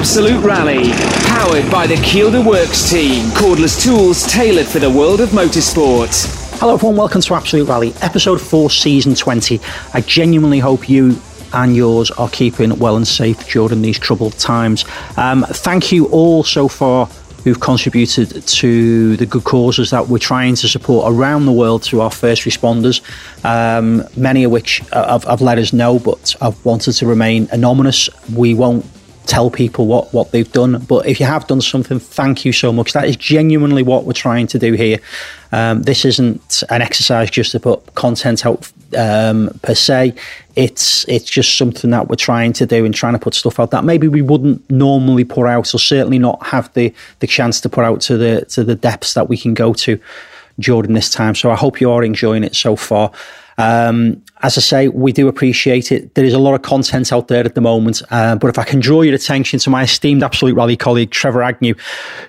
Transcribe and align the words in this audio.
Absolute 0.00 0.42
Rally, 0.42 0.92
powered 1.26 1.70
by 1.70 1.86
the 1.86 1.96
Kielder 1.96 2.42
Works 2.42 2.88
team, 2.90 3.26
cordless 3.32 3.84
tools 3.84 4.26
tailored 4.32 4.66
for 4.66 4.78
the 4.78 4.88
world 4.88 5.20
of 5.20 5.28
motorsport. 5.28 6.58
Hello, 6.58 6.72
everyone. 6.72 6.96
Welcome 6.96 7.20
to 7.20 7.34
Absolute 7.34 7.68
Rally, 7.68 7.92
episode 8.00 8.40
4, 8.40 8.70
season 8.70 9.14
20. 9.14 9.60
I 9.92 10.00
genuinely 10.00 10.58
hope 10.58 10.88
you 10.88 11.20
and 11.52 11.76
yours 11.76 12.10
are 12.12 12.30
keeping 12.30 12.78
well 12.78 12.96
and 12.96 13.06
safe 13.06 13.46
during 13.50 13.82
these 13.82 13.98
troubled 13.98 14.38
times. 14.38 14.86
Um, 15.18 15.44
thank 15.46 15.92
you 15.92 16.06
all 16.06 16.44
so 16.44 16.66
far 16.66 17.04
who've 17.44 17.60
contributed 17.60 18.46
to 18.46 19.18
the 19.18 19.26
good 19.26 19.44
causes 19.44 19.90
that 19.90 20.08
we're 20.08 20.16
trying 20.16 20.54
to 20.54 20.66
support 20.68 21.12
around 21.12 21.44
the 21.44 21.52
world 21.52 21.82
through 21.82 22.00
our 22.00 22.10
first 22.10 22.44
responders, 22.44 23.02
um, 23.44 24.02
many 24.16 24.44
of 24.44 24.50
which 24.50 24.78
have, 24.94 25.24
have 25.24 25.42
let 25.42 25.58
us 25.58 25.74
know 25.74 25.98
but 25.98 26.34
have 26.40 26.64
wanted 26.64 26.92
to 26.94 27.06
remain 27.06 27.48
anonymous. 27.52 28.08
We 28.34 28.54
won't 28.54 28.86
tell 29.26 29.50
people 29.50 29.86
what, 29.86 30.12
what 30.12 30.30
they've 30.32 30.50
done. 30.52 30.80
But 30.88 31.06
if 31.06 31.20
you 31.20 31.26
have 31.26 31.46
done 31.46 31.60
something, 31.60 31.98
thank 31.98 32.44
you 32.44 32.52
so 32.52 32.72
much. 32.72 32.92
That 32.92 33.08
is 33.08 33.16
genuinely 33.16 33.82
what 33.82 34.04
we're 34.04 34.12
trying 34.12 34.46
to 34.48 34.58
do 34.58 34.72
here. 34.72 34.98
Um, 35.52 35.82
this 35.82 36.04
isn't 36.04 36.62
an 36.70 36.82
exercise 36.82 37.30
just 37.30 37.52
to 37.52 37.60
put 37.60 37.94
content 37.94 38.46
out 38.46 38.70
um, 38.96 39.50
per 39.62 39.74
se. 39.74 40.14
It's 40.56 41.08
it's 41.08 41.30
just 41.30 41.56
something 41.56 41.90
that 41.90 42.08
we're 42.08 42.16
trying 42.16 42.52
to 42.54 42.66
do 42.66 42.84
and 42.84 42.94
trying 42.94 43.12
to 43.14 43.18
put 43.18 43.34
stuff 43.34 43.60
out 43.60 43.70
that 43.70 43.84
maybe 43.84 44.08
we 44.08 44.22
wouldn't 44.22 44.68
normally 44.70 45.24
put 45.24 45.46
out, 45.46 45.74
or 45.74 45.78
certainly 45.78 46.18
not 46.18 46.44
have 46.46 46.72
the 46.74 46.92
the 47.20 47.26
chance 47.26 47.60
to 47.62 47.68
put 47.68 47.84
out 47.84 48.00
to 48.02 48.16
the 48.16 48.44
to 48.46 48.64
the 48.64 48.74
depths 48.74 49.14
that 49.14 49.28
we 49.28 49.36
can 49.36 49.54
go 49.54 49.72
to 49.74 50.00
during 50.58 50.94
this 50.94 51.10
time. 51.10 51.34
So 51.34 51.50
I 51.50 51.56
hope 51.56 51.80
you 51.80 51.90
are 51.90 52.04
enjoying 52.04 52.44
it 52.44 52.54
so 52.54 52.76
far. 52.76 53.10
Um, 53.60 54.22
as 54.42 54.56
I 54.56 54.60
say, 54.62 54.88
we 54.88 55.12
do 55.12 55.28
appreciate 55.28 55.92
it. 55.92 56.14
There 56.14 56.24
is 56.24 56.32
a 56.32 56.38
lot 56.38 56.54
of 56.54 56.62
content 56.62 57.12
out 57.12 57.28
there 57.28 57.44
at 57.44 57.54
the 57.54 57.60
moment, 57.60 58.00
uh, 58.10 58.36
but 58.36 58.48
if 58.48 58.58
I 58.58 58.64
can 58.64 58.80
draw 58.80 59.02
your 59.02 59.14
attention 59.14 59.58
to 59.60 59.70
my 59.70 59.82
esteemed 59.82 60.22
Absolute 60.22 60.54
Rally 60.54 60.76
colleague 60.76 61.10
Trevor 61.10 61.42
Agnew, 61.42 61.74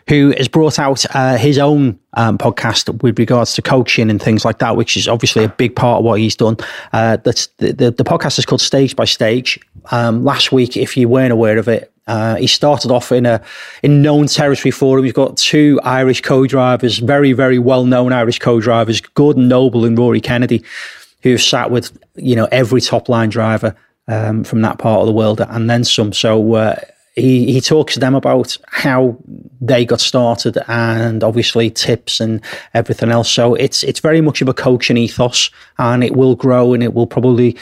who 0.10 0.34
has 0.38 0.50
brought 0.50 0.78
out 0.78 1.06
uh, 1.16 1.38
his 1.38 1.58
own 1.58 1.98
um, 2.14 2.38
podcast 2.38 3.02
with 3.02 3.18
regards 3.18 3.54
to 3.54 3.62
coaching 3.62 4.10
and 4.10 4.22
things 4.22 4.44
like 4.44 4.60
that, 4.60 4.76
which 4.76 4.98
is 4.98 5.08
obviously 5.08 5.46
a 5.46 5.50
big 5.50 5.74
part 5.76 6.00
of 6.00 6.06
what 6.06 6.20
he's 6.20 6.36
done. 6.36 6.58
Uh, 6.92 7.16
the, 7.18 7.48
the, 7.58 7.92
the, 7.92 8.04
podcast 8.04 8.38
is 8.38 8.46
called 8.46 8.60
Stage 8.60 8.96
by 8.98 9.06
Stage. 9.06 9.58
Um, 9.92 10.26
last 10.26 10.52
week, 10.52 10.76
if 10.76 10.98
you 10.98 11.08
weren't 11.08 11.32
aware 11.32 11.58
of 11.58 11.70
it, 11.70 11.94
uh, 12.08 12.36
he 12.36 12.48
started 12.48 12.92
off 12.92 13.14
in 13.14 13.26
a 13.26 13.42
in 13.84 14.02
known 14.02 14.28
territory 14.28 14.72
for 14.72 14.98
him. 14.98 15.06
He's 15.06 15.14
got 15.14 15.38
two 15.38 15.80
Irish 15.84 16.20
co-drivers, 16.22 16.98
very 16.98 17.32
very 17.32 17.60
well 17.60 17.86
known 17.86 18.12
Irish 18.12 18.40
co-drivers, 18.40 19.00
Gordon 19.00 19.48
Noble 19.48 19.86
and 19.86 19.98
Rory 19.98 20.20
Kennedy 20.20 20.62
who've 21.24 21.42
sat 21.42 21.72
with 21.72 21.98
you 22.16 22.36
know 22.36 22.48
every 22.52 22.82
top 22.82 23.10
line 23.10 23.30
driver 23.30 23.76
um, 24.08 24.44
from 24.44 24.62
that 24.62 24.78
part 24.78 25.02
of 25.02 25.08
the 25.08 25.14
world 25.14 25.42
and 25.42 25.70
then 25.70 25.84
some. 25.84 26.14
So 26.14 26.56
uh, 26.56 26.76
he 27.16 27.52
he 27.52 27.62
talks 27.62 27.94
to 27.96 28.00
them 28.00 28.16
about 28.16 28.58
how 28.68 29.18
they 29.60 29.86
got 29.86 30.00
started 30.00 30.58
and 30.68 31.24
obviously 31.24 31.70
tips 31.70 32.20
and 32.20 32.42
everything 32.74 33.12
else. 33.12 33.30
So 33.30 33.56
it's 33.56 33.84
it's 33.84 34.00
very 34.00 34.22
much 34.22 34.42
of 34.42 34.48
a 34.48 34.54
coaching 34.54 34.98
ethos, 34.98 35.50
and 35.78 36.04
it 36.04 36.16
will 36.16 36.36
grow 36.36 36.74
and 36.74 36.84
it 36.84 36.94
will 36.94 37.08
probably 37.08 37.58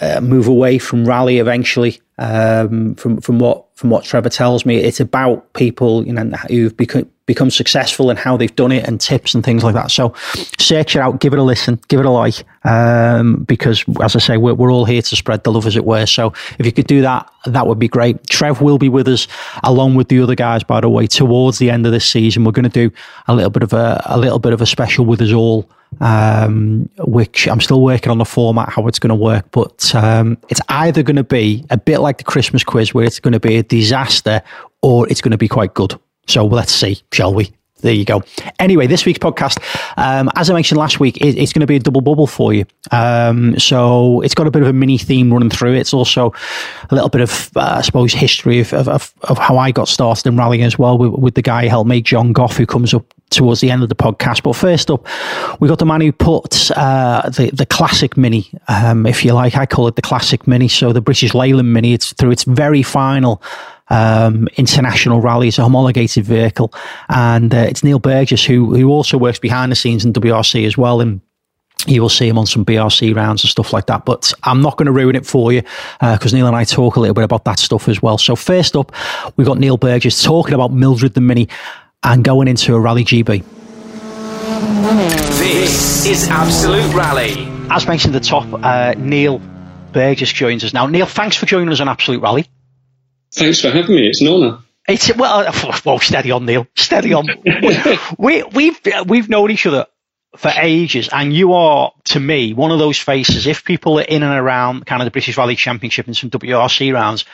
uh, 0.00 0.20
move 0.20 0.48
away 0.48 0.78
from 0.78 1.06
rally 1.06 1.38
eventually. 1.38 2.00
Um, 2.18 2.94
from 2.96 3.20
from 3.20 3.38
what 3.38 3.64
from 3.76 3.90
what 3.90 4.04
Trevor 4.04 4.28
tells 4.28 4.66
me, 4.66 4.76
it's 4.76 5.00
about 5.00 5.52
people 5.54 6.06
you 6.06 6.12
know 6.12 6.24
who've 6.48 6.76
become 6.76 7.08
become 7.26 7.50
successful 7.50 8.10
and 8.10 8.18
how 8.18 8.36
they've 8.36 8.56
done 8.56 8.72
it 8.72 8.84
and 8.88 9.00
tips 9.00 9.34
and 9.34 9.44
things 9.44 9.62
like 9.62 9.74
that. 9.74 9.90
So 9.92 10.14
search 10.58 10.96
it 10.96 10.98
out, 10.98 11.20
give 11.20 11.32
it 11.32 11.38
a 11.38 11.44
listen, 11.44 11.80
give 11.86 12.00
it 12.00 12.06
a 12.06 12.10
like, 12.10 12.44
um, 12.64 13.44
because 13.44 13.84
as 14.02 14.16
I 14.16 14.18
say, 14.18 14.36
we're, 14.36 14.54
we're 14.54 14.72
all 14.72 14.84
here 14.84 15.02
to 15.02 15.16
spread 15.16 15.44
the 15.44 15.52
love, 15.52 15.66
as 15.66 15.76
it 15.76 15.84
were. 15.84 16.06
So 16.06 16.32
if 16.58 16.66
you 16.66 16.72
could 16.72 16.86
do 16.86 17.00
that, 17.02 17.30
that 17.46 17.66
would 17.66 17.78
be 17.78 17.88
great. 17.88 18.26
Trev 18.28 18.60
will 18.60 18.78
be 18.78 18.88
with 18.88 19.08
us 19.08 19.26
along 19.62 19.94
with 19.94 20.08
the 20.08 20.20
other 20.20 20.34
guys, 20.34 20.62
by 20.62 20.80
the 20.80 20.88
way, 20.88 21.06
towards 21.06 21.58
the 21.58 21.70
end 21.70 21.86
of 21.86 21.92
this 21.92 22.08
season. 22.08 22.44
We're 22.44 22.52
going 22.52 22.70
to 22.70 22.88
do 22.88 22.94
a 23.28 23.34
little 23.34 23.50
bit 23.50 23.62
of 23.62 23.72
a, 23.72 24.02
a 24.06 24.18
little 24.18 24.38
bit 24.38 24.52
of 24.52 24.60
a 24.60 24.66
special 24.66 25.04
with 25.04 25.20
us 25.20 25.32
all. 25.32 25.68
Um, 26.00 26.88
which 26.98 27.48
I'm 27.48 27.60
still 27.60 27.82
working 27.82 28.12
on 28.12 28.18
the 28.18 28.24
format, 28.24 28.68
how 28.68 28.86
it's 28.86 29.00
going 29.00 29.08
to 29.08 29.16
work, 29.16 29.46
but 29.50 29.92
um, 29.92 30.38
it's 30.48 30.60
either 30.68 31.02
going 31.02 31.16
to 31.16 31.24
be 31.24 31.64
a 31.68 31.76
bit 31.76 31.98
like 31.98 32.18
the 32.18 32.22
Christmas 32.22 32.62
quiz, 32.62 32.94
where 32.94 33.04
it's 33.04 33.18
going 33.18 33.32
to 33.32 33.40
be 33.40 33.56
a 33.56 33.64
disaster, 33.64 34.40
or 34.82 35.08
it's 35.08 35.20
going 35.20 35.32
to 35.32 35.36
be 35.36 35.48
quite 35.48 35.74
good. 35.74 35.98
So 36.28 36.46
let's 36.46 36.72
see, 36.72 37.02
shall 37.10 37.34
we? 37.34 37.52
There 37.80 37.92
you 37.92 38.04
go. 38.04 38.22
Anyway, 38.58 38.86
this 38.86 39.06
week's 39.06 39.18
podcast, 39.18 39.58
um, 39.96 40.30
as 40.36 40.50
I 40.50 40.54
mentioned 40.54 40.78
last 40.78 41.00
week, 41.00 41.16
it, 41.18 41.36
it's 41.38 41.52
going 41.52 41.60
to 41.60 41.66
be 41.66 41.76
a 41.76 41.80
double 41.80 42.00
bubble 42.00 42.26
for 42.26 42.52
you. 42.52 42.64
Um, 42.90 43.58
so 43.58 44.20
it's 44.20 44.34
got 44.34 44.46
a 44.46 44.50
bit 44.50 44.62
of 44.62 44.68
a 44.68 44.72
mini 44.72 44.98
theme 44.98 45.32
running 45.32 45.50
through 45.50 45.74
it. 45.74 45.80
It's 45.80 45.94
also 45.94 46.32
a 46.90 46.94
little 46.94 47.08
bit 47.08 47.22
of, 47.22 47.50
uh, 47.56 47.76
I 47.78 47.80
suppose, 47.80 48.12
history 48.12 48.60
of, 48.60 48.72
of, 48.72 49.14
of, 49.22 49.38
how 49.38 49.56
I 49.56 49.70
got 49.70 49.88
started 49.88 50.26
in 50.26 50.36
rallying 50.36 50.62
as 50.62 50.78
well 50.78 50.98
with, 50.98 51.12
with 51.12 51.34
the 51.34 51.42
guy 51.42 51.62
who 51.62 51.68
helped 51.68 51.88
me, 51.88 52.02
John 52.02 52.32
Goff, 52.32 52.56
who 52.56 52.66
comes 52.66 52.92
up 52.92 53.04
towards 53.30 53.60
the 53.60 53.70
end 53.70 53.82
of 53.82 53.88
the 53.88 53.94
podcast. 53.94 54.42
But 54.42 54.54
first 54.54 54.90
up, 54.90 55.06
we 55.60 55.68
got 55.68 55.78
the 55.78 55.86
man 55.86 56.00
who 56.00 56.12
put 56.12 56.70
uh, 56.72 57.28
the 57.30 57.50
the 57.52 57.66
classic 57.66 58.16
mini, 58.16 58.50
um, 58.68 59.06
if 59.06 59.24
you 59.24 59.32
like. 59.32 59.56
I 59.56 59.66
call 59.66 59.88
it 59.88 59.96
the 59.96 60.02
classic 60.02 60.46
mini. 60.46 60.68
So 60.68 60.92
the 60.92 61.00
British 61.00 61.32
Leyland 61.32 61.72
Mini. 61.72 61.94
It's 61.94 62.12
through 62.12 62.32
its 62.32 62.44
very 62.44 62.82
final 62.82 63.42
um, 63.90 64.48
international 64.56 65.20
rallies, 65.20 65.58
a 65.58 65.62
homologated 65.62 66.24
vehicle. 66.24 66.72
And 67.08 67.54
uh, 67.54 67.58
it's 67.58 67.84
Neil 67.84 67.98
Burgess, 67.98 68.44
who, 68.44 68.74
who 68.74 68.88
also 68.88 69.18
works 69.18 69.38
behind 69.38 69.70
the 69.70 69.76
scenes 69.76 70.04
in 70.04 70.12
WRC 70.12 70.66
as 70.66 70.78
well. 70.78 71.00
And 71.00 71.20
you 71.86 72.02
will 72.02 72.08
see 72.08 72.28
him 72.28 72.38
on 72.38 72.46
some 72.46 72.64
BRC 72.64 73.14
rounds 73.14 73.42
and 73.42 73.50
stuff 73.50 73.72
like 73.72 73.86
that. 73.86 74.04
But 74.04 74.32
I'm 74.44 74.62
not 74.62 74.76
going 74.76 74.86
to 74.86 74.92
ruin 74.92 75.16
it 75.16 75.26
for 75.26 75.52
you 75.52 75.62
because 76.00 76.32
uh, 76.32 76.36
Neil 76.36 76.46
and 76.46 76.56
I 76.56 76.64
talk 76.64 76.96
a 76.96 77.00
little 77.00 77.14
bit 77.14 77.24
about 77.24 77.44
that 77.44 77.58
stuff 77.58 77.88
as 77.88 78.02
well. 78.02 78.18
So, 78.18 78.36
first 78.36 78.76
up, 78.76 78.92
we've 79.36 79.46
got 79.46 79.58
Neil 79.58 79.76
Burgess 79.76 80.22
talking 80.22 80.54
about 80.54 80.72
Mildred 80.72 81.14
the 81.14 81.20
Mini 81.20 81.48
and 82.02 82.24
going 82.24 82.48
into 82.48 82.74
a 82.74 82.80
Rally 82.80 83.04
GB. 83.04 83.44
This 85.38 86.06
is 86.06 86.28
Absolute 86.28 86.94
Rally. 86.94 87.48
As 87.70 87.86
mentioned 87.86 88.14
at 88.14 88.22
the 88.22 88.28
top, 88.28 88.46
uh, 88.62 88.94
Neil 88.98 89.40
Burgess 89.92 90.32
joins 90.32 90.64
us 90.64 90.72
now. 90.72 90.86
Neil, 90.86 91.06
thanks 91.06 91.36
for 91.36 91.46
joining 91.46 91.70
us 91.70 91.80
on 91.80 91.88
Absolute 91.88 92.20
Rally. 92.20 92.46
Thanks 93.32 93.60
for 93.60 93.70
having 93.70 93.96
me. 93.96 94.08
It's 94.08 94.20
an 94.20 94.28
honour. 94.28 94.58
It's 94.88 95.14
well, 95.14 95.46
uh, 95.46 95.80
well, 95.84 95.98
steady 95.98 96.30
on, 96.30 96.46
Neil. 96.46 96.66
Steady 96.74 97.12
on. 97.12 97.26
we, 98.18 98.42
we've 98.42 98.80
we've 99.06 99.28
known 99.28 99.50
each 99.50 99.66
other 99.66 99.86
for 100.36 100.50
ages, 100.56 101.08
and 101.12 101.32
you 101.32 101.52
are 101.52 101.92
to 102.06 102.20
me 102.20 102.52
one 102.54 102.70
of 102.70 102.78
those 102.78 102.98
faces. 102.98 103.46
If 103.46 103.64
people 103.64 103.98
are 104.00 104.04
in 104.04 104.22
and 104.22 104.32
around 104.32 104.86
kind 104.86 105.02
of 105.02 105.06
the 105.06 105.10
British 105.10 105.36
Rally 105.36 105.56
Championship 105.56 106.06
and 106.06 106.16
some 106.16 106.30
WRC 106.30 106.92
rounds, 106.92 107.24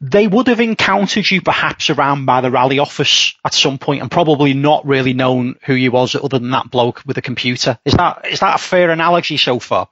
they 0.00 0.26
would 0.26 0.48
have 0.48 0.60
encountered 0.60 1.30
you 1.30 1.40
perhaps 1.40 1.90
around 1.90 2.26
by 2.26 2.40
the 2.40 2.50
rally 2.50 2.80
office 2.80 3.34
at 3.44 3.54
some 3.54 3.78
point, 3.78 4.02
and 4.02 4.10
probably 4.10 4.52
not 4.52 4.86
really 4.86 5.14
known 5.14 5.56
who 5.64 5.74
you 5.74 5.90
was 5.90 6.14
other 6.14 6.38
than 6.38 6.50
that 6.50 6.70
bloke 6.70 7.02
with 7.06 7.16
a 7.18 7.22
computer. 7.22 7.78
Is 7.84 7.94
that 7.94 8.26
is 8.30 8.40
that 8.40 8.56
a 8.56 8.62
fair 8.62 8.90
analogy 8.90 9.36
so 9.36 9.58
far? 9.58 9.88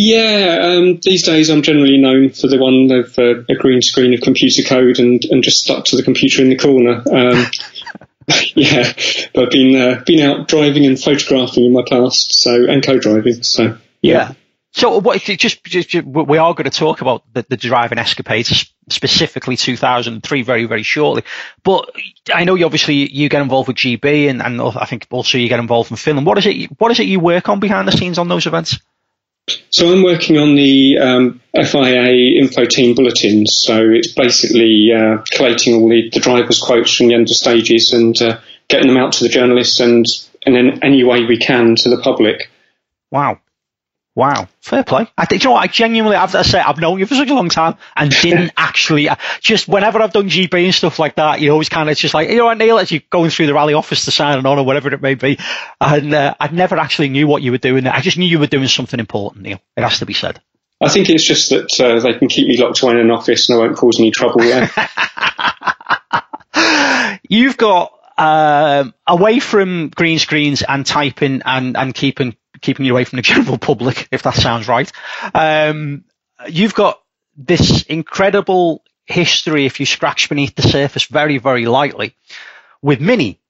Yeah, 0.00 0.60
um, 0.62 1.00
these 1.02 1.24
days 1.24 1.50
I'm 1.50 1.62
generally 1.62 1.98
known 1.98 2.30
for 2.30 2.46
the 2.46 2.56
one 2.56 2.88
of 2.92 3.18
uh, 3.18 3.42
a 3.52 3.56
green 3.56 3.82
screen 3.82 4.14
of 4.14 4.20
computer 4.20 4.62
code 4.62 5.00
and, 5.00 5.24
and 5.24 5.42
just 5.42 5.64
stuck 5.64 5.86
to 5.86 5.96
the 5.96 6.04
computer 6.04 6.40
in 6.40 6.50
the 6.50 6.56
corner. 6.56 7.02
Um, 7.10 7.46
yeah, 8.54 8.92
but 9.34 9.46
I've 9.46 9.50
been 9.50 9.74
uh, 9.74 10.00
been 10.06 10.20
out 10.20 10.46
driving 10.46 10.86
and 10.86 10.96
photographing 11.00 11.64
in 11.64 11.72
my 11.72 11.82
past, 11.90 12.40
so 12.40 12.64
and 12.64 12.80
co-driving. 12.80 13.42
So 13.42 13.64
yeah. 13.64 13.72
yeah. 14.00 14.32
So 14.70 14.98
what? 15.00 15.20
Just, 15.20 15.64
just, 15.64 15.92
just, 15.92 16.06
we 16.06 16.38
are 16.38 16.54
going 16.54 16.70
to 16.70 16.78
talk 16.78 17.00
about 17.00 17.24
the, 17.34 17.44
the 17.48 17.56
driving 17.56 17.98
escapades, 17.98 18.72
specifically 18.88 19.56
2003, 19.56 20.42
very 20.42 20.66
very 20.66 20.84
shortly. 20.84 21.24
But 21.64 21.90
I 22.32 22.44
know 22.44 22.54
you 22.54 22.66
obviously 22.66 23.12
you 23.12 23.28
get 23.28 23.42
involved 23.42 23.66
with 23.66 23.78
GB, 23.78 24.30
and, 24.30 24.42
and 24.42 24.62
I 24.62 24.84
think 24.84 25.08
also 25.10 25.38
you 25.38 25.48
get 25.48 25.58
involved 25.58 25.90
in 25.90 25.96
Finland. 25.96 26.24
What 26.24 26.38
is 26.38 26.46
it? 26.46 26.70
What 26.78 26.92
is 26.92 27.00
it 27.00 27.08
you 27.08 27.18
work 27.18 27.48
on 27.48 27.58
behind 27.58 27.88
the 27.88 27.92
scenes 27.92 28.18
on 28.18 28.28
those 28.28 28.46
events? 28.46 28.78
So 29.70 29.92
I'm 29.92 30.02
working 30.02 30.38
on 30.38 30.54
the 30.54 30.98
um, 30.98 31.40
FIA 31.54 32.38
info 32.40 32.64
team 32.64 32.94
bulletins. 32.94 33.58
So 33.58 33.90
it's 33.90 34.12
basically 34.12 34.90
uh, 34.92 35.22
collating 35.32 35.74
all 35.74 35.88
the, 35.88 36.10
the 36.10 36.20
drivers' 36.20 36.60
quotes 36.60 36.94
from 36.94 37.08
the 37.08 37.14
under 37.14 37.34
stages 37.34 37.92
and 37.92 38.20
uh, 38.20 38.40
getting 38.68 38.88
them 38.88 38.96
out 38.96 39.12
to 39.12 39.24
the 39.24 39.30
journalists 39.30 39.80
and, 39.80 40.04
and 40.44 40.56
in 40.56 40.82
any 40.82 41.04
way 41.04 41.24
we 41.24 41.38
can 41.38 41.74
to 41.76 41.88
the 41.88 41.98
public. 41.98 42.50
Wow. 43.10 43.40
Wow, 44.18 44.48
fair 44.60 44.82
play. 44.82 45.06
I 45.16 45.26
think, 45.26 45.44
you 45.44 45.48
know 45.48 45.52
what, 45.52 45.62
I 45.62 45.68
genuinely 45.68 46.16
have 46.16 46.32
to 46.32 46.42
say, 46.42 46.58
I've 46.58 46.80
known 46.80 46.98
you 46.98 47.06
for 47.06 47.14
such 47.14 47.30
a 47.30 47.34
long 47.34 47.50
time 47.50 47.76
and 47.94 48.10
didn't 48.22 48.50
actually, 48.56 49.08
just 49.40 49.68
whenever 49.68 50.02
I've 50.02 50.12
done 50.12 50.28
GB 50.28 50.64
and 50.64 50.74
stuff 50.74 50.98
like 50.98 51.14
that, 51.14 51.40
you 51.40 51.52
always 51.52 51.68
kind 51.68 51.88
of 51.88 51.96
just 51.96 52.14
like, 52.14 52.28
you 52.28 52.38
know 52.38 52.46
what, 52.46 52.58
Neil, 52.58 52.80
as 52.80 52.90
you're 52.90 53.02
going 53.10 53.30
through 53.30 53.46
the 53.46 53.54
rally 53.54 53.74
office 53.74 54.06
to 54.06 54.10
sign 54.10 54.44
on 54.44 54.58
or 54.58 54.64
whatever 54.64 54.92
it 54.92 55.00
may 55.00 55.14
be. 55.14 55.38
And 55.80 56.12
uh, 56.12 56.34
I 56.40 56.48
never 56.48 56.78
actually 56.78 57.10
knew 57.10 57.28
what 57.28 57.42
you 57.42 57.52
were 57.52 57.58
doing. 57.58 57.86
I 57.86 58.00
just 58.00 58.18
knew 58.18 58.26
you 58.26 58.40
were 58.40 58.48
doing 58.48 58.66
something 58.66 58.98
important, 58.98 59.44
Neil. 59.44 59.60
It 59.76 59.84
has 59.84 60.00
to 60.00 60.06
be 60.06 60.14
said. 60.14 60.40
I 60.82 60.88
think 60.88 61.08
it's 61.10 61.22
just 61.22 61.50
that 61.50 61.80
uh, 61.80 62.00
they 62.00 62.14
can 62.14 62.26
keep 62.26 62.48
me 62.48 62.60
locked 62.60 62.82
away 62.82 62.94
in 62.94 62.98
an 62.98 63.12
office 63.12 63.48
and 63.48 63.56
I 63.56 63.66
won't 63.66 63.76
cause 63.76 64.00
any 64.00 64.10
trouble 64.10 64.40
there. 64.40 64.68
You've 67.28 67.56
got 67.56 67.92
um, 68.18 68.94
away 69.06 69.38
from 69.38 69.90
green 69.94 70.18
screens 70.18 70.62
and 70.62 70.84
typing 70.84 71.42
and, 71.44 71.76
and 71.76 71.94
keeping 71.94 72.36
keeping 72.60 72.86
you 72.86 72.92
away 72.92 73.04
from 73.04 73.16
the 73.16 73.22
general 73.22 73.58
public, 73.70 74.08
if 74.10 74.22
that 74.22 74.34
sounds 74.34 74.68
right. 74.68 74.90
Um, 75.34 76.04
you've 76.48 76.74
got 76.74 77.00
this 77.36 77.82
incredible 77.84 78.82
history, 79.06 79.66
if 79.66 79.80
you 79.80 79.86
scratch 79.86 80.28
beneath 80.28 80.54
the 80.54 80.62
surface 80.62 81.04
very, 81.04 81.38
very 81.38 81.66
lightly, 81.66 82.14
with 82.82 83.00
Mini. 83.00 83.40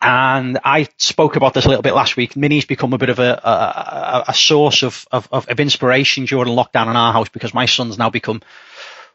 And 0.00 0.58
I 0.64 0.88
spoke 0.98 1.36
about 1.36 1.54
this 1.54 1.64
a 1.64 1.68
little 1.68 1.82
bit 1.82 1.94
last 1.94 2.16
week. 2.16 2.36
Mini's 2.36 2.66
become 2.66 2.92
a 2.92 2.98
bit 2.98 3.08
of 3.08 3.18
a, 3.18 3.40
a, 3.42 4.24
a 4.28 4.34
source 4.34 4.82
of, 4.82 5.06
of, 5.10 5.28
of 5.32 5.60
inspiration 5.60 6.26
during 6.26 6.54
lockdown 6.54 6.90
in 6.90 6.96
our 6.96 7.12
house 7.12 7.30
because 7.30 7.54
my 7.54 7.64
son's 7.64 7.96
now 7.96 8.10
become 8.10 8.42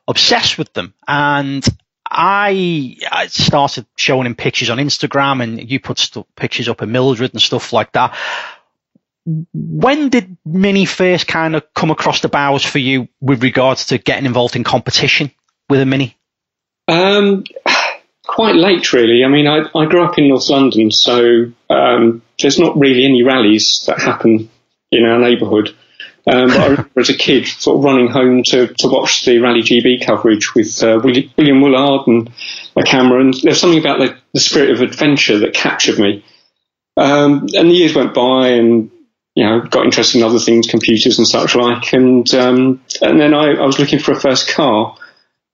obsessed 0.08 0.58
with 0.58 0.74
them. 0.74 0.96
And 1.08 1.64
I, 2.10 2.98
I 3.12 3.28
started 3.28 3.86
showing 3.96 4.26
him 4.26 4.34
pictures 4.34 4.72
on 4.72 4.80
Instagram 4.80 5.44
and 5.44 5.70
you 5.70 5.80
put 5.80 6.00
st- 6.00 6.26
pictures 6.36 6.68
up 6.68 6.82
of 6.82 6.90
Mildred 6.90 7.34
and 7.34 7.42
stuff 7.42 7.72
like 7.72 7.92
that. 7.92 8.18
When 9.26 10.10
did 10.10 10.38
Mini 10.46 10.86
first 10.86 11.28
kind 11.28 11.56
of 11.56 11.74
come 11.74 11.92
across 11.92 12.22
the 12.22 12.30
bows 12.30 12.64
for 12.64 12.80
you 12.80 13.08
with 13.22 13.44
regards 13.44 13.88
to 13.88 13.98
getting 13.98 14.26
involved 14.26 14.56
in 14.56 14.64
competition 14.64 15.32
with 15.70 15.82
a 15.82 15.86
Mini? 15.86 16.18
Um, 16.88 17.44
quite 18.26 18.56
late, 18.56 18.92
really. 18.94 19.24
I 19.24 19.28
mean, 19.28 19.48
I, 19.48 19.64
I 19.76 19.86
grew 19.86 20.04
up 20.04 20.18
in 20.18 20.30
North 20.30 20.50
London, 20.50 20.92
so 20.92 21.52
um, 21.70 22.22
there's 22.40 22.60
not 22.60 22.78
really 22.78 23.06
any 23.06 23.24
rallies 23.24 23.84
that 23.88 24.00
happen 24.00 24.50
in 24.92 25.06
our 25.06 25.20
neighbourhood. 25.20 25.76
Um, 26.28 26.48
but 26.48 26.58
I 26.58 26.68
remember 26.70 27.00
as 27.00 27.10
a 27.10 27.18
kid 27.18 27.48
sort 27.48 27.78
of 27.78 27.84
running 27.84 28.08
home 28.08 28.44
to, 28.48 28.68
to 28.68 28.88
watch 28.88 29.26
the 29.26 29.40
Rally 29.40 29.62
GB 29.62 30.06
coverage 30.06 30.54
with 30.56 30.82
uh, 30.84 31.00
William, 31.04 31.32
William 31.38 31.62
Woollard 31.62 32.08
and 32.08 32.32
a 32.76 32.84
camera. 32.84 33.22
And 33.22 33.34
there's 33.42 33.60
something 33.60 33.80
about 33.80 34.00
the, 34.00 34.18
the 34.34 34.40
spirit 34.40 34.72
of 34.72 34.82
adventure 34.82 35.40
that 35.40 35.54
captured 35.54 36.00
me. 36.00 36.24
Um, 36.98 37.48
and 37.54 37.70
the 37.70 37.76
years 37.76 37.96
went 37.96 38.14
by 38.14 38.50
and, 38.50 38.92
you 39.40 39.46
know, 39.46 39.62
got 39.62 39.86
interested 39.86 40.18
in 40.18 40.26
other 40.26 40.38
things, 40.38 40.68
computers 40.68 41.18
and 41.18 41.26
such 41.26 41.56
like. 41.56 41.94
And, 41.94 42.30
um, 42.34 42.84
and 43.02 43.22
then 43.22 43.34
I, 43.34 43.54
I, 43.54 43.66
was 43.66 43.80
looking 43.80 44.00
for 44.00 44.12
a 44.12 44.20
first 44.20 44.50
car. 44.50 44.98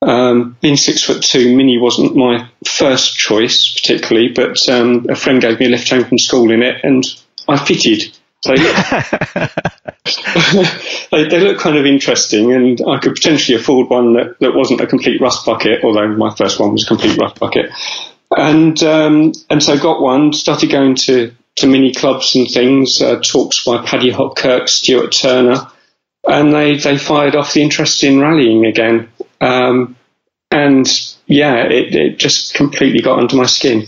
Um, 0.01 0.57
being 0.59 0.75
six 0.75 1.03
foot 1.03 1.21
two, 1.21 1.55
Mini 1.55 1.77
wasn't 1.77 2.15
my 2.15 2.49
first 2.67 3.15
choice 3.15 3.71
particularly, 3.71 4.29
but 4.29 4.67
um, 4.69 5.05
a 5.07 5.15
friend 5.15 5.39
gave 5.39 5.59
me 5.59 5.67
a 5.67 5.69
lift 5.69 5.87
home 5.87 6.03
from 6.03 6.17
school 6.17 6.49
in 6.49 6.63
it 6.63 6.83
and 6.83 7.03
I 7.47 7.63
fitted. 7.63 8.11
They 8.43 8.55
look, 8.55 8.75
they, 11.11 11.27
they, 11.27 11.39
look 11.39 11.59
kind 11.59 11.77
of 11.77 11.85
interesting, 11.85 12.53
and 12.53 12.81
I 12.87 12.97
could 12.97 13.13
potentially 13.13 13.55
afford 13.55 13.91
one 13.91 14.13
that, 14.13 14.39
that 14.39 14.55
wasn't 14.55 14.81
a 14.81 14.87
complete 14.87 15.21
rust 15.21 15.45
bucket, 15.45 15.83
although 15.83 16.07
my 16.07 16.33
first 16.33 16.59
one 16.59 16.71
was 16.71 16.85
a 16.85 16.87
complete 16.87 17.19
rust 17.19 17.39
bucket. 17.39 17.69
And 18.35 18.81
um, 18.81 19.33
and 19.51 19.61
so 19.61 19.77
got 19.77 20.01
one, 20.01 20.33
started 20.33 20.71
going 20.71 20.95
to, 21.05 21.35
to 21.57 21.67
mini 21.67 21.93
clubs 21.93 22.35
and 22.35 22.49
things, 22.49 23.01
uh, 23.01 23.19
talks 23.21 23.63
by 23.63 23.83
Paddy 23.85 24.11
Hopkirk, 24.11 24.67
Stuart 24.67 25.11
Turner, 25.11 25.67
and 26.27 26.53
they, 26.53 26.77
they 26.77 26.97
fired 26.97 27.35
off 27.35 27.53
the 27.53 27.61
interest 27.61 28.03
in 28.03 28.19
rallying 28.19 28.65
again. 28.65 29.09
Um, 29.39 29.95
and 30.51 30.87
yeah, 31.27 31.63
it, 31.63 31.95
it 31.95 32.17
just 32.17 32.53
completely 32.53 33.01
got 33.01 33.19
under 33.19 33.35
my 33.35 33.45
skin. 33.45 33.87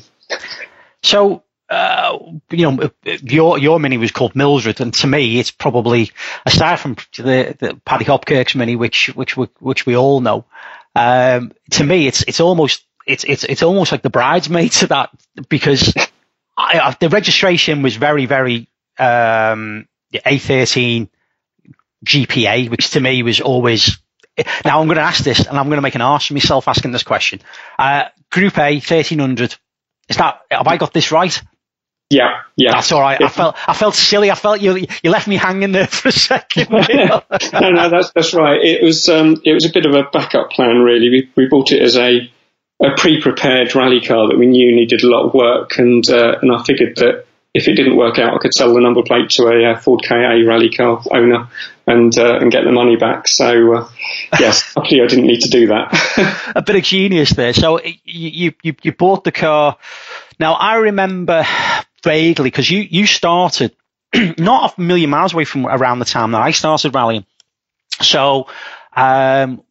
So 1.04 1.44
uh, 1.70 2.18
you 2.50 2.72
know, 2.72 2.92
your 3.22 3.58
your 3.58 3.80
mini 3.80 3.98
was 3.98 4.12
called 4.12 4.36
Mildred, 4.36 4.80
and 4.80 4.94
to 4.96 5.08
me, 5.08 5.40
it's 5.40 5.52
probably 5.52 6.12
aside 6.46 6.80
from 6.80 6.96
the, 7.18 7.56
the 7.60 7.82
Paddy 7.84 8.06
Hopkirk's 8.06 8.56
mini, 8.56 8.76
which 8.76 9.08
which 9.16 9.36
we, 9.36 9.48
which 9.60 9.86
we 9.86 9.96
all 9.96 10.22
know. 10.22 10.46
Um, 10.96 11.52
to 11.72 11.84
me, 11.84 12.08
it's 12.08 12.24
it's 12.24 12.40
almost 12.40 12.86
it's 13.06 13.26
it's 13.26 13.44
it's 13.44 13.64
almost 13.64 13.92
like 13.92 14.02
the 14.02 14.10
bridesmaid 14.10 14.72
to 14.74 14.88
that 14.88 15.10
because 15.50 15.94
I, 16.58 16.96
the 17.00 17.10
registration 17.10 17.82
was 17.82 17.96
very 17.96 18.26
very 18.26 18.68
um, 18.98 19.88
A13 20.14 21.10
GPA, 22.06 22.70
which 22.70 22.92
to 22.92 23.00
me 23.00 23.24
was 23.24 23.42
always. 23.42 24.00
Now 24.64 24.82
I'm 24.82 24.88
going 24.88 24.98
to 24.98 25.04
ask 25.04 25.24
this, 25.24 25.46
and 25.46 25.58
I'm 25.58 25.66
going 25.66 25.78
to 25.78 25.82
make 25.82 25.96
an 25.96 26.02
arse 26.02 26.30
of 26.30 26.36
myself 26.36 26.68
asking 26.68 26.92
this 26.92 27.04
question. 27.04 27.42
Uh, 27.80 28.06
Group 28.30 28.58
A, 28.60 28.74
1300. 28.74 29.56
Is 30.10 30.18
that 30.18 30.42
have 30.52 30.68
I 30.68 30.78
got 30.78 30.94
this 30.94 31.12
right? 31.12 31.42
Yeah, 32.10 32.42
yeah. 32.56 32.72
That's 32.72 32.92
all 32.94 33.02
right. 33.02 33.22
I 33.22 33.28
felt 33.28 33.56
I 33.68 33.74
felt 33.74 33.94
silly. 33.94 34.32
I 34.32 34.36
felt 34.36 34.62
you 34.62 34.88
you 35.04 35.10
left 35.10 35.28
me 35.28 35.36
hanging 35.36 35.74
there 35.74 35.88
for 35.88 36.10
a 36.10 36.12
second. 36.12 36.70
no, 36.72 37.24
no, 37.70 37.90
that's 37.90 38.12
that's 38.12 38.34
right. 38.34 38.64
It 38.64 38.82
was 38.82 39.10
um, 39.10 39.42
it 39.44 39.54
was 39.54 39.66
a 39.66 39.72
bit 39.74 39.86
of 39.86 39.94
a 39.94 40.04
backup 40.04 40.52
plan, 40.52 40.78
really. 40.78 41.10
We 41.10 41.30
we 41.36 41.48
bought 41.48 41.72
it 41.72 41.82
as 41.82 41.98
a 41.98 42.32
a 42.80 42.96
pre-prepared 42.96 43.74
rally 43.76 44.02
car 44.02 44.28
that 44.28 44.38
we 44.38 44.46
knew 44.46 44.76
needed 44.76 45.04
a 45.04 45.08
lot 45.08 45.26
of 45.26 45.34
work, 45.34 45.78
and 45.78 46.08
uh, 46.10 46.38
and 46.42 46.52
I 46.54 46.64
figured 46.64 46.98
that 46.98 47.26
if 47.54 47.68
it 47.68 47.74
didn't 47.74 47.96
work 47.96 48.20
out, 48.20 48.36
I 48.36 48.38
could 48.38 48.54
sell 48.54 48.74
the 48.74 48.82
number 48.82 49.02
plate 49.02 49.32
to 49.32 49.48
a 49.48 49.72
uh, 49.72 49.80
Ford 49.80 50.04
KA 50.08 50.36
rally 50.46 50.70
car 50.70 51.02
owner 51.12 51.48
and 51.88 52.16
uh, 52.18 52.38
and 52.38 52.52
get 52.52 52.66
the 52.66 52.72
money 52.72 52.96
back. 52.96 53.28
So 53.28 53.76
uh, 53.76 53.90
yes, 54.40 54.74
luckily 54.76 55.02
I 55.02 55.08
didn't 55.08 55.26
need 55.26 55.42
to 55.42 55.50
do 55.50 55.68
that. 55.68 56.52
a 56.56 56.62
bit 56.62 56.76
of 56.76 56.84
genius 56.84 57.32
there. 57.32 57.54
So 57.54 57.82
you 58.04 58.54
you 58.62 58.76
you 58.84 58.92
bought 58.92 59.24
the 59.24 59.32
car. 59.32 59.78
Now 60.40 60.54
I 60.54 60.76
remember 60.76 61.46
vaguely 62.04 62.52
because 62.52 62.70
you 62.70 62.82
you 62.82 63.08
started 63.08 63.76
not 64.38 64.78
a 64.78 64.82
million 64.82 65.10
miles 65.10 65.34
away 65.34 65.46
from 65.46 65.66
around 65.66 66.00
the 66.00 66.06
time 66.06 66.32
that 66.32 66.42
I 66.42 66.52
started 66.52 66.94
rallying. 66.94 67.26
So 68.02 68.48
um, 68.96 69.64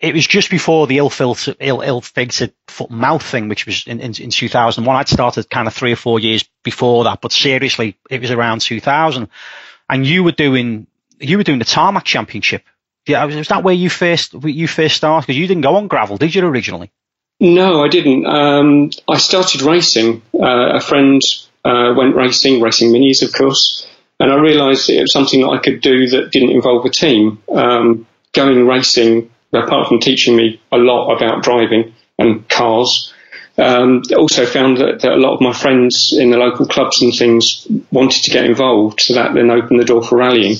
it 0.00 0.14
was 0.14 0.26
just 0.26 0.50
before 0.50 0.86
the 0.86 0.98
ill 0.98 1.10
filtered, 1.10 1.56
ill, 1.60 1.80
ill 1.80 2.00
figured 2.00 2.52
foot 2.68 2.90
mouth 2.90 3.22
thing, 3.22 3.48
which 3.48 3.66
was 3.66 3.86
in, 3.86 4.00
in, 4.00 4.14
in 4.20 4.30
2001. 4.30 4.96
I'd 4.96 5.08
started 5.08 5.50
kind 5.50 5.66
of 5.66 5.74
three 5.74 5.92
or 5.92 5.96
four 5.96 6.20
years 6.20 6.48
before 6.62 7.04
that, 7.04 7.20
but 7.20 7.32
seriously, 7.32 7.96
it 8.08 8.20
was 8.20 8.30
around 8.30 8.60
2000. 8.60 9.28
And 9.90 10.06
you 10.06 10.22
were 10.22 10.32
doing, 10.32 10.86
you 11.18 11.36
were 11.36 11.42
doing 11.42 11.58
the 11.58 11.64
tarmac 11.64 12.04
championship. 12.04 12.62
Yeah, 13.06 13.24
was 13.24 13.48
that 13.48 13.64
where 13.64 13.74
you 13.74 13.90
first, 13.90 14.34
you 14.34 14.68
first 14.68 14.96
started? 14.96 15.26
Because 15.26 15.38
you 15.38 15.46
didn't 15.46 15.62
go 15.62 15.76
on 15.76 15.88
gravel, 15.88 16.18
did 16.18 16.34
you 16.34 16.46
originally? 16.46 16.92
No, 17.40 17.82
I 17.82 17.88
didn't. 17.88 18.26
Um, 18.26 18.90
I 19.08 19.18
started 19.18 19.62
racing. 19.62 20.22
Uh, 20.34 20.76
a 20.76 20.80
friend 20.80 21.22
uh, 21.64 21.94
went 21.96 22.16
racing, 22.16 22.60
racing 22.60 22.92
minis, 22.92 23.22
of 23.22 23.32
course, 23.32 23.86
and 24.20 24.32
I 24.32 24.36
realised 24.36 24.90
it 24.90 25.00
was 25.00 25.12
something 25.12 25.40
that 25.40 25.48
I 25.48 25.58
could 25.58 25.80
do 25.80 26.08
that 26.08 26.32
didn't 26.32 26.50
involve 26.50 26.84
a 26.84 26.90
team. 26.90 27.40
Um, 27.52 28.06
going 28.32 28.66
racing, 28.66 29.30
apart 29.52 29.88
from 29.88 30.00
teaching 30.00 30.36
me 30.36 30.60
a 30.72 30.78
lot 30.78 31.14
about 31.14 31.42
driving 31.42 31.94
and 32.18 32.48
cars, 32.48 33.12
um, 33.58 34.02
also 34.16 34.46
found 34.46 34.78
that, 34.78 35.00
that, 35.00 35.12
a 35.12 35.16
lot 35.16 35.34
of 35.34 35.40
my 35.40 35.52
friends 35.52 36.12
in 36.12 36.30
the 36.30 36.36
local 36.36 36.66
clubs 36.66 37.02
and 37.02 37.14
things 37.14 37.66
wanted 37.90 38.22
to 38.24 38.30
get 38.30 38.44
involved, 38.44 39.00
so 39.00 39.14
that 39.14 39.34
then 39.34 39.50
opened 39.50 39.80
the 39.80 39.84
door 39.84 40.02
for 40.02 40.18
rallying. 40.18 40.56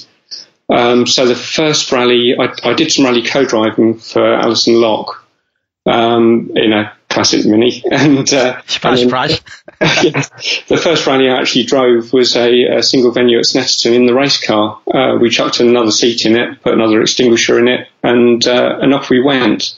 Um, 0.68 1.07
so 1.07 1.26
the 1.26 1.37
first 1.37 1.90
rally, 1.92 2.35
I, 2.38 2.52
I, 2.62 2.75
did 2.75 2.92
some 2.92 3.07
rally 3.07 3.23
co-driving 3.23 3.99
for 3.99 4.35
Alison 4.35 4.80
Lock 4.80 5.25
um, 5.88 6.50
in 6.54 6.73
a 6.73 6.92
classic 7.09 7.47
Mini. 7.47 7.83
And 7.90 8.33
uh, 8.33 8.61
surprise, 8.66 9.02
and 9.02 9.11
then, 9.11 9.28
surprise. 9.28 9.40
yeah, 9.80 10.23
the 10.68 10.76
first 10.76 11.07
rally 11.07 11.28
I 11.28 11.38
actually 11.38 11.64
drove 11.64 12.12
was 12.12 12.37
a, 12.37 12.64
a 12.78 12.83
single 12.83 13.12
venue 13.12 13.38
at 13.38 13.45
Snetterton 13.45 13.95
in 13.95 14.07
the 14.07 14.14
race 14.14 14.45
car. 14.45 14.80
Uh, 14.92 15.16
we 15.21 15.30
chucked 15.30 15.61
another 15.61 15.90
seat 15.90 16.26
in 16.26 16.37
it, 16.37 16.62
put 16.62 16.75
another 16.75 17.00
extinguisher 17.00 17.59
in 17.59 17.68
it, 17.68 17.88
and 18.02 18.47
uh, 18.47 18.78
and 18.80 18.95
off 18.95 19.11
we 19.11 19.23
went. 19.23 19.75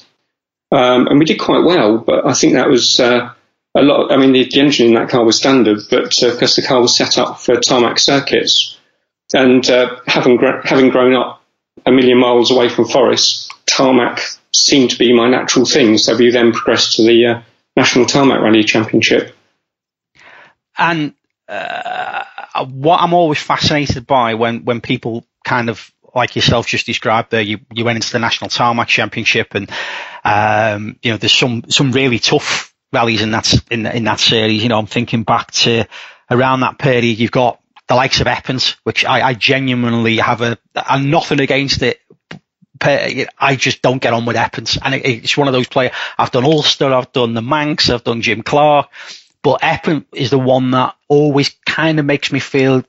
Um, 0.73 1.09
and 1.09 1.19
we 1.19 1.25
did 1.25 1.41
quite 1.41 1.65
well, 1.65 1.99
but 1.99 2.27
I 2.27 2.33
think 2.33 2.55
that 2.55 2.69
was 2.69 3.01
uh, 3.01 3.33
a 3.75 3.83
lot. 3.83 4.13
I 4.13 4.17
mean, 4.17 4.33
the, 4.33 4.49
the, 4.49 4.61
engine 4.61 4.89
in 4.89 4.95
that 4.95 5.09
car 5.09 5.25
was 5.25 5.37
standard, 5.37 5.81
but 5.91 6.05
because 6.05 6.23
uh, 6.25 6.61
the 6.61 6.67
car 6.67 6.81
was 6.81 6.97
set 6.97 7.19
up 7.19 7.41
for 7.41 7.57
tarmac 7.57 7.99
circuits, 7.99 8.79
and 9.35 9.69
uh, 9.69 9.97
having 10.07 10.39
having 10.65 10.91
grown 10.91 11.15
up 11.15 11.43
a 11.87 11.91
million 11.91 12.19
miles 12.19 12.51
away 12.51 12.69
from 12.69 12.87
Forest, 12.87 13.50
tarmac 13.71 14.21
seemed 14.53 14.91
to 14.91 14.99
be 14.99 15.13
my 15.13 15.29
natural 15.29 15.65
thing. 15.65 15.99
So 15.99 16.17
we 16.17 16.31
then 16.31 16.53
progressed 16.53 16.97
to 16.97 17.03
the 17.03 17.27
uh, 17.27 17.43
National 17.77 18.07
Tarmac 18.07 18.41
Rally 18.41 18.65
Championship. 18.65 19.35
And 20.77 21.15
uh, 21.49 22.25
what 22.65 23.01
I'm 23.01 23.15
always 23.15 23.41
fascinated 23.41 24.07
by 24.07 24.35
when, 24.35 24.65
when 24.65 24.81
people 24.81 25.25
kind 25.45 25.71
of 25.71 25.91
like 26.15 26.37
yourself 26.37 26.67
just 26.67 26.87
described 26.87 27.31
there, 27.31 27.41
you, 27.41 27.61
you 27.73 27.85
went 27.85 27.97
into 27.97 28.13
the 28.13 28.19
National 28.19 28.51
Tarmac 28.51 28.89
Championship 28.89 29.55
and, 29.55 29.71
um, 30.25 30.99
you 31.03 31.13
know, 31.13 31.17
there's 31.17 31.33
some, 31.33 31.65
some 31.69 31.93
really 31.93 32.19
tough 32.19 32.75
rallies 32.93 33.23
in 33.23 33.31
that, 33.31 33.55
in, 33.71 33.87
in 33.87 34.05
that 34.05 34.21
series. 34.21 34.63
You 34.63 34.69
know, 34.69 34.79
I'm 34.79 34.87
thinking 34.87 35.23
back 35.23 35.53
to 35.53 35.87
around 36.31 36.61
that 36.61 36.79
period, 36.79 37.19
you've 37.19 37.31
got 37.31 37.61
the 37.89 37.95
likes 37.95 38.21
of 38.21 38.27
Epynt, 38.27 38.77
which 38.85 39.05
I, 39.05 39.29
I 39.29 39.35
genuinely 39.35 40.19
have 40.19 40.43
a, 40.43 40.59
I'm 40.77 41.11
nothing 41.11 41.41
against 41.41 41.83
it 41.83 42.01
I 42.83 43.57
just 43.57 43.83
don't 43.83 44.01
get 44.01 44.13
on 44.13 44.27
with 44.27 44.37
Epynt. 44.37 44.79
And 44.83 44.95
it's 44.95 45.37
one 45.37 45.49
of 45.49 45.53
those 45.53 45.69
players. 45.69 45.93
I've 46.19 46.31
done 46.31 46.45
Ulster, 46.45 46.93
I've 46.93 47.13
done 47.13 47.35
the 47.35 47.43
Manx, 47.43 47.91
I've 47.91 48.05
done 48.05 48.23
Jim 48.23 48.43
Clark, 48.43 48.89
but 49.43 49.61
Epynt 49.61 50.07
is 50.13 50.31
the 50.31 50.39
one 50.39 50.73
that 50.73 50.97
always 51.09 51.55
kind 51.67 51.99
of 51.99 52.07
makes 52.07 52.33
me 52.33 52.41
feel 52.41 52.85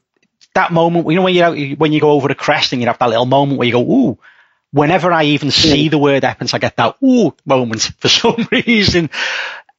that 0.53 0.71
moment. 0.71 1.09
You 1.09 1.15
know, 1.15 1.23
when 1.23 1.33
you 1.33 1.75
when 1.75 1.93
you 1.93 2.01
go 2.01 2.11
over 2.11 2.27
the 2.27 2.35
crest 2.35 2.73
and 2.73 2.81
you 2.81 2.87
have 2.87 2.99
that 2.99 3.09
little 3.09 3.25
moment 3.25 3.57
where 3.57 3.67
you 3.67 3.73
go, 3.73 3.81
ooh. 3.81 4.17
Whenever 4.73 5.11
I 5.11 5.25
even 5.25 5.51
see 5.51 5.89
the 5.89 5.97
word 5.97 6.23
Epynt, 6.23 6.53
I 6.53 6.57
get 6.57 6.77
that 6.77 6.95
ooh 7.03 7.35
moment 7.45 7.81
for 7.97 8.07
some 8.07 8.47
reason. 8.49 9.09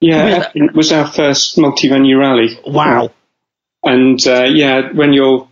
Yeah, 0.01 0.51
it 0.55 0.75
was 0.75 0.93
our 0.93 1.07
first 1.07 1.57
multi-venue 1.57 2.19
rally. 2.19 2.59
Wow. 2.67 3.13
And 3.83 4.19
uh, 4.27 4.45
yeah, 4.45 4.93
when 4.93 5.13
you're, 5.13 5.49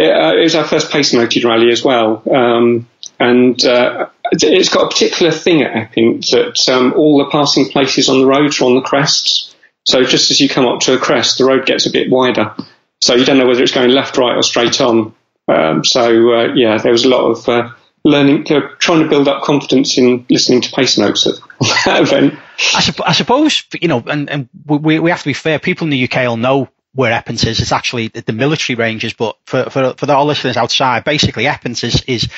it, 0.00 0.10
uh, 0.10 0.34
it 0.34 0.42
was 0.42 0.54
our 0.54 0.64
first 0.64 0.90
pace 0.90 1.12
mounted 1.12 1.44
rally 1.44 1.70
as 1.70 1.84
well. 1.84 2.22
Um, 2.30 2.88
and 3.18 3.62
uh, 3.64 4.08
it's 4.32 4.68
got 4.68 4.84
a 4.84 4.88
particular 4.88 5.30
thing 5.30 5.62
at 5.62 5.92
Epynt 5.92 6.30
that 6.30 6.72
um, 6.72 6.94
all 6.94 7.18
the 7.18 7.30
passing 7.30 7.68
places 7.68 8.08
on 8.08 8.20
the 8.20 8.26
roads 8.26 8.60
are 8.60 8.64
on 8.64 8.74
the 8.74 8.80
crests. 8.80 9.54
So 9.84 10.02
just 10.04 10.30
as 10.30 10.40
you 10.40 10.48
come 10.48 10.66
up 10.66 10.80
to 10.80 10.94
a 10.94 10.98
crest, 10.98 11.38
the 11.38 11.44
road 11.44 11.66
gets 11.66 11.86
a 11.86 11.90
bit 11.90 12.10
wider. 12.10 12.54
So 13.00 13.14
you 13.14 13.24
don't 13.24 13.38
know 13.38 13.46
whether 13.46 13.62
it's 13.62 13.72
going 13.72 13.90
left, 13.90 14.16
right, 14.16 14.36
or 14.36 14.42
straight 14.42 14.80
on. 14.80 15.14
Um, 15.48 15.84
so 15.84 16.34
uh, 16.34 16.54
yeah, 16.54 16.78
there 16.78 16.92
was 16.92 17.04
a 17.04 17.08
lot 17.08 17.30
of 17.30 17.48
uh, 17.48 17.70
learning, 18.04 18.50
uh, 18.52 18.68
trying 18.78 19.02
to 19.02 19.08
build 19.08 19.26
up 19.26 19.42
confidence 19.42 19.98
in 19.98 20.24
listening 20.30 20.60
to 20.62 20.70
pace 20.70 20.96
notes 20.96 21.26
at 21.26 21.34
that 21.84 22.02
event. 22.02 22.34
I, 22.74 22.80
su- 22.80 23.02
I, 23.04 23.12
suppose 23.12 23.64
you 23.80 23.88
know, 23.88 24.02
and, 24.06 24.30
and 24.30 24.48
we 24.66 25.00
we 25.00 25.10
have 25.10 25.20
to 25.20 25.28
be 25.28 25.34
fair. 25.34 25.58
People 25.58 25.86
in 25.86 25.90
the 25.90 26.04
UK 26.04 26.26
will 26.26 26.36
know 26.36 26.68
where 26.94 27.12
Epynt 27.12 27.46
is. 27.46 27.60
It's 27.60 27.72
actually 27.72 28.08
the 28.08 28.32
military 28.32 28.76
ranges, 28.76 29.12
but 29.12 29.36
for 29.44 29.70
for 29.70 29.94
for 29.94 30.10
our 30.10 30.24
listeners 30.24 30.56
outside, 30.56 31.04
basically 31.04 31.44
Epynt 31.44 31.82
is 31.84 32.02
is 32.06 32.28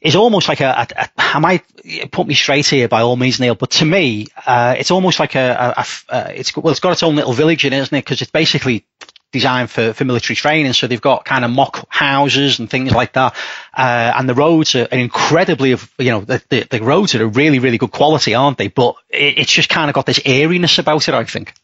is 0.00 0.16
almost 0.16 0.48
like 0.48 0.60
a, 0.60 0.86
a, 0.96 1.02
a, 1.02 1.08
I 1.16 1.38
might 1.38 2.10
put 2.10 2.26
me 2.26 2.34
straight 2.34 2.66
here 2.66 2.88
by 2.88 3.02
all 3.02 3.16
means, 3.16 3.38
Neil, 3.38 3.54
but 3.54 3.70
to 3.72 3.84
me, 3.84 4.28
uh, 4.46 4.74
it's 4.78 4.90
almost 4.90 5.20
like 5.20 5.34
a, 5.34 5.74
a, 5.76 5.84
a, 6.08 6.38
it's 6.38 6.56
well, 6.56 6.70
it's 6.70 6.80
got 6.80 6.92
its 6.92 7.02
own 7.02 7.16
little 7.16 7.34
village 7.34 7.64
in 7.64 7.72
it, 7.72 7.78
isn't 7.78 7.94
it? 7.94 8.04
Because 8.04 8.22
it's 8.22 8.30
basically 8.30 8.86
designed 9.32 9.70
for, 9.70 9.92
for 9.92 10.04
military 10.04 10.34
training. 10.34 10.72
So 10.72 10.86
they've 10.86 11.00
got 11.00 11.24
kind 11.24 11.44
of 11.44 11.50
mock 11.50 11.86
houses 11.88 12.58
and 12.58 12.68
things 12.68 12.92
like 12.92 13.12
that. 13.12 13.36
Uh, 13.74 14.12
and 14.16 14.28
the 14.28 14.34
roads 14.34 14.74
are 14.74 14.86
incredibly, 14.86 15.70
you 15.70 16.10
know, 16.10 16.20
the, 16.22 16.42
the, 16.48 16.66
the, 16.68 16.82
roads 16.82 17.14
are 17.14 17.26
really, 17.28 17.58
really 17.58 17.78
good 17.78 17.92
quality, 17.92 18.34
aren't 18.34 18.58
they? 18.58 18.68
But 18.68 18.96
it, 19.08 19.38
it's 19.38 19.52
just 19.52 19.68
kind 19.68 19.88
of 19.88 19.94
got 19.94 20.06
this 20.06 20.20
airiness 20.24 20.78
about 20.78 21.08
it, 21.08 21.14
I 21.14 21.24
think. 21.24 21.54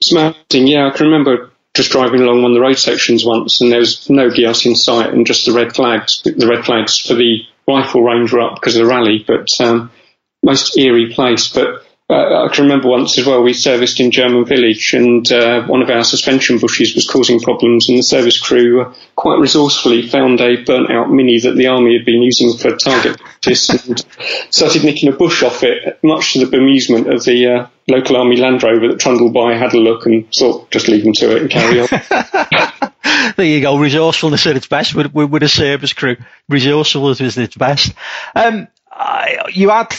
It's. 0.00 0.12
Yeah, 0.52 0.88
I 0.88 0.90
can 0.96 1.06
remember 1.06 1.51
just 1.74 1.90
driving 1.90 2.20
along 2.20 2.42
one 2.42 2.50
of 2.52 2.54
the 2.54 2.60
road 2.60 2.78
sections 2.78 3.24
once 3.24 3.60
and 3.60 3.72
there 3.72 3.78
was 3.78 4.08
nobody 4.10 4.44
else 4.44 4.66
in 4.66 4.76
sight 4.76 5.12
and 5.12 5.26
just 5.26 5.46
the 5.46 5.52
red 5.52 5.74
flags, 5.74 6.22
the 6.22 6.46
red 6.46 6.64
flags 6.64 6.98
for 6.98 7.14
the 7.14 7.40
rifle 7.66 8.02
range 8.02 8.32
were 8.32 8.40
up 8.40 8.56
because 8.56 8.76
of 8.76 8.82
the 8.82 8.88
rally, 8.88 9.24
but, 9.26 9.48
um, 9.60 9.90
most 10.42 10.76
eerie 10.76 11.12
place. 11.14 11.48
But 11.48 11.84
uh, 12.12 12.44
I 12.44 12.54
can 12.54 12.64
remember 12.64 12.88
once 12.88 13.18
as 13.18 13.26
well, 13.26 13.42
we 13.42 13.54
serviced 13.54 13.98
in 13.98 14.10
German 14.10 14.44
Village 14.44 14.92
and 14.94 15.30
uh, 15.32 15.62
one 15.66 15.82
of 15.82 15.90
our 15.90 16.04
suspension 16.04 16.58
bushes 16.58 16.94
was 16.94 17.06
causing 17.06 17.40
problems 17.40 17.88
and 17.88 17.98
the 17.98 18.02
service 18.02 18.40
crew 18.40 18.82
uh, 18.82 18.94
quite 19.16 19.38
resourcefully 19.38 20.06
found 20.08 20.40
a 20.40 20.62
burnt 20.62 20.90
out 20.90 21.10
Mini 21.10 21.40
that 21.40 21.56
the 21.56 21.68
army 21.68 21.96
had 21.96 22.04
been 22.04 22.22
using 22.22 22.56
for 22.56 22.76
target 22.76 23.18
practice 23.18 23.68
and 23.88 24.04
started 24.50 24.84
nicking 24.84 25.08
a 25.08 25.16
bush 25.16 25.42
off 25.42 25.62
it, 25.62 25.98
much 26.02 26.34
to 26.34 26.44
the 26.44 26.56
bemusement 26.56 27.12
of 27.12 27.24
the 27.24 27.46
uh, 27.46 27.66
local 27.88 28.16
army 28.16 28.36
Land 28.36 28.62
Rover 28.62 28.88
that 28.88 29.00
trundled 29.00 29.32
by, 29.32 29.54
had 29.54 29.74
a 29.74 29.78
look 29.78 30.06
and 30.06 30.30
thought, 30.34 30.70
just 30.70 30.88
leave 30.88 31.04
them 31.04 31.14
to 31.14 31.36
it 31.36 31.42
and 31.42 31.50
carry 31.50 31.80
on. 31.80 31.88
there 33.36 33.46
you 33.46 33.60
go, 33.60 33.78
resourcefulness 33.78 34.46
at 34.46 34.56
its 34.56 34.66
best 34.66 34.94
with, 34.94 35.14
with, 35.14 35.30
with 35.30 35.42
a 35.42 35.48
service 35.48 35.92
crew. 35.92 36.16
Resourcefulness 36.48 37.20
is 37.20 37.38
its 37.38 37.56
best. 37.56 37.94
Um, 38.34 38.68
you 39.52 39.70
had 39.70 39.94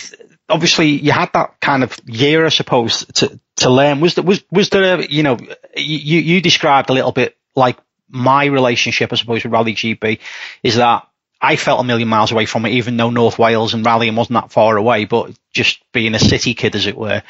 obviously 0.53 0.89
you 0.89 1.12
had 1.12 1.33
that 1.33 1.60
kind 1.60 1.83
of 1.83 1.98
year, 2.05 2.45
I 2.45 2.50
suppose, 2.50 3.05
to 3.15 3.39
to 3.57 3.69
learn. 3.69 4.00
Was 4.00 4.15
there 4.15 4.24
was 4.24 4.43
was 4.51 4.69
there 4.69 5.00
a, 5.00 5.05
you 5.05 5.24
know 5.24 5.38
you 5.75 6.19
you 6.19 6.41
described 6.41 6.89
a 6.89 6.93
little 6.93 7.12
bit 7.12 7.36
like 7.55 7.77
my 8.07 8.45
relationship, 8.45 9.12
I 9.12 9.15
suppose, 9.15 9.43
with 9.43 9.51
Rally 9.51 9.74
GB 9.74 10.19
is 10.62 10.75
that 10.75 11.07
I 11.41 11.55
felt 11.55 11.81
a 11.81 11.83
million 11.83 12.07
miles 12.07 12.31
away 12.31 12.45
from 12.45 12.65
it, 12.65 12.74
even 12.74 12.95
though 12.95 13.10
North 13.10 13.39
Wales 13.39 13.74
and 13.74 13.86
rallying 13.86 14.15
wasn't 14.15 14.36
that 14.36 14.51
far 14.51 14.77
away, 14.77 15.05
but 15.05 15.38
just 15.51 15.79
being 15.91 16.13
a 16.13 16.19
city 16.19 16.53
kid, 16.53 16.75
as 16.75 16.86
it 16.86 16.98
were. 16.98 17.24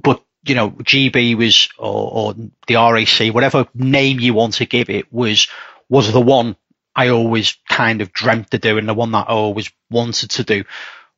But 0.00 0.22
you 0.44 0.54
know, 0.54 0.70
GB 0.70 1.36
was 1.36 1.70
or, 1.78 2.10
or 2.12 2.34
the 2.66 2.76
RAC, 2.76 3.34
whatever 3.34 3.66
name 3.74 4.20
you 4.20 4.34
want 4.34 4.54
to 4.54 4.66
give 4.66 4.90
it, 4.90 5.12
was 5.12 5.48
was 5.88 6.12
the 6.12 6.20
one 6.20 6.56
I 6.94 7.08
always 7.08 7.56
kind 7.68 8.02
of 8.02 8.12
dreamt 8.12 8.52
of 8.52 8.60
doing, 8.60 8.86
the 8.86 8.94
one 8.94 9.12
that 9.12 9.30
I 9.30 9.32
always 9.32 9.70
wanted 9.90 10.30
to 10.32 10.44
do. 10.44 10.64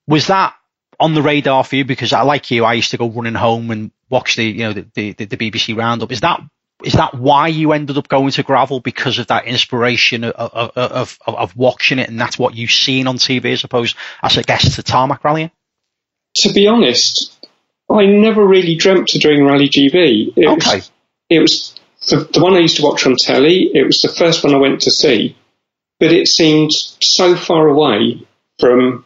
Was 0.07 0.29
that 0.29 0.55
on 1.03 1.15
the 1.15 1.23
radar 1.23 1.65
for 1.65 1.77
you? 1.77 1.85
Because 1.85 2.13
I 2.13 2.23
like 2.23 2.51
you, 2.51 2.65
I 2.65 2.75
used 2.75 2.93
to 2.93 2.97
go 2.97 3.09
running 3.11 3.35
home 3.35 3.71
and 3.71 3.91
watch 4.09 4.37
the 4.37 4.45
you 4.45 4.63
know 4.63 4.73
the, 4.73 4.87
the, 4.95 5.13
the 5.13 5.37
BBC 5.37 5.77
Roundup. 5.77 6.13
Is 6.13 6.21
that 6.21 6.41
is 6.85 6.95
that 6.95 7.15
why 7.15 7.49
you 7.49 7.73
ended 7.73 7.99
up 7.99 8.09
going 8.09 8.31
to 8.31 8.43
gravel 8.43 8.81
because 8.81 9.19
of 9.19 9.29
that 9.29 9.47
inspiration 9.47 10.25
of, 10.25 10.33
of, 10.33 10.71
of, 10.77 11.19
of 11.27 11.57
watching 11.57 12.01
it 12.01 12.09
and 12.09 12.21
that's 12.21 12.37
what 12.37 12.57
you've 12.57 12.73
seen 12.73 13.07
on 13.07 13.19
TV, 13.19 13.53
I 13.53 13.55
suppose, 13.55 13.95
as 14.21 14.37
a 14.37 14.43
guest 14.43 14.75
to 14.75 14.83
tarmac 14.83 15.23
rallying? 15.23 15.53
To 16.39 16.53
be 16.53 16.67
honest, 16.67 17.47
I 17.89 18.07
never 18.07 18.45
really 18.45 18.75
dreamt 18.75 19.15
of 19.15 19.21
doing 19.21 19.45
Rally 19.45 19.69
GB. 19.69 20.33
It 20.37 20.47
okay. 20.47 20.77
Was, 20.77 20.91
it 21.29 21.39
was 21.41 21.81
the, 22.09 22.29
the 22.33 22.43
one 22.43 22.55
I 22.55 22.61
used 22.61 22.79
to 22.79 22.83
watch 22.83 23.07
on 23.07 23.17
telly. 23.17 23.71
It 23.75 23.85
was 23.85 24.03
the 24.03 24.09
first 24.09 24.43
one 24.43 24.55
I 24.55 24.59
went 24.59 24.83
to 24.83 24.91
see, 24.91 25.37
but 26.01 26.13
it 26.13 26.27
seemed 26.27 26.73
so 26.73 27.37
far 27.37 27.69
away 27.69 28.27
from 28.59 29.05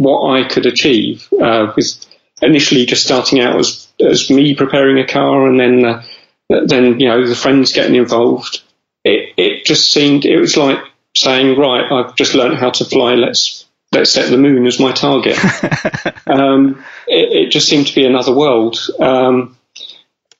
what 0.00 0.30
I 0.30 0.48
could 0.48 0.64
achieve 0.64 1.28
uh, 1.42 1.74
with 1.76 2.06
initially 2.40 2.86
just 2.86 3.04
starting 3.04 3.38
out 3.38 3.58
as, 3.60 3.86
as 4.00 4.30
me 4.30 4.54
preparing 4.54 4.98
a 4.98 5.06
car 5.06 5.46
and 5.46 5.60
then 5.60 5.84
uh, 5.84 6.02
then 6.48 6.98
you 6.98 7.06
know 7.06 7.26
the 7.26 7.36
friends 7.36 7.72
getting 7.72 7.96
involved. 7.96 8.62
It 9.04 9.34
it 9.36 9.66
just 9.66 9.92
seemed 9.92 10.24
it 10.24 10.40
was 10.40 10.56
like 10.56 10.78
saying 11.14 11.58
right 11.58 11.84
I've 11.92 12.16
just 12.16 12.34
learned 12.34 12.56
how 12.56 12.70
to 12.70 12.84
fly 12.86 13.14
let's 13.14 13.66
let's 13.92 14.10
set 14.10 14.30
the 14.30 14.38
moon 14.38 14.66
as 14.66 14.80
my 14.80 14.92
target. 14.92 15.36
um, 16.26 16.82
it, 17.06 17.46
it, 17.46 17.50
just 17.50 17.68
seemed 17.68 17.88
to 17.88 17.94
be 17.94 18.06
another 18.06 18.34
world. 18.34 18.78
Um, 18.98 19.58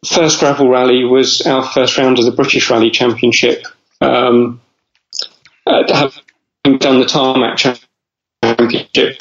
first 0.06 0.40
gravel 0.40 0.70
rally 0.70 1.04
was 1.04 1.42
our 1.42 1.64
first 1.64 1.98
round 1.98 2.18
of 2.18 2.24
the 2.24 2.32
British 2.32 2.70
Rally 2.70 2.90
Championship. 2.90 3.66
Um, 4.00 4.62
uh, 5.66 6.10
having 6.64 6.78
done 6.78 7.00
the 7.00 7.06
tarmac 7.06 7.58
championship 7.58 9.20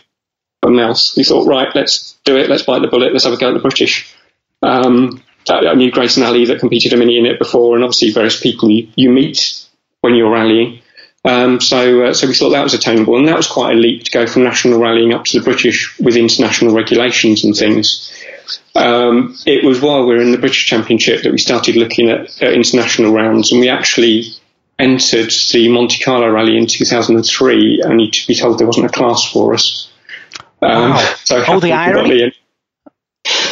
else. 0.64 1.16
We 1.16 1.24
thought, 1.24 1.48
right, 1.48 1.70
let's 1.74 2.18
do 2.26 2.38
it. 2.38 2.50
Let's 2.50 2.64
bite 2.64 2.82
the 2.82 2.88
bullet. 2.88 3.14
Let's 3.14 3.26
have 3.26 3.34
a 3.34 3.38
go 3.38 3.50
at 3.50 3.54
the 3.54 3.60
British. 3.60 4.14
Um, 4.62 5.24
I 5.48 5.74
knew 5.74 5.92
Grayson 5.92 6.24
Alley 6.24 6.46
that 6.46 6.60
competed 6.60 6.94
a 6.94 6.98
mini 6.98 7.18
in 7.18 7.26
it 7.26 7.40
before, 7.40 7.76
and 7.76 7.84
obviously 7.84 8.12
various 8.12 8.40
people 8.40 8.70
you, 8.70 8.88
you 8.96 9.10
meet 9.10 9.66
when 10.02 10.16
you're 10.16 10.32
rallying. 10.32 10.82
Um, 11.26 11.60
so, 11.60 12.06
uh, 12.06 12.14
so 12.14 12.28
we 12.28 12.34
thought 12.34 12.52
that 12.52 12.64
was 12.64 12.74
attainable, 12.74 13.18
and 13.18 13.28
that 13.28 13.38
was 13.38 13.48
quite 13.48 13.74
a 13.74 13.80
leap 13.80 14.04
to 14.04 14.12
go 14.12 14.28
from 14.28 14.44
national 14.44 14.80
rallying 14.80 15.14
up 15.14 15.26
to 15.26 15.40
the 15.40 15.44
British 15.44 15.98
with 16.00 16.16
international 16.16 16.74
regulations 16.74 17.44
and 17.44 17.56
things. 17.56 18.12
Um, 18.76 19.36
it 19.46 19.64
was 19.64 19.82
while 19.82 20.06
we 20.06 20.16
were 20.16 20.22
in 20.22 20.32
the 20.32 20.38
British 20.38 20.66
Championship 20.66 21.24
that 21.24 21.32
we 21.32 21.38
started 21.38 21.76
looking 21.76 22.10
at, 22.10 22.42
at 22.42 22.54
international 22.54 23.14
rounds, 23.14 23.52
and 23.52 23.60
we 23.60 23.70
actually 23.70 24.26
entered 24.78 25.32
the 25.52 25.68
Monte 25.70 26.02
Carlo 26.02 26.30
Rally 26.30 26.58
in 26.58 26.68
2003, 26.68 27.84
only 27.86 28.10
to 28.10 28.28
be 28.28 28.36
told 28.36 28.58
there 28.58 28.68
wasn't 28.68 28.86
a 28.86 28.90
class 28.90 29.30
for 29.30 29.54
us. 29.54 29.89
Um, 30.62 30.92
wow. 30.92 31.16
So 31.24 31.44
oh, 31.48 31.60
the 31.60 31.74
irony. 31.74 32.34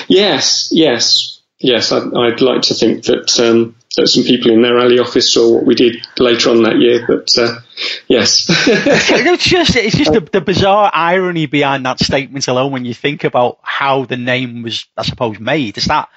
Yes, 0.08 0.70
yes, 0.72 1.42
yes. 1.60 1.92
I'd, 1.92 2.14
I'd, 2.14 2.42
like 2.42 2.64
to 2.64 2.74
think 2.74 3.06
that 3.06 3.40
um, 3.40 3.76
that 3.96 4.08
some 4.08 4.24
people 4.24 4.52
in 4.52 4.62
their 4.62 4.76
rally 4.76 5.00
office 5.00 5.34
saw 5.34 5.56
what 5.56 5.66
we 5.66 5.76
did 5.76 5.98
later 6.18 6.50
on 6.50 6.64
that 6.64 6.78
year, 6.78 7.06
but 7.08 7.38
uh, 7.38 7.60
yes. 8.08 8.46
it's 8.68 9.46
just 9.46 9.76
it's 9.76 9.98
just 9.98 10.14
the, 10.14 10.22
the, 10.22 10.42
bizarre 10.42 10.92
irony 10.94 11.46
behind 11.46 11.86
that 11.86 12.00
statement 12.00 12.48
alone 12.48 12.72
when 12.72 12.86
you 12.86 12.94
think 12.94 13.24
about 13.24 13.60
how 13.62 14.06
the 14.06 14.18
name 14.18 14.64
was, 14.64 14.86
I 14.96 15.04
suppose, 15.04 15.40
made. 15.40 15.78
Is 15.78 15.86
that 15.86 16.10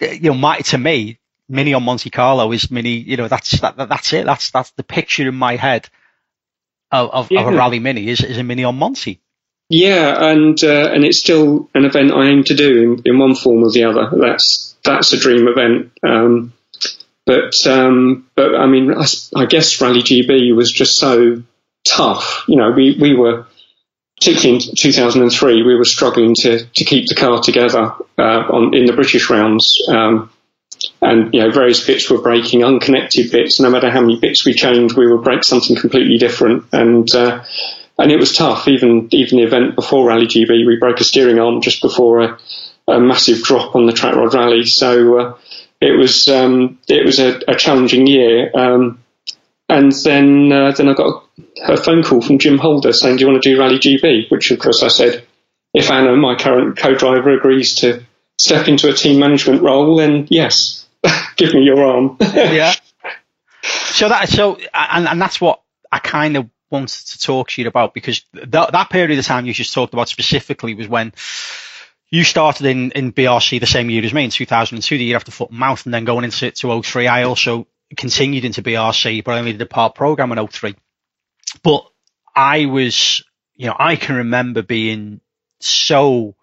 you 0.00 0.30
know, 0.30 0.34
my, 0.34 0.58
to 0.58 0.78
me, 0.78 1.18
Mini 1.48 1.74
on 1.74 1.82
Monte 1.82 2.10
Carlo 2.10 2.52
is 2.52 2.70
Mini. 2.70 2.96
You 2.96 3.16
know, 3.16 3.28
that's 3.28 3.60
that, 3.60 3.76
that's 3.76 4.12
it. 4.12 4.26
That's 4.26 4.50
that's 4.50 4.70
the 4.72 4.82
picture 4.84 5.28
in 5.28 5.34
my 5.34 5.56
head 5.56 5.88
of, 6.90 7.10
of, 7.10 7.30
yeah. 7.30 7.40
of 7.42 7.52
a 7.52 7.56
rally 7.56 7.78
Mini 7.78 8.08
is, 8.08 8.22
is 8.22 8.38
a 8.38 8.42
Mini 8.42 8.64
on 8.64 8.76
Monte. 8.76 9.20
Yeah, 9.68 10.30
and 10.30 10.62
uh, 10.62 10.90
and 10.92 11.04
it's 11.04 11.18
still 11.18 11.70
an 11.74 11.84
event 11.84 12.12
I 12.12 12.26
aim 12.26 12.44
to 12.44 12.54
do 12.54 12.82
in, 12.82 13.02
in 13.06 13.18
one 13.18 13.34
form 13.34 13.64
or 13.64 13.70
the 13.70 13.84
other. 13.84 14.10
That's 14.12 14.76
that's 14.84 15.12
a 15.12 15.18
dream 15.18 15.48
event. 15.48 15.92
Um, 16.02 16.52
but 17.26 17.54
um, 17.66 18.28
but 18.34 18.54
I 18.54 18.66
mean, 18.66 18.92
I, 18.92 19.06
I, 19.34 19.46
guess 19.46 19.80
Rally 19.80 20.02
GB 20.02 20.54
was 20.54 20.70
just 20.70 20.98
so 20.98 21.42
tough. 21.88 22.44
You 22.46 22.56
know, 22.56 22.70
we 22.72 22.98
we 23.00 23.14
were 23.14 23.46
particularly 24.18 24.56
in 24.56 24.76
2003, 24.76 25.62
we 25.62 25.76
were 25.76 25.84
struggling 25.84 26.34
to 26.34 26.64
to 26.66 26.84
keep 26.84 27.08
the 27.08 27.14
car 27.14 27.40
together 27.40 27.94
uh, 28.18 28.22
on 28.50 28.74
in 28.74 28.86
the 28.86 28.92
British 28.92 29.30
rounds. 29.30 29.82
Um, 29.88 30.30
and 31.00 31.32
you 31.32 31.40
know, 31.40 31.50
various 31.50 31.84
bits 31.86 32.10
were 32.10 32.20
breaking, 32.20 32.64
unconnected 32.64 33.30
bits. 33.30 33.60
No 33.60 33.70
matter 33.70 33.90
how 33.90 34.00
many 34.00 34.18
bits 34.18 34.44
we 34.44 34.54
changed, 34.54 34.96
we 34.96 35.10
would 35.10 35.24
break 35.24 35.44
something 35.44 35.76
completely 35.76 36.18
different. 36.18 36.64
And 36.72 37.12
uh, 37.14 37.44
and 37.98 38.10
it 38.10 38.18
was 38.18 38.36
tough. 38.36 38.68
Even 38.68 39.08
even 39.12 39.38
the 39.38 39.44
event 39.44 39.74
before 39.74 40.06
Rally 40.06 40.26
GB, 40.26 40.66
we 40.66 40.76
broke 40.76 41.00
a 41.00 41.04
steering 41.04 41.38
arm 41.38 41.60
just 41.60 41.82
before 41.82 42.20
a, 42.20 42.38
a 42.88 43.00
massive 43.00 43.42
drop 43.42 43.74
on 43.74 43.86
the 43.86 43.92
track 43.92 44.14
rod 44.14 44.34
rally. 44.34 44.64
So 44.64 45.18
uh, 45.18 45.38
it 45.80 45.96
was 45.96 46.28
um, 46.28 46.78
it 46.88 47.04
was 47.04 47.18
a, 47.18 47.40
a 47.48 47.54
challenging 47.54 48.06
year. 48.06 48.50
Um, 48.54 49.00
and 49.68 49.92
then 49.92 50.52
uh, 50.52 50.72
then 50.72 50.88
I 50.88 50.94
got 50.94 51.24
a 51.66 51.76
phone 51.76 52.02
call 52.02 52.20
from 52.20 52.38
Jim 52.38 52.58
Holder 52.58 52.92
saying, 52.92 53.16
"Do 53.16 53.24
you 53.24 53.30
want 53.30 53.42
to 53.42 53.50
do 53.50 53.58
Rally 53.58 53.78
GB?" 53.78 54.30
Which 54.30 54.50
of 54.50 54.58
course 54.58 54.82
I 54.82 54.88
said, 54.88 55.24
"If 55.72 55.90
Anna, 55.90 56.16
my 56.16 56.34
current 56.36 56.76
co-driver, 56.76 57.30
agrees 57.30 57.76
to 57.76 58.04
step 58.38 58.68
into 58.68 58.88
a 58.88 58.92
team 58.92 59.18
management 59.20 59.62
role, 59.62 59.96
then 59.96 60.26
yes, 60.30 60.86
give 61.36 61.54
me 61.54 61.62
your 61.62 61.84
arm." 61.84 62.16
yeah. 62.20 62.74
So 63.64 64.08
that 64.10 64.28
so 64.28 64.58
and, 64.74 65.08
and 65.08 65.22
that's 65.22 65.40
what 65.40 65.62
I 65.90 65.98
kind 65.98 66.36
of 66.36 66.50
wanted 66.74 67.06
to 67.06 67.18
talk 67.18 67.48
to 67.50 67.62
you 67.62 67.68
about 67.68 67.94
because 67.94 68.24
that, 68.32 68.72
that 68.72 68.90
period 68.90 69.18
of 69.18 69.24
time 69.24 69.46
you 69.46 69.54
just 69.54 69.72
talked 69.72 69.94
about 69.94 70.08
specifically 70.08 70.74
was 70.74 70.88
when 70.88 71.12
you 72.10 72.24
started 72.24 72.66
in, 72.66 72.90
in 72.92 73.12
BRC 73.12 73.60
the 73.60 73.66
same 73.66 73.90
year 73.90 74.04
as 74.04 74.12
me 74.12 74.24
in 74.24 74.30
2002, 74.30 74.98
the 74.98 75.04
year 75.04 75.16
after 75.16 75.32
foot 75.32 75.50
and 75.50 75.58
mouth, 75.58 75.84
and 75.84 75.94
then 75.94 76.04
going 76.04 76.24
into 76.24 76.50
to 76.50 76.82
03. 76.82 77.06
I 77.06 77.24
also 77.24 77.66
continued 77.96 78.44
into 78.44 78.62
BRC, 78.62 79.24
but 79.24 79.34
I 79.34 79.38
only 79.38 79.52
did 79.52 79.62
a 79.62 79.66
part 79.66 79.94
program 79.94 80.32
in 80.32 80.46
03. 80.46 80.74
But 81.62 81.86
I 82.34 82.66
was, 82.66 83.24
you 83.54 83.66
know, 83.66 83.76
I 83.78 83.96
can 83.96 84.16
remember 84.16 84.62
being 84.62 85.20
so 85.60 86.34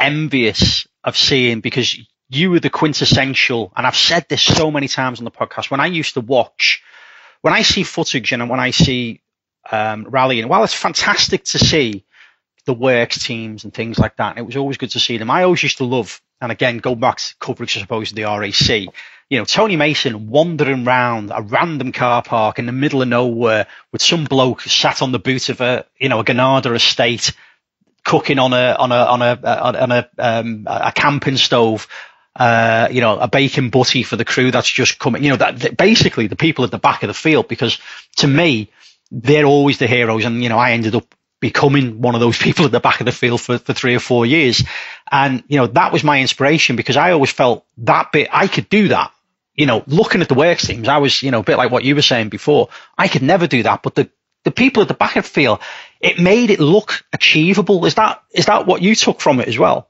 envious 0.00 0.86
of 1.04 1.16
seeing 1.16 1.60
because 1.60 1.98
you 2.28 2.50
were 2.50 2.60
the 2.60 2.70
quintessential, 2.70 3.72
and 3.76 3.86
I've 3.86 3.96
said 3.96 4.26
this 4.28 4.42
so 4.42 4.70
many 4.70 4.88
times 4.88 5.20
on 5.20 5.24
the 5.24 5.30
podcast. 5.30 5.70
When 5.70 5.80
I 5.80 5.86
used 5.86 6.14
to 6.14 6.20
watch, 6.20 6.82
when 7.42 7.54
I 7.54 7.62
see 7.62 7.82
footage 7.82 8.32
and 8.32 8.48
when 8.48 8.60
I 8.60 8.70
see 8.70 9.20
um, 9.70 10.06
rallying, 10.08 10.48
while 10.48 10.64
it's 10.64 10.74
fantastic 10.74 11.44
to 11.44 11.58
see 11.58 12.04
the 12.66 12.74
works 12.74 13.24
teams 13.24 13.64
and 13.64 13.72
things 13.72 13.98
like 13.98 14.16
that, 14.16 14.38
it 14.38 14.42
was 14.42 14.56
always 14.56 14.76
good 14.76 14.90
to 14.90 15.00
see 15.00 15.18
them. 15.18 15.30
I 15.30 15.44
always 15.44 15.62
used 15.62 15.78
to 15.78 15.84
love, 15.84 16.20
and 16.40 16.52
again, 16.52 16.78
go 16.78 16.94
back 16.94 17.18
to 17.18 17.34
coverage, 17.38 17.76
I 17.76 17.80
suppose, 17.80 18.10
of 18.10 18.16
the 18.16 18.24
RAC. 18.24 18.94
You 19.30 19.38
know, 19.38 19.44
Tony 19.44 19.76
Mason 19.76 20.28
wandering 20.28 20.86
around 20.86 21.30
a 21.34 21.42
random 21.42 21.92
car 21.92 22.22
park 22.22 22.58
in 22.58 22.66
the 22.66 22.72
middle 22.72 23.02
of 23.02 23.08
nowhere 23.08 23.66
with 23.92 24.02
some 24.02 24.24
bloke 24.24 24.62
sat 24.62 25.02
on 25.02 25.12
the 25.12 25.18
boot 25.18 25.50
of 25.50 25.60
a, 25.60 25.84
you 25.98 26.08
know, 26.08 26.20
a 26.20 26.24
Granada 26.24 26.72
estate 26.72 27.32
cooking 28.04 28.38
on 28.38 28.54
a 28.54 28.74
on 28.78 28.90
a 28.90 29.04
on 29.04 29.22
a 29.22 29.40
on 29.44 29.92
a 29.92 30.08
um, 30.18 30.66
a 30.66 30.92
camping 30.92 31.36
stove. 31.36 31.86
Uh, 32.38 32.88
you 32.92 33.00
know, 33.00 33.18
a 33.18 33.26
bacon 33.26 33.68
butty 33.68 34.04
for 34.04 34.14
the 34.14 34.24
crew 34.24 34.52
that's 34.52 34.70
just 34.70 35.00
coming. 35.00 35.24
You 35.24 35.30
know, 35.30 35.36
that, 35.36 35.58
that 35.58 35.76
basically 35.76 36.28
the 36.28 36.36
people 36.36 36.64
at 36.64 36.70
the 36.70 36.78
back 36.78 37.02
of 37.02 37.08
the 37.08 37.14
field, 37.14 37.48
because 37.48 37.78
to 38.18 38.28
me, 38.28 38.70
they're 39.10 39.44
always 39.44 39.78
the 39.78 39.88
heroes. 39.88 40.24
And, 40.24 40.42
you 40.42 40.48
know, 40.48 40.58
I 40.58 40.72
ended 40.72 40.94
up 40.94 41.14
becoming 41.40 42.00
one 42.00 42.14
of 42.14 42.20
those 42.20 42.38
people 42.46 42.64
at 42.64 42.70
the 42.70 42.80
back 42.80 43.00
of 43.00 43.06
the 43.06 43.12
field 43.12 43.40
for, 43.40 43.58
for 43.58 43.72
three 43.72 43.94
or 43.94 44.00
four 44.00 44.24
years. 44.24 44.62
And, 45.10 45.42
you 45.48 45.58
know, 45.58 45.66
that 45.66 45.92
was 45.92 46.04
my 46.04 46.20
inspiration 46.20 46.76
because 46.76 46.96
I 46.96 47.12
always 47.12 47.32
felt 47.32 47.66
that 47.78 48.12
bit, 48.12 48.28
I 48.32 48.46
could 48.46 48.68
do 48.68 48.88
that. 48.88 49.12
You 49.54 49.66
know, 49.66 49.82
looking 49.88 50.20
at 50.20 50.28
the 50.28 50.34
works 50.34 50.68
teams, 50.68 50.86
I 50.86 50.98
was, 50.98 51.20
you 51.20 51.32
know, 51.32 51.40
a 51.40 51.42
bit 51.42 51.58
like 51.58 51.72
what 51.72 51.82
you 51.82 51.96
were 51.96 52.02
saying 52.02 52.28
before. 52.28 52.68
I 52.96 53.08
could 53.08 53.22
never 53.22 53.48
do 53.48 53.64
that, 53.64 53.82
but 53.82 53.96
the, 53.96 54.08
the 54.44 54.52
people 54.52 54.82
at 54.82 54.88
the 54.88 54.94
back 54.94 55.16
of 55.16 55.24
the 55.24 55.30
field, 55.30 55.58
it 56.00 56.20
made 56.20 56.50
it 56.50 56.60
look 56.60 57.04
achievable. 57.12 57.84
Is 57.84 57.96
that 57.96 58.22
is 58.32 58.46
that 58.46 58.66
what 58.66 58.82
you 58.82 58.94
took 58.94 59.20
from 59.20 59.40
it 59.40 59.48
as 59.48 59.58
well? 59.58 59.88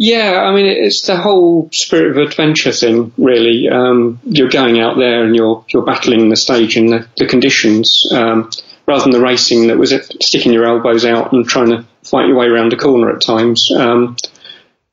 Yeah, 0.00 0.42
I 0.42 0.54
mean, 0.54 0.66
it's 0.66 1.02
the 1.02 1.16
whole 1.16 1.68
spirit 1.72 2.16
of 2.16 2.28
adventure 2.28 2.70
thing, 2.70 3.12
really. 3.18 3.68
Um, 3.68 4.20
you're 4.22 4.48
going 4.48 4.78
out 4.78 4.96
there 4.96 5.24
and 5.24 5.34
you're 5.34 5.64
you're 5.70 5.84
battling 5.84 6.28
the 6.28 6.36
stage 6.36 6.76
and 6.76 6.88
the, 6.88 7.08
the 7.16 7.26
conditions, 7.26 8.06
um, 8.12 8.48
rather 8.86 9.02
than 9.02 9.10
the 9.10 9.20
racing 9.20 9.66
that 9.66 9.76
was 9.76 9.92
sticking 10.22 10.52
your 10.52 10.66
elbows 10.66 11.04
out 11.04 11.32
and 11.32 11.48
trying 11.48 11.70
to 11.70 11.84
fight 12.04 12.28
your 12.28 12.36
way 12.36 12.46
around 12.46 12.72
a 12.72 12.76
corner 12.76 13.10
at 13.10 13.22
times. 13.26 13.72
Um, 13.72 14.16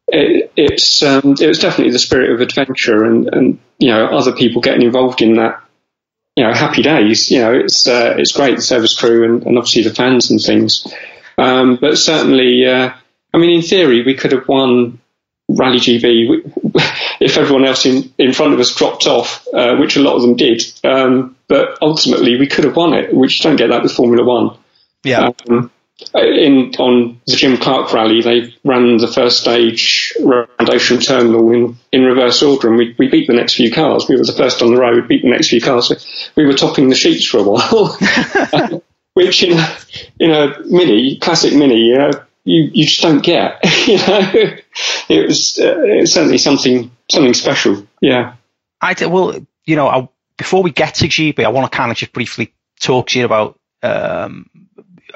it, 0.08 0.52
it's 0.56 1.04
um, 1.04 1.36
it 1.40 1.48
was 1.48 1.60
definitely 1.60 1.94
the 1.94 2.00
spirit 2.00 2.32
of 2.32 2.42
adventure, 2.42 3.04
and, 3.04 3.30
and 3.32 3.60
you 3.78 3.90
know 3.90 4.08
other 4.08 4.34
people 4.34 4.64
getting 4.64 4.82
involved 4.82 5.22
in 5.22 5.36
that 5.36 5.62
you 6.36 6.44
know, 6.44 6.52
happy 6.52 6.82
days. 6.82 7.30
You 7.30 7.42
know, 7.42 7.54
it's 7.54 7.88
uh, 7.88 8.16
it's 8.18 8.32
great 8.32 8.56
the 8.56 8.64
service 8.64 9.00
crew 9.00 9.24
and, 9.24 9.46
and 9.46 9.56
obviously 9.56 9.84
the 9.84 9.94
fans 9.94 10.32
and 10.32 10.42
things. 10.42 10.92
Um, 11.38 11.78
but 11.80 12.00
certainly, 12.00 12.66
uh, 12.66 12.94
I 13.36 13.38
mean, 13.38 13.50
in 13.50 13.62
theory, 13.62 14.02
we 14.02 14.14
could 14.14 14.32
have 14.32 14.48
won 14.48 14.98
Rally 15.50 15.80
GB 15.80 16.52
if 17.20 17.38
everyone 17.38 17.66
else 17.66 17.86
in, 17.86 18.14
in 18.18 18.32
front 18.32 18.54
of 18.54 18.62
us 18.62 18.74
dropped 18.74 19.08
off, 19.08 19.46
uh, 19.54 19.76
which 19.76 19.98
a 19.98 20.02
lot 20.02 20.16
of 20.16 20.22
them 20.22 20.38
did. 20.38 20.64
Um, 20.86 21.36
but 21.50 21.78
ultimately, 21.82 22.40
we 22.40 22.48
could 22.48 22.64
have 22.64 22.78
won 22.78 22.94
it, 22.94 23.14
which 23.14 23.42
don't 23.42 23.58
get 23.58 23.72
that 23.72 23.84
with 23.84 23.92
Formula 23.92 24.24
One. 24.24 24.58
Yeah. 25.04 25.32
Um, 25.50 25.70
in 26.14 26.74
on 26.80 27.20
the 27.28 27.36
Jim 27.36 27.58
Clark 27.58 27.92
rally, 27.92 28.22
they 28.22 28.56
ran 28.64 28.98
the 28.98 29.08
first 29.08 29.42
stage 29.42 30.14
around 30.24 30.70
Ocean 30.70 31.02
Terminal 31.02 31.52
in, 31.52 31.78
in 31.92 32.04
reverse 32.04 32.42
order, 32.42 32.70
and 32.70 32.78
we, 32.78 32.96
we 32.98 33.10
beat 33.10 33.28
the 33.28 33.34
next 33.34 33.56
few 33.56 33.70
cars. 33.70 34.08
We 34.08 34.16
were 34.16 34.24
the 34.24 34.32
first 34.32 34.62
on 34.62 34.74
the 34.74 34.80
road, 34.80 35.10
beat 35.10 35.24
the 35.24 35.30
next 35.30 35.50
few 35.50 35.60
cars. 35.60 36.32
We 36.38 36.46
were 36.46 36.54
topping 36.54 36.88
the 36.88 36.96
sheets 36.96 37.26
for 37.26 37.40
a 37.40 37.44
while, 37.44 37.98
which 39.14 39.44
in 39.44 39.58
a, 39.58 39.78
in 40.20 40.32
a 40.32 40.58
mini, 40.66 41.18
classic 41.18 41.54
mini, 41.54 41.80
you 41.80 41.98
know, 41.98 42.12
you, 42.46 42.70
you 42.74 42.86
just 42.86 43.02
don't 43.02 43.24
get. 43.24 43.60
you 43.88 43.98
know, 43.98 44.58
it 45.10 45.28
was, 45.28 45.60
uh, 45.60 45.82
it 45.84 46.02
was 46.02 46.14
certainly 46.14 46.38
something 46.38 46.92
something 47.12 47.34
special. 47.34 47.86
Yeah. 48.02 48.36
I 48.82 48.96
well, 49.06 49.36
you 49.66 49.76
know, 49.76 49.88
I, 49.88 50.08
before 50.38 50.64
we 50.64 50.72
get 50.72 50.96
to 50.96 51.08
GB, 51.08 51.44
I 51.44 51.50
want 51.50 51.70
to 51.70 51.76
kind 51.76 51.92
of 51.92 51.98
just 51.98 52.14
briefly 52.14 52.54
talk 52.80 53.08
to 53.08 53.20
you 53.20 53.26
about 53.26 53.60
um, 53.82 54.50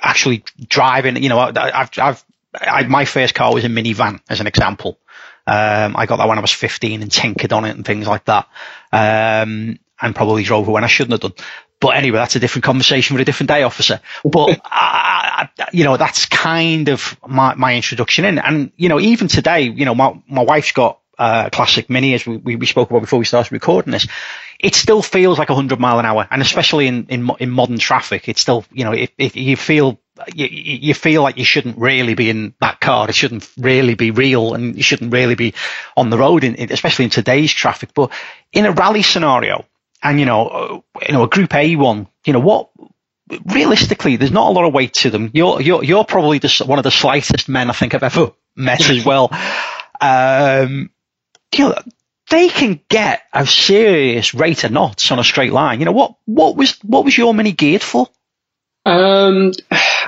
actually 0.02 0.44
driving. 0.68 1.22
You 1.22 1.30
know, 1.30 1.40
I've, 1.40 1.90
I've, 1.98 2.26
I, 2.54 2.84
my 2.84 3.06
first 3.06 3.36
car 3.36 3.54
was 3.54 3.64
a 3.64 3.68
minivan, 3.68 4.22
as 4.30 4.40
an 4.40 4.48
example. 4.48 5.00
Um, 5.46 5.96
I 5.96 6.06
got 6.06 6.18
that 6.18 6.28
when 6.28 6.38
I 6.38 6.42
was 6.42 6.52
15 6.52 7.02
and 7.02 7.12
tinkered 7.12 7.54
on 7.54 7.66
it 7.66 7.76
and 7.76 7.86
things 7.86 8.08
like 8.08 8.26
that. 8.26 8.48
Um, 8.92 9.80
and 10.02 10.16
probably 10.16 10.44
drove 10.44 10.68
it 10.68 10.72
when 10.72 10.84
I 10.84 10.88
shouldn't 10.88 11.22
have 11.22 11.34
done. 11.36 11.46
But 11.80 11.96
anyway, 11.96 12.18
that's 12.18 12.36
a 12.36 12.40
different 12.40 12.66
conversation 12.66 13.16
with 13.16 13.22
a 13.22 13.26
different 13.26 13.50
day 13.50 13.64
officer. 13.64 14.02
But, 14.24 14.60
I, 14.66 15.50
you 15.72 15.86
know, 15.86 15.98
that's 15.98 16.26
kind 16.26 16.90
of 16.90 17.18
my, 17.26 17.56
my 17.56 17.76
introduction 17.76 18.26
in. 18.26 18.38
And, 18.38 18.72
you 18.76 18.90
know, 18.90 19.00
even 19.00 19.28
today, 19.28 19.62
you 19.62 19.86
know, 19.86 19.96
my, 19.96 20.20
my 20.28 20.44
wife's 20.44 20.74
got 20.74 21.00
uh, 21.20 21.50
classic 21.50 21.90
mini, 21.90 22.14
as 22.14 22.26
we, 22.26 22.56
we 22.56 22.66
spoke 22.66 22.90
about 22.90 23.02
before 23.02 23.20
we 23.20 23.26
started 23.26 23.52
recording 23.52 23.92
this, 23.92 24.08
it 24.58 24.74
still 24.74 25.02
feels 25.02 25.38
like 25.38 25.50
100 25.50 25.80
mile 25.80 26.00
an 26.00 26.06
hour, 26.06 26.28
and 26.32 26.42
especially 26.42 26.88
in 26.88 27.06
in, 27.08 27.30
in 27.40 27.50
modern 27.50 27.78
traffic, 27.78 28.30
it's 28.30 28.42
still 28.42 28.66
you 28.72 28.86
know 28.86 28.94
if, 28.94 29.12
if 29.18 29.36
you 29.36 29.58
feel 29.58 30.00
you, 30.34 30.48
you 30.48 30.94
feel 30.94 31.22
like 31.22 31.38
you 31.38 31.46
shouldn't 31.46 31.78
really 31.78 32.14
be 32.14 32.30
in 32.30 32.54
that 32.60 32.80
car. 32.80 33.08
It 33.10 33.16
shouldn't 33.16 33.50
really 33.58 33.96
be 33.96 34.12
real, 34.12 34.54
and 34.54 34.76
you 34.76 34.84
shouldn't 34.84 35.14
really 35.14 35.36
be 35.36 35.54
on 35.96 36.10
the 36.10 36.18
road, 36.18 36.44
in, 36.44 36.72
especially 36.72 37.06
in 37.06 37.12
today's 37.12 37.52
traffic. 37.52 37.94
But 37.94 38.12
in 38.52 38.66
a 38.66 38.72
rally 38.72 39.04
scenario, 39.04 39.66
and 40.02 40.20
you 40.20 40.26
know, 40.26 40.48
uh, 40.48 41.04
you 41.08 41.14
know, 41.14 41.24
a 41.24 41.30
Group 41.30 41.54
A 41.56 41.76
one, 41.76 42.08
you 42.26 42.34
know, 42.34 42.40
what 42.40 42.70
realistically, 43.46 44.16
there's 44.16 44.32
not 44.32 44.50
a 44.50 44.52
lot 44.52 44.66
of 44.66 44.74
weight 44.74 44.94
to 44.94 45.10
them. 45.10 45.32
You're 45.34 45.62
you're 45.62 45.84
you're 45.84 46.06
probably 46.06 46.40
the, 46.40 46.64
one 46.66 46.80
of 46.80 46.84
the 46.84 46.92
slightest 46.92 47.50
men 47.50 47.70
I 47.70 47.74
think 47.74 47.94
I've 47.94 48.04
ever 48.04 48.32
met 48.56 48.90
as 48.90 49.06
well. 49.06 49.32
Um, 50.02 50.92
you 51.54 51.66
know, 51.66 51.76
they 52.30 52.50
can 52.50 52.80
get 52.90 53.24
a 53.34 53.46
serious 53.46 54.34
rate 54.34 54.64
of 54.64 54.72
knots 54.72 55.12
on 55.12 55.20
a 55.20 55.24
straight 55.24 55.52
line. 55.52 55.80
You 55.80 55.86
know, 55.86 55.92
what, 55.92 56.16
what 56.26 56.56
was, 56.56 56.78
what 56.84 57.06
was 57.06 57.18
your 57.18 57.34
mini 57.34 57.52
geared 57.52 57.82
for? 57.82 58.08
Um, 58.86 59.52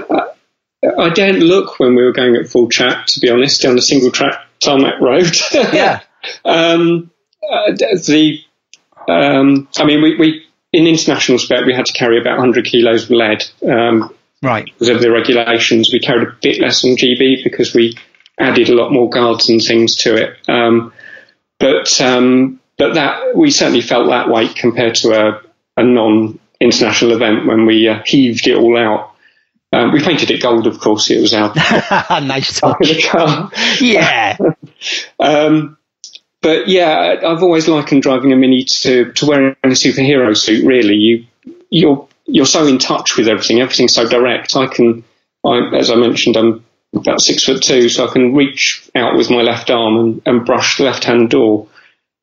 I 0.09 1.09
didn't 1.09 1.41
look 1.41 1.79
when 1.79 1.95
we 1.95 2.03
were 2.03 2.13
going 2.13 2.35
at 2.35 2.47
full 2.47 2.69
track, 2.69 3.07
to 3.07 3.19
be 3.19 3.29
honest, 3.29 3.61
down 3.61 3.75
the 3.75 3.81
single 3.81 4.11
track 4.11 4.39
tarmac 4.59 4.99
road. 5.01 5.35
yeah. 5.53 6.01
um, 6.45 7.11
uh, 7.43 7.71
the, 7.71 8.39
um, 9.09 9.67
I 9.77 9.85
mean, 9.85 10.01
we, 10.01 10.17
we, 10.17 10.45
in 10.73 10.87
international 10.87 11.39
spec, 11.39 11.65
we 11.65 11.73
had 11.73 11.85
to 11.85 11.93
carry 11.93 12.19
about 12.19 12.37
100 12.37 12.65
kilos 12.65 13.05
of 13.05 13.11
lead. 13.11 13.43
Um, 13.67 14.13
right. 14.41 14.65
Because 14.65 14.89
of 14.89 15.01
the 15.01 15.11
regulations. 15.11 15.91
We 15.91 15.99
carried 15.99 16.27
a 16.27 16.35
bit 16.41 16.59
less 16.59 16.83
on 16.85 16.91
GB 16.91 17.43
because 17.43 17.73
we 17.73 17.97
added 18.39 18.69
a 18.69 18.75
lot 18.75 18.91
more 18.91 19.09
guards 19.09 19.49
and 19.49 19.61
things 19.61 19.95
to 19.97 20.15
it. 20.15 20.37
Um, 20.49 20.93
but 21.59 22.01
um, 22.01 22.59
but 22.77 22.95
that 22.95 23.35
we 23.35 23.51
certainly 23.51 23.81
felt 23.81 24.09
that 24.09 24.29
weight 24.29 24.55
compared 24.55 24.95
to 24.95 25.11
a, 25.11 25.41
a 25.77 25.83
non-international 25.83 27.11
event 27.11 27.45
when 27.45 27.65
we 27.67 27.87
uh, 27.87 28.01
heaved 28.05 28.47
it 28.47 28.57
all 28.57 28.77
out. 28.77 29.11
Um, 29.73 29.91
we 29.91 30.03
painted 30.03 30.31
it 30.31 30.41
gold, 30.41 30.67
of 30.67 30.79
course. 30.79 31.09
It 31.09 31.21
was 31.21 31.33
our 31.33 31.53
nice 32.21 32.59
touch. 32.59 32.77
yeah. 33.81 34.37
um, 35.19 35.77
but 36.41 36.67
yeah, 36.67 37.17
I've 37.25 37.43
always 37.43 37.67
likened 37.67 38.01
driving 38.01 38.33
a 38.33 38.35
mini 38.35 38.65
to, 38.65 39.11
to 39.13 39.25
wearing 39.25 39.55
a 39.63 39.67
superhero 39.67 40.35
suit. 40.35 40.65
Really, 40.65 40.95
you 40.95 41.25
you're 41.69 42.07
you're 42.25 42.45
so 42.45 42.65
in 42.65 42.79
touch 42.79 43.17
with 43.17 43.27
everything. 43.27 43.61
Everything's 43.61 43.93
so 43.93 44.07
direct. 44.07 44.55
I 44.55 44.67
can, 44.67 45.03
I, 45.45 45.75
as 45.75 45.91
I 45.91 45.95
mentioned, 45.95 46.37
I'm 46.37 46.63
about 46.95 47.21
six 47.21 47.43
foot 47.43 47.61
two, 47.61 47.89
so 47.89 48.07
I 48.07 48.11
can 48.11 48.33
reach 48.33 48.89
out 48.95 49.15
with 49.15 49.29
my 49.29 49.41
left 49.41 49.69
arm 49.69 49.97
and, 49.97 50.21
and 50.25 50.45
brush 50.45 50.77
the 50.77 50.85
left 50.85 51.03
hand 51.03 51.29
door. 51.29 51.67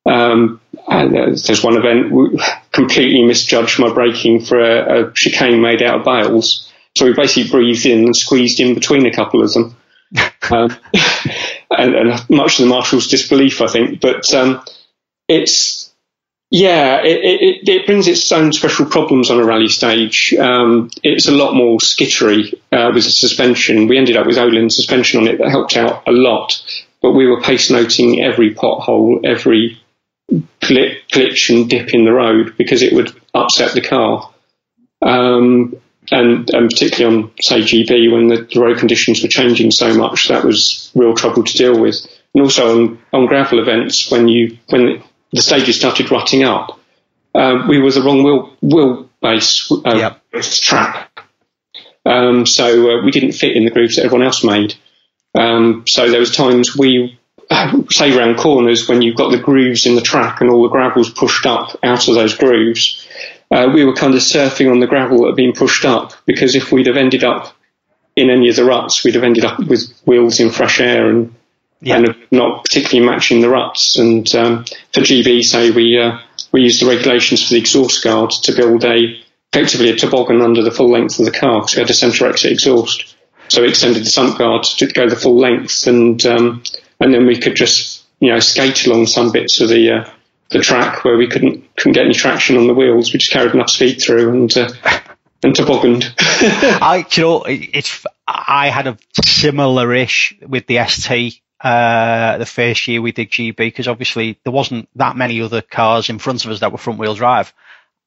Um, 0.06 0.60
and 0.86 1.14
there's 1.14 1.62
one 1.62 1.76
event 1.76 2.10
we 2.10 2.40
completely 2.72 3.22
misjudged 3.24 3.78
my 3.78 3.92
braking 3.92 4.44
for 4.44 4.58
a, 4.58 5.08
a, 5.08 5.12
chicane 5.12 5.60
made 5.60 5.82
out 5.82 6.00
of 6.00 6.04
bales. 6.04 6.72
So 6.96 7.04
we 7.04 7.12
basically 7.12 7.50
breathed 7.50 7.84
in 7.84 8.04
and 8.04 8.16
squeezed 8.16 8.60
in 8.60 8.74
between 8.74 9.06
a 9.06 9.14
couple 9.14 9.42
of 9.42 9.52
them. 9.52 9.76
um, 10.50 10.76
and, 11.70 11.94
and, 11.94 12.30
much 12.30 12.56
to 12.56 12.62
the 12.62 12.68
marshal's 12.68 13.08
disbelief, 13.08 13.60
I 13.60 13.66
think. 13.66 14.00
But 14.00 14.32
um, 14.34 14.64
it's 15.28 15.88
yeah, 16.50 17.02
it, 17.02 17.20
it, 17.22 17.68
it, 17.68 17.86
brings 17.86 18.08
its 18.08 18.32
own 18.32 18.54
special 18.54 18.86
problems 18.86 19.30
on 19.30 19.38
a 19.38 19.44
rally 19.44 19.68
stage. 19.68 20.32
Um, 20.34 20.90
it's 21.02 21.28
a 21.28 21.32
lot 21.32 21.54
more 21.54 21.78
skittery 21.78 22.54
uh, 22.72 22.90
with 22.94 23.04
the 23.04 23.10
suspension. 23.10 23.86
We 23.86 23.98
ended 23.98 24.16
up 24.16 24.26
with 24.26 24.36
Öhlins 24.36 24.72
suspension 24.72 25.20
on 25.20 25.28
it 25.28 25.38
that 25.38 25.50
helped 25.50 25.76
out 25.76 26.08
a 26.08 26.12
lot, 26.12 26.62
but 27.02 27.12
we 27.12 27.26
were 27.26 27.42
pace 27.42 27.70
noting 27.70 28.22
every 28.22 28.54
pothole, 28.54 29.26
every 29.26 29.78
glitch 30.30 31.54
and 31.54 31.68
dip 31.68 31.92
in 31.92 32.04
the 32.04 32.12
road 32.12 32.56
because 32.56 32.82
it 32.82 32.94
would 32.94 33.12
upset 33.34 33.74
the 33.74 33.82
car. 33.82 34.30
Um, 35.02 35.76
and, 36.10 36.48
and 36.50 36.70
particularly 36.70 37.16
on, 37.16 37.32
say, 37.40 37.60
GB, 37.60 38.12
when 38.12 38.28
the, 38.28 38.48
the, 38.52 38.60
road 38.60 38.78
conditions 38.78 39.22
were 39.22 39.28
changing 39.28 39.70
so 39.70 39.94
much, 39.94 40.28
that 40.28 40.44
was 40.44 40.90
real 40.94 41.14
trouble 41.14 41.44
to 41.44 41.56
deal 41.56 41.78
with. 41.78 42.06
And 42.34 42.42
also 42.42 42.78
on, 42.78 42.98
on 43.12 43.26
gravel 43.26 43.60
events, 43.60 44.10
when 44.10 44.28
you 44.28 44.58
when 44.68 45.02
the 45.32 45.42
stages 45.42 45.78
started 45.78 46.10
rutting 46.10 46.44
up, 46.44 46.78
uh, 47.34 47.64
we 47.68 47.78
were 47.78 47.90
the 47.90 48.02
wrong 48.02 48.22
wheel, 48.22 48.56
wheel 48.62 49.08
base 49.20 49.70
uh, 49.70 49.94
yep. 49.94 50.22
track. 50.42 51.24
Um, 52.06 52.46
so 52.46 52.90
uh, 52.90 53.04
we 53.04 53.10
didn't 53.10 53.32
fit 53.32 53.56
in 53.56 53.64
the 53.64 53.70
grooves 53.70 53.96
that 53.96 54.04
everyone 54.04 54.26
else 54.26 54.42
made. 54.42 54.74
Um, 55.34 55.84
so 55.86 56.10
there 56.10 56.20
was 56.20 56.34
times 56.34 56.76
we, 56.76 57.18
say 57.90 58.16
around 58.16 58.38
corners, 58.38 58.88
when 58.88 59.02
you've 59.02 59.16
got 59.16 59.30
the 59.30 59.38
grooves 59.38 59.86
in 59.86 59.94
the 59.94 60.00
track 60.00 60.40
and 60.40 60.50
all 60.50 60.62
the 60.62 60.68
gravel's 60.68 61.10
pushed 61.10 61.44
up 61.44 61.76
out 61.82 62.08
of 62.08 62.14
those 62.14 62.34
grooves, 62.34 62.97
uh, 63.50 63.70
we 63.72 63.84
were 63.84 63.94
kind 63.94 64.14
of 64.14 64.20
surfing 64.20 64.70
on 64.70 64.80
the 64.80 64.86
gravel 64.86 65.22
that 65.22 65.28
had 65.28 65.36
been 65.36 65.52
pushed 65.52 65.84
up 65.84 66.12
because 66.26 66.54
if 66.54 66.70
we'd 66.70 66.86
have 66.86 66.96
ended 66.96 67.24
up 67.24 67.54
in 68.14 68.30
any 68.30 68.48
of 68.48 68.56
the 68.56 68.64
ruts, 68.64 69.04
we'd 69.04 69.14
have 69.14 69.24
ended 69.24 69.44
up 69.44 69.58
with 69.60 69.90
wheels 70.04 70.40
in 70.40 70.50
fresh 70.50 70.80
air 70.80 71.08
and, 71.08 71.34
yeah. 71.80 71.96
and 71.96 72.14
not 72.30 72.64
particularly 72.64 73.08
matching 73.08 73.40
the 73.40 73.48
ruts. 73.48 73.96
And 73.96 74.32
um, 74.34 74.64
for 74.92 75.00
GB, 75.00 75.44
say 75.44 75.70
we 75.70 75.98
uh, 75.98 76.18
we 76.52 76.62
used 76.62 76.82
the 76.82 76.88
regulations 76.88 77.46
for 77.46 77.54
the 77.54 77.60
exhaust 77.60 78.02
guard 78.02 78.30
to 78.30 78.52
build 78.52 78.84
a 78.84 79.18
effectively 79.52 79.90
a 79.90 79.96
toboggan 79.96 80.42
under 80.42 80.62
the 80.62 80.70
full 80.70 80.90
length 80.90 81.18
of 81.18 81.24
the 81.24 81.30
car 81.30 81.60
because 81.60 81.76
we 81.76 81.80
had 81.80 81.90
a 81.90 81.94
centre 81.94 82.26
exit 82.26 82.52
exhaust. 82.52 83.14
So 83.48 83.62
we 83.62 83.68
extended 83.68 84.02
the 84.02 84.10
sump 84.10 84.36
guard 84.36 84.64
to 84.64 84.86
go 84.88 85.08
the 85.08 85.16
full 85.16 85.38
length, 85.38 85.86
and 85.86 86.24
um, 86.26 86.62
and 87.00 87.14
then 87.14 87.26
we 87.26 87.38
could 87.38 87.56
just 87.56 88.04
you 88.20 88.30
know 88.30 88.40
skate 88.40 88.86
along 88.86 89.06
some 89.06 89.32
bits 89.32 89.60
of 89.60 89.68
the 89.68 89.90
uh, 89.90 90.10
the 90.50 90.60
track 90.60 91.04
where 91.04 91.16
we 91.16 91.28
couldn't 91.28 91.76
couldn't 91.76 91.92
get 91.92 92.04
any 92.04 92.14
traction 92.14 92.56
on 92.56 92.66
the 92.66 92.74
wheels. 92.74 93.12
We 93.12 93.18
just 93.18 93.32
carried 93.32 93.54
enough 93.54 93.70
speed 93.70 94.00
through 94.00 94.30
and 94.30 94.56
uh, 94.56 94.70
and 95.42 95.54
tobogganed. 95.54 96.12
I 96.18 97.06
you 97.10 97.22
know 97.22 97.44
it's 97.46 98.06
I 98.26 98.68
had 98.68 98.86
a 98.86 98.98
similar-ish 99.24 100.34
with 100.46 100.66
the 100.66 100.84
ST 100.86 101.40
uh, 101.60 102.38
the 102.38 102.46
first 102.46 102.86
year 102.86 103.02
we 103.02 103.12
did 103.12 103.30
GB 103.30 103.56
because 103.56 103.88
obviously 103.88 104.38
there 104.44 104.52
wasn't 104.52 104.88
that 104.94 105.16
many 105.16 105.40
other 105.42 105.60
cars 105.60 106.08
in 106.08 106.18
front 106.18 106.44
of 106.44 106.50
us 106.50 106.60
that 106.60 106.70
were 106.70 106.78
front 106.78 106.98
wheel 106.98 107.14
drive. 107.14 107.52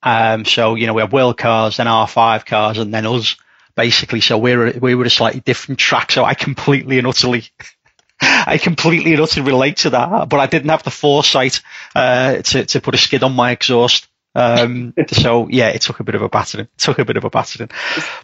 Um, 0.04 0.46
so 0.46 0.76
you 0.76 0.88
know 0.88 0.94
we 0.94 1.02
had 1.02 1.12
world 1.12 1.38
cars, 1.38 1.78
then 1.78 1.88
R5 1.88 2.46
cars, 2.46 2.78
and 2.78 2.94
then 2.94 3.06
us 3.06 3.36
basically. 3.76 4.22
So 4.22 4.38
we 4.38 4.56
were 4.56 4.74
we 4.82 4.96
were 4.96 5.06
a 5.06 5.10
slightly 5.10 5.42
different 5.42 5.80
track. 5.80 6.12
So 6.12 6.24
I 6.24 6.34
completely 6.34 6.98
and 6.98 7.08
utterly. 7.08 7.44
I 8.22 8.60
completely 8.62 9.14
and 9.14 9.22
utterly 9.22 9.46
relate 9.46 9.78
to 9.78 9.92
that, 9.92 10.30
but 10.30 10.40
I 10.40 10.48
didn't 10.48 10.70
have 10.70 10.84
the 10.84 10.92
foresight 10.92 11.62
uh, 11.96 12.38
to 12.38 12.66
to 12.66 12.82
put 12.82 12.96
a 12.96 12.98
skid 12.98 13.24
on 13.24 13.34
my 13.34 13.52
exhaust. 13.52 14.08
Um, 14.34 14.94
so 15.12 15.48
yeah, 15.50 15.70
it 15.70 15.82
took 15.82 16.00
a 16.00 16.04
bit 16.04 16.16
of 16.16 16.22
a 16.22 16.30
battering. 16.30 16.66
It 16.66 16.78
took 16.78 17.00
a 17.00 17.06
bit 17.06 17.18
of 17.18 17.26
a 17.26 17.30
battering. 17.30 17.70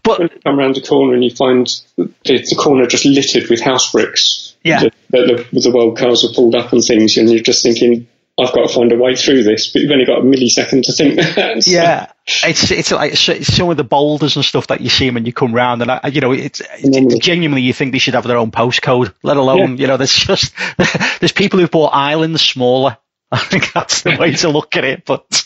But 0.03 0.19
when 0.19 0.29
you 0.33 0.39
come 0.43 0.59
around 0.59 0.75
the 0.75 0.81
corner 0.81 1.13
and 1.13 1.23
you 1.23 1.31
find 1.31 1.67
the, 1.95 2.11
the 2.25 2.57
corner 2.57 2.85
just 2.85 3.05
littered 3.05 3.49
with 3.49 3.61
house 3.61 3.91
bricks. 3.91 4.55
Yeah, 4.63 4.89
the, 5.09 5.45
the, 5.51 5.59
the 5.59 5.71
world 5.71 5.97
cars 5.97 6.25
are 6.25 6.33
pulled 6.33 6.55
up 6.55 6.73
and 6.73 6.83
things, 6.83 7.17
and 7.17 7.29
you're 7.29 7.41
just 7.41 7.63
thinking, 7.63 8.07
I've 8.39 8.53
got 8.53 8.67
to 8.67 8.73
find 8.73 8.91
a 8.91 8.97
way 8.97 9.15
through 9.15 9.43
this, 9.43 9.71
but 9.71 9.81
you've 9.81 9.91
only 9.91 10.05
got 10.05 10.19
a 10.19 10.21
millisecond 10.21 10.83
to 10.83 10.93
think 10.93 11.15
that. 11.15 11.63
so. 11.63 11.71
Yeah, 11.71 12.11
it's 12.43 12.69
it's 12.69 12.91
like 12.91 13.13
it's 13.13 13.55
some 13.55 13.69
of 13.71 13.77
the 13.77 13.83
boulders 13.83 14.35
and 14.35 14.45
stuff 14.45 14.67
that 14.67 14.81
you 14.81 14.89
see 14.89 15.09
when 15.09 15.25
you 15.25 15.33
come 15.33 15.55
round, 15.55 15.81
and 15.81 15.89
I, 15.89 16.01
you 16.11 16.21
know, 16.21 16.31
it's, 16.33 16.61
it's 16.77 17.25
genuinely 17.25 17.63
you 17.63 17.73
think 17.73 17.93
they 17.93 17.97
should 17.97 18.13
have 18.13 18.25
their 18.25 18.37
own 18.37 18.51
postcode, 18.51 19.11
let 19.23 19.37
alone 19.37 19.71
yeah. 19.71 19.81
you 19.81 19.87
know, 19.87 19.97
there's 19.97 20.13
just 20.13 20.53
there's 21.19 21.31
people 21.31 21.59
who 21.59 21.67
bought 21.67 21.93
islands 21.93 22.43
smaller. 22.43 22.97
I 23.31 23.39
think 23.39 23.73
that's 23.73 24.03
the 24.03 24.15
way 24.17 24.33
to 24.33 24.49
look 24.49 24.77
at 24.77 24.85
it. 24.85 25.03
But 25.03 25.45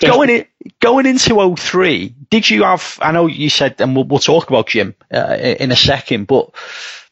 going 0.00 0.30
in, 0.30 0.46
going 0.80 1.04
into 1.04 1.56
03, 1.56 2.14
did 2.30 2.48
you 2.48 2.62
have? 2.62 2.98
I 3.02 3.12
know 3.12 3.26
you 3.26 3.50
said, 3.50 3.82
and 3.82 3.94
we'll, 3.94 4.04
we'll 4.04 4.18
talk 4.18 4.48
about 4.48 4.68
Jim 4.68 4.94
uh, 5.12 5.36
in 5.38 5.70
a 5.72 5.76
second, 5.76 6.26
but 6.26 6.54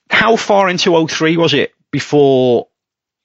how 0.08 0.36
far 0.36 0.70
into 0.70 1.06
03 1.06 1.36
was 1.36 1.52
it 1.52 1.74
before 1.92 2.68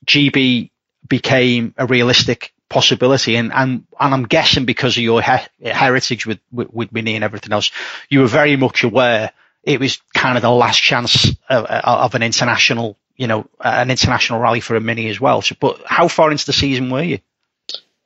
GB 0.05 0.70
became 1.11 1.75
a 1.77 1.85
realistic 1.85 2.53
possibility. 2.69 3.35
And, 3.35 3.51
and, 3.53 3.85
and 3.99 4.13
I'm 4.13 4.23
guessing 4.23 4.63
because 4.63 4.95
of 4.95 5.03
your 5.03 5.21
he- 5.21 5.69
heritage 5.69 6.25
with, 6.25 6.39
with, 6.53 6.73
with 6.73 6.93
Mini 6.93 7.15
and 7.15 7.23
everything 7.23 7.51
else, 7.51 7.69
you 8.09 8.21
were 8.21 8.27
very 8.27 8.55
much 8.55 8.85
aware 8.85 9.31
it 9.63 9.79
was 9.79 10.01
kind 10.15 10.37
of 10.37 10.41
the 10.41 10.49
last 10.49 10.81
chance 10.81 11.29
of, 11.49 11.65
of 11.65 12.15
an 12.15 12.23
international, 12.23 12.97
you 13.17 13.27
know, 13.27 13.45
an 13.59 13.91
international 13.91 14.39
rally 14.39 14.61
for 14.61 14.77
a 14.77 14.79
Mini 14.79 15.09
as 15.09 15.19
well. 15.19 15.41
So, 15.41 15.55
but 15.59 15.81
how 15.85 16.07
far 16.07 16.31
into 16.31 16.45
the 16.45 16.53
season 16.53 16.89
were 16.89 17.03
you? 17.03 17.19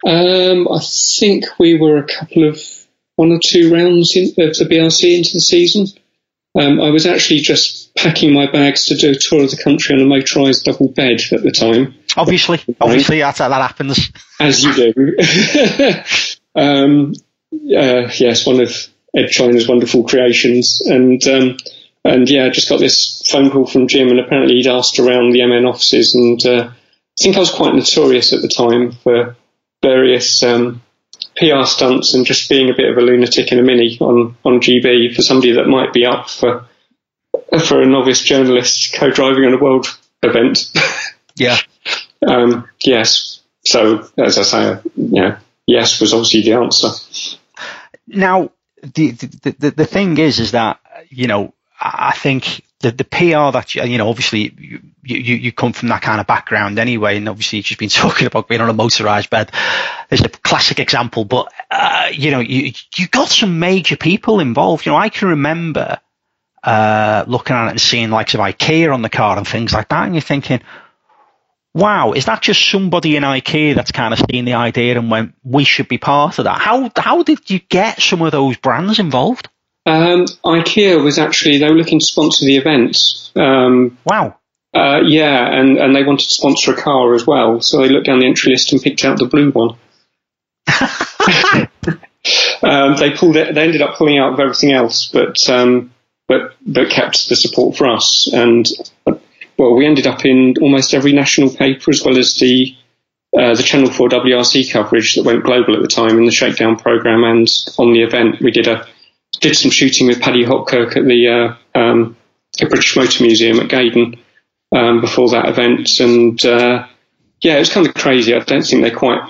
Um, 0.04 0.68
I 0.68 0.80
think 0.82 1.46
we 1.60 1.78
were 1.78 1.98
a 1.98 2.08
couple 2.08 2.50
of 2.50 2.60
one 3.18 3.32
or 3.32 3.40
two 3.46 3.72
rounds 3.72 4.16
in, 4.16 4.30
of 4.30 4.58
the 4.58 4.68
BRC 4.70 5.16
into 5.16 5.34
the 5.34 5.42
season. 5.42 5.86
Um, 6.60 6.82
I 6.82 6.90
was 6.90 7.06
actually 7.06 7.42
just 7.42 7.94
packing 7.96 8.34
my 8.34 8.52
bags 8.52 8.88
to 8.88 8.96
do 8.96 9.12
a 9.12 9.16
tour 9.16 9.44
of 9.44 9.52
the 9.52 9.62
country 9.64 9.96
on 9.96 10.02
a 10.02 10.06
motorised 10.06 10.64
double 10.64 10.90
bed 10.90 11.22
at 11.32 11.44
the 11.44 11.52
time. 11.52 11.96
Obviously, 12.18 12.60
obviously 12.80 13.20
that, 13.20 13.36
that 13.38 13.52
happens. 13.52 14.12
As 14.40 14.64
you 14.64 14.74
do. 14.74 15.18
um, 16.56 17.14
uh, 17.54 18.10
yes, 18.18 18.46
one 18.46 18.62
of 18.62 18.88
Edd 19.16 19.30
China's 19.30 19.68
wonderful 19.68 20.04
creations. 20.04 20.82
And, 20.82 21.26
um, 21.28 21.58
and 22.04 22.30
yeah, 22.30 22.46
I 22.46 22.50
just 22.50 22.70
got 22.70 22.80
this 22.80 23.24
phone 23.30 23.50
call 23.50 23.68
from 23.68 23.88
Jim 23.88 24.10
and 24.10 24.20
apparently 24.20 24.56
he'd 24.56 24.68
asked 24.68 25.00
around 25.00 25.32
the 25.32 25.46
MN 25.46 25.66
offices 25.66 26.16
and, 26.16 26.46
uh, 26.46 26.70
I 26.70 27.24
think 27.24 27.38
I 27.38 27.40
was 27.40 27.52
quite 27.52 27.74
notorious 27.74 28.34
at 28.34 28.42
the 28.42 28.50
time 28.50 28.92
for 28.92 29.36
various, 29.82 30.44
um, 30.44 30.82
PR 31.38 31.66
stunts 31.66 32.14
and 32.14 32.26
just 32.26 32.50
being 32.50 32.70
a 32.70 32.76
bit 32.76 32.90
of 32.90 32.98
a 32.98 33.02
lunatic 33.02 33.52
in 33.52 33.60
a 33.60 33.64
mini 33.64 33.98
on, 34.00 34.38
on 34.46 34.62
GB 34.62 35.16
for 35.16 35.22
somebody 35.22 35.54
that 35.54 35.68
might 35.68 35.94
be 35.94 36.06
up 36.06 36.30
for 36.30 36.68
for 37.66 37.82
a 37.82 37.86
novice 37.86 38.22
journalist 38.22 38.94
co-driving 38.94 39.46
on 39.46 39.54
a 39.54 39.62
world 39.62 39.88
event. 40.24 40.72
Yeah. 41.38 41.58
Um, 42.28 42.70
yes. 42.84 43.42
So 43.66 44.08
as 44.18 44.38
I 44.38 44.44
say, 44.44 44.80
yeah, 44.96 45.40
yes 45.66 46.00
was 46.00 46.14
obviously 46.14 46.42
the 46.44 46.54
answer. 46.54 46.90
Now, 48.08 48.52
the, 48.82 49.12
the 49.12 49.56
the 49.58 49.72
the 49.72 49.86
thing 49.86 50.18
is, 50.18 50.40
is 50.40 50.52
that 50.52 50.80
you 51.10 51.28
know 51.28 51.54
I 51.80 52.14
think 52.16 52.64
the, 52.80 52.92
the 52.92 53.04
PR 53.04 53.52
that 53.52 53.76
you, 53.76 53.84
you 53.84 53.98
know, 53.98 54.10
obviously 54.10 54.54
you, 54.58 54.80
you, 55.04 55.36
you 55.36 55.52
come 55.52 55.74
from 55.74 55.90
that 55.90 56.02
kind 56.02 56.22
of 56.22 56.28
background 56.28 56.80
anyway, 56.80 57.18
and 57.18 57.28
obviously 57.28 57.58
you've 57.58 57.66
just 57.66 57.80
been 57.80 57.90
talking 57.90 58.28
about 58.28 58.48
being 58.48 58.62
on 58.62 58.70
a 58.70 58.74
motorized 58.74 59.30
bed. 59.30 59.52
There's 60.10 60.22
a 60.22 60.30
classic 60.30 60.80
example, 60.80 61.26
but 61.26 61.52
uh, 61.70 62.10
you 62.14 62.32
know, 62.32 62.40
you 62.40 62.72
you 62.96 63.08
got 63.08 63.30
some 63.30 63.60
major 63.60 63.98
people 63.98 64.40
involved. 64.40 64.86
You 64.86 64.94
know, 64.94 64.98
I 64.98 65.10
can 65.10 65.30
remember 65.30 66.00
uh, 66.64 67.26
looking 67.28 67.56
at 67.56 67.68
it 67.68 67.72
and 67.72 67.82
seeing 67.82 68.10
likes 68.10 68.34
of 68.34 68.40
IKEA 68.40 68.94
on 68.94 69.02
the 69.02 69.10
car 69.10 69.38
and 69.38 69.48
things 69.48 69.74
like 69.74 69.90
that, 69.90 70.06
and 70.06 70.16
you're 70.16 70.22
thinking, 70.22 70.62
wow, 71.76 72.14
is 72.14 72.26
that 72.26 72.42
just 72.42 72.68
somebody 72.68 73.18
in 73.18 73.24
IKEA 73.24 73.76
that's 73.76 73.92
kind 73.92 74.14
of 74.14 74.20
seen 74.32 74.46
the 74.46 74.54
idea 74.54 74.98
and 74.98 75.12
went, 75.12 75.36
we 75.44 75.66
should 75.66 75.88
be 75.88 76.00
part 76.00 76.40
of 76.40 76.46
that? 76.46 76.60
How 76.60 76.90
how 76.96 77.22
did 77.22 77.50
you 77.52 77.60
get 77.60 78.02
some 78.02 78.24
of 78.24 78.32
those 78.32 78.58
brands 78.58 78.98
involved? 78.98 79.50
Um, 79.86 80.26
IKEA 80.44 81.04
was 81.04 81.20
actually 81.20 81.60
they 81.60 81.70
were 81.70 81.76
looking 81.76 82.00
to 82.00 82.06
sponsor 82.06 82.46
the 82.46 82.58
event. 82.58 82.98
Um, 83.36 84.00
wow. 84.06 84.40
Uh, 84.74 85.02
yeah, 85.06 85.48
and, 85.54 85.78
and 85.78 85.96
they 85.96 86.04
wanted 86.04 86.26
to 86.26 86.34
sponsor 86.34 86.74
a 86.74 86.82
car 86.82 87.14
as 87.14 87.26
well, 87.26 87.62
so 87.62 87.82
they 87.82 87.88
looked 87.88 88.08
down 88.08 88.20
the 88.20 88.26
entry 88.26 88.52
list 88.52 88.74
and 88.74 88.82
picked 88.82 89.06
out 89.06 89.18
the 89.18 89.26
blue 89.26 89.52
one. 89.52 89.78
um, 92.64 92.96
they 92.98 93.12
pulled 93.12 93.38
it. 93.38 93.54
They 93.56 93.64
ended 93.64 93.82
up 93.82 93.96
pulling 93.96 94.18
out 94.18 94.34
of 94.34 94.40
everything 94.40 94.74
else, 94.74 95.06
but 95.06 95.50
um, 95.50 95.94
but 96.28 96.56
but 96.66 96.90
kept 96.90 97.30
the 97.30 97.38
support 97.38 97.78
for 97.78 97.88
us. 97.88 98.30
And 98.34 98.68
well, 99.58 99.76
we 99.76 99.86
ended 99.86 100.08
up 100.08 100.26
in 100.26 100.56
almost 100.62 100.94
every 100.94 101.14
national 101.14 101.50
paper 101.50 101.92
as 101.92 102.04
well 102.04 102.18
as 102.18 102.36
the 102.36 102.76
uh, 103.38 103.54
the 103.54 103.64
Channel 103.64 103.92
4 103.92 104.10
WRC 104.10 104.72
coverage 104.72 105.16
that 105.16 105.26
went 105.26 105.44
global 105.44 105.76
at 105.76 105.82
the 105.82 105.90
time 105.90 106.18
in 106.18 106.26
the 106.26 106.32
Shakedown 106.32 106.78
program 106.78 107.24
and 107.26 107.48
on 107.78 107.92
the 107.92 108.02
event. 108.02 108.42
We 108.42 108.52
did 108.52 108.68
a 108.68 108.88
did 109.42 109.56
some 109.56 109.72
shooting 109.72 110.08
with 110.08 110.22
Paddy 110.22 110.46
Hopkirk 110.46 110.96
at 110.96 111.06
the, 111.06 111.28
uh, 111.28 111.80
um, 111.80 112.16
the 112.58 112.68
British 112.68 112.96
Motor 112.96 113.24
Museum 113.24 113.60
at 113.60 113.70
Gaydon 113.70 114.16
um, 114.72 115.02
before 115.02 115.30
that 115.32 115.50
event, 115.50 116.00
and 116.00 116.44
uh, 116.46 116.88
yeah, 117.42 117.56
it 117.56 117.60
was 117.60 117.74
kind 117.74 117.88
of 117.88 117.94
crazy. 117.94 118.34
I 118.34 118.40
don't 118.40 118.66
think 118.66 118.84
they 118.84 118.92
quite 118.92 119.22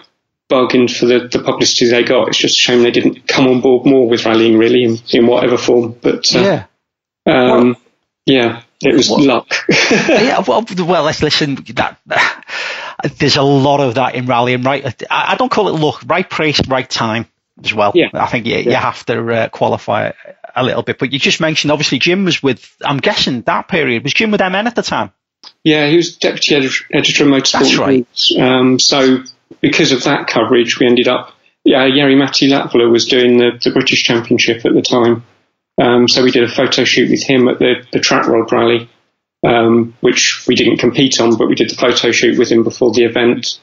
bargained 0.48 0.92
for 0.92 1.06
the, 1.06 1.28
the 1.28 1.40
publicity 1.40 1.90
they 1.90 2.04
got. 2.04 2.28
It's 2.28 2.38
just 2.38 2.58
a 2.58 2.60
shame 2.60 2.84
they 2.84 2.92
didn't 2.92 3.28
come 3.28 3.48
on 3.48 3.62
board 3.62 3.86
more 3.86 4.08
with 4.08 4.26
rallying, 4.26 4.58
really, 4.58 4.84
in, 4.84 4.98
in 5.10 5.28
whatever 5.28 5.58
form. 5.58 5.96
But 6.02 6.34
uh, 6.36 6.40
yeah, 6.40 6.66
um, 7.26 7.78
yeah, 8.26 8.62
it 8.86 8.96
was 8.96 9.10
luck. 9.10 9.48
yeah, 9.90 10.44
well, 10.48 10.66
well, 10.78 11.04
let's 11.04 11.22
listen. 11.22 11.56
That 11.74 12.00
there's 13.18 13.38
a 13.38 13.42
lot 13.44 13.80
of 13.80 13.96
that 13.96 14.16
in 14.16 14.26
rallying, 14.26 14.64
right? 14.64 15.04
I, 15.10 15.34
I 15.34 15.36
don't 15.36 15.52
call 15.52 15.70
it 15.70 15.80
luck. 15.80 16.02
Right 16.06 16.30
place, 16.30 16.66
right 16.68 16.90
time 16.90 17.28
as 17.64 17.74
well. 17.74 17.92
Yeah. 17.96 18.10
I 18.14 18.28
think 18.28 18.46
you, 18.46 18.56
yeah. 18.56 18.70
you 18.70 18.76
have 18.76 19.06
to 19.06 19.34
uh, 19.34 19.50
qualify 19.50 20.12
a 20.56 20.64
little 20.64 20.84
bit. 20.84 21.00
But 21.00 21.12
you 21.14 21.20
just 21.20 21.40
mentioned 21.40 21.72
obviously 21.72 22.00
Jim 22.00 22.26
was 22.26 22.42
with. 22.42 22.76
I'm 22.84 22.98
guessing 22.98 23.42
that 23.44 23.68
period 23.68 24.04
was 24.04 24.14
Jim 24.14 24.32
with 24.32 24.42
MN 24.42 24.68
at 24.68 24.76
the 24.76 24.84
time. 24.84 25.12
Yeah, 25.64 25.88
he 25.88 25.96
was 25.96 26.18
deputy 26.18 26.56
editor, 26.56 26.86
editor 26.92 27.24
of 27.24 27.30
Motorsport. 27.30 27.52
That's 27.52 27.78
right. 27.78 28.08
Um, 28.40 28.80
so 28.80 29.24
because 29.62 29.92
of 29.92 30.04
that 30.06 30.28
coverage, 30.28 30.80
we 30.80 30.88
ended 30.88 31.08
up 31.08 31.36
yeah, 31.66 31.90
Jari-Matti 31.90 32.48
Latvala 32.48 32.90
was 32.90 33.06
doing 33.06 33.38
the, 33.38 33.60
the 33.62 33.72
British 33.72 34.04
Championship 34.04 34.66
at 34.66 34.74
the 34.74 34.84
time. 34.84 35.24
Um, 35.82 36.08
so 36.08 36.24
we 36.24 36.32
did 36.32 36.44
a 36.44 36.54
photo 36.54 36.84
shoot 36.84 37.10
with 37.10 37.24
him 37.24 37.48
at 37.48 37.60
the, 37.60 37.86
the 37.92 38.00
Track 38.00 38.28
Rod 38.28 38.52
Rally, 38.52 38.90
um, 39.46 39.96
which 40.02 40.46
we 40.48 40.56
didn't 40.56 40.78
compete 40.78 41.20
on, 41.20 41.38
but 41.38 41.48
we 41.48 41.56
did 41.56 41.70
the 41.70 41.76
photo 41.76 42.12
shoot 42.12 42.38
with 42.38 42.50
him 42.50 42.64
before 42.64 42.92
the 42.92 43.04
event. 43.04 43.60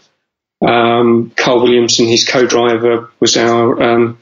Um, 0.66 1.33
Carl 1.37 1.62
Williamson, 1.62 2.07
his 2.07 2.29
co-driver, 2.29 3.11
was 3.18 3.37
our 3.37 3.83
um, 3.83 4.18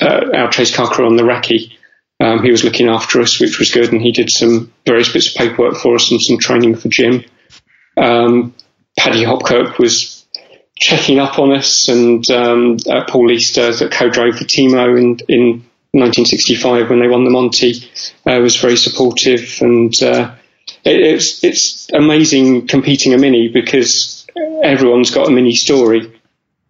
uh, 0.00 0.30
our 0.34 0.50
chase 0.50 0.74
car 0.74 0.88
crew 0.88 1.06
on 1.06 1.16
the 1.16 1.22
recce. 1.22 1.72
Um, 2.20 2.42
he 2.42 2.50
was 2.50 2.64
looking 2.64 2.88
after 2.88 3.20
us, 3.20 3.40
which 3.40 3.58
was 3.58 3.70
good, 3.70 3.92
and 3.92 4.00
he 4.00 4.12
did 4.12 4.30
some 4.30 4.72
various 4.86 5.12
bits 5.12 5.28
of 5.28 5.34
paperwork 5.34 5.76
for 5.76 5.94
us 5.96 6.10
and 6.10 6.20
some 6.20 6.38
training 6.38 6.76
for 6.76 6.88
Jim. 6.88 7.24
Um, 7.96 8.54
Paddy 8.98 9.24
Hopkirk 9.24 9.78
was 9.78 10.26
checking 10.76 11.18
up 11.18 11.38
on 11.38 11.52
us, 11.52 11.88
and 11.88 12.28
uh, 12.30 13.04
Paul 13.08 13.30
Easter, 13.30 13.72
that 13.72 13.92
co-drove 13.92 14.36
for 14.36 14.44
Timo 14.44 14.98
in, 14.98 15.18
in 15.28 15.64
1965 15.94 16.90
when 16.90 17.00
they 17.00 17.08
won 17.08 17.24
the 17.24 17.30
Monty, 17.30 17.88
uh, 18.26 18.38
was 18.40 18.56
very 18.56 18.76
supportive, 18.76 19.58
and 19.60 19.94
uh, 20.02 20.34
it, 20.84 21.00
it's 21.00 21.44
it's 21.44 21.92
amazing 21.92 22.66
competing 22.66 23.14
a 23.14 23.18
mini 23.18 23.48
because 23.48 24.26
everyone's 24.62 25.10
got 25.10 25.28
a 25.28 25.30
mini 25.30 25.54
story. 25.54 26.20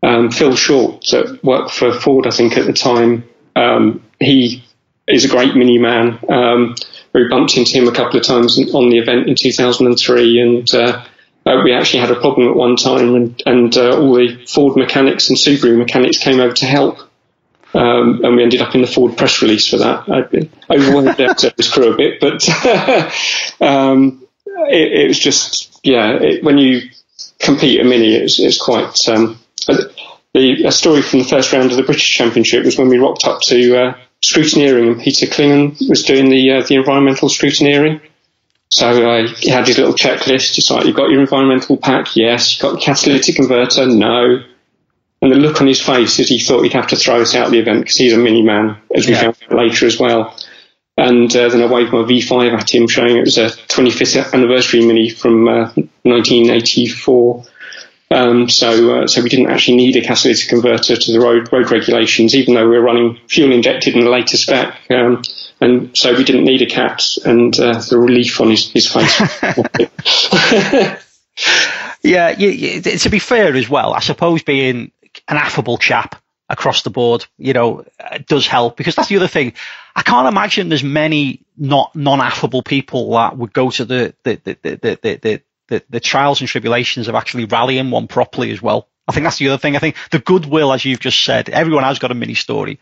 Um, 0.02 0.30
Phil 0.30 0.54
Short, 0.54 1.06
that 1.12 1.40
worked 1.42 1.70
for 1.70 1.92
Ford, 1.92 2.26
I 2.26 2.30
think 2.30 2.58
at 2.58 2.66
the 2.66 2.74
time, 2.74 3.24
um, 3.56 4.02
he 4.20 4.62
is 5.08 5.24
a 5.24 5.28
great 5.28 5.56
mini 5.56 5.78
man. 5.78 6.18
Um, 6.28 6.74
we 7.14 7.28
bumped 7.28 7.56
into 7.56 7.72
him 7.72 7.88
a 7.88 7.92
couple 7.92 8.18
of 8.18 8.26
times 8.26 8.58
on 8.74 8.90
the 8.90 8.98
event 8.98 9.28
in 9.28 9.34
2003, 9.34 10.40
and 10.40 10.74
uh, 10.74 11.04
uh, 11.46 11.60
we 11.62 11.72
actually 11.72 12.00
had 12.00 12.10
a 12.10 12.20
problem 12.20 12.48
at 12.48 12.56
one 12.56 12.76
time, 12.76 13.14
and, 13.14 13.42
and 13.46 13.76
uh, 13.76 13.98
all 13.98 14.14
the 14.14 14.44
Ford 14.46 14.76
mechanics 14.76 15.28
and 15.28 15.38
Subaru 15.38 15.76
mechanics 15.76 16.18
came 16.18 16.40
over 16.40 16.54
to 16.54 16.66
help. 16.66 16.98
Um, 17.74 18.24
and 18.24 18.36
we 18.36 18.42
ended 18.42 18.62
up 18.62 18.74
in 18.74 18.82
the 18.82 18.86
Ford 18.86 19.16
press 19.16 19.42
release 19.42 19.68
for 19.68 19.78
that. 19.78 20.08
I 20.08 20.74
overwhelmed 20.74 21.16
the 21.16 21.70
crew 21.72 21.92
a 21.92 21.96
bit, 21.96 22.20
but 22.20 22.48
um, 23.60 24.24
it, 24.70 24.92
it, 24.92 25.08
was 25.08 25.18
just 25.18 25.80
yeah. 25.82 26.12
It, 26.12 26.44
when 26.44 26.58
you 26.58 26.82
compete 27.40 27.80
a 27.80 27.84
mini, 27.84 28.14
it's, 28.14 28.38
it's 28.38 28.62
quite. 28.62 29.08
Um, 29.08 29.40
the 30.34 30.64
a 30.64 30.72
story 30.72 31.02
from 31.02 31.20
the 31.20 31.24
first 31.24 31.52
round 31.52 31.70
of 31.70 31.76
the 31.76 31.82
British 31.82 32.12
Championship 32.12 32.64
was 32.64 32.78
when 32.78 32.88
we 32.88 32.98
rocked 32.98 33.24
up 33.24 33.40
to 33.42 33.76
uh, 33.76 33.98
scrutineering, 34.22 34.92
and 34.92 35.00
Peter 35.00 35.26
Klingon 35.26 35.88
was 35.88 36.04
doing 36.04 36.28
the 36.28 36.52
uh, 36.52 36.62
the 36.62 36.76
environmental 36.76 37.28
scrutineering. 37.28 38.00
So 38.68 39.26
he 39.26 39.50
had 39.50 39.68
his 39.68 39.78
little 39.78 39.94
checklist. 39.94 40.58
It's 40.58 40.68
like, 40.68 40.84
you've 40.84 40.96
got 40.96 41.10
your 41.10 41.20
environmental 41.20 41.76
pack? 41.76 42.16
Yes. 42.16 42.54
You've 42.54 42.62
got 42.62 42.72
the 42.72 42.84
catalytic 42.84 43.36
converter? 43.36 43.86
No. 43.86 44.42
And 45.22 45.32
the 45.32 45.36
look 45.36 45.60
on 45.60 45.66
his 45.66 45.80
face 45.80 46.18
is 46.18 46.28
he 46.28 46.38
thought 46.38 46.62
he'd 46.62 46.74
have 46.74 46.88
to 46.88 46.96
throw 46.96 47.22
us 47.22 47.34
out 47.34 47.46
of 47.46 47.52
the 47.52 47.58
event 47.58 47.80
because 47.80 47.96
he's 47.96 48.12
a 48.12 48.18
mini 48.18 48.42
man, 48.42 48.76
as 48.94 49.06
we 49.06 49.12
yeah. 49.12 49.22
found 49.22 49.36
out 49.44 49.56
later 49.56 49.86
as 49.86 49.98
well. 49.98 50.36
And 50.96 51.34
uh, 51.34 51.48
then 51.48 51.62
I 51.62 51.66
waved 51.66 51.92
my 51.92 52.02
V5 52.02 52.52
at 52.52 52.72
him, 52.72 52.86
showing 52.86 53.16
it 53.16 53.24
was 53.24 53.38
a 53.38 53.48
25th 53.48 54.32
anniversary 54.32 54.84
mini 54.84 55.08
from 55.08 55.48
uh, 55.48 55.72
1984. 56.02 57.44
Um, 58.10 58.48
so, 58.48 59.02
uh, 59.02 59.06
so 59.08 59.22
we 59.22 59.28
didn't 59.28 59.50
actually 59.50 59.78
need 59.78 59.96
a 59.96 60.02
catalytic 60.02 60.48
converter 60.48 60.96
to 60.96 61.12
the 61.12 61.18
road 61.18 61.52
road 61.52 61.70
regulations, 61.70 62.34
even 62.34 62.54
though 62.54 62.68
we 62.68 62.76
were 62.76 62.82
running 62.82 63.18
fuel 63.28 63.50
injected 63.50 63.94
in 63.94 64.04
the 64.04 64.10
latest 64.10 64.44
spec. 64.44 64.78
Um, 64.90 65.22
and 65.60 65.96
so 65.96 66.14
we 66.14 66.24
didn't 66.24 66.44
need 66.44 66.62
a 66.62 66.66
cat, 66.66 67.02
and 67.24 67.58
uh, 67.58 67.80
the 67.80 67.98
relief 67.98 68.40
on 68.40 68.50
his, 68.50 68.70
his 68.70 68.86
face. 68.86 69.20
yeah, 72.02 72.38
you, 72.38 72.50
you, 72.50 72.82
to 72.82 73.08
be 73.08 73.18
fair 73.18 73.56
as 73.56 73.68
well, 73.68 73.94
I 73.94 74.00
suppose 74.00 74.42
being 74.42 74.92
an 75.28 75.36
affable 75.36 75.78
chap 75.78 76.20
across 76.48 76.82
the 76.82 76.90
board, 76.90 77.26
you 77.38 77.52
know, 77.52 77.84
does 78.26 78.46
help 78.46 78.76
because 78.76 78.94
that's 78.94 79.08
the 79.08 79.16
other 79.16 79.28
thing. 79.28 79.54
I 79.96 80.02
can't 80.02 80.28
imagine 80.28 80.68
there's 80.68 80.84
many 80.84 81.42
not 81.56 81.94
non-affable 81.94 82.62
people 82.62 83.12
that 83.12 83.36
would 83.36 83.52
go 83.52 83.70
to 83.70 83.84
the 83.84 84.14
the 84.24 84.40
the 84.44 84.58
the 84.62 84.98
the, 85.02 85.42
the, 85.68 85.82
the, 85.88 86.00
trials 86.00 86.40
and 86.40 86.48
tribulations 86.48 87.08
of 87.08 87.14
actually 87.14 87.46
rallying 87.46 87.90
one 87.90 88.06
properly 88.06 88.50
as 88.50 88.60
well. 88.60 88.88
I 89.08 89.12
think 89.12 89.24
that's 89.24 89.38
the 89.38 89.48
other 89.48 89.58
thing. 89.58 89.76
I 89.76 89.78
think 89.78 89.96
the 90.10 90.18
goodwill, 90.18 90.72
as 90.72 90.84
you've 90.84 91.00
just 91.00 91.22
said, 91.22 91.48
everyone 91.48 91.84
has 91.84 91.98
got 91.98 92.10
a 92.10 92.14
mini 92.14 92.34
story. 92.34 92.80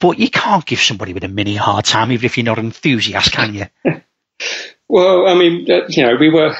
But 0.00 0.18
you 0.18 0.30
can't 0.30 0.64
give 0.64 0.80
somebody 0.80 1.12
with 1.12 1.24
a 1.24 1.28
mini 1.28 1.56
hard 1.56 1.84
time, 1.84 2.12
even 2.12 2.24
if 2.24 2.36
you're 2.36 2.44
not 2.44 2.58
an 2.58 2.66
enthusiast, 2.66 3.32
can 3.32 3.54
you? 3.54 3.66
well, 4.88 5.26
I 5.26 5.34
mean, 5.34 5.70
uh, 5.70 5.86
you 5.88 6.04
know, 6.04 6.16
we 6.16 6.30
were 6.30 6.54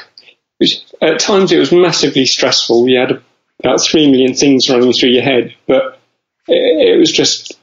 at 1.01 1.21
times 1.21 1.53
it 1.53 1.59
was 1.59 1.71
massively 1.71 2.27
stressful. 2.27 2.88
You 2.88 2.99
had 2.99 3.23
about 3.61 3.81
three 3.81 4.11
million 4.11 4.35
things 4.35 4.68
running 4.71 4.92
through 4.92 5.11
your 5.11 5.23
head, 5.23 5.55
but 5.66 6.01
it, 6.47 6.94
it 6.94 6.99
was 6.99 7.12
just 7.12 7.59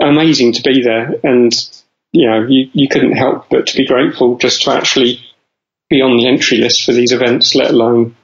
amazing 0.00 0.52
to 0.54 0.62
be 0.62 0.82
there, 0.82 1.14
and 1.22 1.52
you 2.12 2.28
know, 2.28 2.46
you, 2.46 2.68
you 2.72 2.88
couldn't 2.88 3.16
help 3.16 3.48
but 3.48 3.66
to 3.66 3.76
be 3.76 3.86
grateful 3.86 4.36
just 4.36 4.62
to 4.62 4.70
actually 4.70 5.20
be 5.88 6.02
on 6.02 6.16
the 6.16 6.28
entry 6.28 6.58
list 6.58 6.84
for 6.84 6.92
these 6.92 7.12
events, 7.12 7.54
let 7.54 7.70
alone 7.70 8.16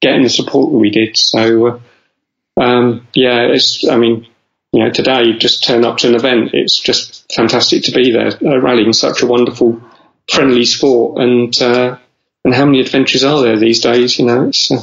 getting 0.00 0.22
the 0.22 0.28
support 0.28 0.72
that 0.72 0.78
we 0.78 0.90
did. 0.90 1.16
So, 1.16 1.66
uh, 1.66 2.60
um, 2.60 3.06
yeah, 3.14 3.46
it's, 3.46 3.88
I 3.88 3.96
mean, 3.96 4.26
you 4.72 4.84
know, 4.84 4.90
today 4.90 5.32
just 5.38 5.64
turn 5.64 5.84
up 5.84 5.98
to 5.98 6.08
an 6.08 6.14
event. 6.14 6.50
It's 6.52 6.78
just 6.78 7.32
fantastic 7.32 7.84
to 7.84 7.92
be 7.92 8.12
there. 8.12 8.32
Uh, 8.44 8.60
rallying 8.60 8.92
such 8.92 9.22
a 9.22 9.26
wonderful, 9.26 9.80
friendly 10.30 10.64
sport, 10.64 11.20
and 11.22 11.62
uh, 11.62 11.96
and 12.44 12.54
how 12.54 12.66
many 12.66 12.80
adventures 12.80 13.24
are 13.24 13.42
there 13.42 13.58
these 13.58 13.80
days? 13.80 14.18
You 14.18 14.26
know, 14.26 14.48
it's 14.48 14.70
uh, 14.70 14.82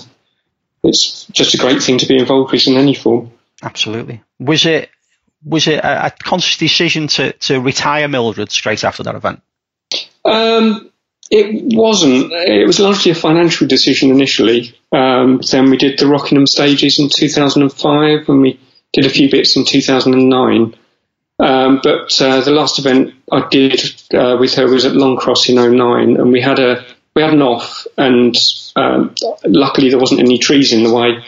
it's 0.86 1.26
just 1.28 1.54
a 1.54 1.58
great 1.58 1.82
thing 1.82 1.98
to 2.00 2.06
be 2.06 2.18
involved 2.18 2.52
with 2.52 2.68
in 2.68 2.78
any 2.78 2.94
form. 2.94 3.32
Absolutely. 3.64 4.22
Was 4.40 4.66
it 4.66 4.90
was 5.44 5.68
it 5.68 5.80
a, 5.80 6.08
a 6.08 6.12
conscious 6.12 6.58
decision 6.58 7.08
to 7.08 7.34
to 7.34 7.60
retire 7.60 8.08
Mildred 8.08 8.52
straight 8.52 8.84
after 8.84 9.04
that 9.04 9.16
event? 9.16 9.42
Um, 10.24 10.92
it 11.32 11.76
wasn't. 11.76 12.32
It 12.32 12.68
was 12.68 12.80
largely 12.80 13.12
a 13.12 13.16
financial 13.16 13.68
decision 13.68 14.12
initially. 14.12 14.76
Um, 14.92 15.42
then 15.52 15.70
we 15.70 15.78
did 15.78 16.00
the 16.00 16.08
Rockingham 16.08 16.48
stages 16.48 17.00
in 17.00 17.10
2005 17.10 18.28
when 18.28 18.42
we 18.42 18.60
did 18.94 19.06
a 19.06 19.10
few 19.10 19.30
bits 19.30 19.56
in 19.56 19.66
2009. 19.66 20.76
Um, 21.38 21.82
but 21.84 22.22
uh, 22.22 22.42
the 22.42 22.52
last 22.52 22.80
event 22.80 23.14
I 23.32 23.48
did 23.50 23.82
uh, 24.14 24.38
with 24.40 24.54
her 24.56 24.68
was 24.68 24.86
at 24.86 24.94
Longcross 24.94 25.50
in 25.50 25.56
09, 25.56 26.18
and 26.18 26.32
we 26.32 26.42
had 26.42 26.60
a 26.60 26.86
we 27.16 27.22
had 27.22 27.34
an 27.34 27.42
off, 27.42 27.88
and 27.98 28.36
um, 28.76 29.16
luckily 29.46 29.90
there 29.90 30.00
wasn't 30.00 30.20
any 30.20 30.38
trees 30.38 30.74
in 30.74 30.84
the 30.84 30.94
way. 30.94 31.24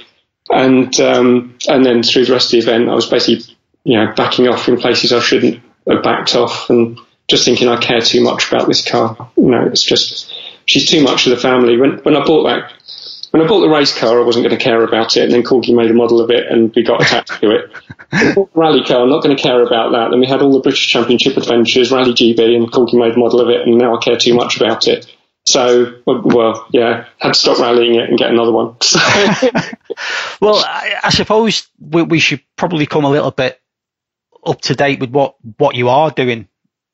And 0.49 0.97
um, 0.99 1.57
and 1.67 1.85
then 1.85 2.03
through 2.03 2.25
the 2.25 2.33
rest 2.33 2.47
of 2.47 2.51
the 2.51 2.69
event, 2.69 2.89
I 2.89 2.93
was 2.93 3.05
basically 3.05 3.53
you 3.83 3.97
know 3.97 4.13
backing 4.15 4.47
off 4.47 4.67
in 4.67 4.77
places 4.77 5.11
I 5.11 5.19
shouldn't 5.19 5.61
have 5.89 6.03
backed 6.03 6.35
off, 6.35 6.69
and 6.69 6.99
just 7.27 7.45
thinking 7.45 7.67
I 7.67 7.77
care 7.77 8.01
too 8.01 8.21
much 8.21 8.51
about 8.51 8.67
this 8.67 8.87
car. 8.87 9.31
You 9.37 9.49
know, 9.49 9.65
it's 9.65 9.83
just 9.83 10.33
she's 10.65 10.89
too 10.89 11.01
much 11.03 11.25
of 11.27 11.31
the 11.31 11.41
family. 11.41 11.77
When 11.77 11.97
when 11.99 12.15
I 12.15 12.23
bought 12.25 12.43
that 12.43 12.71
when 13.31 13.43
I 13.43 13.47
bought 13.47 13.61
the 13.61 13.69
race 13.69 13.97
car, 13.97 14.19
I 14.19 14.23
wasn't 14.23 14.45
going 14.45 14.57
to 14.57 14.63
care 14.63 14.83
about 14.83 15.17
it, 15.17 15.23
and 15.23 15.31
then 15.31 15.43
Corky 15.43 15.73
made 15.73 15.91
a 15.91 15.93
model 15.93 16.21
of 16.21 16.31
it, 16.31 16.47
and 16.47 16.73
we 16.75 16.83
got 16.83 17.01
attached 17.01 17.41
to 17.41 17.51
it. 17.51 18.49
rally 18.55 18.83
car, 18.83 19.01
I'm 19.01 19.09
not 19.09 19.21
going 19.21 19.35
to 19.35 19.41
care 19.41 19.61
about 19.61 19.91
that. 19.91 20.09
Then 20.09 20.19
we 20.19 20.27
had 20.27 20.41
all 20.41 20.53
the 20.53 20.61
British 20.61 20.87
Championship 20.87 21.35
adventures, 21.35 21.91
Rally 21.91 22.13
GB, 22.13 22.55
and 22.55 22.71
Corky 22.71 22.97
made 22.97 23.13
a 23.13 23.19
model 23.19 23.41
of 23.41 23.49
it, 23.49 23.67
and 23.67 23.77
now 23.77 23.95
I 23.95 23.99
care 23.99 24.17
too 24.17 24.33
much 24.33 24.55
about 24.55 24.87
it. 24.87 25.13
So, 25.47 26.01
well, 26.05 26.67
yeah, 26.71 27.05
had 27.19 27.29
to 27.29 27.33
stop 27.33 27.59
rallying 27.59 27.95
it 27.95 28.09
and 28.09 28.17
get 28.17 28.31
another 28.31 28.51
one. 28.51 28.75
well, 30.41 30.57
I, 30.57 30.95
I 31.05 31.09
suppose 31.09 31.69
we, 31.79 32.03
we, 32.03 32.19
should 32.19 32.41
probably 32.57 32.85
come 32.85 33.05
a 33.05 33.09
little 33.09 33.31
bit 33.31 33.57
up 34.45 34.59
to 34.63 34.75
date 34.75 34.99
with 34.99 35.11
what, 35.11 35.35
what 35.57 35.77
you 35.77 35.87
are 35.87 36.11
doing 36.11 36.49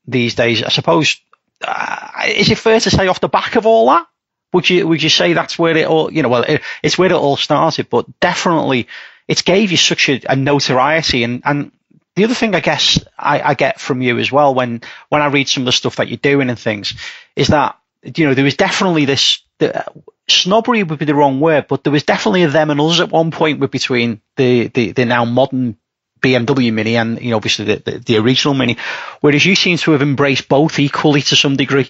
these 0.06 0.36
days. 0.36 0.62
I 0.62 0.70
suppose, 0.70 1.20
uh, 1.68 2.10
is 2.28 2.52
it 2.52 2.60
fair 2.60 2.80
to 2.80 2.92
say 2.92 3.08
off 3.08 3.22
the 3.22 3.28
back 3.28 3.56
of 3.56 3.66
all 3.66 3.88
that? 3.88 4.06
Would 4.54 4.70
you 4.70 4.88
would 4.88 5.02
you 5.02 5.10
say 5.10 5.34
that's 5.34 5.58
where 5.58 5.76
it 5.76 5.88
all 5.88 6.14
you 6.14 6.22
know? 6.22 6.30
Well, 6.30 6.44
it, 6.44 6.62
it's 6.84 6.96
where 6.96 7.10
it 7.10 7.16
all 7.16 7.38
started, 7.38 7.90
but 7.90 8.06
definitely 8.20 8.88
it 9.28 9.44
gave 9.44 9.72
you 9.72 9.78
such 9.78 10.10
a, 10.10 10.22
a 10.30 10.36
notoriety 10.36 11.24
and 11.24 11.42
and 11.44 11.72
the 12.16 12.26
other 12.26 12.36
thing 12.36 12.54
I 12.54 12.60
guess 12.60 13.04
I, 13.18 13.42
I, 13.42 13.54
get 13.56 13.80
from 13.80 14.04
you 14.04 14.20
as 14.20 14.32
well 14.32 14.54
when 14.54 14.82
when 15.10 15.24
I 15.24 15.28
read 15.28 15.50
some 15.50 15.64
of 15.64 15.66
the 15.66 15.72
stuff 15.72 15.96
that 15.96 16.10
you're 16.10 16.18
doing 16.18 16.52
and 16.52 16.60
things 16.60 16.94
is 17.36 17.48
that 17.48 17.80
you 18.04 18.26
know 18.26 18.34
there 18.34 18.44
was 18.44 18.56
definitely 18.56 19.06
this 19.06 19.42
the, 19.60 19.86
snobbery 20.28 20.84
would 20.84 21.00
be 21.00 21.06
the 21.06 21.16
wrong 21.16 21.40
word, 21.40 21.68
but 21.68 21.84
there 21.84 21.94
was 21.94 22.04
definitely 22.04 22.44
a 22.44 22.50
them 22.50 22.70
and 22.70 22.82
us 22.82 23.00
at 23.00 23.12
one 23.12 23.32
point 23.32 23.60
with 23.60 23.72
between 23.72 24.22
the 24.36 24.68
the, 24.68 24.92
the 24.92 25.06
now 25.06 25.26
modern 25.26 25.78
BMW 26.22 26.72
Mini 26.74 26.96
and 26.98 27.22
you 27.22 27.32
know 27.32 27.38
obviously 27.38 27.66
the, 27.66 27.76
the, 27.78 28.00
the 28.00 28.18
original 28.18 28.54
Mini, 28.54 28.78
whereas 29.22 29.46
you 29.46 29.56
seem 29.56 29.78
to 29.78 29.92
have 29.92 30.02
embraced 30.02 30.48
both 30.48 30.80
equally 30.80 31.22
to 31.22 31.36
some 31.36 31.56
degree. 31.56 31.90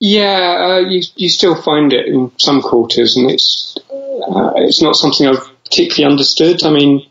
Yeah, 0.00 0.80
uh, 0.84 0.88
you 0.88 1.02
you 1.16 1.28
still 1.28 1.60
find 1.60 1.92
it 1.92 2.06
in 2.06 2.32
some 2.38 2.62
quarters, 2.62 3.16
and 3.16 3.30
it's 3.30 3.76
uh, 3.90 4.52
it's 4.56 4.82
not 4.82 4.96
something 4.96 5.26
I've 5.26 5.64
particularly 5.64 6.12
understood. 6.12 6.64
I 6.64 6.70
mean, 6.70 7.06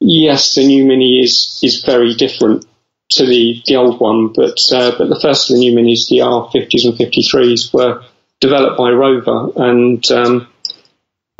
yes, 0.00 0.54
the 0.54 0.66
new 0.66 0.84
Mini 0.84 1.20
is 1.20 1.60
is 1.62 1.84
very 1.84 2.14
different 2.14 2.66
to 3.16 3.26
the 3.26 3.62
the 3.66 3.76
old 3.76 4.00
one, 4.00 4.28
but 4.28 4.58
uh, 4.72 4.92
but 4.98 5.08
the 5.08 5.20
first 5.20 5.50
of 5.50 5.54
the 5.54 5.60
new 5.60 5.72
Minis, 5.72 6.08
the 6.08 6.18
R50s 6.18 6.84
and 6.84 6.94
53s, 6.94 7.72
were 7.72 8.02
developed 8.40 8.78
by 8.78 8.90
Rover, 8.90 9.50
and 9.56 10.10
um, 10.10 10.48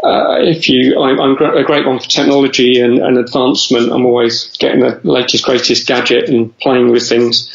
uh, 0.03 0.39
if 0.41 0.69
you, 0.69 1.01
I'm, 1.01 1.21
I'm, 1.21 1.57
a 1.57 1.63
great 1.63 1.87
one 1.87 2.01
for 2.01 2.09
technology 2.09 2.81
and, 2.81 2.99
and, 2.99 3.19
advancement. 3.19 3.93
I'm 3.93 4.05
always 4.05 4.57
getting 4.57 4.81
the 4.81 5.01
latest, 5.05 5.45
greatest 5.45 5.87
gadget 5.87 6.29
and 6.29 6.57
playing 6.59 6.91
with 6.91 7.09
things. 7.09 7.49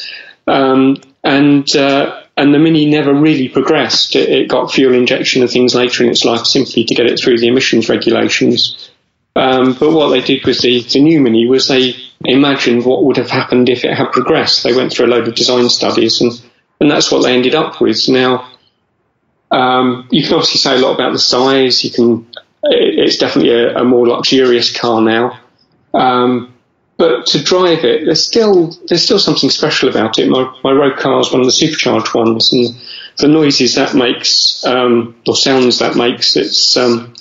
Um, 0.46 0.96
and 1.22 1.68
uh, 1.76 2.22
and 2.38 2.54
the 2.54 2.58
Mini 2.58 2.86
never 2.86 3.12
really 3.12 3.48
progressed. 3.48 4.16
It, 4.16 4.30
it, 4.30 4.48
got 4.48 4.72
fuel 4.72 4.94
injection 4.94 5.42
and 5.42 5.50
things 5.50 5.74
later 5.74 6.04
in 6.04 6.10
its 6.10 6.24
life 6.24 6.46
simply 6.46 6.84
to 6.84 6.94
get 6.94 7.06
it 7.06 7.20
through 7.20 7.38
the 7.38 7.48
emissions 7.48 7.88
regulations. 7.88 8.90
Um, 9.36 9.74
but 9.78 9.92
what 9.92 10.08
they 10.08 10.20
did 10.20 10.44
with 10.44 10.60
the, 10.60 10.82
the 10.82 11.00
new 11.00 11.20
Mini 11.20 11.46
was 11.46 11.68
they 11.68 11.94
imagined 12.24 12.84
what 12.84 13.04
would 13.04 13.16
have 13.16 13.30
happened 13.30 13.68
if 13.68 13.84
it 13.84 13.94
had 13.94 14.12
progressed. 14.12 14.64
They 14.64 14.74
went 14.74 14.92
through 14.92 15.06
a 15.06 15.12
load 15.14 15.28
of 15.28 15.34
design 15.34 15.68
studies 15.68 16.20
and, 16.20 16.32
and 16.80 16.90
that's 16.90 17.12
what 17.12 17.22
they 17.22 17.34
ended 17.34 17.54
up 17.54 17.80
with. 17.80 18.08
Now, 18.08 18.50
um, 19.50 20.08
you 20.10 20.22
can 20.22 20.34
obviously 20.34 20.58
say 20.58 20.76
a 20.76 20.80
lot 20.80 20.94
about 20.94 21.12
the 21.12 21.18
size. 21.18 21.84
You 21.84 21.90
can, 21.90 22.26
it's 22.64 23.18
definitely 23.18 23.52
a, 23.52 23.78
a 23.78 23.84
more 23.84 24.08
luxurious 24.08 24.76
car 24.76 25.00
now. 25.00 25.38
Um, 25.94 26.54
but 26.98 27.26
to 27.26 27.42
drive 27.42 27.84
it, 27.84 28.04
there's 28.04 28.24
still 28.24 28.72
there's 28.88 29.04
still 29.04 29.20
something 29.20 29.50
special 29.50 29.88
about 29.88 30.18
it. 30.18 30.28
My 30.28 30.52
my 30.64 30.72
road 30.72 30.98
car 30.98 31.20
is 31.20 31.30
one 31.30 31.40
of 31.40 31.46
the 31.46 31.52
supercharged 31.52 32.12
ones, 32.12 32.52
and 32.52 32.76
the 33.18 33.28
noises 33.28 33.76
that 33.76 33.94
makes 33.94 34.64
um, 34.66 35.14
or 35.26 35.36
sounds 35.36 35.78
that 35.78 35.94
makes 35.94 36.36
it's 36.36 36.76
um, 36.76 37.14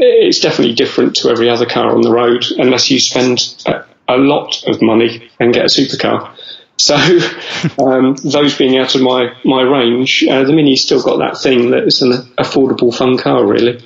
it's 0.00 0.40
definitely 0.40 0.74
different 0.74 1.16
to 1.16 1.30
every 1.30 1.48
other 1.48 1.66
car 1.66 1.94
on 1.94 2.00
the 2.00 2.10
road, 2.10 2.44
unless 2.56 2.90
you 2.90 2.98
spend 2.98 3.54
a, 3.66 3.84
a 4.08 4.16
lot 4.16 4.66
of 4.66 4.80
money 4.82 5.30
and 5.38 5.52
get 5.54 5.64
a 5.64 5.68
supercar. 5.68 6.36
So 6.76 6.94
um, 7.84 8.16
those 8.24 8.56
being 8.56 8.78
out 8.78 8.94
of 8.94 9.02
my 9.02 9.34
my 9.44 9.62
range, 9.62 10.24
uh, 10.28 10.44
the 10.44 10.52
Mini's 10.52 10.82
still 10.82 11.02
got 11.02 11.18
that 11.18 11.40
thing 11.40 11.70
that 11.70 11.84
is 11.84 12.02
an 12.02 12.12
affordable, 12.38 12.94
fun 12.94 13.18
car, 13.18 13.46
really. 13.46 13.84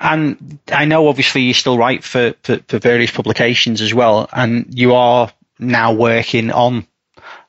And 0.00 0.60
I 0.70 0.84
know 0.84 1.08
obviously 1.08 1.42
you 1.42 1.54
still 1.54 1.76
write 1.76 2.04
for, 2.04 2.34
for, 2.42 2.58
for 2.68 2.78
various 2.78 3.10
publications 3.10 3.80
as 3.80 3.92
well, 3.92 4.28
and 4.32 4.66
you 4.78 4.94
are 4.94 5.32
now 5.58 5.92
working 5.92 6.52
on. 6.52 6.86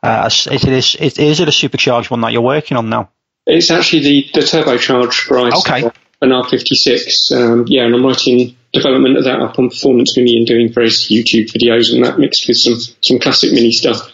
Uh, 0.01 0.29
is, 0.31 0.47
it, 0.47 0.63
is, 0.65 0.95
is 0.95 1.39
it 1.39 1.47
a 1.47 1.51
supercharged 1.51 2.09
one 2.09 2.21
that 2.21 2.31
you're 2.31 2.41
working 2.41 2.77
on 2.77 2.89
now? 2.89 3.11
It's 3.45 3.69
actually 3.69 4.03
the, 4.03 4.29
the 4.33 4.39
turbocharged 4.41 5.27
price. 5.27 5.53
Okay. 5.59 5.91
An 6.21 6.29
R56. 6.29 7.31
Um, 7.31 7.65
yeah, 7.67 7.85
and 7.85 7.95
I'm 7.95 8.05
writing 8.05 8.55
development 8.73 9.17
of 9.17 9.23
that 9.23 9.39
up 9.39 9.57
on 9.57 9.69
Performance 9.69 10.15
Mini 10.17 10.37
and 10.37 10.45
doing 10.45 10.71
various 10.71 11.09
YouTube 11.09 11.51
videos 11.51 11.93
and 11.93 12.03
that 12.05 12.19
mixed 12.19 12.47
with 12.47 12.57
some, 12.57 12.75
some 13.01 13.19
classic 13.19 13.51
Mini 13.51 13.71
stuff. 13.71 14.11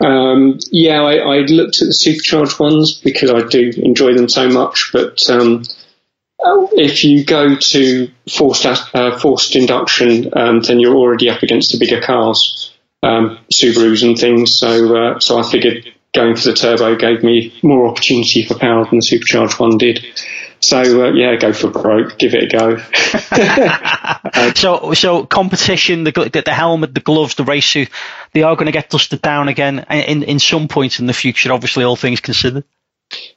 Um, 0.00 0.58
yeah, 0.70 1.02
I, 1.02 1.16
I, 1.16 1.38
looked 1.40 1.82
at 1.82 1.88
the 1.88 1.92
supercharged 1.92 2.58
ones 2.58 2.94
because 2.94 3.30
I 3.30 3.46
do 3.46 3.70
enjoy 3.76 4.14
them 4.14 4.30
so 4.30 4.48
much, 4.48 4.90
but 4.94 5.28
um, 5.28 5.62
if 6.72 7.04
you 7.04 7.24
go 7.24 7.56
to 7.56 8.10
forced 8.28 8.64
uh, 8.64 9.18
forced 9.18 9.56
induction, 9.56 10.30
um, 10.34 10.60
then 10.60 10.80
you're 10.80 10.96
already 10.96 11.28
up 11.28 11.42
against 11.42 11.72
the 11.72 11.78
bigger 11.78 12.00
cars, 12.00 12.72
um, 13.02 13.38
Subarus 13.52 14.02
and 14.02 14.18
things. 14.18 14.54
So 14.58 14.96
uh, 14.96 15.20
so 15.20 15.38
I 15.38 15.42
figured 15.42 15.92
going 16.14 16.36
for 16.36 16.48
the 16.48 16.54
turbo 16.54 16.96
gave 16.96 17.22
me 17.22 17.54
more 17.62 17.86
opportunity 17.86 18.44
for 18.44 18.58
power 18.58 18.86
than 18.86 18.98
the 18.98 19.02
supercharged 19.02 19.60
one 19.60 19.78
did. 19.78 20.04
So 20.60 21.06
uh, 21.06 21.12
yeah, 21.12 21.36
go 21.36 21.52
for 21.52 21.70
broke, 21.70 22.18
give 22.18 22.34
it 22.34 22.44
a 22.44 22.56
go. 22.56 22.76
so 24.54 24.92
so 24.92 25.24
competition, 25.24 26.04
the, 26.04 26.12
the 26.12 26.52
helmet, 26.52 26.94
the 26.94 27.00
gloves, 27.00 27.34
the 27.34 27.44
race 27.44 27.66
suit, 27.66 27.88
they 28.32 28.42
are 28.42 28.54
going 28.54 28.66
to 28.66 28.72
get 28.72 28.90
dusted 28.90 29.22
down 29.22 29.48
again 29.48 29.86
in 29.90 30.22
in 30.22 30.38
some 30.38 30.68
point 30.68 31.00
in 31.00 31.06
the 31.06 31.14
future. 31.14 31.52
Obviously, 31.52 31.84
all 31.84 31.96
things 31.96 32.20
considered. 32.20 32.64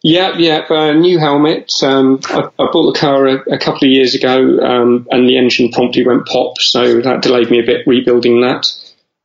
Yeah, 0.01 0.38
yeah, 0.38 0.65
uh, 0.69 0.91
new 0.93 1.17
helmet. 1.17 1.71
Um, 1.81 2.19
I, 2.25 2.41
I, 2.59 2.67
bought 2.71 2.93
the 2.93 2.99
car 2.99 3.25
a, 3.25 3.53
a 3.53 3.57
couple 3.57 3.88
of 3.88 3.91
years 3.91 4.13
ago, 4.13 4.59
um, 4.59 5.07
and 5.09 5.27
the 5.27 5.38
engine 5.38 5.71
promptly 5.71 6.05
went 6.05 6.27
pop, 6.27 6.59
so 6.59 7.01
that 7.01 7.23
delayed 7.23 7.49
me 7.49 7.59
a 7.59 7.65
bit 7.65 7.88
rebuilding 7.88 8.41
that. 8.41 8.67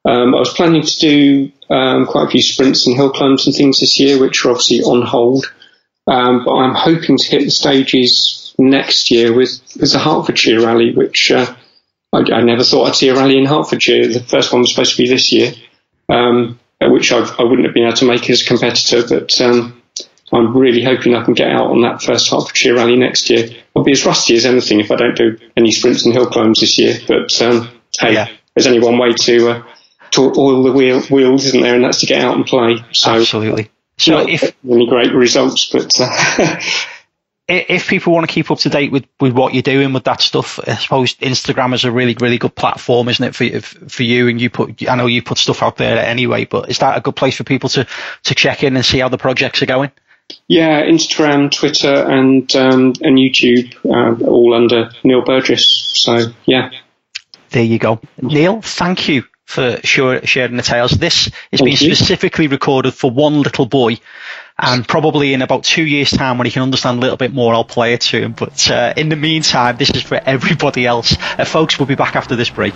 Um, 0.05 0.35
I 0.35 0.39
was 0.39 0.55
planning 0.55 0.83
to 0.83 0.99
do 0.99 1.53
um, 1.69 2.07
quite 2.07 2.29
a 2.29 2.31
few 2.31 2.41
sprints 2.41 2.87
and 2.87 2.97
hill 2.97 3.11
climbs 3.11 3.47
and 3.47 3.55
things 3.55 3.81
this 3.81 4.01
year, 4.01 4.19
which 4.19 4.45
are 4.45 4.51
obviously 4.51 4.81
on 4.81 5.03
hold. 5.03 5.53
Um, 6.09 6.45
but 6.45 6.55
I'm 6.55 6.75
hoping 6.75 7.19
to 7.19 7.29
hit 7.29 7.45
the 7.45 7.51
stages 7.51 8.55
next 8.59 9.11
year 9.11 9.33
with, 9.33 9.61
with 9.79 9.93
the 9.93 9.99
Hertfordshire 9.99 10.61
Rally, 10.61 10.95
which 10.95 11.31
uh, 11.31 11.55
I, 12.13 12.19
I, 12.33 12.41
never 12.41 12.65
thought 12.65 12.89
I'd 12.89 12.97
see 12.97 13.09
a 13.09 13.15
rally 13.15 13.37
in 13.37 13.45
Hertfordshire. 13.45 14.09
The 14.09 14.21
first 14.21 14.51
one 14.51 14.63
was 14.63 14.71
supposed 14.71 14.97
to 14.97 15.03
be 15.03 15.09
this 15.09 15.31
year, 15.33 15.53
um, 16.09 16.59
which 16.81 17.13
I, 17.13 17.19
I, 17.19 17.43
wouldn't 17.43 17.67
have 17.67 17.75
been 17.75 17.85
able 17.85 17.97
to 17.97 18.07
make 18.07 18.29
as 18.31 18.43
a 18.43 18.47
competitor, 18.47 19.07
but 19.07 19.39
I'm 20.33 20.57
really 20.57 20.83
hoping 20.83 21.15
I 21.15 21.25
can 21.25 21.35
get 21.35 21.51
out 21.51 21.71
on 21.71 21.83
that 21.83 22.03
first 22.03 22.31
Hertfordshire 22.31 22.75
rally 22.75 22.97
next 22.97 23.29
year. 23.29 23.51
I'll 23.77 23.85
be 23.85 23.93
as 23.93 24.07
rusty 24.07 24.35
as 24.37 24.47
anything 24.47 24.81
if 24.81 24.91
I 24.91 24.97
don't 24.97 25.17
do 25.17 25.39
any 25.57 25.73
sprints 25.73 26.05
and 26.05 26.15
hill 26.15 26.27
climbs 26.27 26.61
this 26.61 26.79
year. 26.79 26.99
But 27.07 27.41
um, 27.43 27.69
hey, 28.01 28.15
yeah. 28.15 28.29
there's 28.55 28.67
only 28.67 28.81
one 28.81 28.99
way 28.99 29.13
to 29.13 29.51
uh, 29.51 29.63
to 30.13 30.33
oil 30.37 30.63
the 30.63 30.73
wheel, 30.73 31.01
wheels, 31.03 31.45
isn't 31.47 31.61
there? 31.61 31.75
And 31.75 31.85
that's 31.85 32.01
to 32.01 32.07
get 32.07 32.23
out 32.23 32.35
and 32.35 32.47
play. 32.47 32.85
So 32.93 33.13
absolutely. 33.13 33.71
So 33.99 34.27
if 34.29 34.55
really 34.65 34.87
great 34.87 35.13
results, 35.13 35.71
but. 35.71 35.91
Uh, 36.01 36.61
if 37.49 37.89
people 37.89 38.13
want 38.13 38.29
to 38.29 38.33
keep 38.33 38.51
up 38.51 38.59
to 38.59 38.69
date 38.69 38.93
with, 38.93 39.07
with 39.21 39.33
what 39.33 39.55
you're 39.55 39.63
doing 39.63 39.95
with 39.95 40.05
that 40.05 40.21
stuff, 40.21 40.61
I 40.67 40.75
suppose 40.75 41.15
Instagram 41.15 41.75
is 41.75 41.85
a 41.85 41.91
really, 41.91 42.15
really 42.21 42.37
good 42.37 42.55
platform, 42.55 43.09
isn't 43.09 43.25
it, 43.25 43.35
for 43.35 43.61
for 43.89 44.03
you? 44.03 44.29
And 44.29 44.41
you 44.41 44.51
put, 44.51 44.87
I 44.89 44.97
know 44.97 45.07
you 45.07 45.23
put 45.23 45.39
stuff 45.39 45.63
out 45.63 45.77
there 45.79 45.99
anyway, 45.99 46.45
but 46.45 46.71
is 46.71 46.79
that 46.79 46.99
a 46.99 47.01
good 47.01 47.17
place 47.17 47.37
for 47.37 47.45
people 47.45 47.71
to, 47.71 47.87
to 48.25 48.35
check 48.35 48.63
in 48.63 48.77
and 48.77 48.85
see 48.85 48.99
how 48.99 49.09
the 49.09 49.19
projects 49.19 49.63
are 49.63 49.67
going? 49.67 49.91
Yeah, 50.47 50.83
Instagram, 50.83 51.51
Twitter, 51.51 51.95
and 51.95 52.55
um, 52.55 52.93
and 53.01 53.19
YouTube, 53.19 53.75
uh, 53.87 54.23
all 54.27 54.53
under 54.53 54.91
Neil 55.03 55.25
Burgess. 55.25 55.93
So 55.95 56.33
yeah. 56.45 56.71
There 57.51 57.65
you 57.65 57.79
go, 57.79 57.99
Neil. 58.21 58.61
Thank 58.61 59.09
you 59.09 59.25
for 59.49 59.81
sharing 59.83 60.57
the 60.59 60.63
tales. 60.63 60.91
This 60.91 61.31
is 61.51 61.63
being 61.63 61.75
specifically 61.75 62.49
recorded 62.49 62.93
for 62.93 63.11
one 63.11 63.41
little 63.41 63.65
boy, 63.65 63.97
and 64.59 64.87
probably 64.87 65.33
in 65.33 65.41
about 65.41 65.65
two 65.65 65.85
years' 65.87 66.11
time, 66.11 66.37
when 66.37 66.45
he 66.45 66.51
can 66.51 66.61
understand 66.63 66.99
a 66.99 67.01
little 67.01 67.17
bit 67.17 67.33
more, 67.33 67.55
I'll 67.55 67.65
play 67.65 67.95
it 67.95 68.03
to 68.03 68.21
him. 68.21 68.33
But 68.33 68.71
uh, 68.71 68.93
in 68.95 69.09
the 69.09 69.17
meantime, 69.17 69.79
this 69.79 69.89
is 69.89 70.03
for 70.03 70.17
everybody 70.17 70.85
else. 70.85 71.17
Uh, 71.39 71.47
folks, 71.47 71.79
we'll 71.79 71.87
be 71.87 71.95
back 71.95 72.15
after 72.15 72.37
this 72.37 72.51
break. 72.51 72.75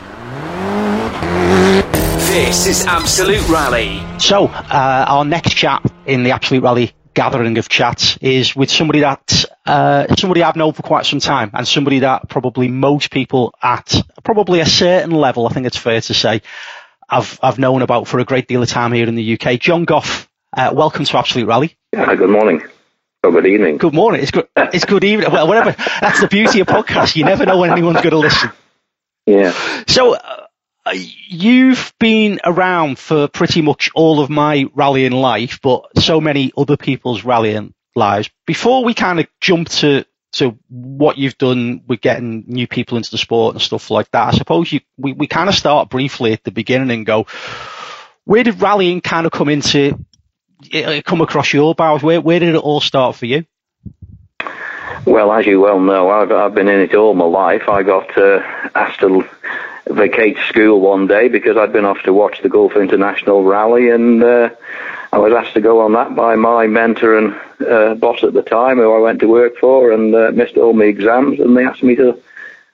This 2.32 2.66
is 2.66 2.86
Absolute 2.86 3.46
Rally. 3.50 4.00
So, 4.18 4.46
uh, 4.46 5.04
our 5.06 5.26
next 5.26 5.54
chat 5.54 5.84
in 6.06 6.22
the 6.22 6.30
Absolute 6.30 6.62
Rally 6.62 6.94
gathering 7.14 7.58
of 7.58 7.68
chats 7.68 8.16
is 8.18 8.54
with 8.56 8.70
somebody 8.70 9.00
that 9.00 9.44
uh, 9.66 10.14
somebody 10.16 10.42
I've 10.42 10.56
known 10.56 10.72
for 10.72 10.82
quite 10.82 11.06
some 11.06 11.20
time, 11.20 11.50
and 11.54 11.66
somebody 11.66 12.00
that 12.00 12.28
probably 12.28 12.68
most 12.68 13.10
people 13.10 13.54
at 13.62 14.02
probably 14.24 14.60
a 14.60 14.66
certain 14.66 15.10
level, 15.10 15.46
I 15.46 15.50
think 15.50 15.66
it's 15.66 15.76
fair 15.76 16.00
to 16.00 16.14
say, 16.14 16.42
I've 17.08 17.38
I've 17.42 17.58
known 17.58 17.82
about 17.82 18.08
for 18.08 18.18
a 18.18 18.24
great 18.24 18.48
deal 18.48 18.62
of 18.62 18.68
time 18.68 18.92
here 18.92 19.06
in 19.06 19.14
the 19.14 19.38
UK. 19.38 19.60
John 19.60 19.84
Goff, 19.84 20.28
uh, 20.56 20.72
welcome 20.74 21.04
to 21.04 21.18
Absolute 21.18 21.46
Rally. 21.46 21.76
Yeah, 21.92 22.14
good 22.14 22.30
morning. 22.30 22.62
Or 23.22 23.30
good 23.30 23.46
evening. 23.46 23.76
Good 23.76 23.94
morning. 23.94 24.22
It's 24.22 24.32
good. 24.32 24.48
It's 24.56 24.84
good 24.84 25.04
evening. 25.04 25.30
Well, 25.30 25.46
whatever. 25.46 25.72
That's 26.00 26.20
the 26.20 26.28
beauty 26.28 26.60
of 26.60 26.66
podcasts. 26.66 27.14
You 27.14 27.24
never 27.24 27.46
know 27.46 27.58
when 27.58 27.70
anyone's 27.70 28.00
going 28.00 28.10
to 28.10 28.18
listen. 28.18 28.50
Yeah. 29.24 29.52
So. 29.86 30.16
Uh, 30.16 30.46
you've 30.90 31.94
been 31.98 32.40
around 32.44 32.98
for 32.98 33.28
pretty 33.28 33.62
much 33.62 33.90
all 33.94 34.20
of 34.20 34.30
my 34.30 34.66
rallying 34.74 35.12
life, 35.12 35.60
but 35.62 35.98
so 35.98 36.20
many 36.20 36.52
other 36.56 36.76
people's 36.76 37.24
rallying 37.24 37.74
lives. 37.94 38.30
Before 38.46 38.84
we 38.84 38.94
kind 38.94 39.20
of 39.20 39.26
jump 39.40 39.68
to 39.68 40.04
to 40.32 40.58
what 40.70 41.18
you've 41.18 41.36
done 41.36 41.82
with 41.86 42.00
getting 42.00 42.44
new 42.46 42.66
people 42.66 42.96
into 42.96 43.10
the 43.10 43.18
sport 43.18 43.54
and 43.54 43.60
stuff 43.60 43.90
like 43.90 44.10
that, 44.12 44.34
I 44.34 44.36
suppose 44.36 44.72
you 44.72 44.80
we, 44.96 45.12
we 45.12 45.26
kind 45.26 45.48
of 45.48 45.54
start 45.54 45.90
briefly 45.90 46.32
at 46.32 46.42
the 46.42 46.50
beginning 46.50 46.90
and 46.90 47.06
go, 47.06 47.26
where 48.24 48.42
did 48.42 48.60
rallying 48.60 49.00
kind 49.00 49.26
of 49.26 49.32
come 49.32 49.48
into 49.48 50.04
uh, 50.74 51.00
come 51.04 51.20
across 51.20 51.52
your 51.52 51.74
bows? 51.74 52.02
Where 52.02 52.20
where 52.20 52.40
did 52.40 52.54
it 52.54 52.60
all 52.60 52.80
start 52.80 53.16
for 53.16 53.26
you? 53.26 53.44
Well, 55.04 55.32
as 55.32 55.46
you 55.46 55.60
well 55.60 55.80
know, 55.80 56.10
I've 56.10 56.32
I've 56.32 56.54
been 56.54 56.68
in 56.68 56.80
it 56.80 56.94
all 56.94 57.14
my 57.14 57.24
life. 57.24 57.68
I 57.68 57.82
got 57.82 58.16
uh, 58.16 58.40
asked 58.74 59.00
to 59.00 59.28
vacate 59.86 60.36
school 60.48 60.80
one 60.80 61.06
day 61.06 61.28
because 61.28 61.56
I'd 61.56 61.72
been 61.72 61.84
off 61.84 62.02
to 62.04 62.12
watch 62.12 62.40
the 62.42 62.48
Gulf 62.48 62.76
International 62.76 63.42
Rally, 63.42 63.90
and 63.90 64.22
uh, 64.22 64.50
I 65.12 65.18
was 65.18 65.32
asked 65.32 65.54
to 65.54 65.60
go 65.60 65.80
on 65.80 65.92
that 65.92 66.14
by 66.14 66.36
my 66.36 66.66
mentor 66.66 67.18
and 67.18 67.34
uh, 67.66 67.94
boss 67.94 68.22
at 68.22 68.32
the 68.32 68.42
time, 68.42 68.78
who 68.78 68.92
I 68.92 68.98
went 68.98 69.20
to 69.20 69.26
work 69.26 69.56
for, 69.58 69.92
and 69.92 70.14
uh, 70.14 70.30
missed 70.32 70.56
all 70.56 70.72
my 70.72 70.84
exams, 70.84 71.40
and 71.40 71.56
they 71.56 71.64
asked 71.64 71.82
me 71.82 71.96
to 71.96 72.18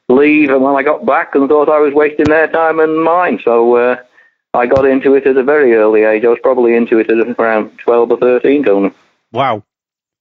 leave. 0.08 0.50
And 0.50 0.62
when 0.62 0.74
I 0.74 0.82
got 0.82 1.06
back, 1.06 1.34
and 1.34 1.48
thought 1.48 1.68
I 1.68 1.80
was 1.80 1.94
wasting 1.94 2.26
their 2.26 2.48
time 2.48 2.80
and 2.80 3.02
mine, 3.02 3.40
so 3.42 3.74
uh, 3.76 3.96
I 4.54 4.66
got 4.66 4.84
into 4.84 5.14
it 5.14 5.26
at 5.26 5.36
a 5.36 5.42
very 5.42 5.74
early 5.74 6.04
age. 6.04 6.24
I 6.24 6.28
was 6.28 6.40
probably 6.42 6.74
into 6.74 6.98
it 6.98 7.10
at 7.10 7.38
around 7.38 7.78
twelve 7.78 8.10
or 8.10 8.18
thirteen, 8.18 8.64
Tony. 8.64 8.92
Wow, 9.32 9.64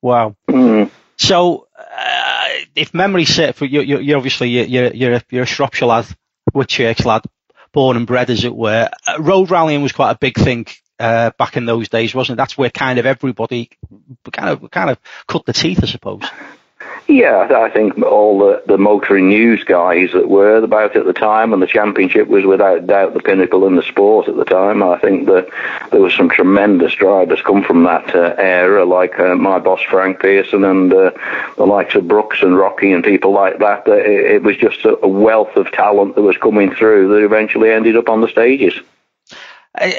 wow. 0.01 0.35
Mm. 0.49 0.89
So, 1.17 1.67
uh, 1.77 2.47
if 2.75 2.93
memory 2.93 3.25
serves, 3.25 3.61
you're, 3.61 3.83
you're 3.83 4.17
obviously 4.17 4.49
you're, 4.49 4.88
you're, 4.93 5.13
a, 5.13 5.23
you're 5.29 5.43
a 5.43 5.47
Shropshire 5.47 5.88
lad 5.88 6.05
Church 6.68 7.06
lad, 7.06 7.24
born 7.72 7.98
and 7.98 8.08
bred, 8.08 8.30
as 8.30 8.43
it 8.43 8.56
were. 8.56 8.89
Uh, 9.08 9.22
road 9.22 9.52
rallying 9.52 9.82
was 9.82 9.91
quite 9.91 10.12
a 10.12 10.18
big 10.18 10.36
thing 10.36 10.66
uh, 11.00 11.32
back 11.38 11.58
in 11.58 11.66
those 11.66 11.89
days, 11.89 12.16
wasn't 12.16 12.36
it? 12.36 12.41
That's 12.41 12.58
where 12.58 12.70
kind 12.70 13.00
of 13.00 13.06
everybody 13.06 13.70
kind 14.32 14.50
of 14.50 14.72
kind 14.72 14.89
of 14.89 15.00
cut 15.28 15.45
the 15.45 15.54
teeth, 15.54 15.80
I 15.84 15.88
suppose. 15.88 16.24
Yeah, 17.10 17.47
I 17.55 17.70
think 17.70 17.97
all 18.01 18.39
the, 18.39 18.64
the 18.68 18.78
motoring 18.78 19.30
news 19.30 19.64
guys 19.64 20.12
that 20.12 20.28
were 20.28 20.58
about 20.58 20.97
at 20.97 21.05
the 21.05 21.14
time, 21.14 21.53
and 21.53 21.62
the 21.62 21.68
championship 21.68 22.28
was 22.28 22.43
without 22.43 22.86
doubt 22.86 23.14
the 23.14 23.22
pinnacle 23.22 23.66
in 23.66 23.78
the 23.78 23.82
sport 23.82 24.28
at 24.28 24.36
the 24.36 24.43
time. 24.43 24.84
I 24.84 24.99
think 24.99 25.26
that 25.28 25.47
there 25.91 26.01
was 26.01 26.14
some 26.14 26.30
tremendous 26.30 26.93
drivers 26.95 27.41
come 27.41 27.64
from 27.64 27.84
that 27.84 28.14
uh, 28.14 28.36
era, 28.38 28.84
like 28.84 29.18
uh, 29.20 29.36
my 29.36 29.58
boss 29.58 29.80
Frank 29.89 30.20
Pearson 30.20 30.66
and 30.66 30.91
uh, 30.91 31.12
the 31.55 31.66
likes 31.66 31.95
of 31.95 32.10
Brookes 32.10 32.41
and 32.41 32.58
Rocky 32.58 32.91
and 32.91 33.05
people 33.05 33.32
like 33.32 33.60
that. 33.60 33.88
It, 33.88 34.32
it 34.32 34.43
was 34.43 34.58
just 34.58 34.84
a, 34.84 35.08
wealth 35.08 35.55
of 35.55 35.72
talent 35.72 36.16
that 36.16 36.22
was 36.22 36.36
coming 36.36 36.76
through 36.76 37.08
that 37.08 37.24
eventually 37.24 37.72
ended 37.72 37.95
up 37.95 38.10
on 38.10 38.20
the 38.20 38.28
stages. 38.28 38.74
Uh, 39.74 39.91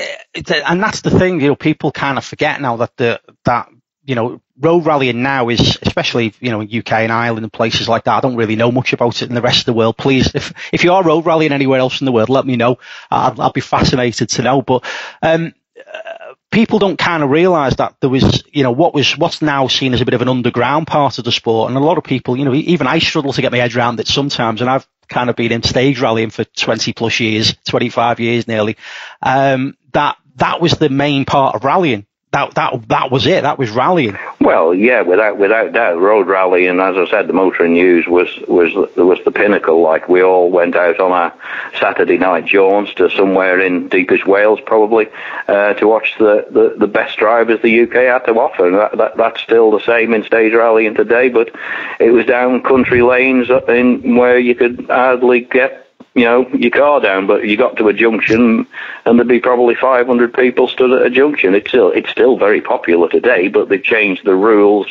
and 0.66 0.82
that's 0.82 1.00
the 1.00 1.18
thing, 1.18 1.40
you 1.40 1.48
know, 1.48 1.56
people 1.56 1.90
kind 1.90 2.18
of 2.18 2.24
forget 2.26 2.60
now 2.60 2.76
that 2.76 2.94
the 2.98 3.18
that 3.44 3.70
you 4.04 4.14
know 4.14 4.42
road 4.60 4.86
rallying 4.86 5.22
now 5.22 5.48
is, 5.48 5.78
especially 5.82 6.34
you 6.40 6.50
know 6.50 6.60
in 6.60 6.78
UK 6.78 6.92
and 6.92 7.12
Ireland 7.12 7.44
and 7.44 7.52
places 7.52 7.88
like 7.88 8.04
that. 8.04 8.16
I 8.16 8.20
don't 8.20 8.36
really 8.36 8.56
know 8.56 8.72
much 8.72 8.92
about 8.92 9.22
it 9.22 9.28
in 9.28 9.34
the 9.34 9.42
rest 9.42 9.60
of 9.60 9.66
the 9.66 9.72
world. 9.72 9.96
Please, 9.96 10.34
if 10.34 10.52
if 10.72 10.84
you 10.84 10.92
are 10.92 11.02
road 11.02 11.26
rallying 11.26 11.52
anywhere 11.52 11.80
else 11.80 12.00
in 12.00 12.04
the 12.04 12.12
world, 12.12 12.28
let 12.28 12.46
me 12.46 12.56
know. 12.56 12.78
I'll, 13.10 13.40
I'll 13.40 13.52
be 13.52 13.60
fascinated 13.60 14.28
to 14.30 14.42
know. 14.42 14.62
But 14.62 14.84
um, 15.22 15.54
uh, 15.92 16.34
people 16.50 16.78
don't 16.78 16.98
kind 16.98 17.22
of 17.22 17.30
realise 17.30 17.76
that 17.76 17.96
there 18.00 18.10
was, 18.10 18.42
you 18.52 18.62
know, 18.62 18.72
what 18.72 18.94
was 18.94 19.16
what's 19.16 19.42
now 19.42 19.68
seen 19.68 19.94
as 19.94 20.00
a 20.00 20.04
bit 20.04 20.14
of 20.14 20.22
an 20.22 20.28
underground 20.28 20.86
part 20.86 21.18
of 21.18 21.24
the 21.24 21.32
sport, 21.32 21.70
and 21.70 21.76
a 21.76 21.82
lot 21.82 21.98
of 21.98 22.04
people, 22.04 22.36
you 22.36 22.44
know, 22.44 22.54
even 22.54 22.86
I 22.86 22.98
struggle 22.98 23.32
to 23.32 23.42
get 23.42 23.52
my 23.52 23.58
head 23.58 23.74
around 23.74 24.00
it 24.00 24.08
sometimes, 24.08 24.60
and 24.60 24.70
I've 24.70 24.86
kind 25.08 25.30
of 25.30 25.36
been 25.36 25.52
in 25.52 25.62
stage 25.62 26.00
rallying 26.00 26.30
for 26.30 26.44
20 26.44 26.92
plus 26.92 27.18
years, 27.20 27.54
25 27.66 28.20
years 28.20 28.46
nearly. 28.46 28.76
Um, 29.22 29.76
that 29.92 30.16
that 30.36 30.60
was 30.60 30.72
the 30.72 30.90
main 30.90 31.24
part 31.24 31.54
of 31.54 31.64
rallying 31.64 32.06
that 32.30 32.54
that 32.54 32.88
that 32.88 33.10
was 33.10 33.26
it. 33.26 33.42
That 33.42 33.58
was 33.58 33.70
rallying. 33.70 34.18
Well, 34.38 34.74
yeah, 34.74 35.00
without 35.00 35.38
without 35.38 35.72
doubt, 35.72 35.98
road 35.98 36.26
rallying. 36.26 36.78
As 36.78 36.96
I 36.96 37.08
said, 37.10 37.26
the 37.26 37.32
motoring 37.32 37.72
news 37.72 38.06
was 38.06 38.28
was 38.46 38.74
was 38.96 39.18
the 39.24 39.30
pinnacle. 39.30 39.80
Like 39.80 40.08
we 40.10 40.22
all 40.22 40.50
went 40.50 40.76
out 40.76 41.00
on 41.00 41.12
our 41.12 41.34
Saturday 41.80 42.18
night 42.18 42.44
jaunts 42.44 42.92
to 42.94 43.10
somewhere 43.10 43.60
in 43.60 43.88
deepest 43.88 44.26
Wales, 44.26 44.60
probably, 44.66 45.06
uh, 45.48 45.72
to 45.74 45.88
watch 45.88 46.16
the, 46.18 46.46
the, 46.50 46.76
the 46.78 46.86
best 46.86 47.16
drivers 47.18 47.62
the 47.62 47.82
UK 47.82 47.94
had 47.94 48.26
to 48.26 48.32
offer. 48.34 48.66
And 48.66 48.76
that, 48.76 48.96
that 48.98 49.16
that's 49.16 49.40
still 49.40 49.70
the 49.70 49.84
same 49.84 50.12
in 50.12 50.22
stage 50.24 50.52
rallying 50.52 50.94
today. 50.94 51.30
But 51.30 51.54
it 51.98 52.10
was 52.10 52.26
down 52.26 52.62
country 52.62 53.00
lanes 53.00 53.48
in 53.68 54.16
where 54.16 54.38
you 54.38 54.54
could 54.54 54.86
hardly 54.90 55.40
get 55.40 55.87
you 56.14 56.24
know, 56.24 56.48
your 56.48 56.70
car 56.70 57.00
down, 57.00 57.26
but 57.26 57.46
you 57.46 57.56
got 57.56 57.76
to 57.76 57.88
a 57.88 57.92
junction 57.92 58.66
and 59.04 59.18
there'd 59.18 59.28
be 59.28 59.40
probably 59.40 59.74
500 59.74 60.34
people 60.34 60.66
stood 60.66 60.90
at 60.92 61.06
a 61.06 61.10
junction. 61.10 61.54
It's 61.54 61.68
still, 61.68 61.90
it's 61.90 62.10
still 62.10 62.36
very 62.36 62.60
popular 62.60 63.08
today, 63.08 63.48
but 63.48 63.68
they've 63.68 63.82
changed 63.82 64.24
the 64.24 64.34
rules 64.34 64.88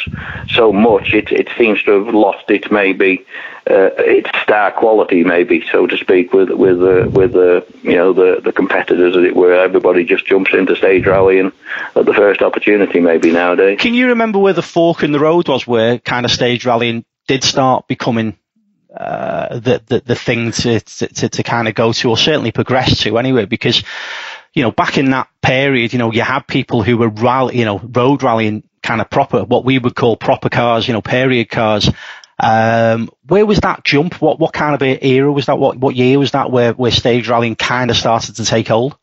so 0.50 0.72
much. 0.72 1.14
It, 1.14 1.32
it 1.32 1.50
seems 1.58 1.84
to 1.84 2.04
have 2.04 2.14
lost 2.14 2.50
its 2.50 2.72
maybe, 2.72 3.26
uh, 3.70 3.90
its 3.98 4.30
star 4.42 4.72
quality, 4.72 5.24
maybe, 5.24 5.66
so 5.70 5.88
to 5.88 5.98
speak, 5.98 6.32
with, 6.32 6.50
with, 6.50 6.82
uh, 6.82 7.10
with, 7.10 7.36
uh, 7.36 7.62
you 7.82 7.96
know, 7.96 8.14
the, 8.14 8.40
the 8.42 8.54
competitors, 8.54 9.18
as 9.18 9.24
it 9.24 9.36
were. 9.36 9.54
Everybody 9.54 10.06
just 10.06 10.26
jumps 10.26 10.54
into 10.54 10.76
stage 10.76 11.06
rally 11.06 11.40
and 11.40 11.52
at 11.96 12.06
the 12.06 12.14
first 12.14 12.42
opportunity, 12.42 13.00
maybe 13.00 13.32
nowadays. 13.32 13.80
Can 13.82 13.94
you 13.94 14.08
remember 14.10 14.40
where 14.40 14.54
the 14.54 14.62
fork 14.62 15.04
in 15.04 15.12
the 15.12 15.20
road 15.20 15.48
was 15.48 15.68
where 15.68 16.00
kind 16.00 16.26
of 16.26 16.32
stage 16.32 16.66
rallying 16.66 17.04
did 17.28 17.44
start 17.44 17.88
becoming 17.88 18.38
uh, 19.00 19.60
the, 19.60 19.82
the, 19.86 20.00
the 20.06 20.16
thing 20.16 20.52
to, 20.52 20.80
to, 20.80 21.30
to 21.30 21.44
kind 21.44 21.68
of 21.68 21.76
go 21.76 21.94
to 21.94 22.10
or 22.10 22.18
certainly 22.18 22.52
progress 22.52 23.00
to 23.00 23.18
anyway, 23.18 23.46
because, 23.46 23.84
you 24.54 24.64
know, 24.64 24.72
back 24.72 24.98
in 24.98 25.12
that 25.12 25.30
period, 25.42 25.94
you 25.94 26.00
know, 26.00 26.12
you 26.12 26.22
had 26.22 26.48
people 26.48 26.82
who 26.82 26.98
were 26.98 27.10
rally, 27.10 27.60
you 27.60 27.66
know, 27.66 27.80
road 27.80 28.24
rallying 28.24 28.64
kind 28.82 29.02
of 29.02 29.10
proper, 29.10 29.44
what 29.44 29.66
we 29.66 29.78
would 29.78 29.96
call 29.96 30.18
proper 30.18 30.50
cars, 30.50 30.88
you 30.88 30.94
know, 30.94 31.02
period 31.02 31.50
cars. 31.50 31.90
Um, 32.40 33.10
where 33.26 33.46
was 33.46 33.60
that 33.60 33.84
jump? 33.84 34.22
What, 34.22 34.40
what 34.40 34.54
kind 34.54 34.76
of 34.76 34.82
era 34.82 35.32
was 35.32 35.48
that? 35.48 35.60
What, 35.60 35.78
what 35.78 35.96
year 35.96 36.20
was 36.20 36.32
that 36.32 36.52
where, 36.52 36.74
where 36.74 36.92
stage 36.92 37.28
rallying 37.28 37.56
kind 37.56 37.92
of 37.92 37.98
started 37.98 38.36
to 38.38 38.46
take 38.46 38.68
hold? 38.68 38.98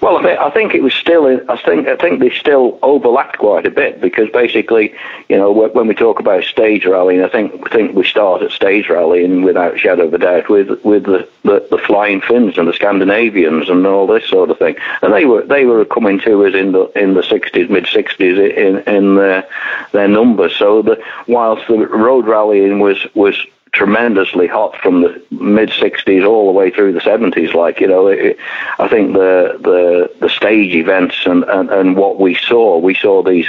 Well, 0.00 0.26
I 0.26 0.50
think 0.50 0.74
it 0.74 0.82
was 0.82 0.94
still. 0.94 1.26
I 1.26 1.56
think 1.58 1.88
I 1.88 1.96
think 1.96 2.20
they 2.20 2.30
still 2.30 2.78
overlapped 2.82 3.38
quite 3.38 3.66
a 3.66 3.70
bit 3.70 4.00
because 4.00 4.30
basically, 4.30 4.94
you 5.28 5.36
know, 5.36 5.52
when 5.52 5.86
we 5.86 5.94
talk 5.94 6.20
about 6.20 6.44
stage 6.44 6.86
rallying, 6.86 7.22
I 7.22 7.28
think 7.28 7.66
I 7.66 7.70
think 7.70 7.94
we 7.94 8.04
start 8.04 8.42
at 8.42 8.52
stage 8.52 8.88
rallying 8.88 9.42
without 9.42 9.78
shadow 9.78 10.06
of 10.06 10.14
a 10.14 10.18
doubt 10.18 10.48
with 10.48 10.70
with 10.84 11.04
the, 11.04 11.28
the, 11.42 11.66
the 11.70 11.78
flying 11.78 12.20
Finns 12.22 12.56
and 12.56 12.66
the 12.66 12.72
Scandinavians 12.72 13.68
and 13.68 13.86
all 13.86 14.06
this 14.06 14.26
sort 14.26 14.50
of 14.50 14.58
thing, 14.58 14.76
and 15.02 15.12
they 15.12 15.26
were 15.26 15.44
they 15.44 15.66
were 15.66 15.84
coming 15.84 16.18
to 16.20 16.46
us 16.46 16.54
in 16.54 16.72
the 16.72 16.86
in 16.96 17.14
the 17.14 17.22
sixties, 17.22 17.68
mid 17.68 17.86
sixties 17.86 18.38
in 18.38 18.78
in 18.86 19.16
their 19.16 19.46
their 19.92 20.08
numbers. 20.08 20.56
So 20.56 20.80
the 20.80 21.02
whilst 21.26 21.66
the 21.68 21.76
road 21.76 22.26
rallying 22.26 22.78
was 22.78 23.04
was 23.14 23.36
tremendously 23.72 24.46
hot 24.46 24.76
from 24.76 25.02
the 25.02 25.22
mid 25.30 25.70
60s 25.70 26.26
all 26.26 26.46
the 26.46 26.52
way 26.52 26.70
through 26.70 26.92
the 26.92 27.00
70s. 27.00 27.54
Like, 27.54 27.80
you 27.80 27.86
know, 27.86 28.08
it, 28.08 28.38
I 28.78 28.88
think 28.88 29.12
the, 29.12 29.58
the, 29.60 30.10
the 30.20 30.28
stage 30.28 30.74
events 30.74 31.16
and, 31.26 31.44
and, 31.44 31.70
and 31.70 31.96
what 31.96 32.18
we 32.18 32.34
saw, 32.34 32.78
we 32.78 32.94
saw 32.94 33.22
these 33.22 33.46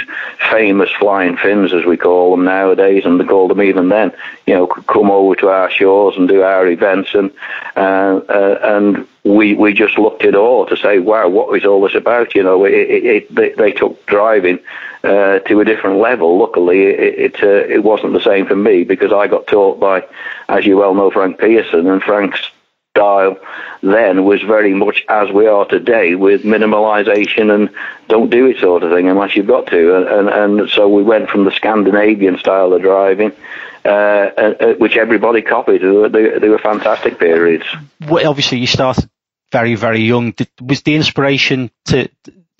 famous 0.50 0.90
flying 0.98 1.36
Finns 1.36 1.72
as 1.72 1.84
we 1.84 1.96
call 1.96 2.32
them 2.32 2.44
nowadays, 2.44 3.04
and 3.04 3.18
they 3.18 3.24
called 3.24 3.50
them 3.50 3.62
even 3.62 3.88
then, 3.88 4.12
you 4.46 4.54
know, 4.54 4.66
come 4.66 5.10
over 5.10 5.34
to 5.36 5.48
our 5.48 5.70
shores 5.70 6.16
and 6.16 6.28
do 6.28 6.42
our 6.42 6.66
events. 6.66 7.14
And, 7.14 7.30
uh, 7.76 8.20
uh, 8.28 8.58
and 8.62 9.06
we, 9.24 9.54
we 9.54 9.72
just 9.72 9.98
looked 9.98 10.24
at 10.24 10.34
all 10.34 10.66
to 10.66 10.76
say, 10.76 10.98
wow, 10.98 11.28
what 11.28 11.56
is 11.56 11.64
all 11.64 11.82
this 11.82 11.94
about? 11.94 12.34
You 12.34 12.42
know, 12.42 12.64
it, 12.64 12.72
it, 12.72 13.04
it 13.04 13.34
they, 13.34 13.50
they 13.50 13.72
took 13.72 14.04
driving 14.06 14.58
uh, 15.02 15.38
to 15.40 15.60
a 15.60 15.64
different 15.64 15.98
level. 15.98 16.38
Luckily, 16.38 16.82
it 16.82 17.34
it, 17.34 17.42
uh, 17.42 17.46
it 17.46 17.82
wasn't 17.82 18.12
the 18.12 18.20
same 18.20 18.46
for 18.46 18.56
me 18.56 18.84
because 18.84 19.12
I 19.12 19.26
got 19.26 19.46
taught 19.46 19.80
by, 19.80 20.04
as 20.48 20.66
you 20.66 20.76
well 20.76 20.94
know, 20.94 21.10
Frank 21.10 21.38
Pearson, 21.38 21.86
and 21.86 22.02
Frank's 22.02 22.40
style 22.94 23.36
then 23.82 24.24
was 24.24 24.42
very 24.42 24.74
much 24.74 25.04
as 25.08 25.30
we 25.30 25.46
are 25.46 25.64
today 25.64 26.14
with 26.14 26.42
minimalisation 26.42 27.54
and 27.54 27.70
don't 28.08 28.30
do 28.30 28.46
it 28.46 28.58
sort 28.58 28.82
of 28.82 28.92
thing 28.92 29.08
unless 29.08 29.36
you've 29.36 29.46
got 29.46 29.68
to. 29.68 29.96
And, 29.96 30.28
and, 30.28 30.60
and 30.60 30.70
so 30.70 30.88
we 30.88 31.02
went 31.02 31.30
from 31.30 31.44
the 31.44 31.52
Scandinavian 31.52 32.38
style 32.38 32.72
of 32.72 32.82
driving, 32.82 33.32
uh, 33.84 33.88
uh, 33.88 34.54
uh 34.60 34.74
which 34.74 34.96
everybody 34.96 35.42
copied. 35.42 35.80
They 35.80 36.38
they 36.38 36.48
were 36.48 36.58
fantastic 36.58 37.18
periods. 37.18 37.64
Well, 38.06 38.28
obviously, 38.28 38.58
you 38.58 38.66
started 38.66 39.08
very, 39.52 39.76
very 39.76 40.00
young. 40.00 40.34
Was 40.60 40.82
the 40.82 40.96
inspiration 40.96 41.70
to 41.86 42.08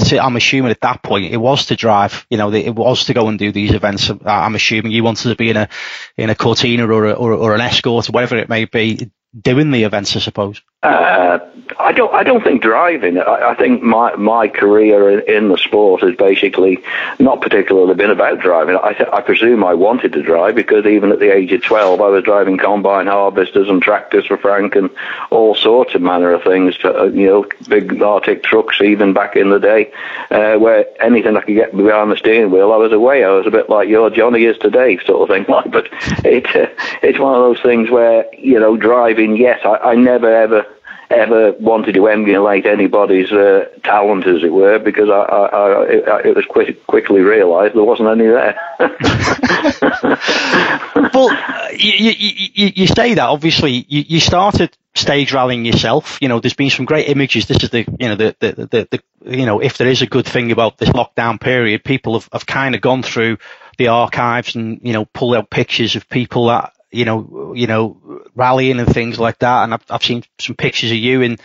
to, 0.09 0.23
I'm 0.23 0.37
assuming 0.37 0.71
at 0.71 0.81
that 0.81 1.03
point 1.03 1.33
it 1.33 1.37
was 1.37 1.67
to 1.67 1.77
drive, 1.77 2.27
you 2.31 2.39
know, 2.39 2.53
it 2.53 2.75
was 2.75 3.05
to 3.07 3.15
go 3.15 3.29
and 3.29 3.39
do 3.39 3.53
these 3.53 3.73
events. 3.73 4.11
Uh, 4.11 4.19
I'm 4.25 4.55
assuming 4.55 4.93
you 4.93 5.05
wanted 5.05 5.29
to 5.29 5.37
be 5.37 5.51
in 5.51 5.57
a, 5.57 5.69
in 6.17 6.31
a 6.31 6.35
Cortina 6.35 6.87
or, 6.87 7.07
a, 7.07 7.13
or, 7.13 7.33
or 7.33 7.55
an 7.55 7.61
escort 7.61 8.09
or 8.09 8.13
whatever 8.13 8.37
it 8.37 8.49
may 8.49 8.65
be 8.65 9.11
doing 9.39 9.71
the 9.71 9.85
events, 9.85 10.17
I 10.17 10.21
suppose. 10.21 10.61
Uh, 10.83 11.39
I 11.79 11.93
don't. 11.93 12.13
I 12.15 12.23
don't 12.23 12.43
think 12.43 12.63
driving. 12.63 13.19
I, 13.19 13.51
I 13.51 13.55
think 13.55 13.83
my 13.83 14.17
my 14.17 14.49
career 14.49 15.11
in, 15.11 15.29
in, 15.29 15.49
the 15.51 15.59
sport 15.59 16.03
has 16.03 16.17
basically 16.17 16.79
not 17.19 17.43
particularly 17.43 17.95
been 17.95 18.11
about 18.11 18.41
driving. 18.41 18.79
I, 18.83 18.95
th- 18.95 19.11
I 19.13 19.21
presume 19.21 19.63
I 19.63 19.75
wanted 19.75 20.15
to 20.15 20.23
drive 20.23 20.55
because 20.55 20.87
even 20.87 21.13
at 21.13 21.19
the 21.19 21.35
age 21.35 21.53
of 21.53 21.63
twelve, 21.63 22.01
I 22.01 22.09
was 22.09 22.25
driving 22.25 22.57
combine 22.57 23.09
harvesters 23.09 23.69
and 23.69 23.83
tractors 23.83 24.25
for 24.27 24.39
Frank 24.39 24.75
and 24.75 24.89
all 25.31 25.55
sorts 25.55 25.95
of 25.95 26.01
manner 26.01 26.33
of 26.33 26.43
things. 26.45 26.79
To, 26.79 26.99
uh, 26.99 27.05
you 27.05 27.27
know, 27.27 27.47
big 27.69 28.01
Arctic 28.03 28.43
trucks 28.43 28.81
even 28.81 29.13
back 29.13 29.37
in 29.37 29.51
the 29.51 29.61
day, 29.61 29.93
uh, 30.31 30.55
where 30.57 30.87
anything 31.03 31.37
I 31.37 31.43
could 31.43 31.57
get 31.57 31.77
behind 31.77 32.11
the 32.11 32.17
steering 32.17 32.51
wheel, 32.51 32.73
I 32.73 32.77
was 32.77 32.93
away. 32.93 33.23
I 33.23 33.29
was 33.29 33.47
a 33.47 33.51
bit 33.51 33.69
like 33.69 33.91
your 33.91 34.09
Johnny 34.09 34.45
is 34.45 34.57
today, 34.57 34.99
sort 35.05 35.29
of 35.29 35.35
thing. 35.37 35.45
But 35.71 35.89
it 36.25 36.47
uh, 36.57 36.69
it's 37.03 37.19
one 37.19 37.35
of 37.35 37.43
those 37.43 37.61
things 37.61 37.91
where 37.91 38.25
you 38.35 38.59
know 38.59 38.79
driving. 38.79 39.37
Yes, 39.37 39.61
I, 39.63 39.77
I 39.91 39.95
never 39.95 40.35
ever 40.35 40.67
ever 41.11 41.53
wanted 41.53 41.95
to 41.95 42.07
emulate 42.07 42.67
anybody's 42.67 43.33
uh, 43.33 43.69
talent, 43.83 44.27
as 44.27 44.45
it 44.45 44.53
were, 44.53 44.79
because 44.79 45.09
I, 45.09 45.13
I, 45.13 45.83
I 45.83 46.21
it 46.23 46.37
was 46.37 46.45
quick, 46.47 46.87
quickly 46.87 47.21
realised 47.21 47.75
there 47.75 47.83
wasn't 47.83 48.09
any 48.09 48.27
there. 48.27 48.59
well, 51.13 51.31
you, 51.73 52.15
you, 52.17 52.73
you, 52.75 52.87
say 52.87 53.15
that 53.15 53.29
obviously 53.29 53.85
you, 53.89 54.05
you 54.07 54.21
started 54.21 54.77
stage 54.95 55.33
rallying 55.33 55.65
yourself. 55.65 56.19
You 56.21 56.29
know, 56.29 56.41
there's 56.41 56.55
been 56.55 56.71
some 56.71 56.85
great 56.85 57.09
images. 57.09 57.47
This 57.47 57.63
is 57.63 57.71
the, 57.71 57.85
you 57.99 58.09
know, 58.09 58.17
the, 58.17 58.37
the, 58.39 58.53
the, 58.53 58.89
the 58.91 59.37
you 59.37 59.47
know, 59.47 59.61
if 59.61 59.79
there 59.79 59.89
is 59.89 60.03
a 60.03 60.07
good 60.07 60.27
thing 60.27 60.53
about 60.53 60.79
this 60.79 60.91
lockdown 60.91 61.41
period, 61.41 61.85
people 61.85 62.19
have, 62.19 62.29
have 62.33 62.47
kind 62.47 62.75
of 62.75 62.81
gone 62.81 63.03
through 63.03 63.39
the 63.79 63.89
archives 63.89 64.55
and, 64.55 64.81
you 64.83 64.93
know, 64.93 65.05
pulled 65.07 65.35
out 65.35 65.51
pictures 65.51 65.97
of 65.97 66.09
people 66.09 66.47
that 66.47 66.73
you 66.91 67.05
know, 67.05 67.53
you 67.55 67.67
know, 67.67 68.23
rallying 68.35 68.81
and 68.81 68.93
things 68.93 69.19
like 69.19 69.39
that. 69.39 69.65
And 69.65 69.75
I've, 69.75 69.85
I've 69.91 70.05
seen 70.05 70.25
some 70.39 70.57
pictures 70.57 70.91
of 70.91 70.97
you 70.97 71.23
in, 71.23 71.39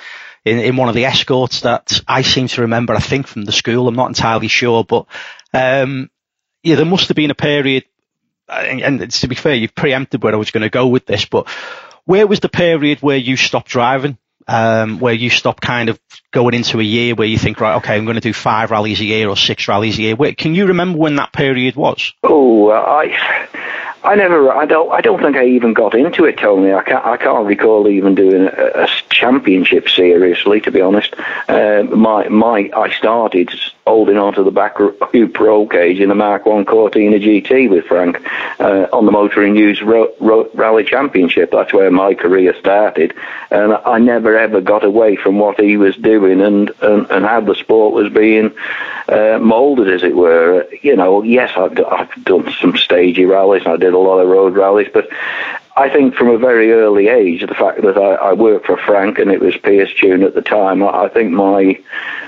in, 0.44 0.60
in 0.60 0.76
one 0.76 0.90
of 0.90 0.96
the 0.96 1.06
escorts 1.06 1.62
that 1.62 2.02
I 2.08 2.22
seem 2.22 2.48
to 2.50 2.62
remember, 2.62 2.94
I 2.94 3.00
think 3.00 3.28
from 3.28 3.46
the 3.46 3.52
school. 3.52 3.88
I'm 3.88 3.96
not 3.96 4.10
entirely 4.10 4.48
sure, 4.48 4.84
but, 4.84 5.06
um, 5.54 6.10
yeah, 6.64 6.76
there 6.76 6.86
must 6.86 7.10
have 7.10 7.16
been 7.16 7.32
a 7.32 7.36
period, 7.36 7.86
and, 8.50 8.82
and 8.82 9.12
to 9.12 9.28
be 9.28 9.36
fair, 9.36 9.56
you've 9.56 9.76
preempted 9.76 10.24
where 10.24 10.34
I 10.34 10.38
was 10.38 10.52
going 10.52 10.64
to 10.64 10.70
go 10.70 10.88
with 10.88 11.06
this, 11.06 11.26
but 11.26 11.48
where 12.06 12.28
was 12.28 12.40
the 12.40 12.50
period 12.50 13.02
where 13.02 13.18
you 13.18 13.38
stopped 13.38 13.70
driving? 13.70 14.18
Um, 14.48 15.00
where 15.00 15.16
you 15.16 15.32
stop 15.32 15.60
kind 15.60 15.90
of 15.90 16.00
going 16.30 16.54
into 16.54 16.80
a 16.80 16.84
year 16.84 17.16
where 17.16 17.28
you 17.28 17.40
think, 17.40 17.60
right, 17.60 17.78
okay, 17.78 17.96
I'm 17.96 18.06
going 18.06 18.14
to 18.14 18.22
do 18.22 18.32
five 18.32 18.70
rallies 18.70 19.02
a 19.02 19.04
year 19.04 19.28
or 19.28 19.36
six 19.36 19.68
rallies 19.68 19.98
a 19.98 20.04
year. 20.04 20.16
Can 20.34 20.54
you 20.54 20.68
remember 20.68 21.00
when 21.00 21.16
that 21.16 21.34
period 21.34 21.76
was? 21.76 22.14
Oh, 22.22 22.70
I, 22.70 23.48
I 24.06 24.16
never, 24.16 24.52
I 24.52 24.66
don't, 24.66 24.92
I 24.92 25.02
don't 25.02 25.20
think 25.20 25.36
I 25.36 25.46
even 25.48 25.74
got 25.74 25.96
into 25.96 26.26
it, 26.26 26.38
Tony. 26.38 26.72
I 26.74 26.84
can't, 26.84 27.04
I 27.04 27.18
can't 27.18 27.48
recall 27.48 27.88
even 27.88 28.14
doing 28.14 28.48
a, 28.48 28.84
a 28.84 28.88
championship 29.10 29.90
seriously, 29.90 30.62
to 30.62 30.72
be 30.72 30.80
honest. 30.80 31.16
Uh, 31.50 31.84
my, 31.90 32.28
my, 32.30 32.70
I 32.76 32.92
started 32.92 33.50
holding 33.88 34.18
on 34.18 34.34
to 34.34 34.44
the 34.44 34.52
back 34.52 34.78
hoop 35.12 35.40
roll 35.40 35.68
cage 35.68 36.00
in 36.00 36.10
the 36.10 36.16
Mark 36.16 36.46
One 36.46 36.66
Cortina 36.66 37.18
GT 37.18 37.70
with 37.70 37.86
Frank 37.86 38.18
uh, 38.60 38.88
on 38.94 39.06
the 39.06 39.12
Motoring 39.12 39.54
News 39.54 39.82
ro- 39.82 40.14
ro- 40.20 40.50
Rally 40.54 40.84
Championship. 40.84 41.52
That's 41.52 41.74
where 41.74 41.90
my 41.90 42.14
career 42.14 42.56
started, 42.60 43.14
and 43.50 43.74
I 43.74 43.98
never 44.00 44.38
ever 44.38 44.62
got 44.62 44.84
away 44.84 45.16
from 45.16 45.40
what 45.40 45.60
he 45.60 45.78
was 45.78 45.96
doing 45.96 46.42
and 46.42 46.72
and, 46.82 47.10
and 47.10 47.26
how 47.26 47.42
the 47.42 47.56
sport 47.56 47.94
was 47.94 48.12
being 48.12 48.56
uh, 49.08 49.40
moulded, 49.42 49.92
as 49.92 50.04
it 50.04 50.16
were. 50.16 50.68
You 50.82 50.96
know, 50.96 51.24
yes, 51.24 51.52
I've, 51.58 51.80
I've 51.80 52.24
done 52.24 52.52
some 52.60 52.78
stagey 52.78 53.26
rallies. 53.26 53.66
I 53.66 53.78
did 53.78 53.95
a 53.96 54.00
lot 54.00 54.20
of 54.20 54.30
road 54.30 54.56
rallies, 54.56 54.90
but 54.94 55.10
I 55.78 55.90
think 55.90 56.16
from 56.16 56.30
a 56.30 56.38
very 56.38 56.72
early 56.72 57.10
age, 57.10 57.42
the 57.42 57.54
fact 57.54 57.82
that 57.82 57.98
I, 57.98 58.14
I 58.30 58.34
worked 58.34 58.66
for 58.66 58.78
Frank 58.78 59.20
and 59.20 59.30
it 59.30 59.42
was 59.42 59.58
Pierce 59.58 59.94
Tune 59.94 60.24
at 60.24 60.34
the 60.34 60.42
time, 60.42 60.82
I, 60.82 61.04
I 61.04 61.10
think 61.10 61.34
my 61.34 61.82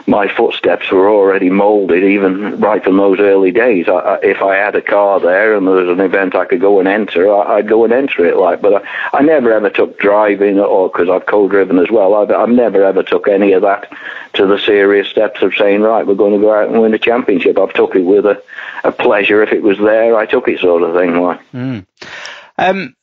my 0.05 0.27
footsteps 0.27 0.91
were 0.91 1.09
already 1.09 1.49
moulded 1.49 2.03
even 2.03 2.59
right 2.59 2.83
from 2.83 2.97
those 2.97 3.21
early 3.21 3.51
days. 3.51 3.87
I, 3.87 4.19
if 4.21 4.41
I 4.41 4.55
had 4.55 4.75
a 4.75 4.81
car 4.81 5.21
there 5.21 5.55
and 5.55 5.65
there 5.65 5.75
was 5.75 5.87
an 5.87 6.03
event 6.03 6.35
I 6.35 6.43
could 6.43 6.59
go 6.59 6.79
and 6.79 6.89
enter, 6.89 7.33
I, 7.33 7.57
would 7.57 7.69
go 7.69 7.85
and 7.85 7.93
enter 7.93 8.25
it. 8.25 8.35
Like, 8.35 8.61
but 8.61 8.83
I, 8.83 9.17
I 9.17 9.21
never 9.21 9.53
ever 9.53 9.69
took 9.69 9.97
driving 9.97 10.59
or 10.59 10.89
because 10.89 11.09
I've 11.09 11.25
co-driven 11.25 11.79
as 11.79 11.89
well. 11.89 12.15
I've, 12.15 12.31
I've 12.31 12.49
never 12.49 12.83
ever 12.83 13.01
took 13.01 13.29
any 13.29 13.53
of 13.53 13.61
that 13.61 13.89
to 14.33 14.45
the 14.45 14.59
serious 14.59 15.07
steps 15.07 15.41
of 15.41 15.53
saying, 15.55 15.81
right, 15.81 16.05
we're 16.05 16.15
going 16.15 16.33
to 16.33 16.45
go 16.45 16.53
out 16.53 16.69
and 16.69 16.81
win 16.81 16.93
a 16.93 16.99
championship. 16.99 17.57
I've 17.57 17.73
took 17.73 17.95
it 17.95 18.03
with 18.03 18.25
a, 18.25 18.43
a 18.83 18.91
pleasure. 18.91 19.41
If 19.41 19.53
it 19.53 19.63
was 19.63 19.77
there, 19.77 20.17
I 20.17 20.25
took 20.25 20.49
it, 20.49 20.59
sort 20.59 20.83
of 20.83 20.95
thing. 20.97 21.21
Like. 21.21 21.51
Mm. 21.53 21.85
Um, 22.57 22.96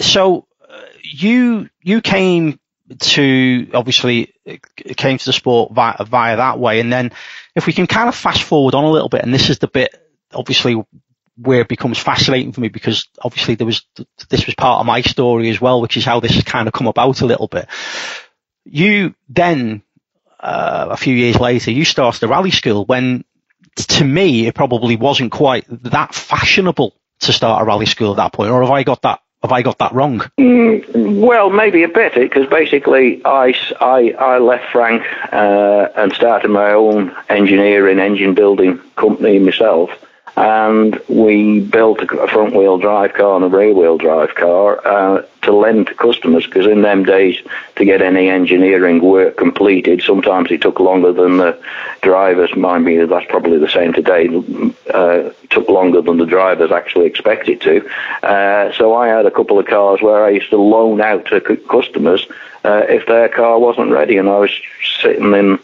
so 0.00 0.46
uh, 0.68 0.82
you 1.02 1.68
you 1.82 2.00
came 2.00 2.58
to 2.98 3.70
obviously 3.74 4.34
came 4.96 5.18
to 5.18 5.24
the 5.24 5.32
sport 5.32 5.72
via, 5.72 6.04
via 6.04 6.36
that 6.36 6.58
way, 6.58 6.80
and 6.80 6.92
then 6.92 7.12
if 7.54 7.66
we 7.66 7.72
can 7.72 7.86
kind 7.86 8.08
of 8.08 8.14
fast 8.14 8.42
forward 8.42 8.74
on 8.74 8.84
a 8.84 8.90
little 8.90 9.08
bit, 9.08 9.22
and 9.22 9.32
this 9.32 9.50
is 9.50 9.58
the 9.58 9.68
bit 9.68 9.94
obviously 10.32 10.82
where 11.36 11.60
it 11.60 11.68
becomes 11.68 11.98
fascinating 11.98 12.52
for 12.52 12.60
me 12.60 12.68
because 12.68 13.08
obviously 13.22 13.54
there 13.54 13.66
was 13.66 13.86
this 14.28 14.46
was 14.46 14.54
part 14.54 14.80
of 14.80 14.86
my 14.86 15.02
story 15.02 15.50
as 15.50 15.60
well, 15.60 15.80
which 15.80 15.96
is 15.96 16.04
how 16.04 16.20
this 16.20 16.34
has 16.34 16.44
kind 16.44 16.66
of 16.66 16.74
come 16.74 16.86
about 16.86 17.20
a 17.20 17.26
little 17.26 17.48
bit. 17.48 17.68
You 18.64 19.14
then 19.28 19.82
uh, 20.40 20.88
a 20.90 20.96
few 20.96 21.14
years 21.14 21.38
later, 21.38 21.70
you 21.70 21.84
started 21.84 22.22
a 22.24 22.28
rally 22.28 22.50
school 22.50 22.84
when 22.84 23.24
to 23.76 24.04
me 24.04 24.46
it 24.46 24.54
probably 24.54 24.96
wasn't 24.96 25.30
quite 25.30 25.64
that 25.68 26.14
fashionable 26.14 26.94
to 27.20 27.32
start 27.32 27.62
a 27.62 27.64
rally 27.64 27.86
school 27.86 28.12
at 28.12 28.16
that 28.16 28.32
point, 28.32 28.50
or 28.50 28.62
have 28.62 28.70
I 28.70 28.82
got 28.82 29.02
that 29.02 29.20
have 29.42 29.52
I 29.52 29.62
got 29.62 29.78
that 29.78 29.92
wrong? 29.92 30.20
Mm, 30.38 31.20
well, 31.20 31.50
maybe 31.50 31.82
a 31.82 31.88
bit, 31.88 32.14
because 32.14 32.48
basically 32.48 33.24
I, 33.24 33.54
I, 33.80 34.10
I 34.18 34.38
left 34.38 34.70
Frank 34.72 35.04
uh, 35.32 35.88
and 35.96 36.12
started 36.12 36.48
my 36.48 36.72
own 36.72 37.14
engineering, 37.28 37.98
engine 37.98 38.34
building 38.34 38.78
company 38.96 39.38
myself 39.38 39.90
and 40.38 41.00
we 41.08 41.58
built 41.58 42.00
a 42.00 42.28
front 42.28 42.54
wheel 42.54 42.78
drive 42.78 43.12
car 43.14 43.34
and 43.34 43.44
a 43.44 43.48
rear 43.48 43.74
wheel 43.74 43.98
drive 43.98 44.32
car 44.36 44.86
uh, 44.86 45.22
to 45.42 45.52
lend 45.52 45.88
to 45.88 45.94
customers 45.94 46.46
because 46.46 46.64
in 46.64 46.82
them 46.82 47.02
days 47.02 47.36
to 47.74 47.84
get 47.84 48.00
any 48.00 48.28
engineering 48.28 49.02
work 49.02 49.36
completed 49.36 50.00
sometimes 50.00 50.48
it 50.52 50.62
took 50.62 50.78
longer 50.78 51.12
than 51.12 51.38
the 51.38 51.60
drivers. 52.02 52.54
Mind 52.54 52.84
me 52.84 53.04
that's 53.04 53.26
probably 53.28 53.58
the 53.58 53.68
same 53.68 53.92
today 53.92 54.28
uh, 54.94 55.30
took 55.50 55.68
longer 55.68 56.02
than 56.02 56.18
the 56.18 56.26
drivers 56.26 56.70
actually 56.70 57.06
expected 57.06 57.60
to. 57.62 57.84
Uh, 58.22 58.72
so 58.74 58.94
I 58.94 59.08
had 59.08 59.26
a 59.26 59.32
couple 59.32 59.58
of 59.58 59.66
cars 59.66 60.00
where 60.00 60.24
I 60.24 60.30
used 60.30 60.50
to 60.50 60.56
loan 60.56 61.00
out 61.00 61.26
to 61.26 61.40
customers 61.40 62.28
uh, 62.64 62.84
if 62.88 63.06
their 63.06 63.28
car 63.28 63.58
wasn't 63.58 63.90
ready 63.90 64.18
and 64.18 64.28
I 64.28 64.38
was 64.38 64.52
sitting 65.00 65.34
in 65.34 65.58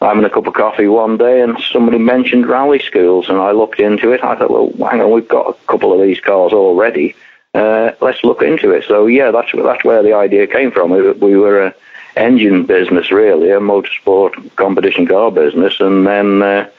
having 0.00 0.24
a 0.24 0.30
cup 0.30 0.46
of 0.46 0.54
coffee 0.54 0.88
one 0.88 1.18
day 1.18 1.42
and 1.42 1.58
somebody 1.72 1.98
mentioned 1.98 2.46
rally 2.46 2.78
schools 2.78 3.28
and 3.28 3.38
I 3.38 3.52
looked 3.52 3.80
into 3.80 4.12
it. 4.12 4.24
I 4.24 4.36
thought, 4.36 4.50
well, 4.50 4.88
hang 4.90 5.00
on, 5.00 5.10
we've 5.10 5.28
got 5.28 5.50
a 5.50 5.66
couple 5.66 5.92
of 5.92 6.00
these 6.00 6.20
cars 6.20 6.52
already. 6.52 7.14
Uh, 7.52 7.92
let's 8.00 8.24
look 8.24 8.42
into 8.42 8.70
it. 8.70 8.84
So 8.86 9.06
yeah, 9.06 9.30
that's 9.30 9.50
that's 9.52 9.84
where 9.84 10.02
the 10.02 10.14
idea 10.14 10.46
came 10.46 10.70
from. 10.70 10.90
We, 10.90 11.10
we 11.12 11.36
were 11.36 11.66
a 11.66 11.74
engine 12.16 12.64
business 12.64 13.10
really, 13.10 13.50
a 13.50 13.60
motorsport 13.60 14.54
competition 14.56 15.06
car 15.06 15.30
business, 15.30 15.80
and 15.80 16.06
then 16.06 16.42
uh, 16.42 16.70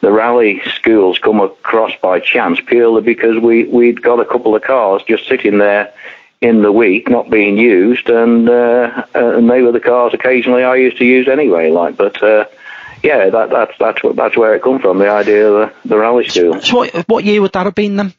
the 0.00 0.12
rally 0.12 0.62
schools 0.76 1.18
come 1.18 1.40
across 1.40 1.92
by 2.00 2.20
chance 2.20 2.60
purely 2.60 3.02
because 3.02 3.38
we 3.42 3.64
we'd 3.64 4.00
got 4.00 4.20
a 4.20 4.24
couple 4.24 4.54
of 4.54 4.62
cars 4.62 5.02
just 5.06 5.26
sitting 5.26 5.58
there 5.58 5.92
in 6.40 6.62
the 6.62 6.72
week, 6.72 7.08
not 7.08 7.30
being 7.30 7.56
used, 7.56 8.08
and 8.08 8.48
uh, 8.48 9.04
and 9.14 9.50
they 9.50 9.62
were 9.62 9.72
the 9.72 9.80
cars 9.80 10.14
occasionally 10.14 10.64
I 10.64 10.76
used 10.76 10.98
to 10.98 11.04
use 11.04 11.28
anyway. 11.28 11.70
Like, 11.70 11.96
but 11.96 12.22
uh, 12.22 12.44
yeah, 13.02 13.30
that, 13.30 13.50
that's 13.50 13.72
that's 13.78 14.00
that's 14.14 14.36
where 14.36 14.54
it 14.54 14.62
come 14.62 14.80
from. 14.80 14.98
The 14.98 15.10
idea 15.10 15.50
of 15.50 15.72
the, 15.82 15.88
the 15.88 15.98
rally 15.98 16.28
school. 16.28 16.60
So 16.60 16.76
what 16.76 17.08
what 17.08 17.24
year 17.24 17.40
would 17.40 17.52
that 17.52 17.66
have 17.66 17.74
been 17.74 17.96
then? 17.96 18.14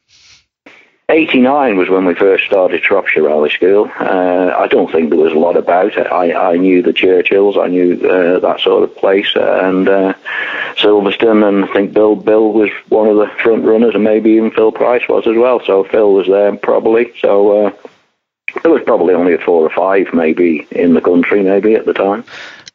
89 1.09 1.77
was 1.77 1.89
when 1.89 2.05
we 2.05 2.15
first 2.15 2.45
started 2.45 2.81
Shropshire 2.81 3.23
Rally 3.23 3.49
School. 3.49 3.91
Uh, 3.99 4.55
I 4.57 4.67
don't 4.67 4.89
think 4.89 5.09
there 5.09 5.19
was 5.19 5.34
a 5.34 5.38
lot 5.38 5.57
about 5.57 5.97
it. 5.97 6.07
I, 6.07 6.53
I 6.53 6.55
knew 6.55 6.81
the 6.81 6.93
Churchills, 6.93 7.57
I 7.57 7.67
knew 7.67 7.95
uh, 8.07 8.39
that 8.39 8.61
sort 8.61 8.84
of 8.84 8.95
place, 8.95 9.29
and 9.36 9.88
uh, 9.88 10.13
Silverstone, 10.77 11.47
and 11.47 11.65
I 11.65 11.73
think 11.73 11.93
Bill 11.93 12.15
Bill 12.15 12.53
was 12.53 12.69
one 12.88 13.09
of 13.09 13.17
the 13.17 13.27
front 13.43 13.65
runners, 13.65 13.95
and 13.95 14.03
maybe 14.03 14.31
even 14.31 14.51
Phil 14.51 14.71
Price 14.71 15.03
was 15.09 15.27
as 15.27 15.36
well. 15.36 15.61
So 15.65 15.84
Phil 15.84 16.13
was 16.13 16.27
there 16.27 16.55
probably. 16.55 17.11
So 17.19 17.67
uh, 17.67 17.71
there 18.61 18.71
was 18.71 18.84
probably 18.84 19.13
only 19.13 19.34
a 19.34 19.39
four 19.39 19.63
or 19.65 19.69
five, 19.69 20.13
maybe 20.13 20.65
in 20.71 20.93
the 20.93 21.01
country, 21.01 21.43
maybe 21.43 21.75
at 21.75 21.86
the 21.86 21.93
time. 21.93 22.23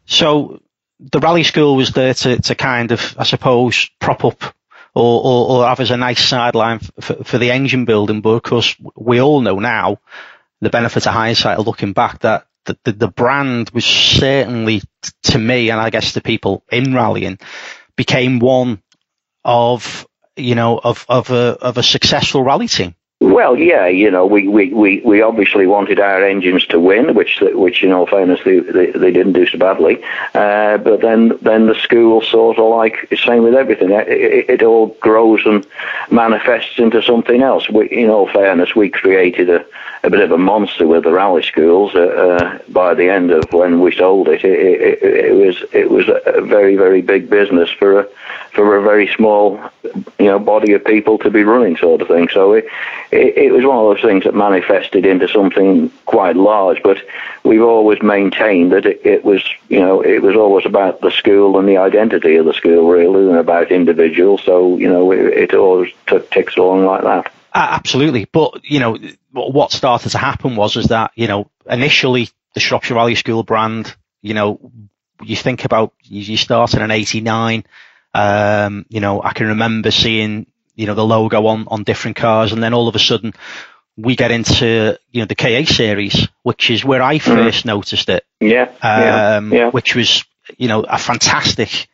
So 0.04 0.60
the 1.00 1.20
rally 1.20 1.44
school 1.44 1.76
was 1.76 1.92
there 1.92 2.14
to, 2.14 2.40
to 2.40 2.54
kind 2.54 2.92
of, 2.92 3.14
I 3.18 3.24
suppose, 3.24 3.90
prop 4.00 4.24
up 4.24 4.42
or, 4.94 5.22
or, 5.24 5.50
or 5.50 5.66
have 5.66 5.80
as 5.80 5.90
a 5.90 5.96
nice 5.96 6.24
sideline 6.24 6.80
for, 7.00 7.24
for 7.24 7.38
the 7.38 7.50
engine 7.50 7.84
building. 7.84 8.20
But 8.20 8.30
of 8.30 8.42
course, 8.42 8.76
we 8.96 9.20
all 9.20 9.40
know 9.40 9.58
now 9.58 9.98
the 10.60 10.70
benefit 10.70 11.06
of 11.06 11.12
hindsight 11.12 11.58
of 11.58 11.66
looking 11.66 11.92
back 11.92 12.20
that 12.20 12.46
the, 12.64 12.78
the, 12.84 12.92
the 12.92 13.08
brand 13.08 13.70
was 13.70 13.84
certainly 13.84 14.82
to 15.24 15.38
me, 15.38 15.70
and 15.70 15.80
I 15.80 15.90
guess 15.90 16.12
the 16.12 16.20
people 16.20 16.64
in 16.70 16.94
rallying, 16.94 17.38
became 17.96 18.38
one 18.38 18.82
of 19.44 20.06
you 20.36 20.54
know 20.54 20.78
of 20.78 21.06
of 21.08 21.30
a 21.30 21.56
of 21.60 21.78
a 21.78 21.82
successful 21.82 22.42
rally 22.42 22.68
team. 22.68 22.94
Well, 23.20 23.56
yeah, 23.56 23.88
you 23.88 24.12
know, 24.12 24.26
we, 24.26 24.46
we, 24.46 24.72
we, 24.72 25.00
we 25.00 25.22
obviously 25.22 25.66
wanted 25.66 25.98
our 25.98 26.22
engines 26.24 26.64
to 26.66 26.78
win, 26.78 27.14
which 27.14 27.40
which 27.40 27.82
in 27.82 27.90
all 27.90 28.06
fairness 28.06 28.38
they 28.44 28.60
they, 28.60 28.92
they 28.92 29.10
didn't 29.10 29.32
do 29.32 29.44
so 29.44 29.58
badly. 29.58 30.00
Uh, 30.34 30.78
but 30.78 31.00
then 31.00 31.36
then 31.42 31.66
the 31.66 31.74
school 31.74 32.22
sort 32.22 32.58
of 32.58 32.70
like 32.70 33.12
same 33.24 33.42
with 33.42 33.54
everything. 33.54 33.90
It, 33.90 34.06
it, 34.06 34.50
it, 34.50 34.62
all 34.62 34.96
grows 35.00 35.44
and 35.46 35.66
manifests 36.12 36.78
into 36.78 37.02
something 37.02 37.42
else. 37.42 37.68
We, 37.68 37.88
in 37.88 38.08
all 38.08 38.28
fairness, 38.28 38.76
we 38.76 38.88
created 38.88 39.50
a, 39.50 39.66
a 40.04 40.10
bit 40.10 40.20
of 40.20 40.30
a 40.30 40.38
monster 40.38 40.86
with 40.86 41.02
the 41.02 41.10
rally 41.10 41.42
schools. 41.42 41.96
Uh, 41.96 41.98
uh, 42.00 42.58
by 42.68 42.94
the 42.94 43.10
end 43.10 43.32
of 43.32 43.52
when 43.52 43.80
we 43.80 43.96
sold 43.96 44.28
it, 44.28 44.44
it, 44.44 44.80
it, 44.80 45.02
it 45.02 45.34
was 45.34 45.64
it 45.72 45.90
was 45.90 46.08
a 46.08 46.40
very 46.42 46.76
very 46.76 47.02
big 47.02 47.28
business 47.28 47.68
for 47.70 47.98
a 47.98 48.08
for 48.52 48.76
a 48.76 48.82
very 48.82 49.08
small 49.14 49.60
you 50.18 50.26
know 50.26 50.38
body 50.38 50.72
of 50.72 50.84
people 50.84 51.18
to 51.18 51.30
be 51.30 51.42
running 51.42 51.76
sort 51.76 52.00
of 52.00 52.08
thing. 52.08 52.28
So 52.28 52.52
it, 52.52 52.66
it, 53.10 53.36
it 53.36 53.52
was 53.52 53.64
one 53.64 53.78
of 53.78 53.94
those 53.94 54.02
things 54.02 54.24
that 54.24 54.34
manifested 54.34 55.06
into 55.06 55.28
something 55.28 55.90
quite 56.04 56.36
large. 56.36 56.82
But 56.82 56.98
we've 57.44 57.62
always 57.62 58.02
maintained 58.02 58.72
that 58.72 58.86
it, 58.86 59.00
it 59.04 59.24
was 59.24 59.42
you 59.68 59.80
know 59.80 60.00
it 60.00 60.22
was 60.22 60.36
always 60.36 60.66
about 60.66 61.00
the 61.00 61.10
school 61.10 61.58
and 61.58 61.68
the 61.68 61.78
identity 61.78 62.36
of 62.36 62.46
the 62.46 62.54
school 62.54 62.88
really, 62.88 63.28
and 63.28 63.38
about 63.38 63.70
individuals. 63.72 64.42
So 64.44 64.76
you 64.76 64.88
know 64.88 65.12
it, 65.12 65.20
it 65.20 65.54
always 65.54 65.92
t- 66.06 66.20
ticks 66.30 66.56
along 66.56 66.84
like 66.84 67.02
that. 67.02 67.32
Absolutely, 67.54 68.26
but 68.26 68.60
you 68.64 68.80
know 68.80 68.98
what 69.32 69.72
started 69.72 70.10
to 70.10 70.18
happen 70.18 70.56
was 70.56 70.76
is 70.76 70.86
that 70.86 71.12
you 71.14 71.28
know 71.28 71.50
initially 71.68 72.28
the 72.54 72.60
Shropshire 72.60 72.96
Rally 72.96 73.14
School 73.14 73.42
brand, 73.42 73.94
you 74.22 74.34
know, 74.34 74.72
you 75.22 75.36
think 75.36 75.64
about 75.64 75.94
you 76.02 76.36
started 76.36 76.82
in 76.82 76.90
'89. 76.90 77.64
Um, 78.14 78.86
you 78.88 79.00
know, 79.00 79.22
I 79.22 79.32
can 79.32 79.48
remember 79.48 79.90
seeing 79.90 80.46
you 80.78 80.86
know 80.86 80.94
the 80.94 81.04
logo 81.04 81.46
on 81.46 81.66
on 81.68 81.82
different 81.82 82.16
cars, 82.16 82.52
and 82.52 82.62
then 82.62 82.72
all 82.72 82.88
of 82.88 82.94
a 82.94 83.00
sudden 83.00 83.34
we 83.96 84.16
get 84.16 84.30
into 84.30 84.98
you 85.10 85.20
know 85.20 85.26
the 85.26 85.34
KA 85.34 85.64
series, 85.64 86.28
which 86.42 86.70
is 86.70 86.84
where 86.84 87.02
I 87.02 87.18
mm. 87.18 87.22
first 87.22 87.64
mm. 87.64 87.66
noticed 87.66 88.08
it. 88.08 88.24
Yeah, 88.40 88.70
um, 88.80 89.52
yeah, 89.52 89.58
yeah. 89.58 89.70
Which 89.70 89.94
was 89.94 90.24
you 90.56 90.68
know 90.68 90.84
a 90.84 90.98
fantastic 90.98 91.88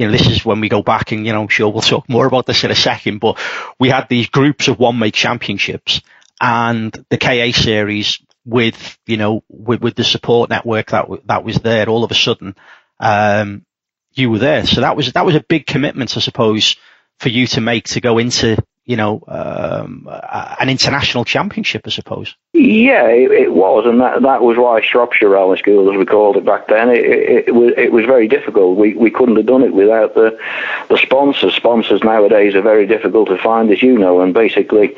you 0.00 0.06
know, 0.06 0.12
this 0.12 0.28
is 0.28 0.46
when 0.46 0.60
we 0.60 0.70
go 0.70 0.82
back 0.82 1.12
and, 1.12 1.26
you 1.26 1.34
know, 1.34 1.42
I'm 1.42 1.48
sure 1.48 1.68
we'll 1.68 1.82
talk 1.82 2.08
more 2.08 2.24
about 2.24 2.46
this 2.46 2.64
in 2.64 2.70
a 2.70 2.74
second, 2.74 3.18
but 3.18 3.38
we 3.78 3.90
had 3.90 4.08
these 4.08 4.30
groups 4.30 4.66
of 4.66 4.78
one 4.78 4.98
make 4.98 5.12
championships 5.12 6.00
and 6.40 6.90
the 7.10 7.18
KA 7.18 7.52
series 7.52 8.18
with, 8.46 8.98
you 9.04 9.18
know, 9.18 9.44
with, 9.50 9.82
with 9.82 9.96
the 9.96 10.04
support 10.04 10.48
network 10.48 10.92
that, 10.92 11.06
that 11.26 11.44
was 11.44 11.56
there 11.56 11.86
all 11.90 12.02
of 12.02 12.10
a 12.10 12.14
sudden, 12.14 12.56
um, 12.98 13.66
you 14.14 14.30
were 14.30 14.38
there. 14.38 14.64
So 14.64 14.80
that 14.80 14.96
was, 14.96 15.12
that 15.12 15.26
was 15.26 15.34
a 15.34 15.44
big 15.46 15.66
commitment, 15.66 16.16
I 16.16 16.20
suppose, 16.20 16.76
for 17.20 17.28
you 17.28 17.46
to 17.46 17.60
make 17.60 17.84
to 17.84 18.00
go 18.00 18.16
into, 18.16 18.56
you 18.86 18.96
know, 18.96 19.22
um, 19.28 20.08
an 20.58 20.70
international 20.70 21.24
championship, 21.24 21.82
I 21.86 21.90
suppose. 21.90 22.34
Yeah, 22.54 23.08
it, 23.08 23.30
it, 23.30 23.52
was, 23.52 23.84
and 23.86 24.00
that 24.00 24.22
that 24.22 24.42
was 24.42 24.56
why 24.56 24.80
Shropshire 24.80 25.28
Rally 25.28 25.58
School, 25.58 25.90
as 25.90 25.98
we 25.98 26.06
called 26.06 26.38
it 26.38 26.46
back 26.46 26.68
then, 26.68 26.88
it, 26.88 27.04
it, 27.04 27.48
it, 27.48 27.54
was 27.54 27.74
it 27.76 27.92
was 27.92 28.06
very 28.06 28.26
difficult. 28.26 28.78
We 28.78 28.94
we 28.94 29.10
couldn't 29.10 29.36
have 29.36 29.46
done 29.46 29.62
it 29.62 29.74
without 29.74 30.14
the 30.14 30.38
the 30.88 30.96
sponsors. 30.96 31.54
Sponsors 31.54 32.02
nowadays 32.02 32.54
are 32.54 32.62
very 32.62 32.86
difficult 32.86 33.28
to 33.28 33.36
find, 33.36 33.70
as 33.70 33.82
you 33.82 33.98
know, 33.98 34.22
and 34.22 34.32
basically 34.32 34.96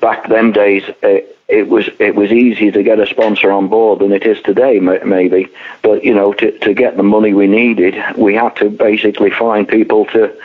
back 0.00 0.28
them 0.28 0.52
days. 0.52 0.84
It, 1.02 1.35
it 1.48 1.68
was 1.68 1.88
it 2.00 2.16
was 2.16 2.32
easier 2.32 2.72
to 2.72 2.82
get 2.82 2.98
a 2.98 3.06
sponsor 3.06 3.52
on 3.52 3.68
board 3.68 4.00
than 4.00 4.12
it 4.12 4.24
is 4.26 4.40
today, 4.42 4.80
maybe. 4.80 5.48
But 5.80 6.02
you 6.02 6.12
know, 6.12 6.32
to 6.34 6.58
to 6.58 6.74
get 6.74 6.96
the 6.96 7.04
money 7.04 7.34
we 7.34 7.46
needed, 7.46 7.94
we 8.16 8.34
had 8.34 8.56
to 8.56 8.68
basically 8.68 9.30
find 9.30 9.68
people 9.68 10.06
to 10.06 10.36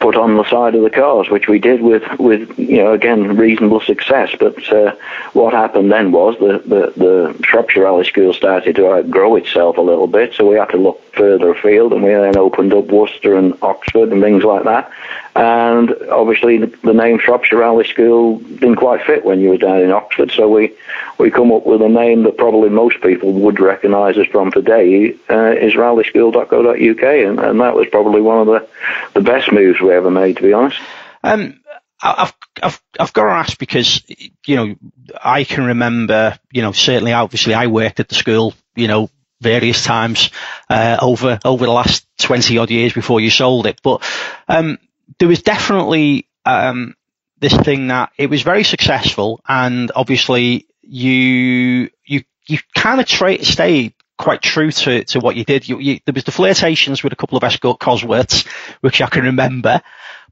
put 0.00 0.16
on 0.16 0.36
the 0.36 0.48
side 0.48 0.74
of 0.74 0.82
the 0.82 0.90
cars, 0.90 1.28
which 1.28 1.46
we 1.46 1.58
did 1.58 1.82
with 1.82 2.04
with 2.18 2.58
you 2.58 2.78
know 2.78 2.92
again 2.94 3.36
reasonable 3.36 3.80
success. 3.80 4.34
But 4.38 4.72
uh, 4.72 4.94
what 5.34 5.52
happened 5.52 5.92
then 5.92 6.10
was 6.10 6.38
the, 6.38 6.62
the 6.66 6.92
the 6.96 7.44
Shropshire 7.44 7.82
Rally 7.82 8.06
School 8.06 8.32
started 8.32 8.76
to 8.76 8.90
outgrow 8.90 9.36
itself 9.36 9.76
a 9.76 9.82
little 9.82 10.06
bit, 10.06 10.32
so 10.32 10.48
we 10.48 10.56
had 10.56 10.70
to 10.70 10.78
look 10.78 11.02
further 11.16 11.50
afield, 11.50 11.92
and 11.92 12.02
we 12.02 12.10
then 12.10 12.36
opened 12.36 12.72
up 12.72 12.86
Worcester 12.86 13.36
and 13.36 13.54
Oxford 13.62 14.10
and 14.12 14.22
things 14.22 14.44
like 14.44 14.64
that. 14.64 14.90
And 15.34 15.90
obviously, 16.10 16.58
the, 16.58 16.92
name 16.94 17.18
Shropshire 17.18 17.58
Rally 17.58 17.86
School 17.86 18.38
didn't 18.38 18.76
quite 18.76 19.04
fit 19.04 19.24
when 19.24 19.40
you 19.40 19.50
were 19.50 19.58
down 19.58 19.82
in 19.82 19.90
Oxford, 19.90 20.30
so 20.30 20.48
we 20.48 20.72
we 21.18 21.30
come 21.30 21.52
up 21.52 21.66
with 21.66 21.82
a 21.82 21.88
name 21.88 22.22
that 22.24 22.36
probably 22.36 22.68
most 22.68 23.00
people 23.00 23.32
would 23.32 23.60
recognise 23.60 24.16
us 24.18 24.26
from 24.28 24.50
today 24.50 25.14
uh, 25.30 25.52
is 25.52 25.74
rallyschool.co.uk, 25.74 27.02
and, 27.02 27.40
and 27.40 27.60
that 27.60 27.74
was 27.74 27.88
probably 27.88 28.20
one 28.20 28.40
of 28.40 28.46
the 28.46 28.68
the 29.14 29.20
best 29.20 29.52
moves 29.52 29.80
we 29.80 29.92
ever 29.92 30.10
made, 30.10 30.36
to 30.36 30.42
be 30.42 30.52
honest. 30.52 30.80
Um, 31.22 31.60
I've, 32.02 32.34
I've, 32.62 32.80
I've 33.00 33.12
got 33.12 33.24
to 33.24 33.32
ask 33.32 33.58
because, 33.58 34.02
you 34.46 34.56
know, 34.56 34.76
I 35.22 35.44
can 35.44 35.64
remember, 35.64 36.38
you 36.52 36.62
know, 36.62 36.72
certainly 36.72 37.12
obviously 37.12 37.54
I 37.54 37.66
worked 37.68 38.00
at 38.00 38.08
the 38.08 38.14
school, 38.14 38.54
you 38.74 38.88
know, 38.88 39.10
various 39.40 39.84
times, 39.84 40.30
uh, 40.70 40.98
over, 41.00 41.38
over 41.44 41.66
the 41.66 41.72
last 41.72 42.06
20 42.18 42.58
odd 42.58 42.70
years 42.70 42.92
before 42.92 43.20
you 43.20 43.30
sold 43.30 43.66
it. 43.66 43.80
But, 43.82 44.02
um, 44.48 44.78
there 45.18 45.28
was 45.28 45.42
definitely, 45.42 46.28
um, 46.44 46.94
this 47.38 47.56
thing 47.56 47.88
that 47.88 48.12
it 48.16 48.30
was 48.30 48.42
very 48.42 48.64
successful 48.64 49.40
and 49.46 49.92
obviously 49.94 50.66
you, 50.82 51.90
you, 52.04 52.22
you 52.46 52.58
kind 52.74 53.00
of 53.00 53.06
tra- 53.06 53.44
stayed 53.44 53.92
quite 54.18 54.42
true 54.42 54.70
to, 54.70 55.04
to 55.04 55.20
what 55.20 55.36
you 55.36 55.44
did. 55.44 55.68
You, 55.68 55.78
you, 55.78 56.00
there 56.04 56.14
was 56.14 56.24
the 56.24 56.32
flirtations 56.32 57.02
with 57.02 57.12
a 57.12 57.16
couple 57.16 57.36
of 57.36 57.44
Escort 57.44 57.78
Cosworths, 57.78 58.46
which 58.80 59.02
I 59.02 59.06
can 59.06 59.24
remember, 59.24 59.82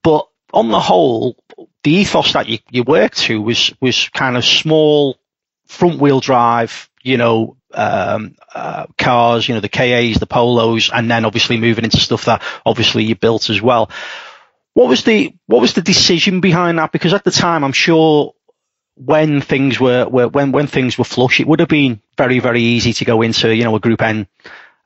but 0.03 0.29
on 0.53 0.69
the 0.69 0.81
whole, 0.81 1.37
the 1.83 1.91
ethos 1.91 2.33
that 2.33 2.49
you, 2.49 2.59
you 2.71 2.85
worked 2.85 3.19
to 3.19 3.43
was, 3.43 3.73
was 3.81 4.09
kind 4.11 4.37
of 4.37 4.45
small 4.45 5.19
front 5.67 6.01
wheel 6.01 6.21
drive, 6.21 6.89
you 7.03 7.17
know, 7.17 7.57
um, 7.75 8.35
uh, 8.55 8.87
cars, 8.99 9.49
you 9.49 9.55
know, 9.55 9.61
the 9.61 9.69
KAs, 9.69 10.19
the 10.19 10.27
Polos, 10.27 10.91
and 10.91 11.11
then 11.11 11.25
obviously 11.25 11.59
moving 11.59 11.85
into 11.85 11.99
stuff 11.99 12.27
that 12.27 12.43
obviously 12.65 13.05
you 13.05 13.15
built 13.15 13.51
as 13.51 13.61
well. 13.61 13.91
What 14.75 14.89
was 14.89 15.05
the 15.05 15.35
what 15.47 15.61
was 15.61 15.75
the 15.75 15.83
decision 15.83 16.41
behind 16.41 16.79
that? 16.79 16.93
Because 16.93 17.15
at 17.15 17.25
the 17.25 17.31
time, 17.31 17.63
I'm 17.65 17.73
sure 17.73 18.35
when 18.97 19.41
things 19.41 19.79
were, 19.81 20.09
were 20.09 20.29
when 20.29 20.53
when 20.53 20.67
things 20.67 20.99
were 20.99 21.05
flush, 21.05 21.41
it 21.41 21.47
would 21.47 21.61
have 21.61 21.69
been 21.69 22.01
very 22.17 22.39
very 22.39 22.63
easy 22.63 22.93
to 22.95 23.05
go 23.05 23.23
into 23.23 23.55
you 23.55 23.65
know 23.65 23.77
a 23.77 23.81
Group 23.81 24.03
N 24.03 24.27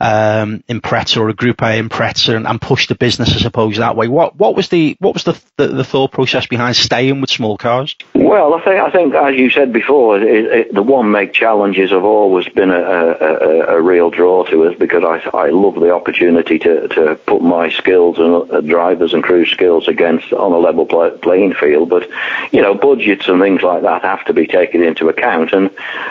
um, 0.00 0.62
Impreza 0.68 1.20
or 1.20 1.28
a 1.28 1.34
Group 1.34 1.60
A 1.62 1.80
Impreza 1.80 2.36
and, 2.36 2.46
and, 2.46 2.60
push 2.60 2.86
the 2.86 2.94
business, 2.94 3.34
I 3.34 3.38
suppose, 3.38 3.78
that 3.78 3.96
way. 3.96 4.06
What 4.06 4.36
what 4.36 4.54
was 4.54 4.68
the 4.68 4.96
what 5.00 5.14
was 5.14 5.24
the, 5.24 5.40
the, 5.56 5.68
the 5.68 5.84
thought 5.84 6.12
process 6.12 6.46
behind 6.46 6.76
staying 6.76 7.20
with 7.20 7.30
small 7.30 7.56
cars? 7.56 7.96
Well, 8.14 8.54
I 8.54 8.60
think 8.62 8.80
I 8.80 8.90
think 8.90 9.14
as 9.14 9.34
you 9.34 9.50
said 9.50 9.72
before, 9.72 10.20
it, 10.20 10.22
it, 10.22 10.74
the 10.74 10.82
one 10.82 11.10
make 11.10 11.32
challenges 11.32 11.90
have 11.90 12.04
always 12.04 12.48
been 12.48 12.70
a, 12.70 12.80
a, 12.80 13.76
a, 13.76 13.82
real 13.82 14.10
draw 14.10 14.44
to 14.44 14.66
us 14.66 14.76
because 14.78 15.02
I 15.02 15.36
I 15.36 15.50
love 15.50 15.74
the 15.74 15.92
opportunity 15.92 16.58
to, 16.60 16.88
to 16.88 17.14
put 17.26 17.42
my 17.42 17.70
skills 17.70 18.18
and 18.18 18.50
uh, 18.52 18.60
drivers 18.60 19.14
and 19.14 19.22
crew 19.22 19.46
skills 19.46 19.88
against 19.88 20.32
on 20.32 20.52
a 20.52 20.58
level 20.58 20.86
play, 20.86 21.10
playing 21.22 21.54
field. 21.54 21.88
But 21.88 22.08
you 22.52 22.62
know, 22.62 22.74
budgets 22.74 23.26
and 23.26 23.40
things 23.40 23.62
like 23.62 23.82
that 23.82 24.02
have 24.02 24.24
to 24.26 24.32
be 24.32 24.46
taken 24.46 24.82
into 24.82 25.08
account, 25.08 25.52
and 25.52 25.70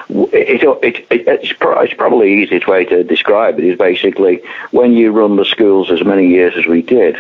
it, 0.10 0.64
it, 0.84 1.08
it's, 1.10 1.54
pro- 1.54 1.80
it's 1.82 1.94
probably 1.94 2.28
the 2.28 2.42
easiest 2.44 2.68
way 2.68 2.84
to 2.86 3.04
describe 3.04 3.60
it 3.60 3.66
is 3.66 3.77
basically 3.78 4.42
when 4.72 4.94
you 4.94 5.12
run 5.12 5.36
the 5.36 5.46
schools 5.46 5.92
as 5.92 6.04
many 6.04 6.28
years 6.28 6.54
as 6.58 6.66
we 6.66 6.82
did, 6.82 7.18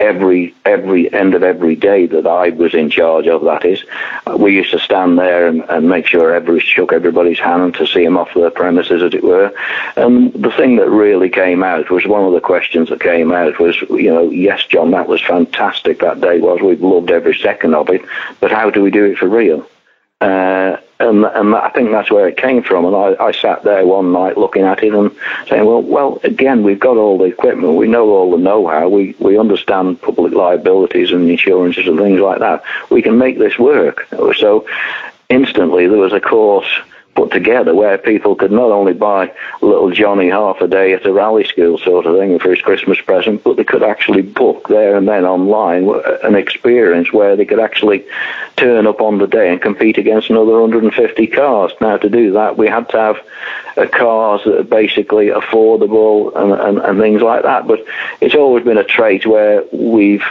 every 0.00 0.54
every 0.64 1.12
end 1.12 1.34
of 1.34 1.42
every 1.42 1.76
day 1.76 2.06
that 2.06 2.26
I 2.26 2.48
was 2.48 2.74
in 2.74 2.90
charge 2.90 3.26
of. 3.26 3.44
That 3.44 3.64
is, 3.64 3.84
we 4.36 4.54
used 4.54 4.70
to 4.72 4.78
stand 4.78 5.18
there 5.18 5.46
and, 5.46 5.62
and 5.68 5.88
make 5.88 6.06
sure 6.06 6.34
every 6.34 6.58
shook 6.58 6.92
everybody's 6.92 7.38
hand 7.38 7.74
to 7.74 7.86
see 7.86 8.02
them 8.02 8.16
off 8.16 8.34
the 8.34 8.50
premises, 8.50 9.02
as 9.02 9.14
it 9.14 9.22
were. 9.22 9.52
And 9.96 10.32
the 10.32 10.50
thing 10.50 10.76
that 10.76 10.88
really 10.88 11.28
came 11.28 11.62
out 11.62 11.90
was 11.90 12.06
one 12.06 12.24
of 12.24 12.32
the 12.32 12.40
questions 12.40 12.88
that 12.88 13.00
came 13.00 13.30
out 13.30 13.60
was, 13.60 13.80
you 13.90 14.12
know, 14.12 14.30
yes, 14.30 14.64
John, 14.66 14.90
that 14.92 15.06
was 15.08 15.20
fantastic. 15.20 16.00
That 16.00 16.20
day 16.20 16.40
was. 16.40 16.60
We've 16.62 16.80
loved 16.80 17.10
every 17.10 17.36
second 17.36 17.74
of 17.74 17.90
it, 17.90 18.02
but 18.40 18.50
how 18.50 18.70
do 18.70 18.82
we 18.82 18.90
do 18.90 19.04
it 19.04 19.18
for 19.18 19.28
real? 19.28 19.66
Uh, 20.20 20.76
and, 20.98 21.24
and 21.24 21.54
I 21.54 21.70
think 21.70 21.90
that's 21.90 22.10
where 22.10 22.28
it 22.28 22.36
came 22.36 22.62
from. 22.62 22.84
And 22.84 22.94
I, 22.94 23.24
I 23.24 23.32
sat 23.32 23.62
there 23.62 23.86
one 23.86 24.12
night 24.12 24.36
looking 24.36 24.64
at 24.64 24.82
it 24.82 24.92
and 24.92 25.10
saying, 25.48 25.64
well, 25.64 25.80
well, 25.80 26.20
again, 26.24 26.62
we've 26.62 26.78
got 26.78 26.98
all 26.98 27.16
the 27.16 27.24
equipment, 27.24 27.74
we 27.74 27.88
know 27.88 28.10
all 28.10 28.30
the 28.30 28.36
know-how, 28.36 28.88
we, 28.90 29.14
we 29.18 29.38
understand 29.38 30.02
public 30.02 30.34
liabilities 30.34 31.10
and 31.10 31.30
insurances 31.30 31.86
and 31.86 31.98
things 31.98 32.20
like 32.20 32.40
that. 32.40 32.62
We 32.90 33.00
can 33.00 33.16
make 33.16 33.38
this 33.38 33.58
work. 33.58 34.06
So 34.36 34.66
instantly 35.30 35.86
there 35.86 35.98
was 35.98 36.12
a 36.12 36.20
course 36.20 36.68
put 37.14 37.30
together 37.32 37.74
where 37.74 37.98
people 37.98 38.34
could 38.34 38.52
not 38.52 38.70
only 38.70 38.92
buy 38.92 39.32
little 39.60 39.90
Johnny 39.90 40.28
half 40.28 40.60
a 40.60 40.68
day 40.68 40.92
at 40.92 41.06
a 41.06 41.12
rally 41.12 41.44
school 41.44 41.76
sort 41.78 42.06
of 42.06 42.16
thing 42.16 42.38
for 42.38 42.50
his 42.50 42.62
Christmas 42.62 43.00
present, 43.00 43.42
but 43.42 43.56
they 43.56 43.64
could 43.64 43.82
actually 43.82 44.22
book 44.22 44.68
there 44.68 44.96
and 44.96 45.08
then 45.08 45.24
online 45.24 45.90
an 46.22 46.34
experience 46.34 47.12
where 47.12 47.36
they 47.36 47.44
could 47.44 47.60
actually 47.60 48.06
turn 48.56 48.86
up 48.86 49.00
on 49.00 49.18
the 49.18 49.26
day 49.26 49.50
and 49.50 49.60
compete 49.60 49.98
against 49.98 50.30
another 50.30 50.60
150 50.60 51.26
cars. 51.28 51.72
Now, 51.80 51.96
to 51.96 52.08
do 52.08 52.32
that, 52.32 52.56
we 52.56 52.68
had 52.68 52.88
to 52.90 52.96
have 52.96 53.16
uh, 53.76 53.86
cars 53.86 54.42
that 54.44 54.58
are 54.58 54.64
basically 54.64 55.28
affordable 55.28 56.34
and, 56.36 56.52
and, 56.52 56.78
and 56.78 57.00
things 57.00 57.22
like 57.22 57.42
that. 57.42 57.66
But 57.66 57.84
it's 58.20 58.34
always 58.34 58.64
been 58.64 58.78
a 58.78 58.84
trait 58.84 59.26
where 59.26 59.64
we've 59.72 60.24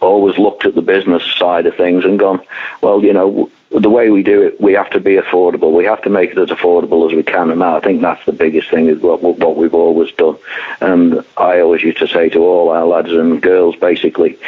always 0.00 0.38
looked 0.38 0.64
at 0.64 0.74
the 0.74 0.82
business 0.82 1.22
side 1.36 1.66
of 1.66 1.76
things 1.76 2.04
and 2.04 2.18
gone, 2.18 2.40
well, 2.80 3.02
you 3.02 3.12
know, 3.12 3.50
the 3.70 3.90
way 3.90 4.10
we 4.10 4.22
do 4.22 4.42
it, 4.42 4.60
we 4.60 4.72
have 4.72 4.90
to 4.90 5.00
be 5.00 5.14
affordable. 5.16 5.72
We 5.72 5.84
have 5.84 6.02
to 6.02 6.10
make 6.10 6.32
it 6.32 6.38
as 6.38 6.48
affordable 6.48 7.08
as 7.08 7.14
we 7.14 7.22
can, 7.22 7.50
and 7.50 7.62
I 7.62 7.78
think 7.80 8.02
that's 8.02 8.24
the 8.26 8.32
biggest 8.32 8.68
thing 8.70 8.86
is 8.86 9.00
what 9.00 9.22
what 9.22 9.56
we've 9.56 9.74
always 9.74 10.10
done. 10.12 10.38
And 10.80 11.24
I 11.36 11.60
always 11.60 11.82
used 11.82 11.98
to 11.98 12.08
say 12.08 12.28
to 12.30 12.38
all 12.40 12.70
our 12.70 12.84
lads 12.84 13.12
and 13.12 13.40
girls, 13.40 13.76
basically, 13.76 14.38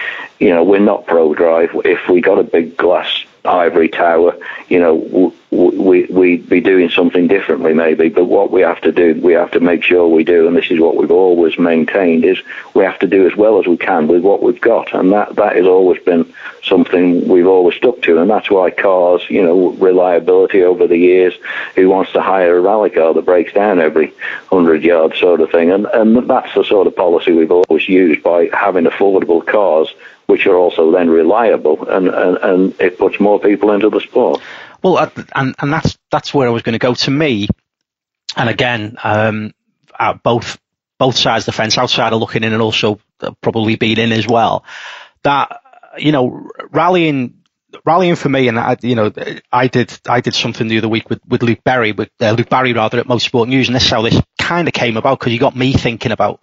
you 0.41 0.51
know, 0.51 0.65
we're 0.65 0.81
not 0.81 1.07
Prodrive. 1.07 1.85
If 1.85 2.09
we 2.09 2.21
got 2.21 2.39
a 2.39 2.45
big 2.45 2.77
glass 2.77 3.25
ivory 3.45 3.89
tower, 3.89 4.37
you 4.69 4.79
know, 4.79 5.35
we, 5.51 6.05
we'd 6.07 6.49
be 6.49 6.61
doing 6.61 6.89
something 6.89 7.27
differently 7.27 7.75
maybe. 7.75 8.09
But 8.09 8.25
what 8.25 8.51
we 8.51 8.63
have 8.63 8.81
to 8.83 8.93
do, 8.93 9.21
we 9.23 9.33
have 9.33 9.51
to 9.53 9.61
make 9.61 9.83
sure 9.83 10.09
we 10.09 10.25
do, 10.25 10.47
and 10.47 10.57
this 10.57 10.71
is 10.71 10.81
what 10.81 10.97
we've 10.97 11.11
always 11.11 11.59
maintained, 11.59 12.25
is 12.25 12.39
we 12.75 12.85
have 12.85 12.99
to 13.01 13.07
do 13.07 13.27
as 13.27 13.37
well 13.37 13.59
as 13.59 13.67
we 13.67 13.77
can 13.77 14.07
with 14.07 14.23
what 14.23 14.43
we've 14.43 14.61
got. 14.61 14.95
And 14.95 15.13
that, 15.13 15.37
that 15.37 15.57
has 15.57 15.67
always 15.67 16.03
been 16.03 16.33
something 16.63 17.29
we've 17.29 17.47
always 17.47 17.77
stuck 17.77 18.01
to. 18.03 18.19
And 18.19 18.31
that's 18.31 18.51
why 18.51 18.71
cars, 18.71 19.23
you 19.29 19.43
know, 19.43 19.71
reliability 19.73 20.63
over 20.63 20.87
the 20.87 20.97
years, 20.97 21.35
who 21.75 21.89
wants 21.89 22.13
to 22.13 22.23
hire 22.23 22.57
a 22.57 22.61
rally 22.61 22.91
car 22.91 23.13
that 23.13 23.25
breaks 23.25 23.53
down 23.53 23.81
every 23.81 24.09
100 24.51 24.85
yards 24.85 25.19
sort 25.19 25.41
of 25.41 25.51
thing. 25.51 25.71
And, 25.71 25.87
and 25.87 26.31
that's 26.31 26.55
the 26.55 26.65
sort 26.65 26.87
of 26.87 26.97
policy 26.97 27.33
we've 27.33 27.51
always 27.51 27.89
used 27.89 28.23
by 28.23 28.49
having 28.53 28.85
affordable 28.85 29.45
cars 29.45 29.93
which 30.27 30.47
are 30.47 30.57
also 30.57 30.93
then 30.93 31.11
reliable, 31.11 31.89
and, 31.89 32.09
and, 32.09 32.37
and 32.39 32.81
it 32.81 32.99
puts 32.99 33.21
more 33.21 33.39
people 33.39 33.73
into 33.73 33.91
the 33.91 34.01
sport. 34.01 34.41
Well, 34.83 35.11
and 35.35 35.55
and 35.59 35.73
that's 35.73 35.97
that's 36.11 36.35
where 36.35 36.49
I 36.49 36.51
was 36.51 36.63
going 36.63 36.73
to 36.73 36.79
go. 36.79 36.95
To 36.95 37.11
me, 37.11 37.49
and 38.37 38.49
again, 38.49 38.97
um, 39.03 39.53
both 40.25 40.59
both 40.99 41.17
sides 41.17 41.43
of 41.43 41.47
the 41.47 41.53
fence, 41.53 41.79
outside 41.79 42.13
of 42.13 42.21
looking 42.21 42.45
in 42.45 42.53
and 42.53 42.63
also 42.63 43.01
probably 43.41 43.77
being 43.77 43.99
in 43.99 44.13
as 44.13 44.27
well. 44.27 44.65
That 45.23 45.61
you 45.99 46.13
know, 46.13 46.49
rallying 46.71 47.43
rallying 47.85 48.17
for 48.17 48.29
me, 48.29 48.49
and 48.49 48.59
I, 48.59 48.77
you 48.83 48.95
know, 48.95 49.13
I 49.51 49.69
did 49.69 49.97
I 50.09 50.21
did 50.21 50.35
something 50.35 50.69
the 50.69 50.79
other 50.79 50.89
week 50.89 51.09
with, 51.09 51.21
with 51.27 51.43
Luke 51.43 51.63
Berry, 51.65 51.93
with 51.93 52.11
uh, 52.21 52.33
Luke 52.33 52.49
Barry 52.49 52.73
rather 52.73 52.99
at 52.99 53.07
Motorsport 53.07 53.49
News, 53.49 53.69
and 53.69 53.77
this 53.77 53.85
is 53.85 53.91
how 53.91 54.03
this 54.03 54.21
kind 54.39 54.69
of 54.69 54.75
came 54.75 54.97
about 54.97 55.19
because 55.19 55.33
he 55.33 55.39
got 55.39 55.57
me 55.57 55.73
thinking 55.73 56.13
about 56.13 56.41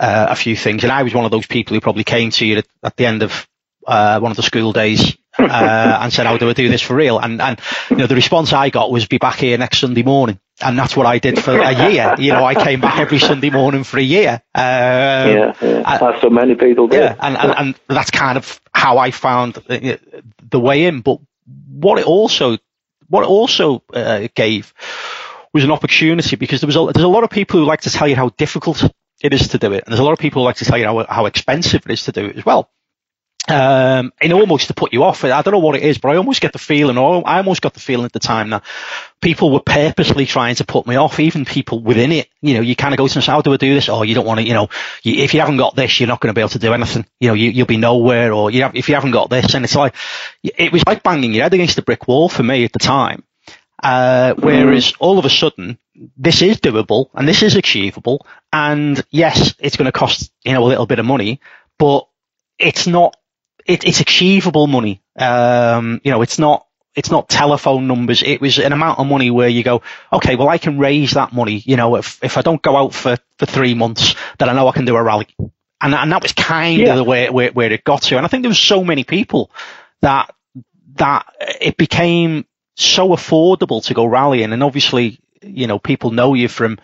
uh, 0.00 0.26
a 0.30 0.36
few 0.36 0.56
things. 0.56 0.84
And 0.84 0.92
I 0.92 1.02
was 1.02 1.14
one 1.14 1.24
of 1.24 1.30
those 1.30 1.46
people 1.46 1.74
who 1.74 1.80
probably 1.80 2.04
came 2.04 2.30
to 2.30 2.46
you 2.46 2.58
at, 2.58 2.66
at 2.82 2.96
the 2.96 3.06
end 3.06 3.22
of 3.22 3.48
uh, 3.86 4.20
one 4.20 4.30
of 4.30 4.36
the 4.36 4.42
school 4.42 4.72
days 4.72 5.16
uh, 5.38 5.98
and 6.02 6.12
said, 6.12 6.26
"How 6.26 6.36
do 6.36 6.48
I 6.48 6.52
do 6.52 6.68
this 6.68 6.82
for 6.82 6.94
real?" 6.94 7.18
And 7.18 7.40
and 7.40 7.60
you 7.90 7.96
know 7.96 8.06
the 8.06 8.14
response 8.14 8.52
I 8.52 8.70
got 8.70 8.90
was, 8.90 9.06
"Be 9.06 9.18
back 9.18 9.36
here 9.36 9.56
next 9.58 9.78
Sunday 9.78 10.02
morning." 10.02 10.38
And 10.60 10.76
that's 10.76 10.96
what 10.96 11.06
I 11.06 11.18
did 11.18 11.42
for 11.42 11.56
a 11.56 11.72
year. 11.90 12.16
You 12.18 12.32
know, 12.32 12.44
I 12.44 12.54
came 12.54 12.80
back 12.80 12.98
every 12.98 13.20
Sunday 13.20 13.50
morning 13.50 13.84
for 13.84 13.98
a 13.98 14.02
year. 14.02 14.42
Um, 14.54 14.62
yeah, 14.62 15.54
yeah. 15.62 15.98
that's 15.98 16.20
so 16.20 16.30
many 16.30 16.56
people 16.56 16.88
do. 16.88 16.96
Yeah, 16.96 17.14
and, 17.20 17.36
and, 17.36 17.54
and 17.56 17.74
that's 17.86 18.10
kind 18.10 18.36
of 18.36 18.60
how 18.74 18.98
I 18.98 19.12
found 19.12 19.54
the, 19.54 20.00
the 20.50 20.58
way 20.58 20.86
in. 20.86 21.00
But 21.00 21.20
what 21.70 21.98
it 21.98 22.06
also 22.06 22.58
what 23.08 23.22
it 23.22 23.28
also 23.28 23.82
uh, 23.92 24.28
gave 24.34 24.74
was 25.54 25.64
an 25.64 25.70
opportunity 25.70 26.36
because 26.36 26.60
there 26.60 26.66
was 26.66 26.76
a, 26.76 26.92
there's 26.92 27.04
a 27.04 27.08
lot 27.08 27.24
of 27.24 27.30
people 27.30 27.60
who 27.60 27.66
like 27.66 27.82
to 27.82 27.90
tell 27.90 28.08
you 28.08 28.16
how 28.16 28.28
difficult 28.30 28.82
it 29.20 29.32
is 29.32 29.48
to 29.48 29.58
do 29.58 29.72
it, 29.72 29.84
and 29.84 29.92
there's 29.92 30.00
a 30.00 30.04
lot 30.04 30.12
of 30.12 30.18
people 30.18 30.42
who 30.42 30.46
like 30.46 30.56
to 30.56 30.64
tell 30.64 30.78
you 30.78 30.84
how, 30.84 31.06
how 31.08 31.26
expensive 31.26 31.82
it 31.84 31.92
is 31.92 32.04
to 32.04 32.12
do 32.12 32.26
it 32.26 32.36
as 32.36 32.44
well. 32.44 32.70
Um, 33.48 34.12
and 34.20 34.32
almost 34.34 34.66
to 34.66 34.74
put 34.74 34.92
you 34.92 35.04
off. 35.04 35.24
I 35.24 35.40
don't 35.40 35.52
know 35.52 35.58
what 35.58 35.74
it 35.74 35.82
is, 35.82 35.96
but 35.96 36.10
I 36.10 36.16
almost 36.16 36.42
get 36.42 36.52
the 36.52 36.58
feeling, 36.58 36.98
or 36.98 37.26
I 37.26 37.38
almost 37.38 37.62
got 37.62 37.72
the 37.72 37.80
feeling 37.80 38.04
at 38.04 38.12
the 38.12 38.18
time 38.18 38.50
that 38.50 38.62
people 39.22 39.50
were 39.50 39.60
purposely 39.60 40.26
trying 40.26 40.56
to 40.56 40.64
put 40.64 40.86
me 40.86 40.96
off, 40.96 41.18
even 41.18 41.46
people 41.46 41.80
within 41.80 42.12
it. 42.12 42.28
You 42.42 42.54
know, 42.54 42.60
you 42.60 42.76
kind 42.76 42.92
of 42.92 42.98
go 42.98 43.08
to 43.08 43.14
them, 43.14 43.22
how 43.22 43.40
do 43.40 43.54
I 43.54 43.56
do 43.56 43.72
this? 43.72 43.88
Or 43.88 44.04
you 44.04 44.14
don't 44.14 44.26
want 44.26 44.40
to, 44.40 44.46
you 44.46 44.52
know, 44.52 44.68
you, 45.02 45.22
if 45.22 45.32
you 45.32 45.40
haven't 45.40 45.56
got 45.56 45.74
this, 45.74 45.98
you're 45.98 46.08
not 46.08 46.20
going 46.20 46.28
to 46.28 46.34
be 46.34 46.42
able 46.42 46.50
to 46.50 46.58
do 46.58 46.74
anything. 46.74 47.06
You 47.20 47.28
know, 47.28 47.34
you, 47.34 47.62
will 47.62 47.66
be 47.66 47.78
nowhere, 47.78 48.34
or 48.34 48.50
you 48.50 48.62
have, 48.64 48.76
if 48.76 48.90
you 48.90 48.96
haven't 48.96 49.12
got 49.12 49.30
this, 49.30 49.54
and 49.54 49.64
it's 49.64 49.74
like, 49.74 49.94
it 50.42 50.70
was 50.70 50.82
like 50.86 51.02
banging 51.02 51.32
your 51.32 51.44
head 51.44 51.54
against 51.54 51.78
a 51.78 51.82
brick 51.82 52.06
wall 52.06 52.28
for 52.28 52.42
me 52.42 52.64
at 52.64 52.72
the 52.72 52.78
time. 52.78 53.24
Uh, 53.82 54.34
whereas 54.34 54.92
all 54.98 55.18
of 55.18 55.24
a 55.24 55.30
sudden, 55.30 55.78
this 56.16 56.42
is 56.42 56.58
doable 56.58 57.10
and 57.14 57.26
this 57.26 57.42
is 57.42 57.56
achievable. 57.56 58.26
And 58.52 59.02
yes, 59.10 59.54
it's 59.58 59.76
going 59.76 59.86
to 59.86 59.92
cost, 59.92 60.32
you 60.44 60.52
know, 60.52 60.64
a 60.64 60.68
little 60.68 60.86
bit 60.86 60.98
of 60.98 61.06
money, 61.06 61.40
but 61.78 62.08
it's 62.58 62.86
not, 62.86 63.16
it, 63.66 63.84
it's 63.84 64.00
achievable 64.00 64.66
money. 64.66 65.02
Um, 65.18 66.00
you 66.04 66.10
know, 66.10 66.22
it's 66.22 66.38
not, 66.38 66.66
it's 66.94 67.10
not 67.10 67.28
telephone 67.28 67.86
numbers. 67.86 68.22
It 68.22 68.40
was 68.40 68.58
an 68.58 68.72
amount 68.72 68.98
of 68.98 69.06
money 69.06 69.30
where 69.30 69.48
you 69.48 69.62
go, 69.62 69.82
okay, 70.12 70.36
well, 70.36 70.48
I 70.48 70.58
can 70.58 70.78
raise 70.78 71.12
that 71.12 71.32
money. 71.32 71.62
You 71.64 71.76
know, 71.76 71.96
if, 71.96 72.22
if 72.24 72.36
I 72.36 72.42
don't 72.42 72.62
go 72.62 72.76
out 72.76 72.94
for, 72.94 73.16
for 73.38 73.46
three 73.46 73.74
months, 73.74 74.16
then 74.38 74.48
I 74.48 74.52
know 74.52 74.66
I 74.66 74.72
can 74.72 74.84
do 74.84 74.96
a 74.96 75.02
rally. 75.02 75.28
And, 75.80 75.94
and 75.94 76.10
that 76.10 76.22
was 76.22 76.32
kind 76.32 76.80
yeah. 76.80 76.90
of 76.90 76.96
the 76.96 77.04
way 77.04 77.30
where, 77.30 77.52
where 77.52 77.70
it 77.70 77.84
got 77.84 78.02
to. 78.02 78.16
And 78.16 78.26
I 78.26 78.28
think 78.28 78.42
there 78.42 78.48
was 78.50 78.58
so 78.58 78.82
many 78.82 79.04
people 79.04 79.50
that, 80.00 80.34
that 80.94 81.32
it 81.60 81.76
became 81.76 82.46
so 82.74 83.10
affordable 83.10 83.84
to 83.84 83.94
go 83.94 84.04
rallying. 84.04 84.52
And 84.52 84.62
obviously, 84.64 85.20
you 85.42 85.66
know, 85.66 85.78
people 85.78 86.10
know 86.10 86.34
you 86.34 86.48
from, 86.48 86.78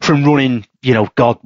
from 0.00 0.24
running, 0.24 0.66
you 0.82 0.94
know, 0.94 1.08
God, 1.14 1.38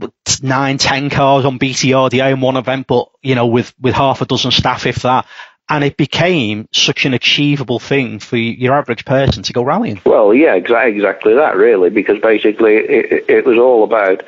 nine, 0.42 0.78
ten 0.78 1.10
cars 1.10 1.44
on 1.44 1.58
BTRDA 1.58 2.32
in 2.32 2.40
one 2.40 2.56
event, 2.56 2.86
but, 2.86 3.10
you 3.22 3.34
know, 3.34 3.46
with, 3.46 3.74
with 3.80 3.94
half 3.94 4.22
a 4.22 4.26
dozen 4.26 4.50
staff, 4.50 4.86
if 4.86 5.02
that 5.02 5.26
and 5.68 5.82
it 5.82 5.96
became 5.96 6.68
such 6.72 7.06
an 7.06 7.14
achievable 7.14 7.80
thing 7.80 8.20
for 8.20 8.36
your 8.36 8.74
average 8.74 9.04
person 9.04 9.42
to 9.42 9.52
go 9.52 9.62
rallying. 9.62 10.00
Well, 10.04 10.32
yeah, 10.32 10.54
exactly, 10.54 10.94
exactly 10.94 11.34
that, 11.34 11.56
really, 11.56 11.90
because 11.90 12.20
basically 12.20 12.76
it, 12.76 13.24
it 13.28 13.44
was 13.44 13.58
all 13.58 13.82
about, 13.82 14.22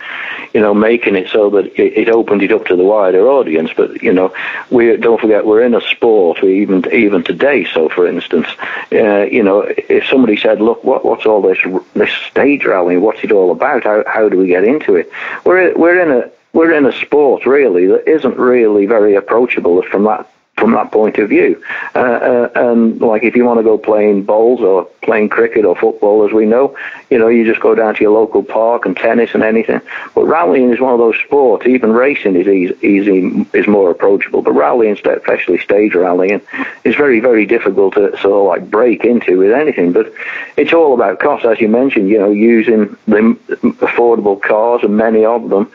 you 0.53 0.61
know, 0.61 0.75
making 0.75 1.15
it 1.15 1.29
so 1.31 1.51
that 1.51 1.67
it, 1.79 1.97
it, 1.97 2.09
opened 2.09 2.43
it 2.43 2.51
up 2.51 2.67
to 2.67 2.77
the 2.77 2.83
wider 2.83 3.29
audience. 3.29 3.71
But 3.77 4.03
you 4.03 4.13
know, 4.13 4.35
we 4.71 4.97
don't 4.97 5.21
forget 5.21 5.47
we're 5.47 5.63
in 5.63 5.75
a 5.75 5.81
sport. 5.81 6.43
Even 6.43 6.85
even 6.93 7.23
today. 7.23 7.67
So, 7.73 7.89
for 7.89 8.07
instance, 8.07 8.49
uh, 8.93 9.23
you 9.23 9.43
know, 9.43 9.61
if 9.63 10.07
somebody 10.07 10.37
said, 10.37 10.61
"Look, 10.61 10.83
what, 10.83 11.05
what's 11.05 11.27
all 11.27 11.43
this 11.43 11.59
this 11.95 12.11
stage 12.31 12.65
rallying? 12.65 13.01
What's 13.01 13.23
it 13.23 13.31
all 13.31 13.53
about? 13.53 13.85
How 13.85 14.03
how 14.07 14.29
do 14.29 14.39
we 14.39 14.49
get 14.49 14.65
into 14.65 14.97
it?" 14.97 15.13
We're 15.45 15.77
we're 15.77 16.01
in 16.01 16.11
a 16.11 16.31
we're 16.53 16.73
in 16.73 16.87
a 16.87 16.93
sport 16.93 17.47
really 17.47 17.87
that 17.87 18.09
isn't 18.09 18.37
really 18.37 18.87
very 18.87 19.15
approachable 19.15 19.83
from 19.83 20.05
that 20.05 20.29
from 20.59 20.73
that 20.73 20.91
point 20.93 21.19
of 21.19 21.29
view. 21.29 21.63
Uh, 21.95 21.99
uh, 21.99 22.51
and 22.55 23.01
like 23.01 23.23
if 23.23 23.37
you 23.37 23.45
want 23.45 23.59
to 23.59 23.65
go 23.65 23.79
playing 23.79 24.25
bowls 24.25 24.61
or 24.61 24.85
playing 25.03 25.29
cricket 25.29 25.65
or 25.65 25.75
football, 25.77 26.27
as 26.27 26.33
we 26.33 26.45
know, 26.45 26.77
you 27.11 27.19
know, 27.19 27.29
you 27.29 27.45
just 27.45 27.61
go 27.61 27.75
down 27.75 27.95
to 27.95 28.03
your 28.03 28.13
local 28.13 28.43
park 28.43 28.85
and 28.85 28.97
tennis 28.97 29.31
and 29.35 29.43
anything. 29.43 29.81
But 30.15 30.25
rallying 30.25 30.73
is 30.73 30.81
one 30.81 30.93
of 30.93 30.99
those 30.99 31.17
sports. 31.25 31.67
Even 31.67 31.93
racing 31.93 32.37
is 32.37 32.47
easy, 32.47 32.87
easy 32.87 33.47
is 33.55 33.67
more 33.67 33.91
approachable. 33.91 34.43
But 34.43 34.53
rallying, 34.53 34.93
especially 34.93 35.59
stage 35.59 35.95
rallying, 35.95 36.43
is 36.85 36.95
very, 36.95 37.21
very 37.21 37.47
difficult 37.47 37.95
to 37.95 38.11
sort 38.19 38.25
of 38.25 38.47
like 38.47 38.71
break 38.71 39.05
into 39.05 39.39
with 39.39 39.53
anything. 39.53 39.93
But 39.93 40.13
it's 40.57 40.73
all 40.73 40.95
about 40.95 41.21
cost, 41.21 41.45
as 41.45 41.61
you 41.61 41.69
mentioned. 41.69 42.09
You 42.09 42.19
know, 42.19 42.31
using 42.31 42.97
the 43.07 43.39
affordable 43.81 44.41
cars 44.41 44.83
and 44.83 44.97
many 44.97 45.25
of 45.25 45.49
them. 45.49 45.71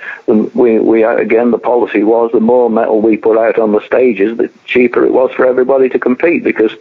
We, 0.54 0.80
we 0.80 1.04
again, 1.04 1.52
the 1.52 1.58
policy 1.58 2.04
was 2.04 2.32
the 2.32 2.40
more 2.40 2.70
metal 2.70 3.02
we 3.02 3.18
put 3.18 3.38
out 3.38 3.58
on 3.58 3.72
the 3.72 3.82
stages, 3.82 4.38
the 4.38 4.50
cheaper 4.74 5.06
it 5.06 5.14
was 5.14 5.32
for 5.34 5.46
everybody 5.46 5.88
to 5.90 6.00
compete 6.00 6.44
because, 6.44 6.72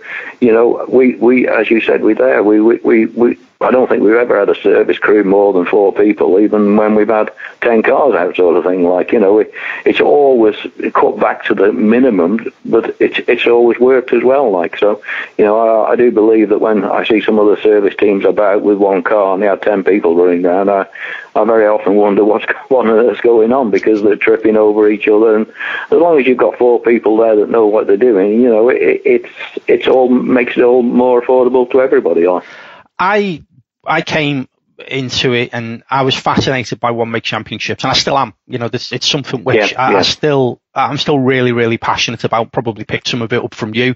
you 0.41 0.53
know, 0.53 0.85
we, 0.89 1.15
we 1.17 1.47
as 1.47 1.71
you 1.71 1.81
said, 1.81 2.03
we 2.03 2.15
there, 2.15 2.43
we, 2.43 2.61
we, 2.61 2.77
we, 2.77 3.07
we 3.07 3.39
I 3.63 3.71
don't 3.71 3.89
think 3.89 4.03
we've 4.03 4.15
ever 4.15 4.39
had 4.39 4.49
a 4.49 4.61
service 4.61 4.99
crew 4.99 5.25
more 5.25 5.53
than 5.53 5.67
four 5.67 5.93
people, 5.93 6.39
even 6.41 6.77
when 6.77 6.95
we've 6.95 7.09
had 7.09 7.31
ten 7.61 7.83
cars 7.83 8.15
out, 8.15 8.37
sort 8.37 8.57
of 8.57 8.65
thing. 8.65 8.85
Like 8.85 9.13
you 9.13 9.21
know, 9.21 9.39
it, 9.39 9.53
it's 9.85 10.01
always 10.01 10.57
cut 10.93 11.19
back 11.19 11.45
to 11.45 11.55
the 11.55 11.73
minimum, 11.73 12.53
but 12.65 12.97
it's 13.01 13.21
it's 13.29 13.47
always 13.47 13.79
worked 13.79 14.13
as 14.13 14.23
well. 14.23 14.51
Like 14.51 14.77
so, 14.79 15.03
you 15.39 15.45
know, 15.45 15.59
I, 15.59 15.93
I 15.93 15.97
do 15.97 16.11
believe 16.11 16.49
that 16.49 16.61
when 16.61 16.85
I 16.85 17.05
see 17.05 17.21
some 17.21 17.39
of 17.39 17.49
the 17.49 17.63
service 17.63 17.95
teams 17.97 18.25
about 18.25 18.63
with 18.63 18.79
one 18.79 19.03
car 19.03 19.35
and 19.35 19.43
they 19.43 19.47
had 19.47 19.63
ten 19.63 19.85
people 19.85 20.17
running 20.17 20.45
around, 20.45 20.71
I 20.71 20.87
I 21.35 21.45
very 21.45 21.67
often 21.67 21.97
wonder 21.97 22.25
what's 22.25 22.45
what 22.69 22.87
on 22.87 22.93
earth's 22.93 23.21
going 23.21 23.53
on 23.53 23.71
because 23.71 24.03
they're 24.03 24.17
tripping 24.17 24.57
over 24.57 24.91
each 24.91 25.09
other. 25.09 25.37
And 25.37 25.47
as 25.91 25.99
long 25.99 26.19
as 26.21 26.27
you've 26.27 26.39
got 26.39 26.59
four 26.59 26.81
people 26.81 27.17
there 27.17 27.37
that 27.37 27.51
know 27.51 27.67
what 27.67 27.87
they're 27.87 27.97
doing, 27.97 28.41
you 28.41 28.49
know, 28.49 28.69
it, 28.69 29.03
it's 29.05 29.31
it's 29.69 29.87
all 29.87 30.09
makes 30.09 30.57
it 30.57 30.63
all 30.63 30.83
more 30.83 31.23
affordable 31.23 31.71
to 31.71 31.81
everybody. 31.81 32.27
I 32.99 33.43
I 33.85 34.03
came 34.03 34.49
into 34.89 35.33
it 35.33 35.51
and 35.53 35.83
I 35.89 36.03
was 36.03 36.17
fascinated 36.17 36.81
by 36.81 36.91
one 36.91 37.11
make 37.11 37.23
championships 37.23 37.85
and 37.85 37.91
I 37.91 37.95
still 37.95 38.19
am. 38.19 38.35
You 38.47 38.59
know, 38.59 38.69
this, 38.69 38.93
it's 38.93 39.07
something 39.07 39.45
which 39.45 39.73
yeah, 39.73 39.81
I, 39.81 39.93
yeah. 39.93 39.99
I, 39.99 40.03
still, 40.03 40.61
I'm 40.75 40.99
still 40.99 41.19
really, 41.19 41.53
really 41.53 41.79
passionate 41.79 42.25
about. 42.25 42.53
Probably 42.53 42.85
picked 42.85 43.09
some 43.09 43.23
of 43.23 43.33
it 43.33 43.43
up 43.43 43.55
from 43.55 43.75
you, 43.75 43.95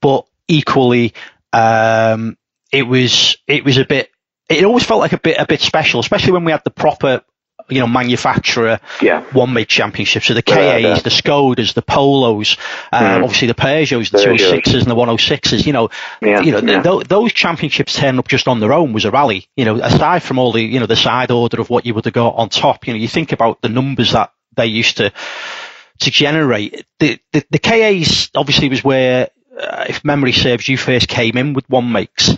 but 0.00 0.26
equally, 0.46 1.14
um, 1.52 2.36
it 2.72 2.82
was, 2.82 3.38
it 3.46 3.64
was 3.64 3.78
a 3.78 3.84
bit, 3.84 4.10
it 4.48 4.64
always 4.64 4.84
felt 4.84 5.00
like 5.00 5.12
a 5.12 5.18
bit, 5.18 5.38
a 5.38 5.46
bit 5.46 5.60
special, 5.60 6.00
especially 6.00 6.32
when 6.32 6.44
we 6.44 6.52
had 6.52 6.62
the 6.64 6.70
proper 6.70 7.22
you 7.68 7.80
know, 7.80 7.86
manufacturer 7.86 8.80
yeah. 9.00 9.22
one 9.32 9.52
make 9.52 9.68
championships. 9.68 10.26
So 10.26 10.34
the 10.34 10.42
KAs, 10.42 10.56
yeah, 10.56 10.76
yeah. 10.76 10.98
the 10.98 11.10
Skodas, 11.10 11.74
the 11.74 11.82
Polos, 11.82 12.56
uh, 12.92 13.00
mm. 13.00 13.22
obviously 13.22 13.48
the 13.48 13.54
Peugeots, 13.54 14.10
the 14.10 14.18
206s 14.18 14.74
and 14.74 14.86
the 14.86 14.94
106s, 14.94 15.66
you 15.66 15.72
know, 15.72 15.90
you 16.20 16.52
know, 16.52 16.82
th- 16.82 17.08
those 17.08 17.32
championships 17.32 17.96
turn 17.96 18.18
up 18.18 18.28
just 18.28 18.48
on 18.48 18.60
their 18.60 18.72
own 18.72 18.92
was 18.92 19.04
a 19.04 19.10
rally, 19.10 19.48
you 19.56 19.64
know, 19.64 19.76
aside 19.80 20.22
from 20.22 20.38
all 20.38 20.52
the, 20.52 20.62
you 20.62 20.80
know, 20.80 20.86
the 20.86 20.96
side 20.96 21.30
order 21.30 21.60
of 21.60 21.70
what 21.70 21.86
you 21.86 21.94
would 21.94 22.04
have 22.04 22.14
got 22.14 22.34
on 22.36 22.48
top, 22.48 22.86
you 22.86 22.92
know, 22.92 22.98
you 22.98 23.08
think 23.08 23.32
about 23.32 23.60
the 23.60 23.68
numbers 23.68 24.12
that 24.12 24.32
they 24.56 24.66
used 24.66 24.98
to, 24.98 25.12
to 26.00 26.10
generate. 26.10 26.86
The, 26.98 27.18
the, 27.32 27.44
the 27.50 27.58
KAs 27.58 28.30
obviously 28.34 28.68
was 28.68 28.82
where, 28.82 29.28
uh, 29.58 29.86
if 29.88 30.04
memory 30.04 30.32
serves, 30.32 30.68
you 30.68 30.76
first 30.76 31.08
came 31.08 31.36
in 31.36 31.52
with 31.52 31.68
one 31.68 31.90
makes 31.90 32.34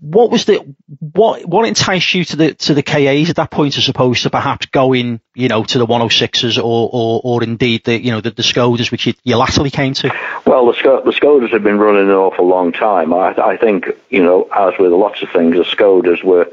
what 0.00 0.30
was 0.30 0.46
the 0.46 0.74
what 1.12 1.44
what 1.44 1.68
enticed 1.68 2.14
you 2.14 2.24
to 2.24 2.36
the 2.36 2.54
to 2.54 2.72
the 2.72 2.82
KAs 2.82 3.28
at 3.28 3.36
that 3.36 3.50
point 3.50 3.76
as 3.76 3.88
opposed 3.88 4.22
to 4.22 4.30
perhaps 4.30 4.66
going 4.66 5.20
you 5.34 5.48
know 5.48 5.64
to 5.64 5.78
the 5.78 5.86
106s 5.86 6.56
or 6.58 6.90
or, 6.92 7.20
or 7.22 7.42
indeed 7.42 7.84
the 7.84 8.00
you 8.00 8.10
know 8.10 8.20
the, 8.20 8.30
the 8.30 8.42
Skodas 8.42 8.90
which 8.90 9.06
you, 9.06 9.14
you 9.22 9.36
latterly 9.36 9.70
came 9.70 9.92
to? 9.94 10.10
Well, 10.46 10.66
the, 10.66 11.02
the 11.04 11.10
Skodas 11.10 11.52
have 11.52 11.62
been 11.62 11.78
running 11.78 12.08
an 12.08 12.14
awful 12.14 12.46
long 12.46 12.72
time. 12.72 13.12
I, 13.12 13.34
I 13.36 13.56
think 13.58 13.88
you 14.08 14.22
know 14.22 14.48
as 14.54 14.74
with 14.78 14.92
lots 14.92 15.22
of 15.22 15.30
things, 15.30 15.56
the 15.56 15.64
Skodas 15.64 16.24
were 16.24 16.50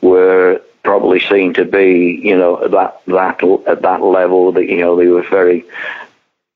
were 0.00 0.60
probably 0.82 1.20
seen 1.20 1.54
to 1.54 1.64
be 1.64 2.20
you 2.22 2.36
know 2.36 2.64
at 2.64 2.72
that 2.72 3.00
that 3.06 3.44
at 3.68 3.82
that 3.82 4.02
level 4.02 4.52
that 4.52 4.66
you 4.66 4.78
know 4.78 4.96
they 4.96 5.06
were 5.06 5.22
very 5.22 5.64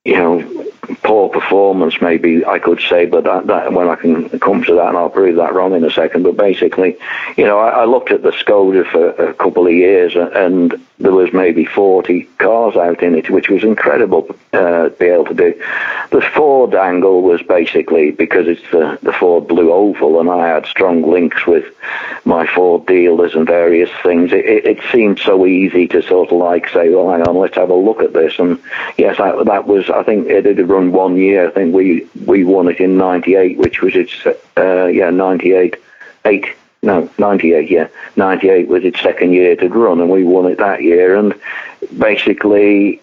you 0.05 0.17
know, 0.17 0.67
poor 0.97 1.29
performance, 1.29 2.01
maybe 2.01 2.45
I 2.45 2.59
could 2.59 2.81
say, 2.81 3.07
but 3.07 3.25
that, 3.25 3.47
that, 3.47 3.73
when 3.73 3.89
I 3.89 3.97
can 3.97 4.29
come 4.41 4.63
to 4.65 4.75
that, 4.75 4.89
and 4.89 4.97
I'll 4.97 5.11
prove 5.11 5.37
that 5.37 5.55
wrong 5.55 5.75
in 5.75 5.85
a 5.85 5.91
second. 5.91 6.23
But 6.23 6.37
basically, 6.37 6.97
you 7.37 7.45
know, 7.45 7.59
I, 7.59 7.83
I 7.83 7.85
looked 7.85 8.11
at 8.11 8.23
the 8.23 8.31
Skoda 8.31 8.91
for 8.91 9.11
a 9.11 9.35
couple 9.35 9.67
of 9.67 9.73
years, 9.73 10.15
and 10.17 10.81
there 10.99 11.13
was 11.13 11.33
maybe 11.33 11.65
40 11.65 12.25
cars 12.39 12.77
out 12.77 13.03
in 13.03 13.15
it, 13.15 13.31
which 13.31 13.49
was 13.49 13.65
incredible 13.65 14.27
uh, 14.53 14.91
to 14.91 14.95
be 14.99 15.07
able 15.07 15.25
to 15.27 15.35
do. 15.35 15.63
The 16.11 16.21
Ford 16.21 16.75
angle 16.75 17.23
was 17.23 17.43
basically 17.43 18.11
because 18.11 18.47
it's 18.47 18.71
the, 18.71 18.99
the 19.03 19.13
Ford 19.13 19.49
Blue 19.49 19.73
Oval, 19.73 20.21
and 20.21 20.29
I 20.29 20.49
had 20.49 20.67
strong 20.67 21.03
links 21.03 21.47
with 21.47 21.65
my 22.25 22.47
Ford 22.47 22.87
dealers 22.87 23.35
and 23.35 23.47
various 23.47 23.91
things. 24.03 24.33
It, 24.33 24.45
it, 24.45 24.65
it 24.67 24.79
seemed 24.93 25.19
so 25.19 25.47
easy 25.47 25.87
to 25.89 26.03
sort 26.03 26.31
of 26.31 26.39
like 26.39 26.69
say, 26.69 26.91
well, 26.91 27.11
hang 27.11 27.23
on, 27.23 27.37
let's 27.37 27.57
have 27.57 27.71
a 27.71 27.75
look 27.75 28.01
at 28.01 28.13
this. 28.13 28.39
And 28.39 28.61
yes, 28.99 29.19
that, 29.19 29.45
that 29.47 29.67
was, 29.67 29.89
I 29.89 30.03
think 30.03 30.29
it 30.29 30.45
had 30.45 30.69
run 30.69 30.80
one 30.89 31.17
year. 31.17 31.49
I 31.49 31.51
think 31.51 31.75
we, 31.75 32.07
we 32.27 32.45
won 32.45 32.69
it 32.69 32.81
in 32.81 32.97
98, 32.97 33.59
which 33.59 33.81
was 33.83 33.95
its, 33.95 34.13
uh, 34.57 34.87
yeah, 34.87 35.11
98, 35.11 35.77
8 36.25 36.47
no, 36.83 37.11
98, 37.19 37.71
yeah. 37.71 37.89
98 38.17 38.69
was 38.69 38.85
its 38.85 39.01
second 39.01 39.33
year 39.33 39.55
to 39.57 39.69
run, 39.69 40.01
and 40.01 40.11
we 40.11 40.25
won 40.25 40.51
it 40.51 40.59
that 40.59 40.83
year. 40.83 41.15
And 41.15 41.35
basically, 41.99 43.03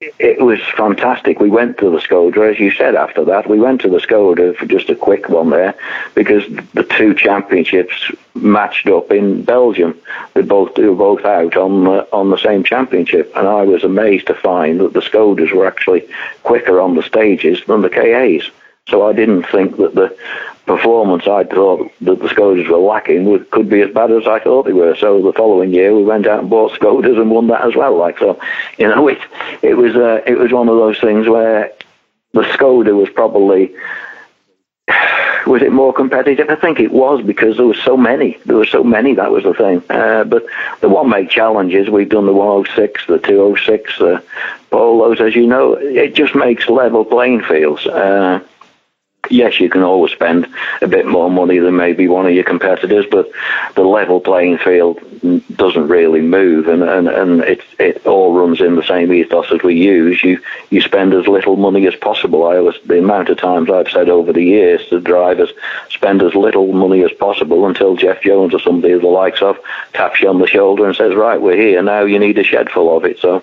it 0.00 0.40
was 0.40 0.60
fantastic. 0.76 1.40
We 1.40 1.50
went 1.50 1.78
to 1.78 1.90
the 1.90 1.98
Skoda, 1.98 2.52
as 2.52 2.60
you 2.60 2.70
said. 2.70 2.94
After 2.94 3.24
that, 3.24 3.48
we 3.48 3.58
went 3.58 3.80
to 3.80 3.88
the 3.88 3.98
Skoda 3.98 4.56
for 4.56 4.64
just 4.66 4.90
a 4.90 4.94
quick 4.94 5.28
one 5.28 5.50
there, 5.50 5.74
because 6.14 6.44
the 6.74 6.84
two 6.84 7.14
championships 7.14 8.12
matched 8.34 8.86
up 8.86 9.10
in 9.10 9.42
Belgium. 9.42 9.98
They 10.34 10.42
both 10.42 10.76
they 10.76 10.84
were 10.84 10.94
both 10.94 11.24
out 11.24 11.56
on 11.56 11.82
the, 11.84 12.08
on 12.12 12.30
the 12.30 12.38
same 12.38 12.62
championship, 12.62 13.32
and 13.34 13.48
I 13.48 13.62
was 13.62 13.82
amazed 13.82 14.28
to 14.28 14.34
find 14.34 14.78
that 14.80 14.92
the 14.92 15.00
Skodas 15.00 15.52
were 15.52 15.66
actually 15.66 16.08
quicker 16.44 16.80
on 16.80 16.94
the 16.94 17.02
stages 17.02 17.60
than 17.66 17.82
the 17.82 17.90
KAs. 17.90 18.52
So 18.88 19.08
I 19.08 19.12
didn't 19.12 19.44
think 19.44 19.76
that 19.76 19.94
the 19.94 20.16
performance 20.66 21.26
I 21.26 21.44
thought 21.44 21.90
that 22.02 22.20
the 22.20 22.28
Skodas 22.28 22.68
were 22.68 22.78
lacking 22.78 23.24
would, 23.24 23.50
could 23.50 23.68
be 23.68 23.80
as 23.80 23.90
bad 23.90 24.12
as 24.12 24.26
I 24.26 24.38
thought 24.38 24.66
they 24.66 24.72
were. 24.72 24.94
So 24.96 25.22
the 25.22 25.32
following 25.32 25.72
year 25.72 25.94
we 25.96 26.04
went 26.04 26.26
out 26.26 26.40
and 26.40 26.50
bought 26.50 26.72
Skodas 26.72 27.20
and 27.20 27.30
won 27.30 27.48
that 27.48 27.66
as 27.66 27.74
well. 27.74 27.96
Like 27.96 28.18
so, 28.18 28.38
you 28.78 28.86
know, 28.86 29.08
it 29.08 29.18
it 29.62 29.74
was 29.74 29.96
uh, 29.96 30.22
it 30.26 30.38
was 30.38 30.52
one 30.52 30.68
of 30.68 30.76
those 30.76 31.00
things 31.00 31.26
where 31.26 31.72
the 32.32 32.42
Skoda 32.42 32.94
was 32.94 33.08
probably 33.10 33.74
was 35.46 35.62
it 35.62 35.72
more 35.72 35.92
competitive? 35.92 36.48
I 36.50 36.56
think 36.56 36.80
it 36.80 36.92
was 36.92 37.22
because 37.24 37.56
there 37.56 37.66
were 37.66 37.74
so 37.74 37.96
many. 37.96 38.38
There 38.44 38.56
were 38.56 38.66
so 38.66 38.84
many. 38.84 39.14
That 39.14 39.30
was 39.30 39.44
the 39.44 39.54
thing. 39.54 39.82
Uh, 39.88 40.24
but 40.24 40.44
the 40.80 40.88
one 40.88 41.08
make 41.08 41.30
challenges, 41.30 41.88
we've 41.88 42.08
done 42.08 42.26
the 42.26 42.32
106, 42.32 43.06
the 43.06 43.18
206, 43.18 43.98
the 43.98 44.22
polos, 44.70 45.20
as 45.20 45.34
you 45.34 45.46
know. 45.46 45.74
It 45.74 46.14
just 46.14 46.34
makes 46.34 46.68
level 46.68 47.04
playing 47.04 47.42
fields. 47.42 47.86
Uh, 47.86 48.40
yes, 49.30 49.60
you 49.60 49.68
can 49.68 49.82
always 49.82 50.12
spend 50.12 50.48
a 50.80 50.88
bit 50.88 51.06
more 51.06 51.30
money 51.30 51.58
than 51.58 51.76
maybe 51.76 52.08
one 52.08 52.26
of 52.26 52.32
your 52.32 52.44
competitors, 52.44 53.06
but 53.10 53.30
the 53.74 53.82
level 53.82 54.20
playing 54.20 54.58
field 54.58 55.00
doesn't 55.54 55.88
really 55.88 56.20
move, 56.20 56.68
and, 56.68 56.82
and, 56.82 57.08
and 57.08 57.40
it, 57.42 57.60
it 57.78 58.06
all 58.06 58.38
runs 58.38 58.60
in 58.60 58.76
the 58.76 58.82
same 58.82 59.12
ethos 59.12 59.50
as 59.52 59.62
we 59.62 59.74
use. 59.74 60.22
You 60.22 60.40
you 60.70 60.80
spend 60.80 61.14
as 61.14 61.26
little 61.26 61.56
money 61.56 61.86
as 61.86 61.96
possible. 61.96 62.46
I 62.46 62.60
was 62.60 62.76
the 62.84 62.98
amount 62.98 63.28
of 63.28 63.38
times 63.38 63.70
I've 63.70 63.90
said 63.90 64.08
over 64.08 64.32
the 64.32 64.44
years 64.44 64.86
to 64.88 65.00
drivers 65.00 65.50
spend 65.90 66.22
as 66.22 66.34
little 66.34 66.72
money 66.72 67.02
as 67.02 67.12
possible 67.12 67.66
until 67.66 67.96
Jeff 67.96 68.22
Jones 68.22 68.54
or 68.54 68.60
somebody 68.60 68.92
of 68.92 69.00
the 69.00 69.08
likes 69.08 69.42
of 69.42 69.58
taps 69.92 70.20
you 70.20 70.28
on 70.28 70.38
the 70.38 70.46
shoulder 70.46 70.86
and 70.86 70.94
says, 70.94 71.14
"Right, 71.14 71.40
we're 71.40 71.56
here 71.56 71.82
now. 71.82 72.02
You 72.04 72.18
need 72.18 72.38
a 72.38 72.44
shed 72.44 72.70
full 72.70 72.96
of 72.96 73.04
it." 73.04 73.18
So 73.18 73.38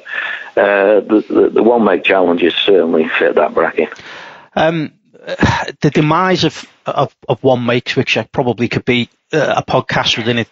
uh, 0.56 1.02
the, 1.02 1.26
the 1.28 1.50
the 1.50 1.64
one 1.64 1.84
make 1.84 2.04
challenges 2.04 2.56
certainly 2.56 3.08
fit 3.10 3.36
that 3.36 3.54
bracket. 3.54 3.90
Um, 4.56 4.94
the 5.82 5.90
demise 5.90 6.44
of, 6.44 6.66
of, 6.86 7.16
of 7.28 7.44
one 7.44 7.66
makes, 7.66 7.96
which 7.96 8.18
probably 8.32 8.68
could 8.68 8.86
be 8.86 9.10
uh, 9.34 9.56
a 9.58 9.64
podcast 9.64 10.18
within 10.18 10.40
it 10.40 10.50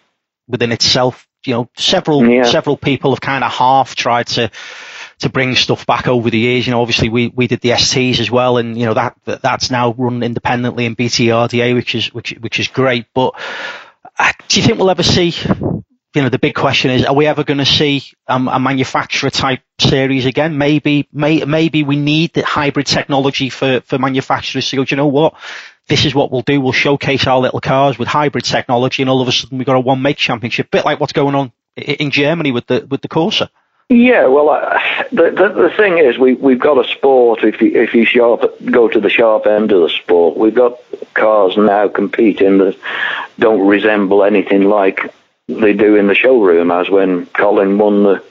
within 0.48 0.72
itself. 0.72 1.28
You 1.46 1.54
know, 1.54 1.70
several 1.76 2.26
yeah. 2.26 2.44
several 2.44 2.76
people 2.76 3.12
have 3.12 3.20
kind 3.20 3.44
of 3.44 3.52
half 3.52 3.94
tried 3.94 4.26
to 4.28 4.50
to 5.20 5.28
bring 5.28 5.54
stuff 5.54 5.86
back 5.86 6.08
over 6.08 6.28
the 6.30 6.38
years. 6.38 6.66
You 6.66 6.72
know, 6.72 6.80
obviously 6.80 7.08
we, 7.08 7.28
we 7.28 7.46
did 7.46 7.60
the 7.60 7.70
STs 7.70 8.18
as 8.18 8.30
well, 8.30 8.56
and 8.56 8.76
you 8.78 8.86
know 8.86 8.94
that 8.94 9.16
that's 9.24 9.70
now 9.70 9.92
run 9.92 10.22
independently 10.22 10.86
in 10.86 10.96
BTRDA, 10.96 11.74
which 11.74 11.94
is 11.94 12.12
which 12.12 12.30
which 12.40 12.58
is 12.58 12.68
great. 12.68 13.06
But 13.14 13.34
uh, 14.18 14.32
do 14.48 14.60
you 14.60 14.66
think 14.66 14.78
we'll 14.78 14.90
ever 14.90 15.02
see 15.02 15.34
you 16.14 16.22
know, 16.22 16.28
the 16.28 16.38
big 16.38 16.54
question 16.54 16.92
is, 16.92 17.04
are 17.04 17.14
we 17.14 17.26
ever 17.26 17.42
going 17.42 17.58
to 17.58 17.66
see 17.66 18.04
um, 18.28 18.46
a 18.46 18.60
manufacturer 18.60 19.30
type 19.30 19.62
series 19.80 20.26
again? 20.26 20.56
Maybe, 20.56 21.08
may, 21.12 21.44
maybe 21.44 21.82
we 21.82 21.96
need 21.96 22.32
the 22.34 22.44
hybrid 22.44 22.86
technology 22.86 23.50
for, 23.50 23.80
for 23.80 23.98
manufacturers 23.98 24.70
to 24.70 24.76
go, 24.76 24.84
do 24.84 24.94
you 24.94 24.96
know 24.96 25.08
what? 25.08 25.34
This 25.88 26.04
is 26.04 26.14
what 26.14 26.30
we'll 26.30 26.42
do. 26.42 26.60
We'll 26.60 26.72
showcase 26.72 27.26
our 27.26 27.40
little 27.40 27.60
cars 27.60 27.98
with 27.98 28.06
hybrid 28.06 28.44
technology 28.44 29.02
and 29.02 29.10
all 29.10 29.20
of 29.20 29.28
a 29.28 29.32
sudden 29.32 29.58
we've 29.58 29.66
got 29.66 29.76
a 29.76 29.80
one 29.80 30.02
make 30.02 30.16
championship, 30.16 30.70
bit 30.70 30.84
like 30.84 31.00
what's 31.00 31.12
going 31.12 31.34
on 31.34 31.52
in 31.76 32.12
Germany 32.12 32.52
with 32.52 32.68
the, 32.68 32.86
with 32.88 33.02
the 33.02 33.08
Corsa. 33.08 33.48
Yeah, 33.90 34.28
well, 34.28 34.48
uh, 34.48 34.80
the, 35.10 35.30
the, 35.30 35.68
the 35.68 35.74
thing 35.76 35.98
is, 35.98 36.18
we 36.18 36.32
we've 36.32 36.58
got 36.58 36.82
a 36.82 36.88
sport. 36.88 37.44
If 37.44 37.60
you 37.60 37.82
if 37.82 37.92
you 37.92 38.06
sharp 38.06 38.40
go 38.64 38.88
to 38.88 38.98
the 38.98 39.10
sharp 39.10 39.46
end 39.46 39.72
of 39.72 39.82
the 39.82 39.90
sport, 39.90 40.38
we've 40.38 40.54
got 40.54 40.80
cars 41.12 41.54
now 41.58 41.88
competing 41.88 42.56
that 42.58 42.78
don't 43.38 43.66
resemble 43.66 44.24
anything 44.24 44.62
like 44.62 45.12
they 45.48 45.74
do 45.74 45.96
in 45.96 46.06
the 46.06 46.14
showroom, 46.14 46.70
as 46.70 46.88
when 46.88 47.26
Colin 47.26 47.78
won 47.78 48.02
the 48.02 48.24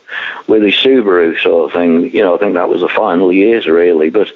with 0.48 0.64
his 0.64 0.76
Subaru 0.76 1.40
sort 1.42 1.70
of 1.70 1.74
thing. 1.74 2.14
You 2.14 2.24
know, 2.24 2.36
I 2.36 2.40
think 2.40 2.56
that 2.56 2.70
was 2.70 2.82
the 2.82 2.90
final 2.90 3.32
years 3.32 3.68
really. 3.68 4.10
But 4.10 4.30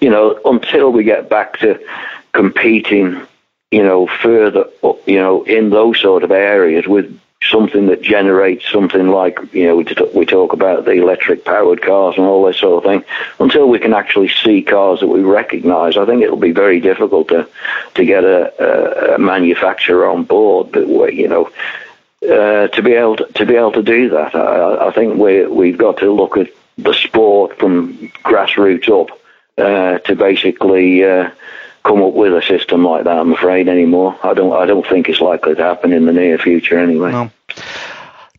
you 0.00 0.10
know, 0.10 0.40
until 0.44 0.90
we 0.90 1.04
get 1.04 1.28
back 1.28 1.58
to 1.58 1.78
competing, 2.32 3.20
you 3.70 3.82
know, 3.82 4.06
further, 4.06 4.64
you 5.06 5.16
know, 5.16 5.44
in 5.44 5.70
those 5.70 6.00
sort 6.00 6.22
of 6.22 6.30
areas 6.30 6.86
with 6.86 7.18
something 7.50 7.86
that 7.86 8.02
generates 8.02 8.70
something 8.70 9.08
like 9.08 9.38
you 9.52 9.66
know 9.66 9.76
we 10.14 10.24
talk 10.24 10.52
about 10.52 10.84
the 10.84 10.92
electric 10.92 11.44
powered 11.44 11.82
cars 11.82 12.14
and 12.16 12.24
all 12.24 12.46
this 12.46 12.58
sort 12.58 12.84
of 12.84 12.88
thing 12.88 13.04
until 13.40 13.68
we 13.68 13.80
can 13.80 13.92
actually 13.92 14.28
see 14.28 14.62
cars 14.62 15.00
that 15.00 15.08
we 15.08 15.20
recognize 15.22 15.96
i 15.96 16.06
think 16.06 16.22
it'll 16.22 16.36
be 16.36 16.52
very 16.52 16.78
difficult 16.78 17.26
to 17.26 17.46
to 17.94 18.04
get 18.04 18.22
a, 18.22 19.14
a 19.16 19.18
manufacturer 19.18 20.08
on 20.08 20.22
board 20.22 20.70
but 20.70 20.86
you 21.14 21.26
know 21.26 21.50
uh, 22.22 22.68
to 22.68 22.82
be 22.82 22.92
able 22.92 23.16
to, 23.16 23.26
to, 23.32 23.46
be 23.46 23.56
able 23.56 23.72
to 23.72 23.82
do 23.82 24.10
that. 24.10 24.34
I, 24.34 24.88
I, 24.88 24.92
think 24.92 25.18
we 25.18 25.46
we've 25.46 25.78
got 25.78 25.98
to 25.98 26.12
look 26.12 26.36
at 26.36 26.48
the 26.78 26.94
sport 26.94 27.58
from 27.58 28.12
grassroots 28.24 28.88
up 28.88 29.18
uh, 29.58 29.98
to 29.98 30.14
basically 30.14 31.04
uh, 31.04 31.30
come 31.84 32.02
up 32.02 32.14
with 32.14 32.32
a 32.32 32.42
system 32.42 32.84
like 32.84 33.04
that. 33.04 33.18
I'm 33.18 33.32
afraid 33.32 33.68
anymore. 33.68 34.18
I 34.22 34.34
don't 34.34 34.52
I 34.52 34.66
don't 34.66 34.86
think 34.86 35.08
it's 35.08 35.20
likely 35.20 35.56
to 35.56 35.62
happen 35.62 35.92
in 35.92 36.06
the 36.06 36.12
near 36.12 36.38
future 36.38 36.78
anyway. 36.78 37.10
No. 37.10 37.30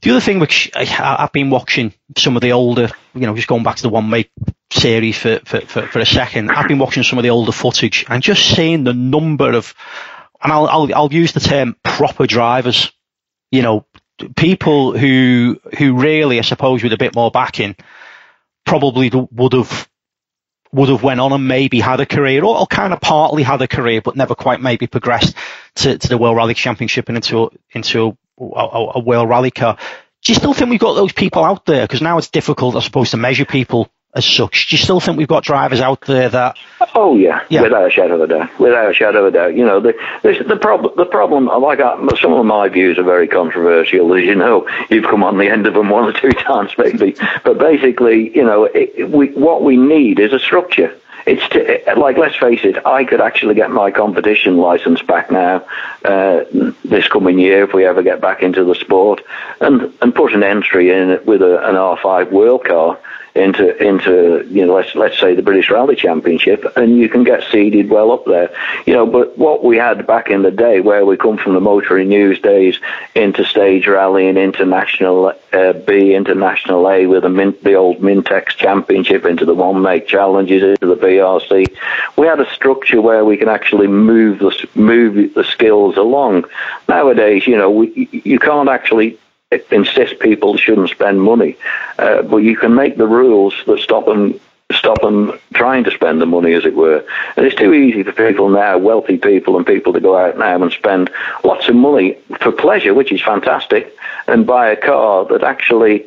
The 0.01 0.11
other 0.11 0.21
thing 0.21 0.39
which 0.39 0.69
I, 0.75 0.83
have 0.83 1.31
been 1.31 1.49
watching 1.49 1.93
some 2.17 2.35
of 2.35 2.41
the 2.41 2.51
older, 2.51 2.89
you 3.13 3.21
know, 3.21 3.35
just 3.35 3.47
going 3.47 3.63
back 3.63 3.77
to 3.77 3.83
the 3.83 3.89
one 3.89 4.09
make 4.09 4.31
series 4.69 5.17
for, 5.17 5.39
for, 5.45 5.61
for, 5.61 5.81
for 5.83 5.99
a 5.99 6.05
second, 6.05 6.51
I've 6.51 6.67
been 6.67 6.79
watching 6.79 7.03
some 7.03 7.19
of 7.19 7.23
the 7.23 7.29
older 7.29 7.53
footage 7.53 8.05
and 8.09 8.21
just 8.21 8.53
seeing 8.53 8.83
the 8.83 8.93
number 8.93 9.53
of, 9.53 9.73
and 10.41 10.51
I'll, 10.51 10.67
I'll, 10.67 10.93
I'll 10.93 11.13
use 11.13 11.31
the 11.31 11.39
term 11.39 11.77
proper 11.83 12.27
drivers 12.27 12.91
you 13.53 13.61
know, 13.61 13.85
people 14.35 14.97
who 14.97 15.59
who 15.77 15.93
really, 15.93 16.39
I 16.39 16.41
suppose, 16.41 16.81
with 16.81 16.91
a 16.91 16.97
bit 16.97 17.13
more 17.13 17.29
backing, 17.29 17.75
probably 18.65 19.11
would 19.13 19.53
have 19.53 19.87
would 20.71 20.89
have 20.89 21.03
went 21.03 21.19
on 21.19 21.31
and 21.31 21.47
maybe 21.47 21.79
had 21.79 21.99
a 21.99 22.05
career, 22.07 22.43
or, 22.43 22.57
or 22.61 22.65
kind 22.65 22.93
of 22.93 22.99
partly 22.99 23.43
had 23.43 23.61
a 23.61 23.67
career, 23.67 24.01
but 24.01 24.15
never 24.15 24.33
quite 24.33 24.59
maybe 24.59 24.87
progressed 24.87 25.35
to, 25.75 25.99
to 25.99 26.07
the 26.07 26.17
World 26.17 26.35
Rally 26.35 26.55
Championship 26.55 27.09
and 27.09 27.17
into 27.17 27.51
into 27.71 28.17
a, 28.39 28.43
a, 28.43 28.91
a 28.95 28.99
World 28.99 29.29
Rally 29.29 29.51
car. 29.51 29.77
Do 30.23 30.33
you 30.33 30.35
still 30.35 30.53
think 30.53 30.71
we've 30.71 30.79
got 30.79 30.95
those 30.95 31.13
people 31.13 31.43
out 31.43 31.67
there? 31.67 31.83
Because 31.83 32.01
now 32.01 32.17
it's 32.17 32.31
difficult, 32.31 32.75
I 32.75 32.79
suppose, 32.79 33.11
to 33.11 33.17
measure 33.17 33.45
people 33.45 33.91
as 34.15 34.25
such. 34.25 34.69
Do 34.69 34.75
you 34.75 34.81
still 34.81 34.99
think 34.99 35.17
we've 35.17 35.27
got 35.27 35.43
drivers 35.43 35.81
out 35.81 36.01
there 36.01 36.29
that? 36.29 36.57
Oh 36.95 37.15
yeah, 37.15 37.43
yeah. 37.49 37.63
without 37.63 37.87
a 37.87 37.89
shadow 37.89 38.15
of 38.15 38.21
a 38.21 38.27
doubt. 38.27 38.59
Without 38.59 38.91
a 38.91 38.93
shadow 38.93 39.25
of 39.25 39.33
a 39.33 39.37
doubt. 39.37 39.55
You 39.55 39.65
know, 39.65 39.79
the 39.79 39.93
the, 40.21 40.43
the 40.47 40.55
problem. 40.55 40.93
The 40.95 41.05
problem. 41.05 41.45
Like 41.47 41.79
I, 41.79 41.97
some 42.21 42.33
of 42.33 42.45
my 42.45 42.69
views 42.69 42.97
are 42.99 43.03
very 43.03 43.27
controversial, 43.27 44.13
as 44.13 44.23
you 44.23 44.35
know. 44.35 44.67
You've 44.89 45.05
come 45.05 45.23
on 45.23 45.37
the 45.37 45.47
end 45.47 45.65
of 45.65 45.73
them 45.73 45.89
one 45.89 46.05
or 46.05 46.13
two 46.13 46.31
times, 46.31 46.71
maybe. 46.77 47.15
but 47.43 47.57
basically, 47.57 48.35
you 48.35 48.43
know, 48.43 48.65
it, 48.65 49.09
we, 49.09 49.29
what 49.31 49.63
we 49.63 49.77
need 49.77 50.19
is 50.19 50.33
a 50.33 50.39
structure. 50.39 50.95
It's 51.25 51.47
to, 51.49 51.99
like 51.99 52.17
let's 52.17 52.35
face 52.35 52.61
it. 52.63 52.85
I 52.85 53.05
could 53.05 53.21
actually 53.21 53.55
get 53.55 53.71
my 53.71 53.91
competition 53.91 54.57
license 54.57 55.01
back 55.01 55.31
now 55.31 55.65
uh, 56.03 56.43
this 56.83 57.07
coming 57.07 57.39
year 57.39 57.63
if 57.63 57.73
we 57.73 57.85
ever 57.85 58.03
get 58.03 58.19
back 58.19 58.43
into 58.43 58.65
the 58.65 58.75
sport, 58.75 59.21
and 59.61 59.93
and 60.01 60.13
put 60.13 60.33
an 60.33 60.43
entry 60.43 60.91
in 60.91 61.19
with 61.25 61.41
a, 61.41 61.67
an 61.67 61.75
R5 61.75 62.31
World 62.31 62.65
Car 62.65 62.99
into 63.35 63.75
into 63.83 64.45
you 64.47 64.65
know 64.65 64.75
let's 64.75 64.93
let's 64.93 65.19
say 65.19 65.33
the 65.33 65.41
British 65.41 65.69
Rally 65.69 65.95
Championship, 65.95 66.65
and 66.75 66.97
you 66.97 67.09
can 67.09 67.23
get 67.23 67.43
seeded 67.51 67.89
well 67.89 68.11
up 68.11 68.25
there. 68.25 68.55
You 68.85 68.93
know, 68.93 69.05
but 69.07 69.37
what 69.37 69.63
we 69.63 69.77
had 69.77 70.05
back 70.05 70.29
in 70.29 70.43
the 70.43 70.51
day, 70.51 70.81
where 70.81 71.05
we 71.05 71.17
come 71.17 71.37
from 71.37 71.53
the 71.53 71.59
motoring 71.59 72.09
news 72.09 72.39
days 72.39 72.79
into 73.15 73.43
stage 73.43 73.87
rally 73.87 74.27
and 74.27 74.37
international 74.37 75.33
uh, 75.51 75.73
B, 75.73 76.13
international 76.13 76.87
A, 76.87 77.07
with 77.07 77.23
the 77.23 77.29
Mint, 77.29 77.63
the 77.63 77.73
old 77.73 77.97
Mintex 77.97 78.49
Championship 78.49 79.25
into 79.25 79.45
the 79.45 79.55
one 79.55 79.81
make 79.81 80.07
challenges 80.07 80.61
into 80.61 80.85
the 80.85 80.95
BRC, 80.95 81.75
we 82.17 82.27
had 82.27 82.39
a 82.39 82.53
structure 82.53 83.01
where 83.01 83.25
we 83.25 83.37
can 83.37 83.49
actually 83.49 83.87
move 83.87 84.39
the 84.39 84.67
move 84.75 85.33
the 85.33 85.43
skills 85.43 85.97
along. 85.97 86.45
Nowadays, 86.87 87.47
you 87.47 87.57
know, 87.57 87.71
we, 87.71 88.09
you 88.11 88.37
can't 88.37 88.69
actually 88.69 89.17
insist 89.71 90.19
people 90.19 90.57
shouldn't 90.57 90.89
spend 90.89 91.21
money, 91.21 91.57
uh, 91.99 92.21
but 92.23 92.37
you 92.37 92.55
can 92.55 92.75
make 92.75 92.97
the 92.97 93.07
rules 93.07 93.53
that 93.67 93.79
stop 93.79 94.05
them 94.05 94.39
stop 94.71 95.01
them 95.01 95.39
trying 95.53 95.83
to 95.83 95.91
spend 95.91 96.21
the 96.21 96.25
money, 96.25 96.53
as 96.53 96.65
it 96.65 96.75
were. 96.75 97.05
And 97.37 97.45
it's 97.45 97.55
too 97.55 97.73
easy 97.73 98.03
for 98.03 98.11
people 98.11 98.49
now, 98.49 98.77
wealthy 98.77 99.17
people 99.17 99.55
and 99.55 99.65
people 99.65 99.93
to 99.93 99.99
go 99.99 100.17
out 100.17 100.37
now 100.37 100.61
and 100.61 100.71
spend 100.71 101.11
lots 101.43 101.69
of 101.69 101.75
money 101.75 102.17
for 102.39 102.51
pleasure, 102.51 102.93
which 102.93 103.11
is 103.11 103.21
fantastic, 103.21 103.95
and 104.27 104.47
buy 104.47 104.69
a 104.69 104.75
car 104.75 105.25
that 105.25 105.43
actually 105.43 106.05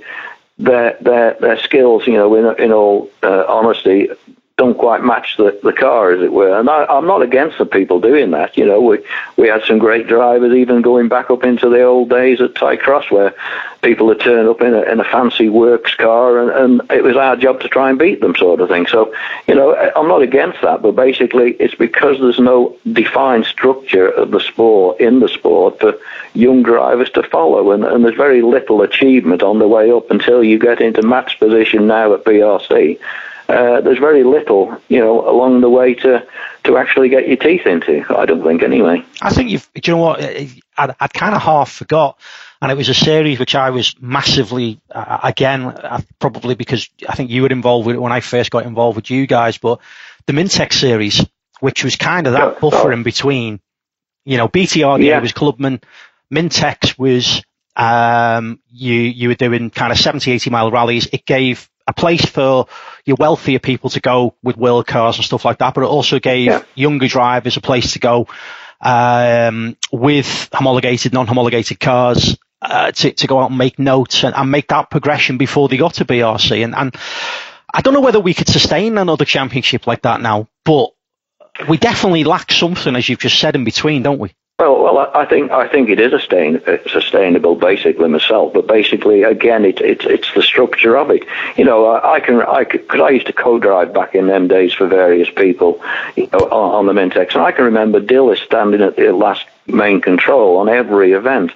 their 0.58 0.96
their 1.00 1.34
their 1.34 1.58
skills, 1.58 2.06
you 2.06 2.14
know, 2.14 2.34
in 2.34 2.64
in 2.64 2.72
all 2.72 3.10
uh, 3.22 3.44
honesty, 3.48 4.08
don't 4.56 4.78
quite 4.78 5.04
match 5.04 5.36
the, 5.36 5.58
the 5.62 5.72
car, 5.72 6.12
as 6.12 6.22
it 6.22 6.32
were. 6.32 6.58
And 6.58 6.70
I, 6.70 6.86
am 6.96 7.06
not 7.06 7.20
against 7.20 7.58
the 7.58 7.66
people 7.66 8.00
doing 8.00 8.30
that. 8.30 8.56
You 8.56 8.64
know, 8.64 8.80
we 8.80 9.04
we 9.36 9.48
had 9.48 9.62
some 9.64 9.78
great 9.78 10.06
drivers, 10.06 10.54
even 10.54 10.80
going 10.80 11.08
back 11.08 11.30
up 11.30 11.44
into 11.44 11.68
the 11.68 11.82
old 11.82 12.08
days 12.08 12.40
at 12.40 12.54
Ty 12.54 12.76
Croes, 12.76 13.10
where 13.10 13.34
people 13.82 14.08
had 14.08 14.20
turned 14.20 14.48
up 14.48 14.62
in 14.62 14.72
a, 14.72 14.80
in 14.80 14.98
a 14.98 15.04
fancy 15.04 15.50
works 15.50 15.94
car, 15.94 16.38
and, 16.38 16.80
and 16.80 16.90
it 16.90 17.02
was 17.02 17.16
our 17.16 17.36
job 17.36 17.60
to 17.60 17.68
try 17.68 17.90
and 17.90 17.98
beat 17.98 18.22
them, 18.22 18.34
sort 18.34 18.60
of 18.62 18.70
thing. 18.70 18.86
So, 18.86 19.14
you 19.46 19.54
know, 19.54 19.76
I'm 19.94 20.08
not 20.08 20.22
against 20.22 20.62
that, 20.62 20.80
but 20.80 20.96
basically, 20.96 21.52
it's 21.60 21.74
because 21.74 22.18
there's 22.18 22.40
no 22.40 22.78
defined 22.90 23.44
structure 23.44 24.08
of 24.08 24.30
the 24.30 24.40
sport 24.40 24.98
in 25.02 25.20
the 25.20 25.28
sport 25.28 25.80
for 25.80 25.98
young 26.32 26.62
drivers 26.62 27.10
to 27.10 27.22
follow, 27.24 27.72
and, 27.72 27.84
and 27.84 28.06
there's 28.06 28.16
very 28.16 28.40
little 28.40 28.80
achievement 28.80 29.42
on 29.42 29.58
the 29.58 29.68
way 29.68 29.92
up 29.92 30.10
until 30.10 30.42
you 30.42 30.58
get 30.58 30.80
into 30.80 31.02
match 31.02 31.38
position 31.38 31.86
now 31.86 32.14
at 32.14 32.24
BRC 32.24 32.98
uh, 33.48 33.80
there's 33.80 33.98
very 33.98 34.24
little, 34.24 34.76
you 34.88 34.98
know, 34.98 35.28
along 35.28 35.60
the 35.60 35.70
way 35.70 35.94
to 35.94 36.26
to 36.64 36.76
actually 36.76 37.08
get 37.08 37.28
your 37.28 37.36
teeth 37.36 37.66
into. 37.66 38.04
I 38.16 38.26
don't 38.26 38.42
think, 38.42 38.62
anyway. 38.62 39.04
I 39.22 39.30
think 39.30 39.50
you've. 39.50 39.68
Do 39.74 39.90
you 39.90 39.96
know 39.96 40.02
what? 40.02 40.20
I'd, 40.22 40.96
I'd 40.98 41.12
kind 41.12 41.34
of 41.34 41.42
half 41.42 41.70
forgot, 41.70 42.18
and 42.60 42.72
it 42.72 42.76
was 42.76 42.88
a 42.88 42.94
series 42.94 43.38
which 43.38 43.54
I 43.54 43.70
was 43.70 43.94
massively 44.00 44.80
uh, 44.90 45.20
again, 45.22 45.62
uh, 45.62 46.00
probably 46.18 46.54
because 46.54 46.88
I 47.08 47.14
think 47.14 47.30
you 47.30 47.42
were 47.42 47.48
involved 47.48 47.86
with 47.86 47.96
it 47.96 48.00
when 48.00 48.12
I 48.12 48.20
first 48.20 48.50
got 48.50 48.66
involved 48.66 48.96
with 48.96 49.10
you 49.10 49.26
guys, 49.26 49.58
but 49.58 49.80
the 50.26 50.32
Mintex 50.32 50.72
series, 50.74 51.24
which 51.60 51.84
was 51.84 51.96
kind 51.96 52.26
of 52.26 52.32
that 52.32 52.60
buffer 52.60 52.92
in 52.92 53.02
between. 53.02 53.60
You 54.24 54.38
know, 54.38 54.48
BTR 54.48 55.04
yeah. 55.04 55.20
was 55.20 55.32
Clubman, 55.32 55.80
Mintex 56.34 56.98
was 56.98 57.44
um, 57.76 58.58
you 58.72 58.94
you 58.94 59.28
were 59.28 59.34
doing 59.34 59.70
kind 59.70 59.92
of 59.92 59.98
70, 59.98 60.32
80 60.32 60.50
mile 60.50 60.70
rallies. 60.70 61.06
It 61.12 61.24
gave 61.26 61.68
a 61.86 61.92
place 61.92 62.24
for 62.24 62.66
your 63.04 63.16
wealthier 63.18 63.58
people 63.58 63.90
to 63.90 64.00
go 64.00 64.34
with 64.42 64.56
world 64.56 64.86
cars 64.86 65.16
and 65.16 65.24
stuff 65.24 65.44
like 65.44 65.58
that, 65.58 65.74
but 65.74 65.82
it 65.82 65.88
also 65.88 66.18
gave 66.18 66.46
yeah. 66.46 66.62
younger 66.74 67.06
drivers 67.06 67.56
a 67.56 67.60
place 67.60 67.92
to 67.92 67.98
go 67.98 68.26
um, 68.80 69.76
with 69.92 70.48
homologated, 70.52 71.12
non-homologated 71.12 71.78
cars 71.78 72.36
uh, 72.60 72.90
to, 72.90 73.12
to 73.12 73.26
go 73.26 73.38
out 73.38 73.50
and 73.50 73.58
make 73.58 73.78
notes 73.78 74.24
and, 74.24 74.34
and, 74.34 74.50
make 74.50 74.68
that 74.68 74.90
progression 74.90 75.38
before 75.38 75.68
they 75.68 75.76
got 75.76 75.94
to 75.94 76.04
BRC. 76.04 76.64
And, 76.64 76.74
and 76.74 76.94
I 77.72 77.80
don't 77.82 77.94
know 77.94 78.00
whether 78.00 78.20
we 78.20 78.34
could 78.34 78.48
sustain 78.48 78.98
another 78.98 79.24
championship 79.24 79.86
like 79.86 80.02
that 80.02 80.20
now, 80.20 80.48
but 80.64 80.90
we 81.68 81.78
definitely 81.78 82.24
lack 82.24 82.50
something, 82.52 82.96
as 82.96 83.08
you've 83.08 83.18
just 83.18 83.38
said, 83.38 83.54
in 83.54 83.64
between, 83.64 84.02
don't 84.02 84.18
we? 84.18 84.34
Well, 84.58 84.82
well, 84.82 85.10
I 85.14 85.26
think 85.26 85.50
I 85.50 85.68
think 85.68 85.90
it 85.90 86.00
is 86.00 86.12
sustain, 86.12 86.62
sustainable, 86.90 87.56
basically 87.56 88.08
myself. 88.08 88.54
But 88.54 88.66
basically, 88.66 89.22
again, 89.22 89.66
it, 89.66 89.82
it, 89.82 90.06
it's 90.06 90.32
the 90.32 90.40
structure 90.40 90.96
of 90.96 91.10
it. 91.10 91.24
You 91.58 91.66
know, 91.66 91.94
I, 91.94 92.20
can 92.20 92.40
I 92.40 92.64
because 92.64 93.00
I 93.02 93.10
used 93.10 93.26
to 93.26 93.34
co-drive 93.34 93.92
back 93.92 94.14
in 94.14 94.28
them 94.28 94.48
days 94.48 94.72
for 94.72 94.86
various 94.86 95.28
people, 95.28 95.82
you 96.16 96.30
know, 96.32 96.38
on, 96.38 96.74
on 96.74 96.86
the 96.86 96.94
Mintex, 96.94 97.34
and 97.34 97.42
I 97.42 97.52
can 97.52 97.66
remember 97.66 98.00
Dillis 98.00 98.42
standing 98.46 98.80
at 98.80 98.96
the 98.96 99.12
last 99.12 99.44
main 99.66 100.00
control 100.00 100.56
on 100.56 100.70
every 100.70 101.12
event 101.12 101.52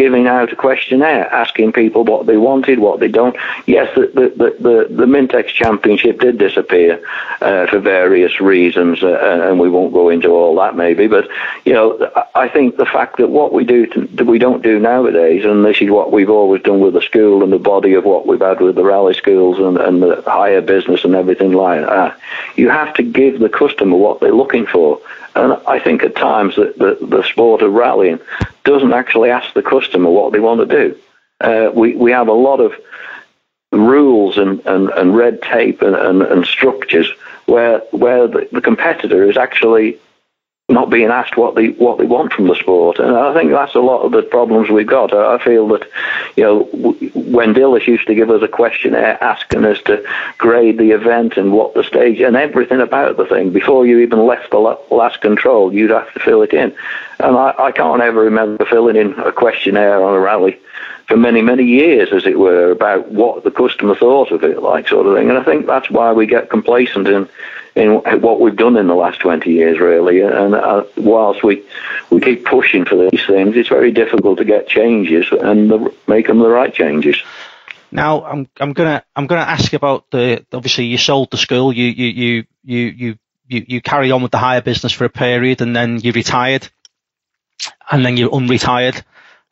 giving 0.00 0.26
out 0.26 0.50
a 0.50 0.56
questionnaire, 0.56 1.30
asking 1.30 1.72
people 1.72 2.04
what 2.04 2.24
they 2.24 2.38
wanted, 2.38 2.78
what 2.78 3.00
they 3.00 3.08
don't. 3.08 3.36
Yes, 3.66 3.94
the 3.94 4.06
the 4.06 4.56
the, 4.58 4.94
the, 4.94 5.04
Mintex 5.04 5.48
Championship 5.48 6.20
did 6.20 6.38
disappear 6.38 7.02
uh, 7.42 7.66
for 7.66 7.80
various 7.80 8.40
reasons, 8.40 9.02
uh, 9.02 9.48
and 9.50 9.60
we 9.60 9.68
won't 9.68 9.92
go 9.92 10.08
into 10.08 10.28
all 10.28 10.56
that 10.56 10.74
maybe. 10.74 11.06
But 11.06 11.28
you 11.66 11.74
know, 11.74 12.10
I 12.34 12.48
think 12.48 12.78
the 12.78 12.86
fact 12.86 13.18
that 13.18 13.28
what 13.28 13.52
we 13.52 13.64
do 13.64 13.86
to, 13.88 14.06
that 14.16 14.24
we 14.26 14.38
don't 14.38 14.62
do 14.62 14.78
nowadays, 14.78 15.44
and 15.44 15.66
this 15.66 15.82
is 15.82 15.90
what 15.90 16.10
we've 16.10 16.30
always 16.30 16.62
done 16.62 16.80
with 16.80 16.94
the 16.94 17.02
school 17.02 17.42
and 17.42 17.52
the 17.52 17.58
body 17.58 17.92
of 17.92 18.04
what 18.06 18.26
we've 18.26 18.40
had 18.40 18.60
with 18.60 18.76
the 18.76 18.84
rally 18.84 19.12
schools 19.12 19.58
and, 19.58 19.76
and 19.76 20.02
the 20.02 20.22
hire 20.26 20.62
business 20.62 21.04
and 21.04 21.14
everything 21.14 21.52
like 21.52 21.84
that. 21.84 22.18
You 22.56 22.68
have 22.68 22.94
to 22.94 23.02
give 23.02 23.40
the 23.40 23.48
customer 23.48 23.96
what 23.96 24.20
they're 24.20 24.34
looking 24.34 24.66
for. 24.66 25.00
And 25.34 25.54
I 25.66 25.78
think 25.78 26.02
at 26.02 26.16
times 26.16 26.56
that 26.56 26.78
the, 26.78 26.98
the 27.04 27.22
sport 27.22 27.62
of 27.62 27.72
rallying 27.72 28.20
doesn't 28.64 28.92
actually 28.92 29.30
ask 29.30 29.54
the 29.54 29.62
customer 29.62 30.10
what 30.10 30.32
they 30.32 30.40
want 30.40 30.60
to 30.60 30.66
do. 30.66 30.98
Uh, 31.40 31.70
we, 31.72 31.94
we 31.94 32.10
have 32.10 32.28
a 32.28 32.32
lot 32.32 32.60
of 32.60 32.74
rules 33.72 34.36
and, 34.36 34.60
and, 34.66 34.90
and 34.90 35.16
red 35.16 35.40
tape 35.42 35.80
and, 35.82 35.94
and, 35.94 36.22
and 36.22 36.44
structures 36.44 37.10
where, 37.46 37.78
where 37.92 38.26
the, 38.26 38.48
the 38.52 38.60
competitor 38.60 39.28
is 39.28 39.36
actually 39.36 39.98
not 40.70 40.90
being 40.90 41.08
asked 41.08 41.36
what 41.36 41.54
they 41.54 41.68
what 41.70 41.98
they 41.98 42.06
want 42.06 42.32
from 42.32 42.46
the 42.46 42.54
sport, 42.54 42.98
and 42.98 43.16
I 43.16 43.34
think 43.34 43.50
that's 43.50 43.74
a 43.74 43.80
lot 43.80 44.02
of 44.02 44.12
the 44.12 44.22
problems 44.22 44.70
we've 44.70 44.86
got. 44.86 45.12
I 45.12 45.42
feel 45.42 45.68
that, 45.68 45.88
you 46.36 46.44
know, 46.44 46.62
when 47.14 47.54
Dillis 47.54 47.86
used 47.86 48.06
to 48.06 48.14
give 48.14 48.30
us 48.30 48.42
a 48.42 48.48
questionnaire 48.48 49.22
asking 49.22 49.64
us 49.64 49.80
to 49.82 50.04
grade 50.38 50.78
the 50.78 50.92
event 50.92 51.36
and 51.36 51.52
what 51.52 51.74
the 51.74 51.84
stage 51.84 52.20
and 52.20 52.36
everything 52.36 52.80
about 52.80 53.16
the 53.16 53.26
thing 53.26 53.50
before 53.50 53.86
you 53.86 53.98
even 53.98 54.26
left 54.26 54.50
the 54.50 54.58
last 54.90 55.20
control, 55.20 55.72
you'd 55.72 55.90
have 55.90 56.12
to 56.14 56.20
fill 56.20 56.42
it 56.42 56.52
in, 56.52 56.74
and 57.18 57.36
I, 57.36 57.54
I 57.58 57.72
can't 57.72 58.02
ever 58.02 58.20
remember 58.20 58.64
filling 58.64 58.96
in 58.96 59.12
a 59.18 59.32
questionnaire 59.32 60.02
on 60.02 60.14
a 60.14 60.20
rally 60.20 60.58
for 61.10 61.16
many, 61.16 61.42
many 61.42 61.64
years, 61.64 62.12
as 62.12 62.24
it 62.24 62.38
were, 62.38 62.70
about 62.70 63.10
what 63.10 63.42
the 63.42 63.50
customer 63.50 63.96
thought 63.96 64.30
of 64.30 64.44
it, 64.44 64.62
like 64.62 64.86
sort 64.86 65.08
of 65.08 65.16
thing. 65.16 65.28
And 65.28 65.36
I 65.36 65.42
think 65.42 65.66
that's 65.66 65.90
why 65.90 66.12
we 66.12 66.24
get 66.24 66.50
complacent 66.50 67.08
in 67.08 67.28
in 67.74 67.92
what 68.20 68.40
we've 68.40 68.56
done 68.56 68.76
in 68.76 68.86
the 68.86 68.94
last 68.94 69.20
20 69.20 69.50
years, 69.50 69.78
really. 69.78 70.20
And 70.20 70.54
uh, 70.54 70.84
whilst 70.96 71.42
we, 71.42 71.64
we 72.10 72.20
keep 72.20 72.44
pushing 72.44 72.84
for 72.84 72.96
these 72.96 73.24
things, 73.26 73.56
it's 73.56 73.68
very 73.68 73.92
difficult 73.92 74.38
to 74.38 74.44
get 74.44 74.68
changes 74.68 75.26
and 75.30 75.70
the, 75.70 75.94
make 76.06 76.26
them 76.26 76.38
the 76.38 76.48
right 76.48 76.72
changes. 76.72 77.22
Now, 77.92 78.24
I'm 78.24 78.48
I'm 78.60 78.72
gonna 78.72 79.02
I'm 79.16 79.26
gonna 79.26 79.40
ask 79.40 79.72
about 79.72 80.10
the 80.10 80.46
obviously 80.52 80.84
you 80.84 80.96
sold 80.96 81.30
the 81.32 81.36
school, 81.36 81.72
you 81.72 81.86
you 81.86 82.06
you 82.06 82.44
you 82.62 83.18
you 83.48 83.64
you, 83.66 83.80
carry 83.80 84.12
on 84.12 84.22
with 84.22 84.30
the 84.30 84.38
hire 84.38 84.62
business 84.62 84.92
for 84.92 85.04
a 85.04 85.10
period, 85.10 85.60
and 85.60 85.74
then 85.74 85.98
you 85.98 86.12
retired, 86.12 86.68
and 87.90 88.06
then 88.06 88.16
you're 88.16 88.30
unretired. 88.30 89.02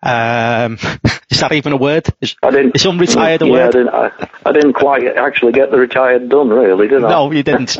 Um, 0.02 0.74
is 1.30 1.40
that 1.40 1.52
even 1.52 1.72
a 1.72 1.76
word? 1.76 2.06
Is, 2.20 2.36
I 2.42 2.50
didn't. 2.50 2.76
Is 2.76 2.84
unretired 2.84 3.42
a 3.42 3.46
yeah, 3.46 3.52
word? 3.52 3.68
I 3.68 3.70
didn't, 3.70 3.88
I, 3.88 4.30
I, 4.46 4.52
didn't 4.52 4.72
quite 4.74 5.04
actually 5.16 5.52
get 5.52 5.70
the 5.70 5.78
retired 5.78 6.28
done, 6.28 6.48
really, 6.48 6.88
did 6.88 7.04
I? 7.04 7.10
No, 7.10 7.32
you 7.32 7.42
didn't. 7.42 7.78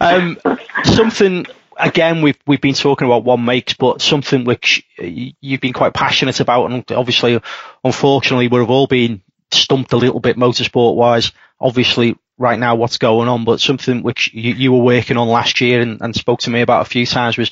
um, 0.00 0.38
something 0.84 1.46
again 1.78 2.22
we've 2.22 2.38
we've 2.46 2.60
been 2.60 2.74
talking 2.74 3.06
about 3.06 3.24
one 3.24 3.44
makes, 3.44 3.74
but 3.74 4.02
something 4.02 4.44
which 4.44 4.84
you've 4.98 5.60
been 5.60 5.72
quite 5.72 5.94
passionate 5.94 6.40
about, 6.40 6.70
and 6.70 6.84
obviously, 6.92 7.40
unfortunately, 7.84 8.48
we've 8.48 8.70
all 8.70 8.86
been 8.86 9.22
stumped 9.50 9.92
a 9.92 9.96
little 9.96 10.20
bit 10.20 10.36
motorsport 10.36 10.94
wise. 10.94 11.32
Obviously, 11.58 12.16
right 12.38 12.58
now, 12.58 12.74
what's 12.74 12.98
going 12.98 13.28
on, 13.28 13.44
but 13.44 13.60
something 13.60 14.02
which 14.02 14.32
you, 14.34 14.52
you 14.52 14.72
were 14.72 14.82
working 14.82 15.16
on 15.16 15.28
last 15.28 15.60
year 15.60 15.80
and, 15.80 16.00
and 16.00 16.14
spoke 16.14 16.40
to 16.40 16.50
me 16.50 16.60
about 16.60 16.86
a 16.86 16.90
few 16.90 17.06
times 17.06 17.38
was 17.38 17.50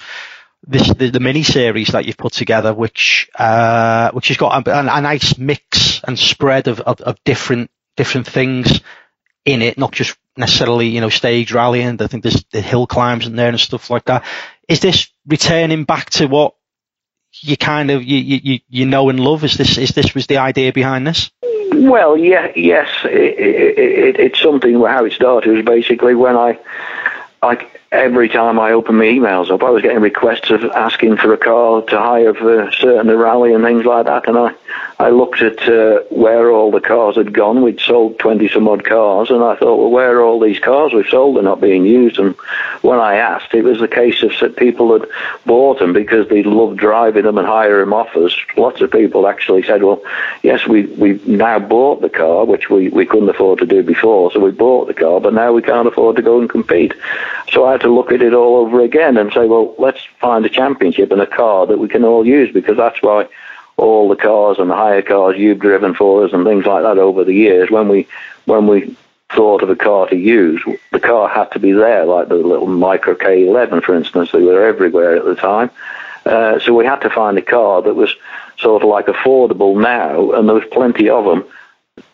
this 0.67 0.93
the, 0.95 1.11
the 1.11 1.21
mini 1.21 1.43
series 1.43 1.89
that 1.89 2.07
you've 2.07 2.17
put 2.17 2.33
together, 2.33 2.73
which 2.73 3.29
uh, 3.35 4.11
which 4.13 4.29
has 4.29 4.37
got 4.37 4.67
a, 4.67 4.81
a, 4.81 5.01
nice 5.01 5.39
mix 5.39 6.01
and 6.05 6.19
spread 6.19 6.69
of, 6.69 6.81
of, 6.81 7.01
of, 7.01 7.23
different 7.25 7.71
different 7.97 8.27
things 8.27 8.81
in 9.45 9.63
it, 9.63 9.79
not 9.79 9.93
just 9.93 10.17
necessarily 10.37 10.89
you 10.89 11.01
know 11.01 11.11
stage 11.11 11.53
rallying. 11.53 12.01
I 12.01 12.07
think 12.07 12.23
there's 12.23 12.45
the 12.51 12.61
hill 12.61 12.87
climbs 12.87 13.27
in 13.27 13.37
there 13.37 13.49
and 13.49 13.61
stuff 13.61 13.91
like 13.91 14.07
that. 14.07 14.25
Is 14.69 14.81
this 14.81 15.09
returning 15.27 15.85
back 15.85 16.11
to 16.11 16.27
what 16.27 16.55
you 17.33 17.57
kind 17.57 17.91
of 17.91 18.03
you 18.03 18.19
you, 18.19 18.61
you 18.69 18.87
know 18.87 19.09
and 19.11 19.21
love? 19.21 19.45
Is 19.45 19.55
this 19.55 19.79
is 19.79 19.91
this 19.91 20.15
was 20.15 20.27
the 20.27 20.39
idea 20.39 20.73
behind 20.73 21.07
this? 21.07 21.31
Well, 21.73 22.17
yeah, 22.17 22.53
yes, 22.55 22.89
it, 23.05 23.11
it, 23.11 23.79
it, 23.79 24.21
it's 24.21 24.41
something. 24.41 24.81
How 24.81 25.05
it 25.05 25.13
started 25.13 25.57
was 25.57 25.65
basically 25.65 26.15
when 26.15 26.37
I 26.37 26.59
I 27.45 27.67
every 27.95 28.29
time 28.29 28.59
I 28.59 28.73
opened 28.73 28.99
my 28.99 29.05
emails 29.05 29.51
up, 29.51 29.63
I 29.63 29.71
was 29.71 29.83
getting 29.83 30.01
requests 30.01 30.51
of 30.51 30.65
asking 30.65 31.17
for 31.17 31.33
a 31.33 31.39
car 31.39 31.83
to 31.83 31.99
hire 31.99 32.35
for 32.35 32.71
certain 32.73 33.17
rally 33.17 33.55
and 33.55 33.63
things 33.63 33.85
like 33.85 34.07
that. 34.07 34.29
And 34.29 34.37
I, 34.37 34.55
I 34.99 35.11
looked 35.11 35.41
at 35.43 35.61
uh, 35.69 36.01
where 36.11 36.51
all 36.51 36.71
the 36.71 36.81
cars 36.81 37.17
had 37.17 37.33
gone. 37.33 37.63
We'd 37.63 37.81
sold 37.81 38.19
20 38.19 38.49
some 38.49 38.69
odd 38.69 38.85
cars, 38.85 39.31
and 39.31 39.43
I 39.43 39.55
thought, 39.57 39.77
well, 39.77 39.91
where 39.91 40.19
are 40.19 40.23
all 40.23 40.41
these 40.41 40.59
cars 40.59 40.93
we've 40.93 41.07
sold? 41.09 41.37
They're 41.37 41.43
not 41.45 41.61
being 41.61 41.87
used. 41.87 42.19
And 42.19 42.35
when 42.83 42.99
I 42.99 43.17
asked, 43.17 43.55
it 43.55 43.63
was 43.63 43.79
the 43.79 43.89
case 43.89 44.23
of 44.23 44.57
people 44.57 44.99
had 44.99 45.09
bought 45.47 45.79
them 45.79 45.93
because 45.93 46.29
they 46.29 46.43
loved 46.43 46.79
driving 46.79 47.25
them 47.25 47.39
and 47.39 47.47
hire 47.47 47.81
them 47.81 47.93
off 47.93 48.17
us. 48.17 48.35
Lots 48.57 48.81
of 48.81 48.91
people 48.91 49.27
actually 49.27 49.63
said, 49.63 49.83
well, 49.83 50.03
yes, 50.43 50.67
we, 50.67 50.87
we've 50.87 51.27
now 51.27 51.59
bought 51.59 52.01
the 52.01 52.11
car, 52.11 52.45
which 52.45 52.71
we, 52.71 52.89
we 52.89 53.07
couldn't 53.07 53.29
afford 53.29 53.61
to 53.61 53.67
do 53.67 53.83
before, 53.83 54.33
so 54.33 54.41
we 54.41 54.51
bought 54.51 54.89
the 54.89 54.95
car, 54.95 55.21
but 55.21 55.35
now 55.35 55.53
we 55.53 55.63
can't 55.63 55.89
afford 55.89 56.17
to 56.17 56.23
go 56.23 56.41
and 56.41 56.51
compete. 56.51 56.95
So 57.55 57.65
I 57.65 57.73
had 57.73 57.83
to 57.83 57.95
look 57.95 58.11
at 58.11 58.21
it 58.21 58.35
all 58.35 58.57
over 58.57 58.81
again 58.81 59.17
and 59.17 59.33
say, 59.33 59.47
well, 59.47 59.77
let's 59.79 60.05
find 60.21 60.45
a 60.45 60.49
championship 60.49 61.13
and 61.13 61.21
a 61.21 61.27
car 61.27 61.69
that 61.69 61.79
we 61.79 61.87
can 61.87 62.05
all 62.05 62.27
use 62.27 62.53
because 62.53 62.77
that's 62.77 63.01
why 63.01 63.29
all 63.77 64.09
the 64.09 64.17
cars 64.17 64.59
and 64.59 64.71
the 64.71 64.75
hire 64.75 65.03
cars 65.03 65.37
you've 65.39 65.61
driven 65.61 65.95
for 65.95 66.25
us 66.25 66.33
and 66.33 66.45
things 66.45 66.67
like 66.67 66.83
that 66.83 66.99
over 66.99 67.23
the 67.23 67.33
years, 67.33 67.71
when 67.71 67.89
we 67.89 68.09
when 68.47 68.67
we 68.67 68.97
thought 69.31 69.63
of 69.63 69.71
a 69.71 69.77
car 69.77 70.09
to 70.09 70.17
use, 70.17 70.63
the 70.91 71.01
car 71.01 71.29
had 71.29 71.51
to 71.53 71.61
be 71.61 71.71
there, 71.73 72.05
like 72.05 72.29
the 72.29 72.35
little 72.35 72.67
Micra 72.67 73.15
K11, 73.15 73.85
for 73.85 73.95
instance. 73.95 74.33
They 74.33 74.43
were 74.43 74.67
everywhere 74.67 75.17
at 75.17 75.25
the 75.25 75.37
time. 75.37 75.71
Uh, 76.27 76.59
so 76.59 76.75
we 76.75 76.85
had 76.85 77.01
to 77.03 77.11
find 77.11 77.39
a 77.39 77.43
car 77.43 77.83
that 77.83 77.95
was 77.95 78.15
sort 78.59 78.83
of 78.83 78.89
like 78.89 79.07
affordable 79.07 79.81
now, 79.81 80.33
and 80.33 80.49
there 80.49 80.57
was 80.57 80.65
plenty 80.73 81.09
of 81.09 81.25
them 81.25 81.45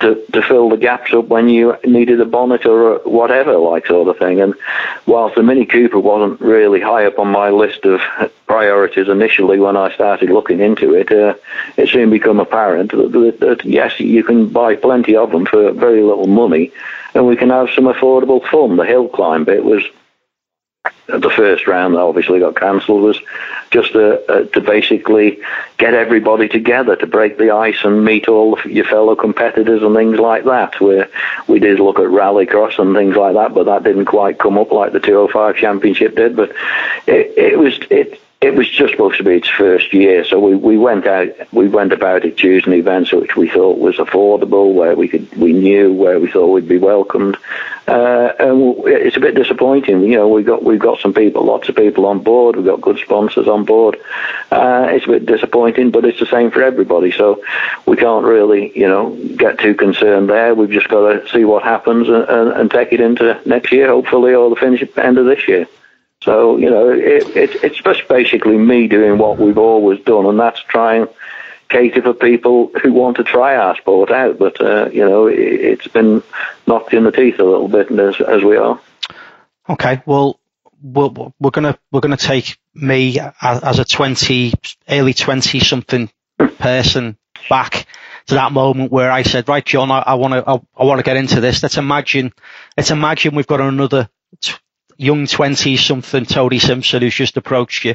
to, 0.00 0.22
to 0.32 0.42
fill 0.42 0.70
the 0.70 0.76
gaps 0.76 1.12
up 1.12 1.26
when 1.26 1.48
you 1.48 1.76
needed 1.84 2.20
a 2.20 2.24
bonnet 2.24 2.66
or 2.66 2.96
a 2.96 3.08
whatever, 3.08 3.56
like 3.56 3.86
sort 3.86 4.08
of 4.08 4.18
thing. 4.18 4.40
And 4.40 4.54
whilst 5.06 5.36
the 5.36 5.42
Mini 5.42 5.66
Cooper 5.66 5.98
wasn't 5.98 6.40
really 6.40 6.80
high 6.80 7.06
up 7.06 7.18
on 7.18 7.28
my 7.28 7.50
list 7.50 7.84
of 7.84 8.00
priorities 8.46 9.08
initially 9.08 9.60
when 9.60 9.76
I 9.76 9.94
started 9.94 10.30
looking 10.30 10.60
into 10.60 10.94
it, 10.94 11.12
uh, 11.12 11.34
it 11.76 11.88
soon 11.88 12.10
became 12.10 12.40
apparent 12.40 12.92
that, 12.92 13.12
that, 13.12 13.40
that, 13.40 13.64
yes, 13.64 14.00
you 14.00 14.24
can 14.24 14.48
buy 14.48 14.74
plenty 14.74 15.14
of 15.16 15.30
them 15.30 15.46
for 15.46 15.72
very 15.72 16.02
little 16.02 16.26
money, 16.26 16.72
and 17.14 17.26
we 17.26 17.36
can 17.36 17.50
have 17.50 17.70
some 17.70 17.84
affordable 17.84 18.46
fun. 18.50 18.76
The 18.76 18.86
hill 18.86 19.08
climb 19.08 19.44
bit 19.44 19.64
was 19.64 19.82
the 21.06 21.30
first 21.30 21.66
round 21.66 21.94
that 21.94 22.00
obviously 22.00 22.40
got 22.40 22.56
cancelled 22.56 23.02
was 23.02 23.20
just 23.70 23.92
to, 23.92 24.20
uh, 24.30 24.44
to 24.46 24.60
basically 24.60 25.38
get 25.78 25.94
everybody 25.94 26.48
together 26.48 26.96
to 26.96 27.06
break 27.06 27.38
the 27.38 27.50
ice 27.50 27.78
and 27.84 28.04
meet 28.04 28.28
all 28.28 28.58
your 28.64 28.84
fellow 28.84 29.14
competitors 29.14 29.82
and 29.82 29.94
things 29.94 30.18
like 30.18 30.44
that. 30.44 30.80
Where 30.80 31.08
we 31.46 31.58
did 31.58 31.80
look 31.80 31.98
at 31.98 32.06
rallycross 32.06 32.78
and 32.78 32.94
things 32.94 33.16
like 33.16 33.34
that, 33.34 33.54
but 33.54 33.64
that 33.64 33.84
didn't 33.84 34.06
quite 34.06 34.38
come 34.38 34.58
up 34.58 34.72
like 34.72 34.92
the 34.92 35.00
205 35.00 35.56
Championship 35.56 36.16
did. 36.16 36.36
But 36.36 36.50
it, 37.06 37.38
it 37.38 37.58
was 37.58 37.78
it 37.90 38.20
it 38.40 38.54
was 38.54 38.70
just 38.70 38.92
supposed 38.92 39.18
to 39.18 39.24
be 39.24 39.34
its 39.34 39.48
first 39.48 39.92
year, 39.92 40.24
so 40.24 40.40
we, 40.40 40.56
we 40.56 40.78
went 40.78 41.06
out, 41.06 41.28
we 41.52 41.68
went 41.68 41.92
about 41.92 42.24
it 42.24 42.38
choosing 42.38 42.72
events 42.72 43.12
which 43.12 43.36
we 43.36 43.50
thought 43.50 43.78
was 43.78 43.96
affordable, 43.96 44.72
where 44.72 44.96
we 44.96 45.08
could, 45.08 45.30
we 45.36 45.52
knew 45.52 45.92
where 45.92 46.18
we 46.18 46.30
thought 46.30 46.46
we'd 46.48 46.66
be 46.66 46.78
welcomed. 46.78 47.36
Uh, 47.86 48.32
and 48.38 48.76
it's 48.86 49.18
a 49.18 49.20
bit 49.20 49.34
disappointing, 49.34 50.00
you 50.04 50.16
know. 50.16 50.28
We 50.28 50.42
got 50.42 50.62
we've 50.62 50.78
got 50.80 51.00
some 51.00 51.12
people, 51.12 51.44
lots 51.44 51.68
of 51.68 51.74
people 51.74 52.06
on 52.06 52.22
board. 52.22 52.56
We've 52.56 52.64
got 52.64 52.80
good 52.80 52.98
sponsors 52.98 53.48
on 53.48 53.64
board. 53.64 53.98
Uh, 54.50 54.86
it's 54.90 55.06
a 55.06 55.08
bit 55.08 55.26
disappointing, 55.26 55.90
but 55.90 56.04
it's 56.04 56.20
the 56.20 56.26
same 56.26 56.50
for 56.50 56.62
everybody. 56.62 57.10
So 57.10 57.42
we 57.86 57.96
can't 57.96 58.24
really, 58.24 58.70
you 58.78 58.86
know, 58.86 59.10
get 59.36 59.58
too 59.58 59.74
concerned 59.74 60.30
there. 60.30 60.54
We've 60.54 60.70
just 60.70 60.88
got 60.88 61.12
to 61.12 61.28
see 61.30 61.44
what 61.44 61.64
happens 61.64 62.08
and, 62.08 62.22
and, 62.28 62.52
and 62.52 62.70
take 62.70 62.92
it 62.92 63.00
into 63.00 63.40
next 63.44 63.72
year, 63.72 63.88
hopefully, 63.88 64.34
or 64.34 64.48
the 64.50 64.56
finish 64.56 64.84
end 64.96 65.18
of 65.18 65.26
this 65.26 65.46
year. 65.48 65.66
So, 66.22 66.58
you 66.58 66.68
know, 66.68 66.90
it, 66.90 67.34
it, 67.34 67.64
it's 67.64 67.78
just 67.78 68.06
basically 68.08 68.58
me 68.58 68.88
doing 68.88 69.18
what 69.18 69.38
we've 69.38 69.56
always 69.56 70.00
done, 70.00 70.26
and 70.26 70.38
that's 70.38 70.60
trying 70.60 71.06
cater 71.70 72.02
for 72.02 72.12
people 72.12 72.70
who 72.82 72.92
want 72.92 73.16
to 73.16 73.24
try 73.24 73.56
our 73.56 73.76
sport 73.76 74.10
out. 74.10 74.38
But, 74.38 74.60
uh, 74.60 74.90
you 74.92 75.08
know, 75.08 75.28
it, 75.28 75.82
has 75.82 75.92
been 75.92 76.22
knocked 76.66 76.92
in 76.92 77.04
the 77.04 77.12
teeth 77.12 77.38
a 77.38 77.44
little 77.44 77.68
bit 77.68 77.90
as, 77.90 78.20
as 78.20 78.42
we 78.42 78.56
are. 78.56 78.78
Okay, 79.68 80.02
well, 80.04 80.38
we're, 80.82 81.10
we're 81.38 81.50
gonna 81.50 81.78
we're 81.92 82.00
gonna 82.00 82.16
take 82.16 82.58
me 82.74 83.18
as 83.40 83.78
a 83.78 83.84
twenty 83.84 84.52
early 84.88 85.14
twenty 85.14 85.60
something 85.60 86.10
person 86.58 87.18
back 87.48 87.86
to 88.26 88.34
that 88.34 88.52
moment 88.52 88.90
where 88.90 89.10
I 89.10 89.22
said, 89.22 89.48
right, 89.48 89.64
John, 89.64 89.90
I 89.90 90.14
want 90.14 90.34
to 90.34 90.64
I, 90.76 90.84
want 90.84 90.98
to 90.98 91.04
get 91.04 91.16
into 91.16 91.40
this. 91.40 91.62
Let's 91.62 91.76
imagine 91.76 92.32
let's 92.76 92.90
imagine 92.90 93.34
we've 93.34 93.46
got 93.46 93.60
another 93.60 94.08
young 95.00 95.26
20 95.26 95.76
something 95.78 96.26
Tony 96.26 96.58
Simpson 96.58 97.00
who's 97.00 97.14
just 97.14 97.36
approached 97.36 97.84
you. 97.84 97.94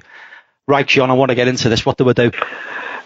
Right, 0.68 0.88
John, 0.88 1.12
I 1.12 1.14
want 1.14 1.30
to 1.30 1.36
get 1.36 1.47
into 1.47 1.70
this. 1.70 1.86
What 1.86 1.97
do 1.97 2.06
we 2.06 2.14
do? 2.14 2.32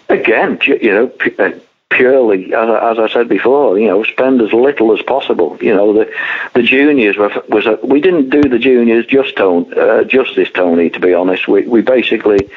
Again, 0.07 0.59
you 0.65 0.91
know, 0.93 1.11
uh, 1.37 1.51
purely, 1.89 2.53
as, 2.53 2.97
I 2.97 3.09
said 3.11 3.27
before, 3.27 3.77
you 3.77 3.87
know, 3.87 4.03
spend 4.03 4.41
as 4.41 4.53
little 4.53 4.97
as 4.97 5.01
possible. 5.01 5.57
You 5.61 5.75
know, 5.75 5.93
the 5.93 6.11
the 6.53 6.63
juniors 6.63 7.17
were, 7.17 7.43
was 7.49 7.65
a, 7.65 7.77
we 7.83 7.99
didn't 7.99 8.29
do 8.29 8.41
the 8.41 8.57
juniors 8.57 9.05
just 9.05 9.35
tone, 9.35 9.71
uh, 9.77 10.05
justice, 10.05 10.49
Tony. 10.53 10.89
To 10.91 10.99
be 10.99 11.13
honest, 11.13 11.47
we 11.49 11.67
we 11.67 11.81
basically 11.81 12.49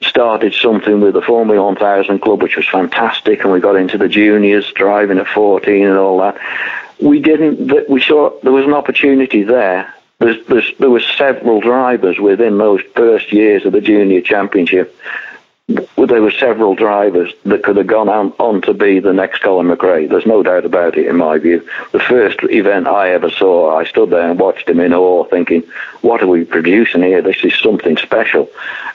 started 0.00 0.54
something 0.54 1.02
with 1.02 1.12
the 1.12 1.20
Formula 1.20 1.62
1000 1.62 2.20
club, 2.20 2.42
which 2.42 2.56
was 2.56 2.66
fantastic, 2.66 3.44
and 3.44 3.52
we 3.52 3.60
got 3.60 3.76
into 3.76 3.98
the 3.98 4.08
juniors 4.08 4.72
driving 4.72 5.18
at 5.18 5.28
14 5.28 5.86
and 5.86 5.98
all 5.98 6.20
that. 6.20 6.38
We 6.98 7.20
didn't. 7.20 7.88
We 7.90 8.00
saw 8.00 8.40
there 8.42 8.52
was 8.52 8.64
an 8.64 8.72
opportunity 8.72 9.42
there 9.42 9.94
there's, 10.20 10.46
there's, 10.46 10.72
there 10.78 10.90
were 10.90 11.00
several 11.00 11.60
drivers 11.60 12.18
within 12.18 12.58
those 12.58 12.82
first 12.94 13.32
years 13.32 13.64
of 13.64 13.72
the 13.72 13.80
junior 13.80 14.20
championship. 14.20 14.94
There 15.66 16.20
were 16.20 16.32
several 16.32 16.74
drivers 16.74 17.32
that 17.44 17.62
could 17.62 17.76
have 17.76 17.86
gone 17.86 18.08
on, 18.08 18.32
on 18.38 18.60
to 18.62 18.74
be 18.74 18.98
the 18.98 19.12
next 19.12 19.40
Colin 19.40 19.68
McRae. 19.68 20.08
There's 20.08 20.26
no 20.26 20.42
doubt 20.42 20.64
about 20.64 20.98
it, 20.98 21.06
in 21.06 21.16
my 21.16 21.38
view. 21.38 21.66
The 21.92 22.00
first 22.00 22.42
event 22.42 22.88
I 22.88 23.12
ever 23.12 23.30
saw, 23.30 23.76
I 23.76 23.84
stood 23.84 24.10
there 24.10 24.28
and 24.28 24.38
watched 24.38 24.68
him 24.68 24.80
in 24.80 24.92
awe, 24.92 25.24
thinking, 25.24 25.62
"What 26.00 26.22
are 26.22 26.26
we 26.26 26.44
producing 26.44 27.02
here? 27.02 27.22
This 27.22 27.44
is 27.44 27.56
something 27.56 27.96
special." 27.98 28.50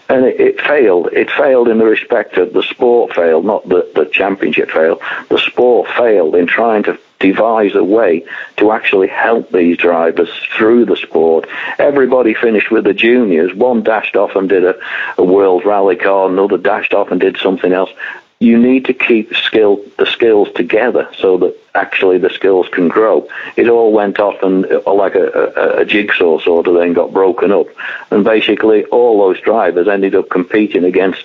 And 0.09 0.26
it, 0.26 0.39
it 0.39 0.61
failed. 0.61 1.07
It 1.13 1.32
failed 1.32 1.69
in 1.69 1.78
the 1.78 1.86
respect 1.86 2.38
of 2.38 2.51
the 2.51 2.63
sport 2.63 3.15
failed, 3.15 3.45
not 3.45 3.67
the, 3.69 3.89
the 3.95 4.05
championship 4.05 4.69
failed. 4.69 4.99
The 5.30 5.39
sport 5.39 5.89
failed 5.91 6.36
in 6.36 6.45
trying 6.45 6.84
to 6.84 6.99
devise 7.20 7.76
a 7.76 7.84
way 7.84 8.26
to 8.57 8.72
actually 8.72 9.07
help 9.07 9.51
these 9.51 9.78
drivers 9.78 10.30
through 10.55 10.86
the 10.86 10.95
sport. 10.95 11.47
Everybody 11.80 12.34
finished 12.34 12.72
with 12.72 12.84
the 12.84 12.93
juniors. 12.93 13.53
One 13.53 13.84
dashed 13.84 14.16
off 14.16 14.36
and 14.36 14.49
did 14.49 14.66
a, 14.66 14.76
a 15.18 15.24
world 15.24 15.66
rally 15.66 15.95
car, 15.95 16.30
another 16.30 16.57
dashed 16.57 16.93
off 16.93 17.11
and 17.11 17.20
did 17.20 17.38
something 17.38 17.72
else. 17.72 17.91
You 18.39 18.59
need 18.59 18.86
to 18.86 18.93
keep 18.93 19.34
skill 19.34 19.82
the 19.97 20.05
skills 20.05 20.49
together 20.55 21.09
so 21.18 21.38
that 21.38 21.55
actually 21.74 22.18
the 22.18 22.30
skills 22.30 22.68
can 22.70 22.89
grow. 22.89 23.28
It 23.55 23.70
all 23.70 23.93
went 23.93 24.20
off 24.20 24.36
and 24.43 24.66
uh, 24.66 24.93
like 24.93 25.16
a, 25.16 25.28
a, 25.55 25.82
a 25.82 25.86
jigsaw 25.86 26.39
sort 26.39 26.68
of 26.68 26.76
thing 26.76 26.93
got 26.93 27.13
broken 27.13 27.53
up, 27.53 27.68
and 28.11 28.26
basically 28.26 28.84
all 28.86 29.20
those 29.20 29.39
drivers 29.39 29.88
ended 29.88 30.16
up 30.16 30.30
competing 30.30 30.84
against 30.84 31.24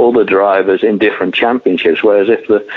other 0.00 0.24
drivers 0.24 0.82
in 0.82 0.98
different 0.98 1.34
championships. 1.34 2.02
Whereas 2.02 2.28
if 2.28 2.48
the 2.48 2.68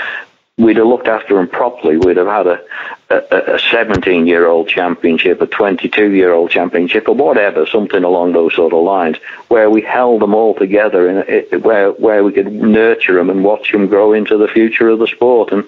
we'd 0.58 0.76
have 0.76 0.86
looked 0.86 1.08
after 1.08 1.36
them 1.36 1.48
properly, 1.48 1.96
we'd 1.96 2.18
have 2.18 2.26
had 2.26 2.46
a, 2.46 2.60
a, 3.08 3.54
a 3.54 3.58
17 3.58 4.26
year 4.26 4.46
old 4.46 4.68
championship, 4.68 5.40
a 5.40 5.46
22 5.46 6.10
year 6.10 6.32
old 6.32 6.50
championship, 6.50 7.08
or 7.08 7.14
whatever, 7.14 7.66
something 7.66 8.04
along 8.04 8.32
those 8.32 8.54
sort 8.54 8.74
of 8.74 8.84
lines, 8.84 9.16
where 9.48 9.70
we 9.70 9.80
held 9.80 10.20
them 10.20 10.34
all 10.34 10.54
together, 10.54 11.08
and 11.08 11.64
where 11.64 11.92
where 11.92 12.22
we 12.22 12.32
could 12.32 12.52
nurture 12.52 13.14
them 13.14 13.30
and 13.30 13.44
watch 13.44 13.72
them 13.72 13.86
grow 13.86 14.12
into 14.12 14.36
the 14.36 14.48
future 14.48 14.90
of 14.90 14.98
the 14.98 15.06
sport. 15.06 15.52
And 15.52 15.64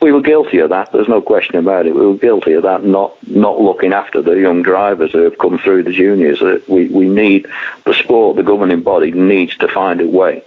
we 0.00 0.12
were 0.12 0.22
guilty 0.22 0.58
of 0.58 0.70
that. 0.70 0.92
There's 0.92 1.08
no 1.08 1.20
question 1.20 1.56
about 1.56 1.86
it. 1.86 1.94
We 1.94 2.06
were 2.06 2.16
guilty 2.16 2.54
of 2.54 2.62
that, 2.62 2.84
not 2.84 3.14
not 3.28 3.60
looking 3.60 3.92
after 3.92 4.22
the 4.22 4.32
young 4.32 4.62
drivers 4.62 5.12
who 5.12 5.24
have 5.24 5.36
come 5.36 5.58
through 5.58 5.82
the 5.82 5.92
juniors. 5.92 6.40
Uh, 6.40 6.58
we 6.68 6.88
we 6.88 7.06
need 7.06 7.48
the 7.84 7.94
sport, 7.94 8.36
the 8.36 8.42
governing 8.42 8.82
body 8.82 9.12
needs 9.12 9.58
to 9.58 9.68
find 9.68 10.00
a 10.00 10.06
way 10.06 10.42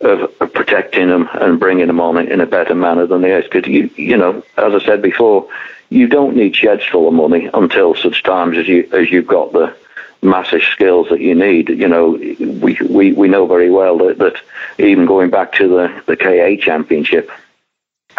of, 0.00 0.38
protecting 0.52 1.08
them 1.08 1.28
and 1.34 1.60
bringing 1.60 1.86
them 1.86 2.00
on 2.00 2.18
in 2.18 2.40
a 2.40 2.46
better 2.46 2.74
manner 2.74 3.06
than 3.06 3.22
they 3.22 3.32
are. 3.32 3.42
Because 3.42 3.66
you, 3.66 3.90
you 3.96 4.16
know, 4.16 4.42
as 4.56 4.74
I 4.74 4.84
said 4.84 5.02
before, 5.02 5.48
you 5.88 6.06
don't 6.06 6.36
need 6.36 6.56
sheds 6.56 6.84
full 6.84 7.08
of 7.08 7.14
money 7.14 7.48
until 7.52 7.94
such 7.94 8.22
times 8.22 8.56
as 8.56 8.68
you 8.68 8.88
as 8.92 9.10
you've 9.10 9.26
got 9.26 9.52
the 9.52 9.74
massive 10.22 10.62
skills 10.62 11.08
that 11.10 11.20
you 11.20 11.34
need. 11.34 11.68
You 11.68 11.88
know, 11.88 12.10
we 12.10 12.78
we, 12.88 13.12
we 13.12 13.28
know 13.28 13.46
very 13.46 13.70
well 13.70 13.98
that, 13.98 14.18
that 14.18 14.36
even 14.78 15.06
going 15.06 15.30
back 15.30 15.52
to 15.54 15.68
the 15.68 16.02
the 16.06 16.16
KA 16.16 16.62
Championship 16.62 17.30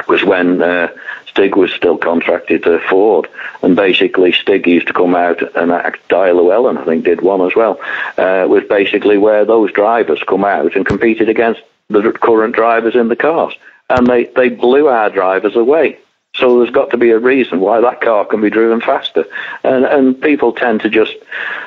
was 0.07 0.23
when 0.23 0.61
uh, 0.61 0.89
Stig 1.27 1.55
was 1.55 1.71
still 1.71 1.97
contracted 1.97 2.63
to 2.63 2.79
Ford, 2.89 3.27
and 3.61 3.75
basically 3.75 4.31
Stig 4.31 4.67
used 4.67 4.87
to 4.87 4.93
come 4.93 5.15
out 5.15 5.41
and 5.55 5.71
act. 5.71 6.07
Di 6.09 6.31
Llewellin, 6.31 6.77
I 6.77 6.85
think, 6.85 7.05
did 7.05 7.21
one 7.21 7.41
as 7.41 7.55
well. 7.55 7.79
Uh, 8.17 8.45
was 8.47 8.63
basically 8.69 9.17
where 9.17 9.45
those 9.45 9.71
drivers 9.71 10.21
come 10.27 10.43
out 10.43 10.75
and 10.75 10.85
competed 10.85 11.29
against 11.29 11.61
the 11.91 12.11
current 12.11 12.55
drivers 12.55 12.95
in 12.95 13.07
the 13.07 13.15
cars, 13.15 13.53
and 13.89 14.07
they, 14.07 14.25
they 14.25 14.49
blew 14.49 14.87
our 14.87 15.09
drivers 15.09 15.55
away. 15.55 15.97
So 16.35 16.59
there's 16.59 16.71
got 16.71 16.91
to 16.91 16.97
be 16.97 17.11
a 17.11 17.19
reason 17.19 17.59
why 17.59 17.81
that 17.81 17.99
car 17.99 18.23
can 18.25 18.39
be 18.39 18.49
driven 18.49 18.79
faster, 18.79 19.25
and 19.65 19.83
and 19.83 20.21
people 20.21 20.53
tend 20.53 20.79
to 20.81 20.89
just 20.89 21.13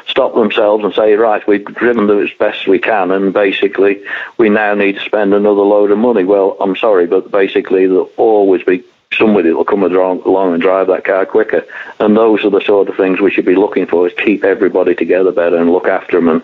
stop 0.07 0.35
themselves 0.35 0.85
and 0.85 0.95
say, 0.95 1.14
right, 1.14 1.47
we've 1.47 1.65
driven 1.66 2.07
them 2.07 2.24
as 2.24 2.31
best 2.39 2.66
we 2.66 2.78
can, 2.78 3.11
and 3.11 3.35
basically 3.35 4.03
we 4.39 4.48
now 4.48 4.73
need 4.73 4.94
to 4.94 5.05
spend 5.05 5.35
another 5.35 5.61
load 5.61 5.90
of 5.90 5.98
money. 5.98 6.24
Well, 6.24 6.57
I'm 6.61 6.77
sorry, 6.77 7.07
but 7.07 7.31
basically 7.31 7.86
there'll 7.86 8.11
always 8.16 8.62
be 8.62 8.82
somebody 9.19 9.51
that 9.51 9.57
will 9.57 9.66
come 9.66 9.82
along 9.82 10.55
and 10.55 10.62
drive 10.62 10.86
that 10.86 11.05
car 11.05 11.27
quicker. 11.27 11.65
And 12.01 12.16
those 12.16 12.43
are 12.44 12.51
the 12.51 12.61
sort 12.61 12.89
of 12.89 12.97
things 12.97 13.20
we 13.20 13.31
should 13.31 13.44
be 13.44 13.57
looking 13.57 13.86
for: 13.86 14.07
is 14.09 14.15
keep 14.16 14.44
everybody 14.44 14.94
together 14.94 15.31
better 15.31 15.57
and 15.57 15.70
look 15.73 15.86
after 15.86 16.16
them 16.16 16.28
and 16.28 16.43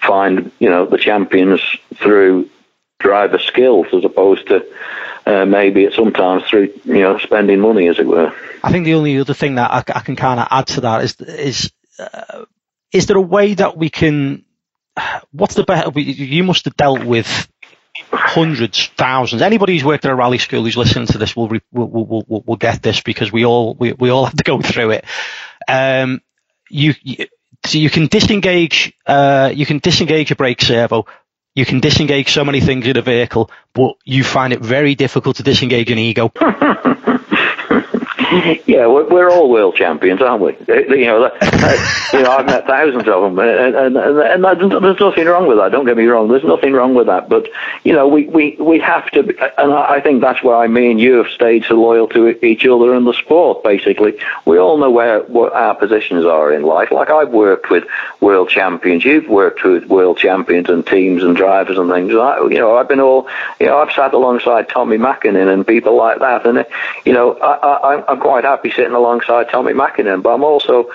find 0.00 0.50
you 0.58 0.68
know 0.68 0.86
the 0.86 0.98
champions 0.98 1.60
through 1.94 2.50
driver 3.00 3.38
skills 3.38 3.86
as 3.92 4.04
opposed 4.04 4.46
to 4.46 4.64
uh, 5.26 5.44
maybe 5.44 5.90
sometimes 5.92 6.44
through 6.44 6.72
you 6.84 7.00
know 7.00 7.18
spending 7.18 7.60
money, 7.60 7.88
as 7.88 7.98
it 7.98 8.06
were. 8.06 8.32
I 8.62 8.70
think 8.70 8.84
the 8.84 8.94
only 8.94 9.18
other 9.18 9.34
thing 9.34 9.56
that 9.56 9.70
I, 9.70 9.78
I 9.78 10.00
can 10.00 10.16
kind 10.16 10.38
of 10.38 10.46
add 10.50 10.66
to 10.68 10.82
that 10.82 11.02
is 11.02 11.20
is 11.20 11.72
uh, 11.98 12.44
is 12.92 13.06
there 13.06 13.16
a 13.16 13.22
way 13.22 13.54
that 13.54 13.76
we 13.76 13.90
can? 13.90 14.44
What's 15.32 15.54
the 15.54 15.64
better? 15.64 15.98
You 15.98 16.44
must 16.44 16.64
have 16.66 16.76
dealt 16.76 17.04
with 17.04 17.48
hundreds, 18.12 18.86
thousands. 18.96 19.42
Anybody 19.42 19.74
who's 19.74 19.84
worked 19.84 20.04
at 20.04 20.10
a 20.10 20.14
rally 20.14 20.38
school 20.38 20.64
who's 20.64 20.76
listening 20.76 21.06
to 21.08 21.18
this 21.18 21.36
will 21.36 21.48
will 21.48 21.60
will, 21.72 22.24
will, 22.26 22.42
will 22.46 22.56
get 22.56 22.82
this 22.82 23.00
because 23.00 23.32
we 23.32 23.44
all 23.44 23.74
we, 23.74 23.92
we 23.92 24.10
all 24.10 24.24
have 24.24 24.36
to 24.36 24.44
go 24.44 24.60
through 24.62 24.90
it. 24.90 25.04
Um, 25.68 26.20
you, 26.68 26.94
you 27.02 27.26
so 27.64 27.78
you 27.78 27.90
can 27.90 28.06
disengage 28.06 28.92
uh, 29.06 29.52
you 29.54 29.66
can 29.66 29.78
disengage 29.78 30.30
your 30.30 30.36
brake 30.36 30.62
servo 30.62 31.06
you 31.54 31.64
can 31.64 31.80
disengage 31.80 32.32
so 32.32 32.44
many 32.44 32.60
things 32.60 32.86
in 32.86 32.96
a 32.96 33.02
vehicle, 33.02 33.50
but 33.74 33.94
you 34.04 34.24
find 34.24 34.52
it 34.52 34.60
very 34.60 34.94
difficult 34.94 35.36
to 35.36 35.42
disengage 35.42 35.90
an 35.90 35.98
ego. 35.98 36.32
yeah, 38.66 38.86
we're, 38.86 39.08
we're, 39.08 39.28
all 39.28 39.50
world 39.50 39.74
champions, 39.74 40.22
aren't 40.22 40.40
we? 40.40 40.52
Uh, 40.68 40.94
you 40.94 41.06
know, 41.06 41.22
that, 41.22 42.10
you 42.12 42.22
know, 42.22 42.30
I've 42.30 42.46
met 42.46 42.64
thousands 42.64 43.08
of 43.08 43.22
them, 43.22 43.36
and, 43.40 43.74
and, 43.74 43.96
and, 43.96 44.44
and, 44.44 44.84
there's 44.84 45.00
nothing 45.00 45.26
wrong 45.26 45.48
with 45.48 45.58
that. 45.58 45.72
Don't 45.72 45.84
get 45.84 45.96
me 45.96 46.04
wrong. 46.04 46.28
There's 46.28 46.44
nothing 46.44 46.72
wrong 46.72 46.94
with 46.94 47.08
that. 47.08 47.28
But 47.28 47.48
you 47.82 47.92
know, 47.92 48.06
we 48.06 48.26
we 48.26 48.56
we 48.60 48.78
have 48.78 49.10
to, 49.12 49.20
and 49.58 49.72
I 49.72 50.00
think 50.00 50.20
that's 50.20 50.44
why 50.44 50.68
me 50.68 50.92
and 50.92 51.00
you 51.00 51.14
have 51.14 51.26
stayed 51.32 51.64
so 51.64 51.74
loyal 51.74 52.06
to 52.08 52.28
each 52.44 52.64
other 52.64 52.94
in 52.94 53.04
the 53.04 53.14
sport. 53.14 53.64
Basically, 53.64 54.16
we 54.44 54.58
all 54.58 54.78
know 54.78 54.90
where 54.92 55.22
what 55.24 55.52
our 55.52 55.74
positions 55.74 56.24
are 56.24 56.52
in 56.52 56.62
life. 56.62 56.92
Like 56.92 57.10
I've 57.10 57.30
worked 57.30 57.68
with 57.68 57.84
world 58.20 58.48
champions. 58.48 59.04
You've 59.04 59.28
worked 59.28 59.64
with 59.64 59.86
world 59.86 60.18
champions 60.18 60.68
and 60.68 60.86
teams 60.86 61.24
and 61.24 61.34
drivers 61.34 61.78
and 61.78 61.90
things. 61.90 62.14
I, 62.14 62.38
you 62.42 62.58
know, 62.58 62.76
I've 62.76 62.88
been 62.88 63.00
all, 63.00 63.28
you 63.58 63.66
know, 63.66 63.78
I've 63.78 63.92
sat 63.92 64.14
alongside 64.14 64.68
Tommi 64.68 64.98
Mäkinen 64.98 65.52
and 65.52 65.66
people 65.66 65.96
like 65.96 66.20
that, 66.20 66.46
and 66.46 66.64
you 67.04 67.12
know, 67.12 67.32
I 67.32 67.70
I, 67.80 68.12
I, 68.12 68.19
Quite 68.20 68.44
happy 68.44 68.70
sitting 68.70 68.92
alongside 68.92 69.48
Tommi 69.48 69.72
Mäkinen, 69.72 70.22
but 70.22 70.34
I'm 70.34 70.44
also 70.44 70.90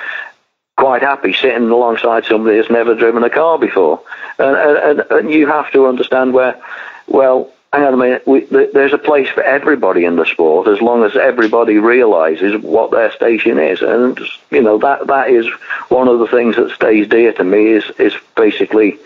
quite 0.78 1.02
happy 1.02 1.34
sitting 1.34 1.70
alongside 1.70 2.26
somebody 2.26 2.58
who's 2.58 2.70
never 2.70 2.96
driven 2.96 3.24
a 3.24 3.30
car 3.30 3.58
before. 3.58 4.02
And, 4.38 4.56
and, 4.56 5.12
and 5.12 5.32
you 5.32 5.48
have 5.48 5.72
to 5.72 5.88
understand 5.88 6.34
where, 6.34 6.62
well, 7.08 7.52
hang 7.72 7.84
on 7.84 7.94
a 7.94 7.98
minute, 7.98 8.28
we, 8.28 8.42
there's 8.46 8.94
a 8.94 8.98
place 8.98 9.30
for 9.30 9.44
everybody 9.44 10.06
in 10.06 10.16
the 10.16 10.26
sport 10.26 10.68
as 10.68 10.82
long 10.82 11.04
as 11.04 11.16
everybody 11.16 11.78
realizes 11.78 12.62
what 12.62 12.92
their 12.92 13.12
station 13.12 13.60
is. 13.60 13.82
And, 13.82 14.20
you 14.52 14.62
know, 14.62 14.78
that, 14.80 15.08
that 15.08 15.30
is 15.30 15.48
one 15.90 16.08
of 16.08 16.20
the 16.20 16.28
things 16.28 16.56
that 16.56 16.72
stays 16.72 17.08
dear 17.08 17.34
to 17.34 17.44
me 17.44 17.68
is, 17.68 17.86
is 17.98 18.14
basically 18.36 18.98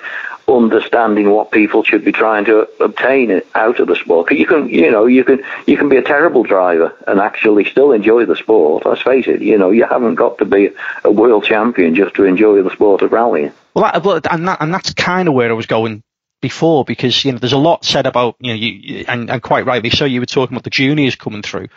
understanding 0.50 1.30
what 1.30 1.52
people 1.52 1.84
should 1.84 2.04
be 2.04 2.12
trying 2.12 2.46
to 2.46 2.68
obtain 2.82 3.42
out 3.56 3.80
of 3.80 3.88
the 3.88 3.96
sport. 3.96 4.32
You 4.32 4.46
can, 4.46 4.70
you 4.70 4.92
know, 4.92 5.06
you 5.06 5.24
can, 5.24 5.44
you 5.68 5.78
can 5.78 5.90
be 5.90 5.98
a 5.98 6.02
terrible 6.02 6.44
driver 6.44 6.96
and 7.08 7.20
actually 7.20 7.66
still 7.66 7.92
enjoy 7.92 8.26
the 8.26 8.36
sport. 8.36 8.86
Let's 8.86 9.02
face 9.02 9.28
it, 9.28 9.42
you 9.42 9.58
know, 9.58 9.72
you 9.72 9.86
haven't 9.86 10.16
got 10.16 10.38
to 10.40 10.46
be 10.46 10.70
a 11.04 11.12
world 11.12 11.46
champion 11.46 11.96
just 11.96 12.16
to 12.16 12.26
enjoy 12.26 12.62
the 12.64 12.72
sport 12.72 13.02
of 13.02 13.12
rallying. 13.12 13.52
Well, 13.74 13.92
that, 13.92 14.28
and 14.32 14.48
that, 14.48 14.62
and 14.62 14.74
that's 14.74 14.94
kind 14.94 15.28
of 15.28 15.34
where 15.34 15.50
I 15.50 15.54
was 15.54 15.68
going 15.68 16.04
before 16.42 16.86
because 16.86 17.26
you 17.26 17.32
know 17.32 17.38
there's 17.38 17.54
a 17.54 17.58
lot 17.58 17.84
said 17.84 18.06
about 18.06 18.36
you 18.40 18.54
know 18.54 18.56
you 18.56 19.06
and, 19.08 19.30
and 19.30 19.42
quite 19.42 19.66
rightly 19.66 19.90
so 19.90 20.06
you 20.06 20.22
were 20.22 20.26
talking 20.26 20.56
about 20.56 20.64
the 20.64 20.70
juniors 20.70 21.16
coming 21.16 21.42
through, 21.42 21.68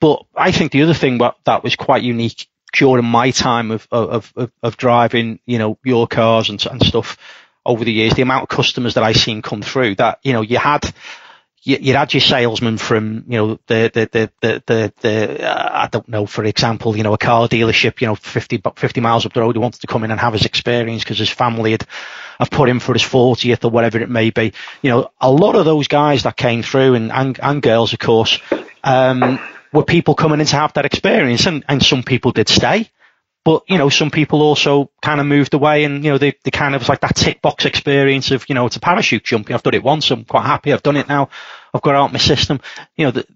but 0.00 0.24
I 0.34 0.52
think 0.52 0.72
the 0.72 0.82
other 0.82 0.94
thing 0.94 1.18
that 1.18 1.64
was 1.64 1.76
quite 1.76 2.02
unique 2.02 2.46
during 2.72 3.04
my 3.04 3.30
time 3.30 3.70
of 3.70 3.86
of 3.90 4.32
of, 4.36 4.52
of 4.62 4.76
driving 4.76 5.40
you 5.46 5.58
know 5.58 5.78
your 5.84 6.06
cars 6.06 6.50
and, 6.50 6.64
and 6.66 6.84
stuff 6.84 7.16
over 7.64 7.84
the 7.84 7.92
years, 7.92 8.14
the 8.14 8.22
amount 8.22 8.44
of 8.44 8.48
customers 8.48 8.94
that 8.94 9.04
I 9.04 9.12
seen 9.12 9.42
come 9.42 9.62
through 9.62 9.96
that, 9.96 10.18
you 10.22 10.32
know, 10.32 10.42
you 10.42 10.58
had, 10.58 10.92
you, 11.62 11.78
you 11.80 11.94
had 11.94 12.12
your 12.12 12.20
salesman 12.20 12.76
from, 12.76 13.24
you 13.28 13.38
know, 13.38 13.60
the, 13.66 13.90
the, 13.92 14.08
the, 14.10 14.32
the, 14.40 14.62
the, 14.66 14.92
the 15.00 15.48
uh, 15.48 15.70
I 15.84 15.88
don't 15.88 16.08
know, 16.08 16.26
for 16.26 16.44
example, 16.44 16.96
you 16.96 17.04
know, 17.04 17.14
a 17.14 17.18
car 17.18 17.46
dealership, 17.46 18.00
you 18.00 18.08
know, 18.08 18.16
50, 18.16 18.62
50 18.74 19.00
miles 19.00 19.26
up 19.26 19.32
the 19.32 19.40
road 19.40 19.54
who 19.54 19.60
wanted 19.60 19.80
to 19.82 19.86
come 19.86 20.02
in 20.02 20.10
and 20.10 20.18
have 20.18 20.32
his 20.32 20.44
experience 20.44 21.04
because 21.04 21.18
his 21.18 21.30
family 21.30 21.72
had, 21.72 21.86
have 22.40 22.50
put 22.50 22.68
him 22.68 22.80
for 22.80 22.94
his 22.94 23.02
40th 23.02 23.64
or 23.64 23.70
whatever 23.70 24.00
it 24.00 24.10
may 24.10 24.30
be. 24.30 24.52
You 24.82 24.90
know, 24.90 25.10
a 25.20 25.30
lot 25.30 25.54
of 25.54 25.64
those 25.64 25.86
guys 25.86 26.24
that 26.24 26.36
came 26.36 26.62
through 26.62 26.94
and, 26.94 27.12
and, 27.12 27.38
and 27.40 27.62
girls, 27.62 27.92
of 27.92 28.00
course, 28.00 28.40
um, 28.82 29.38
were 29.72 29.84
people 29.84 30.14
coming 30.16 30.40
in 30.40 30.46
to 30.46 30.56
have 30.56 30.72
that 30.74 30.84
experience 30.84 31.46
and, 31.46 31.64
and 31.68 31.82
some 31.82 32.02
people 32.02 32.32
did 32.32 32.48
stay. 32.48 32.90
But, 33.44 33.64
you 33.68 33.76
know, 33.76 33.88
some 33.88 34.10
people 34.10 34.40
also 34.40 34.90
kind 35.02 35.20
of 35.20 35.26
moved 35.26 35.54
away 35.54 35.82
and, 35.82 36.04
you 36.04 36.12
know, 36.12 36.18
they, 36.18 36.34
they 36.44 36.52
kind 36.52 36.76
of 36.76 36.88
like 36.88 37.00
that 37.00 37.16
tick 37.16 37.42
box 37.42 37.64
experience 37.64 38.30
of, 38.30 38.44
you 38.48 38.54
know, 38.54 38.66
it's 38.66 38.76
a 38.76 38.80
parachute 38.80 39.24
jumping. 39.24 39.54
I've 39.54 39.64
done 39.64 39.74
it 39.74 39.82
once. 39.82 40.10
I'm 40.12 40.24
quite 40.24 40.46
happy. 40.46 40.72
I've 40.72 40.82
done 40.82 40.96
it 40.96 41.08
now. 41.08 41.28
I've 41.74 41.82
got 41.82 41.96
out 41.96 42.12
my 42.12 42.18
system. 42.18 42.60
You 42.96 43.06
know, 43.06 43.10
the, 43.10 43.26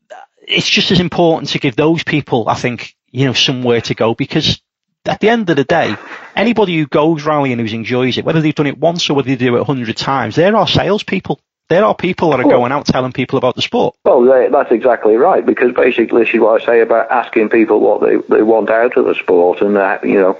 it's 0.46 0.68
just 0.68 0.92
as 0.92 1.00
important 1.00 1.50
to 1.50 1.58
give 1.58 1.74
those 1.74 2.04
people, 2.04 2.48
I 2.48 2.54
think, 2.54 2.94
you 3.10 3.26
know, 3.26 3.32
somewhere 3.32 3.80
to 3.80 3.94
go 3.94 4.14
because 4.14 4.60
at 5.06 5.20
the 5.20 5.28
end 5.28 5.50
of 5.50 5.56
the 5.56 5.64
day, 5.64 5.96
anybody 6.36 6.76
who 6.76 6.86
goes 6.86 7.24
rallying 7.24 7.58
who 7.58 7.64
enjoys 7.64 8.16
it, 8.18 8.24
whether 8.24 8.40
they've 8.40 8.54
done 8.54 8.66
it 8.66 8.78
once 8.78 9.10
or 9.10 9.14
whether 9.14 9.28
they 9.28 9.36
do 9.36 9.56
it 9.56 9.60
a 9.60 9.64
hundred 9.64 9.96
times, 9.96 10.36
they're 10.36 10.56
our 10.56 10.68
salespeople 10.68 11.40
there 11.68 11.84
are 11.84 11.96
people 11.96 12.30
that 12.30 12.38
are 12.38 12.44
going 12.44 12.70
out 12.70 12.86
telling 12.86 13.12
people 13.12 13.38
about 13.38 13.56
the 13.56 13.62
sport. 13.62 13.96
Well, 14.04 14.22
that's 14.50 14.70
exactly 14.70 15.16
right 15.16 15.44
because 15.44 15.74
basically 15.74 16.24
this 16.24 16.32
is 16.32 16.40
what 16.40 16.62
I 16.62 16.64
say 16.64 16.80
about 16.80 17.10
asking 17.10 17.48
people 17.48 17.80
what 17.80 18.00
they, 18.02 18.16
they 18.34 18.42
want 18.42 18.70
out 18.70 18.96
of 18.96 19.04
the 19.04 19.14
sport 19.16 19.60
and 19.60 19.74
that 19.74 20.04
you 20.04 20.14
know, 20.14 20.38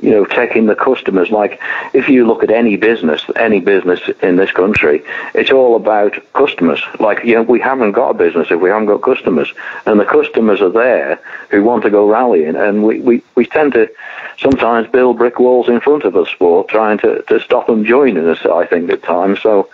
you 0.00 0.10
know, 0.10 0.24
taking 0.24 0.66
the 0.66 0.76
customers. 0.76 1.30
Like 1.30 1.60
if 1.94 2.08
you 2.08 2.26
look 2.26 2.44
at 2.44 2.50
any 2.50 2.76
business, 2.76 3.22
any 3.34 3.58
business 3.58 4.00
in 4.22 4.36
this 4.36 4.52
country, 4.52 5.02
it's 5.34 5.50
all 5.50 5.74
about 5.74 6.14
customers. 6.32 6.80
Like 7.00 7.24
you 7.24 7.34
know, 7.34 7.42
we 7.42 7.58
haven't 7.60 7.92
got 7.92 8.10
a 8.10 8.14
business 8.14 8.48
if 8.50 8.60
we 8.60 8.70
haven't 8.70 8.86
got 8.86 9.02
customers, 9.02 9.52
and 9.84 9.98
the 9.98 10.04
customers 10.04 10.60
are 10.60 10.70
there 10.70 11.20
who 11.50 11.64
want 11.64 11.82
to 11.82 11.90
go 11.90 12.08
rallying, 12.08 12.54
and 12.54 12.84
we 12.84 13.00
we, 13.00 13.22
we 13.34 13.46
tend 13.46 13.72
to 13.72 13.90
sometimes 14.38 14.88
build 14.88 15.18
brick 15.18 15.40
walls 15.40 15.68
in 15.68 15.80
front 15.80 16.04
of 16.04 16.12
the 16.12 16.24
sport, 16.26 16.68
trying 16.68 16.98
to 16.98 17.22
to 17.22 17.40
stop 17.40 17.66
them 17.66 17.84
joining 17.84 18.28
us. 18.28 18.46
I 18.46 18.64
think 18.64 18.90
at 18.90 19.02
times 19.02 19.40
so 19.40 19.68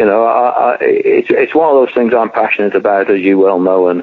you 0.00 0.06
know, 0.06 0.24
I, 0.24 0.48
I, 0.48 0.76
it's 0.80 1.28
it's 1.28 1.54
one 1.54 1.68
of 1.68 1.74
those 1.74 1.94
things 1.94 2.14
I'm 2.14 2.30
passionate 2.30 2.74
about, 2.74 3.10
as 3.10 3.20
you 3.20 3.38
well 3.38 3.60
know, 3.60 3.88
and 3.88 4.02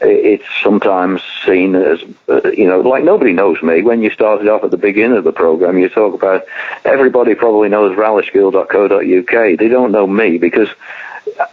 it's 0.00 0.46
sometimes 0.62 1.20
seen 1.44 1.74
as, 1.74 2.02
uh, 2.30 2.48
you 2.48 2.66
know, 2.66 2.80
like 2.80 3.04
nobody 3.04 3.34
knows 3.34 3.62
me. 3.62 3.82
When 3.82 4.00
you 4.00 4.08
started 4.08 4.48
off 4.48 4.64
at 4.64 4.70
the 4.70 4.78
beginning 4.78 5.18
of 5.18 5.24
the 5.24 5.34
program, 5.34 5.76
you 5.76 5.90
talk 5.90 6.14
about 6.14 6.46
everybody 6.86 7.34
probably 7.34 7.68
knows 7.68 7.94
rallyschool.co.uk. 7.94 9.58
They 9.58 9.68
don't 9.68 9.92
know 9.92 10.06
me 10.06 10.38
because 10.38 10.70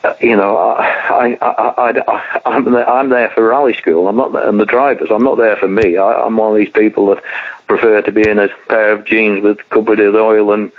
uh, 0.06 0.14
you 0.22 0.38
know, 0.38 0.56
I, 0.58 1.38
I, 1.42 2.42
I, 2.46 2.56
am 2.56 2.72
there, 2.72 2.90
I'm 2.90 3.10
there 3.10 3.30
for 3.32 3.46
rally 3.50 3.74
school. 3.74 4.08
I'm 4.08 4.16
not, 4.16 4.34
and 4.48 4.58
the 4.58 4.66
drivers. 4.66 5.10
I'm 5.12 5.24
not 5.24 5.38
there 5.38 5.58
for 5.58 5.68
me. 5.68 5.98
I, 5.98 6.14
I'm 6.14 6.38
one 6.38 6.52
of 6.52 6.58
these 6.58 6.72
people 6.72 7.08
that 7.08 7.22
prefer 7.68 8.02
to 8.02 8.12
be 8.14 8.28
in 8.28 8.40
a 8.40 8.48
pair 8.70 8.94
of 8.94 9.04
jeans 9.04 9.44
with 9.44 9.58
covered 9.70 10.00
with 10.00 10.16
oil 10.16 10.54
and 10.54 10.72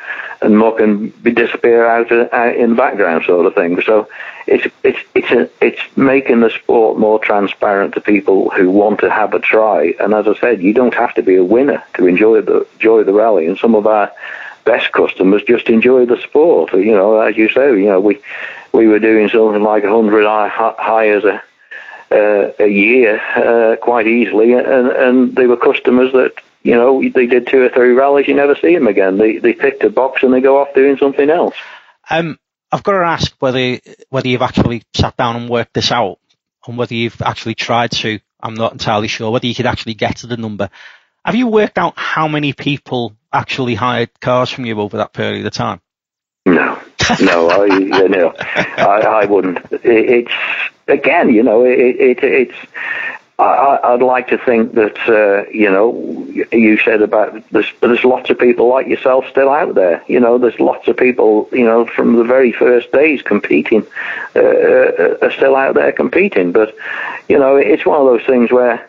and 0.43 0.59
muck 0.59 0.81
and 0.81 1.23
be 1.23 1.31
disappear 1.31 1.87
out, 1.87 2.11
out 2.33 2.57
in 2.57 2.71
the 2.71 2.77
background, 2.77 3.25
sort 3.25 3.47
of 3.47 3.55
thing. 3.55 3.81
So 3.83 4.09
it's 4.47 4.67
it's 4.83 4.99
it's 5.15 5.31
a, 5.31 5.51
it's 5.65 5.81
making 5.97 6.41
the 6.41 6.51
sport 6.51 6.99
more 6.99 7.19
transparent 7.19 7.95
to 7.95 8.01
people 8.01 8.51
who 8.51 8.71
want 8.71 9.01
to 9.01 9.11
have 9.11 9.35
a 9.35 9.39
try. 9.39 9.95
And 10.01 10.15
as 10.15 10.27
I 10.27 10.35
said, 10.39 10.63
you 10.63 10.73
don't 10.73 10.95
have 10.95 11.15
to 11.15 11.23
be 11.23 11.37
a 11.37 11.45
winner 11.45 11.83
to 11.95 12.07
enjoy 12.07 12.41
the 12.43 12.67
enjoy 12.75 13.05
the 13.05 13.13
rally. 13.13 13.47
And 13.47 13.59
some 13.59 13.75
of 13.75 13.87
our 13.87 14.11
best 14.65 14.93
customers 14.93 15.43
just 15.45 15.69
enjoy 15.69 16.07
the 16.07 16.21
sport. 16.21 16.73
You 16.73 16.93
know, 16.93 17.21
as 17.21 17.37
you 17.37 17.49
say, 17.49 17.71
you 17.71 17.87
know 17.87 18.01
we 18.01 18.21
we 18.73 18.87
were 18.89 18.99
doing 18.99 19.29
something 19.29 19.63
like 19.63 19.85
100 19.85 20.27
hires 20.79 21.25
a, 21.25 21.43
uh, 22.11 22.53
a 22.59 22.69
year 22.69 23.21
uh, 23.37 23.77
quite 23.77 24.07
easily, 24.07 24.55
and, 24.55 24.89
and 24.89 25.37
they 25.37 25.47
were 25.47 25.57
customers 25.57 26.13
that 26.13 26.35
you 26.63 26.75
know 26.75 27.03
they 27.03 27.27
did 27.27 27.47
two 27.47 27.63
or 27.63 27.69
three 27.69 27.93
rallies, 27.93 28.29
you 28.29 28.35
never 28.35 28.55
see 28.55 28.75
them 28.75 28.87
again. 28.87 29.19
They 29.19 29.39
they 29.39 29.53
ticked 29.53 29.85
a 29.85 29.91
box 29.91 30.23
and 30.23 30.33
they 30.33 30.41
go 30.41 30.61
off 30.61 30.75
doing 30.75 30.97
something 30.97 31.31
else. 31.31 31.55
Um, 32.09 32.39
I've 32.71 32.83
got 32.83 32.93
to 32.93 33.07
ask 33.07 33.35
whether 33.39 33.79
whether 34.11 34.29
you've 34.29 34.43
actually 34.43 34.83
sat 34.95 35.17
down 35.17 35.37
and 35.37 35.49
worked 35.49 35.75
this 35.75 35.93
out, 35.93 36.19
and 36.67 36.77
whether 36.77 36.95
you've 36.95 37.21
actually 37.23 37.55
tried 37.55 37.91
to. 37.93 38.21
I'm 38.41 38.55
not 38.55 38.73
entirely 38.73 39.09
sure 39.09 39.31
whether 39.31 39.47
you 39.47 39.55
could 39.55 39.67
actually 39.67 39.95
get 39.95 40.19
to 40.19 40.27
the 40.27 40.37
number. 40.37 40.69
Have 41.25 41.37
you 41.37 41.47
worked 41.47 41.79
out 41.79 41.95
how 41.97 42.27
many 42.27 42.53
people 42.53 43.15
actually 43.33 43.77
hired 43.77 44.11
cars 44.21 44.51
from 44.51 44.67
you 44.67 44.81
over 44.81 44.97
that 44.97 45.13
period 45.13 45.47
of 45.47 45.53
time? 45.53 45.81
No, 46.45 46.83
no, 47.21 47.49
I, 47.49 47.67
you 47.79 48.09
know, 48.09 48.35
I, 48.37 49.23
I 49.23 49.25
wouldn't. 49.27 49.59
It, 49.71 49.83
it's 49.85 50.33
again, 50.89 51.33
you 51.33 51.43
know, 51.43 51.65
it, 51.65 51.79
it, 51.79 52.19
it's. 52.23 52.55
I, 53.39 53.93
would 53.93 54.05
like 54.05 54.29
to 54.29 54.39
think 54.39 54.75
that 54.75 54.99
uh, 55.09 55.49
you 55.51 55.71
know 55.71 56.27
you 56.53 56.79
said 56.79 57.03
about 57.03 57.43
there's, 57.51 57.71
there's 57.81 58.05
lots 58.05 58.31
of 58.31 58.39
people 58.39 58.69
like 58.69 58.87
yourself 58.87 59.25
still 59.31 59.49
out 59.49 59.75
there. 59.75 60.03
You 60.07 60.21
know, 60.21 60.39
there's 60.39 60.61
lots 60.61 60.87
of 60.89 60.97
people 60.97 61.49
you 61.53 61.65
know 61.65 61.87
from 61.87 62.17
the 62.17 62.25
very 62.25 62.53
first 62.53 62.93
days 62.93 63.23
competing 63.23 63.87
uh, 64.37 64.41
uh 64.41 65.19
are 65.23 65.33
still 65.33 65.57
out 65.57 65.75
there 65.75 65.93
competing. 65.93 66.53
But 66.53 66.77
you 67.29 67.39
know, 67.39 67.57
it's 67.57 67.87
one 67.87 68.01
of 68.01 68.07
those 68.07 68.27
things 68.27 68.53
where 68.53 68.89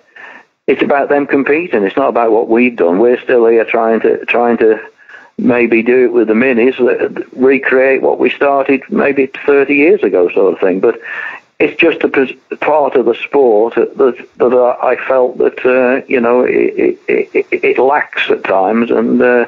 it's 0.68 0.82
about 0.82 1.10
them 1.10 1.28
competing. 1.28 1.84
It's 1.84 1.98
not 1.98 2.10
about 2.10 2.32
what 2.32 2.49
we've 2.49 2.76
done. 2.76 2.99
We're 2.99 3.22
still 3.22 3.48
here 3.48 3.65
trying 3.65 4.02
to 4.02 4.26
trying 4.26 4.57
to 4.57 4.82
maybe 5.38 5.82
do 5.82 6.06
it 6.06 6.14
with 6.14 6.28
the 6.28 6.34
minis, 6.34 6.80
uh, 6.80 7.26
recreate 7.34 8.02
what 8.02 8.20
we 8.20 8.30
started 8.30 8.84
maybe 8.90 9.26
30 9.28 9.74
years 9.74 10.03
ago, 10.03 10.30
sort 10.30 10.53
of 10.53 10.60
thing. 10.60 10.80
But 10.80 10.99
it's 11.60 11.80
just 11.80 12.04
a 12.04 12.56
part 12.58 12.96
of 12.96 13.06
the 13.06 13.16
sport 13.16 13.76
that, 13.76 13.98
that 14.38 14.78
I 14.82 14.96
felt 15.08 15.38
that 15.38 15.66
uh, 15.66 16.06
you 16.08 16.20
know 16.20 16.44
it, 16.44 17.00
it, 17.08 17.48
it, 17.52 17.78
lacks 17.78 18.30
at 18.30 18.44
times, 18.44 18.92
and 18.92 19.22
uh, 19.22 19.46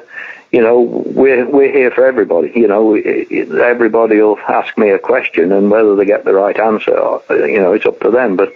you 0.56 0.62
know, 0.62 0.80
we're 0.80 1.46
we're 1.50 1.70
here 1.70 1.92
for 1.92 2.06
everybody. 2.06 2.50
You 2.56 2.70
know, 2.70 2.96
everybody 2.96 4.22
will 4.22 4.40
ask 4.48 4.78
me 4.78 4.90
a 4.90 4.98
question, 4.98 5.52
and 5.52 5.70
whether 5.70 5.98
they 5.98 6.06
get 6.06 6.24
the 6.24 6.34
right 6.34 6.58
answer, 6.58 6.94
you 7.30 7.60
know, 7.60 7.74
it's 7.74 7.86
up 7.86 8.00
to 8.00 8.10
them. 8.10 8.38
But 8.38 8.54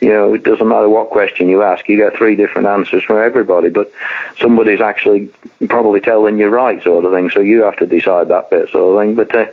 you 0.00 0.08
know, 0.08 0.32
it 0.32 0.44
doesn't 0.44 0.66
matter 0.66 0.88
what 0.88 1.10
question 1.10 1.50
you 1.50 1.62
ask, 1.62 1.86
you 1.88 1.98
get 1.98 2.16
three 2.16 2.36
different 2.36 2.68
answers 2.68 3.02
from 3.02 3.18
everybody. 3.18 3.68
But 3.68 3.92
somebody's 4.38 4.80
actually 4.80 5.28
probably 5.68 6.00
telling 6.00 6.38
you 6.38 6.48
right, 6.48 6.82
sort 6.82 7.04
of 7.04 7.12
thing. 7.12 7.28
So 7.28 7.40
you 7.40 7.64
have 7.64 7.76
to 7.76 7.86
decide 7.86 8.28
that 8.28 8.48
bit, 8.48 8.70
sort 8.70 8.96
of 8.96 9.02
thing. 9.02 9.14
But 9.14 9.34
uh, 9.34 9.50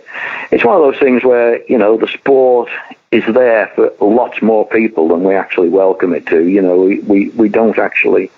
it's 0.51 0.63
one 0.63 0.77
of 0.77 0.81
those 0.81 1.01
things 1.01 1.25
where 1.25 1.61
you 1.65 1.77
know 1.77 1.97
the 1.97 2.07
sport 2.07 2.69
is 3.11 3.23
there 3.33 3.71
for 3.75 3.91
lots 4.01 4.41
more 4.41 4.67
people 4.67 5.07
than 5.07 5.23
we 5.23 5.35
actually 5.35 5.69
welcome 5.69 6.13
it 6.13 6.27
to. 6.27 6.47
You 6.47 6.61
know, 6.61 6.77
we, 6.81 6.99
we, 6.99 7.29
we 7.29 7.49
don't 7.49 7.77
actually, 7.77 8.31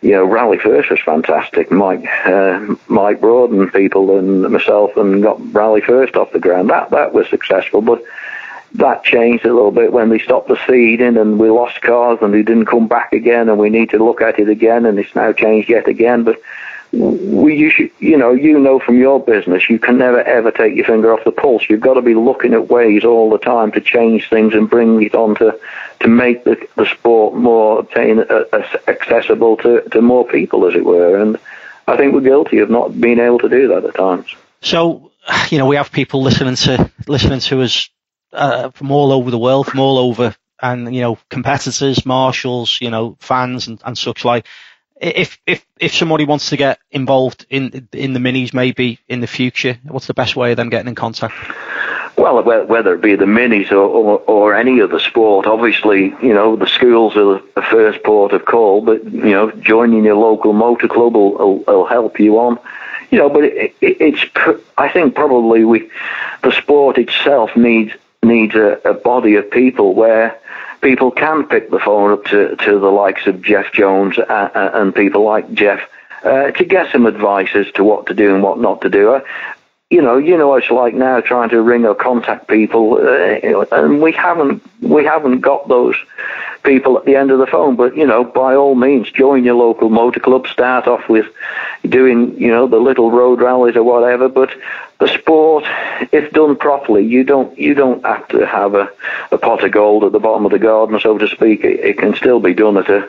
you 0.00 0.12
know, 0.12 0.24
Rally 0.24 0.58
First 0.58 0.90
was 0.90 1.00
fantastic. 1.00 1.70
Mike 1.70 2.06
uh, 2.24 2.76
Mike 2.88 3.20
Broad 3.20 3.50
and 3.50 3.72
people 3.72 4.18
and 4.18 4.42
myself 4.50 4.96
and 4.96 5.22
got 5.22 5.38
Rally 5.52 5.80
First 5.80 6.14
off 6.16 6.32
the 6.32 6.38
ground. 6.38 6.70
That 6.70 6.90
that 6.90 7.12
was 7.12 7.28
successful, 7.28 7.82
but 7.82 8.02
that 8.74 9.02
changed 9.02 9.44
a 9.44 9.52
little 9.52 9.72
bit 9.72 9.92
when 9.92 10.10
they 10.10 10.20
stopped 10.20 10.46
the 10.46 10.58
seeding 10.66 11.16
and 11.16 11.40
we 11.40 11.50
lost 11.50 11.82
cars 11.82 12.20
and 12.22 12.32
they 12.32 12.42
didn't 12.42 12.66
come 12.66 12.86
back 12.86 13.12
again 13.12 13.48
and 13.48 13.58
we 13.58 13.68
need 13.68 13.90
to 13.90 14.02
look 14.02 14.20
at 14.22 14.38
it 14.38 14.48
again 14.48 14.86
and 14.86 14.98
it's 15.00 15.14
now 15.16 15.32
changed 15.32 15.68
yet 15.68 15.88
again. 15.88 16.22
But 16.22 16.40
we, 16.92 17.56
you, 17.56 17.70
should, 17.70 17.90
you 18.00 18.16
know, 18.16 18.32
you 18.32 18.58
know 18.58 18.80
from 18.80 18.98
your 18.98 19.20
business, 19.24 19.70
you 19.70 19.78
can 19.78 19.98
never 19.98 20.20
ever 20.22 20.50
take 20.50 20.74
your 20.74 20.84
finger 20.84 21.12
off 21.12 21.24
the 21.24 21.30
pulse. 21.32 21.62
You've 21.68 21.80
got 21.80 21.94
to 21.94 22.02
be 22.02 22.14
looking 22.14 22.52
at 22.52 22.68
ways 22.68 23.04
all 23.04 23.30
the 23.30 23.38
time 23.38 23.70
to 23.72 23.80
change 23.80 24.28
things 24.28 24.54
and 24.54 24.68
bring 24.68 25.00
it 25.02 25.14
on 25.14 25.36
to, 25.36 25.58
to 26.00 26.08
make 26.08 26.44
the, 26.44 26.66
the 26.76 26.86
sport 26.86 27.36
more 27.36 27.80
obtain, 27.80 28.20
uh, 28.20 28.44
accessible 28.88 29.56
to, 29.58 29.82
to 29.90 30.02
more 30.02 30.26
people, 30.26 30.66
as 30.66 30.74
it 30.74 30.84
were. 30.84 31.20
And 31.20 31.38
I 31.86 31.96
think 31.96 32.12
we're 32.12 32.22
guilty 32.22 32.58
of 32.58 32.70
not 32.70 33.00
being 33.00 33.20
able 33.20 33.38
to 33.40 33.48
do 33.48 33.68
that 33.68 33.84
at 33.84 33.94
times. 33.94 34.34
So, 34.60 35.12
you 35.48 35.58
know, 35.58 35.66
we 35.66 35.76
have 35.76 35.92
people 35.92 36.22
listening 36.22 36.56
to 36.56 36.90
listening 37.06 37.40
to 37.40 37.62
us 37.62 37.88
uh, 38.32 38.70
from 38.70 38.90
all 38.90 39.12
over 39.12 39.30
the 39.30 39.38
world, 39.38 39.66
from 39.66 39.80
all 39.80 39.98
over, 39.98 40.34
and 40.60 40.94
you 40.94 41.02
know, 41.02 41.18
competitors, 41.28 42.04
marshals, 42.04 42.78
you 42.80 42.90
know, 42.90 43.16
fans, 43.20 43.68
and, 43.68 43.80
and 43.84 43.96
such 43.96 44.24
like 44.24 44.46
if 45.00 45.38
if 45.46 45.64
if 45.78 45.94
somebody 45.94 46.24
wants 46.24 46.50
to 46.50 46.56
get 46.56 46.78
involved 46.90 47.46
in 47.48 47.88
in 47.92 48.12
the 48.12 48.20
minis 48.20 48.52
maybe 48.54 48.98
in 49.08 49.20
the 49.20 49.26
future, 49.26 49.78
what's 49.84 50.06
the 50.06 50.14
best 50.14 50.36
way 50.36 50.52
of 50.52 50.56
them 50.56 50.68
getting 50.68 50.88
in 50.88 50.94
contact? 50.94 51.34
Well, 52.16 52.42
whether 52.42 52.94
it 52.94 53.00
be 53.00 53.16
the 53.16 53.24
minis 53.24 53.72
or, 53.72 53.76
or, 53.76 54.18
or 54.26 54.54
any 54.54 54.82
other 54.82 54.98
sport, 54.98 55.46
obviously, 55.46 56.14
you 56.22 56.34
know, 56.34 56.54
the 56.54 56.66
schools 56.66 57.16
are 57.16 57.40
the 57.54 57.62
first 57.62 58.02
port 58.02 58.32
of 58.32 58.44
call, 58.44 58.82
but, 58.82 59.02
you 59.04 59.30
know, 59.30 59.50
joining 59.52 60.04
your 60.04 60.16
local 60.16 60.52
motor 60.52 60.86
club 60.86 61.14
will, 61.14 61.32
will, 61.32 61.58
will 61.60 61.86
help 61.86 62.20
you 62.20 62.38
on. 62.38 62.58
You 63.10 63.18
know, 63.18 63.30
but 63.30 63.44
it, 63.44 63.74
it, 63.80 63.96
it's, 64.00 64.60
I 64.76 64.90
think 64.90 65.14
probably 65.14 65.64
we, 65.64 65.90
the 66.42 66.52
sport 66.52 66.98
itself 66.98 67.56
needs, 67.56 67.92
needs 68.22 68.54
a, 68.54 68.80
a 68.84 68.92
body 68.92 69.36
of 69.36 69.50
people 69.50 69.94
where 69.94 70.38
people 70.80 71.10
can 71.10 71.46
pick 71.46 71.70
the 71.70 71.78
phone 71.78 72.12
up 72.12 72.24
to, 72.26 72.56
to 72.56 72.78
the 72.78 72.88
likes 72.88 73.26
of 73.26 73.42
Jeff 73.42 73.72
Jones 73.72 74.18
and, 74.18 74.30
uh, 74.30 74.50
uh, 74.54 74.70
and 74.74 74.94
people 74.94 75.24
like 75.24 75.52
Jeff 75.52 75.80
uh, 76.24 76.50
to 76.50 76.64
get 76.64 76.92
some 76.92 77.06
advice 77.06 77.50
as 77.54 77.70
to 77.72 77.84
what 77.84 78.06
to 78.06 78.14
do 78.14 78.34
and 78.34 78.42
what 78.42 78.58
not 78.58 78.82
to 78.82 78.90
do. 78.90 79.14
Uh, 79.14 79.20
you 79.90 80.00
know, 80.00 80.18
you 80.18 80.38
know 80.38 80.54
it's 80.54 80.70
like 80.70 80.94
now 80.94 81.20
trying 81.20 81.48
to 81.50 81.60
ring 81.60 81.84
or 81.84 81.96
contact 81.96 82.46
people, 82.46 82.94
uh, 82.94 83.64
and 83.72 84.00
we 84.00 84.12
haven't 84.12 84.62
we 84.80 85.04
haven't 85.04 85.40
got 85.40 85.66
those 85.66 85.96
people 86.62 86.98
at 86.98 87.04
the 87.04 87.16
end 87.16 87.30
of 87.30 87.38
the 87.38 87.46
phone. 87.46 87.76
But 87.76 87.96
you 87.96 88.06
know, 88.06 88.24
by 88.24 88.54
all 88.54 88.74
means, 88.74 89.10
join 89.10 89.44
your 89.44 89.54
local 89.54 89.90
motor 89.90 90.20
club. 90.20 90.46
Start 90.46 90.86
off 90.86 91.08
with 91.08 91.26
doing 91.88 92.38
you 92.40 92.48
know 92.48 92.66
the 92.66 92.78
little 92.78 93.10
road 93.10 93.40
rallies 93.40 93.76
or 93.76 93.82
whatever. 93.82 94.28
But 94.28 94.50
the 95.00 95.08
sport, 95.08 95.64
if 96.12 96.30
done 96.32 96.56
properly, 96.56 97.06
you 97.06 97.24
don't 97.24 97.58
you 97.58 97.72
don't 97.72 98.04
have 98.04 98.28
to 98.28 98.46
have 98.46 98.74
a, 98.74 98.90
a 99.32 99.38
pot 99.38 99.64
of 99.64 99.72
gold 99.72 100.04
at 100.04 100.12
the 100.12 100.18
bottom 100.18 100.44
of 100.44 100.52
the 100.52 100.58
garden, 100.58 101.00
so 101.00 101.16
to 101.16 101.26
speak. 101.26 101.64
It, 101.64 101.80
it 101.80 101.98
can 101.98 102.14
still 102.14 102.38
be 102.38 102.52
done 102.52 102.76
at 102.76 102.90
a, 102.90 103.08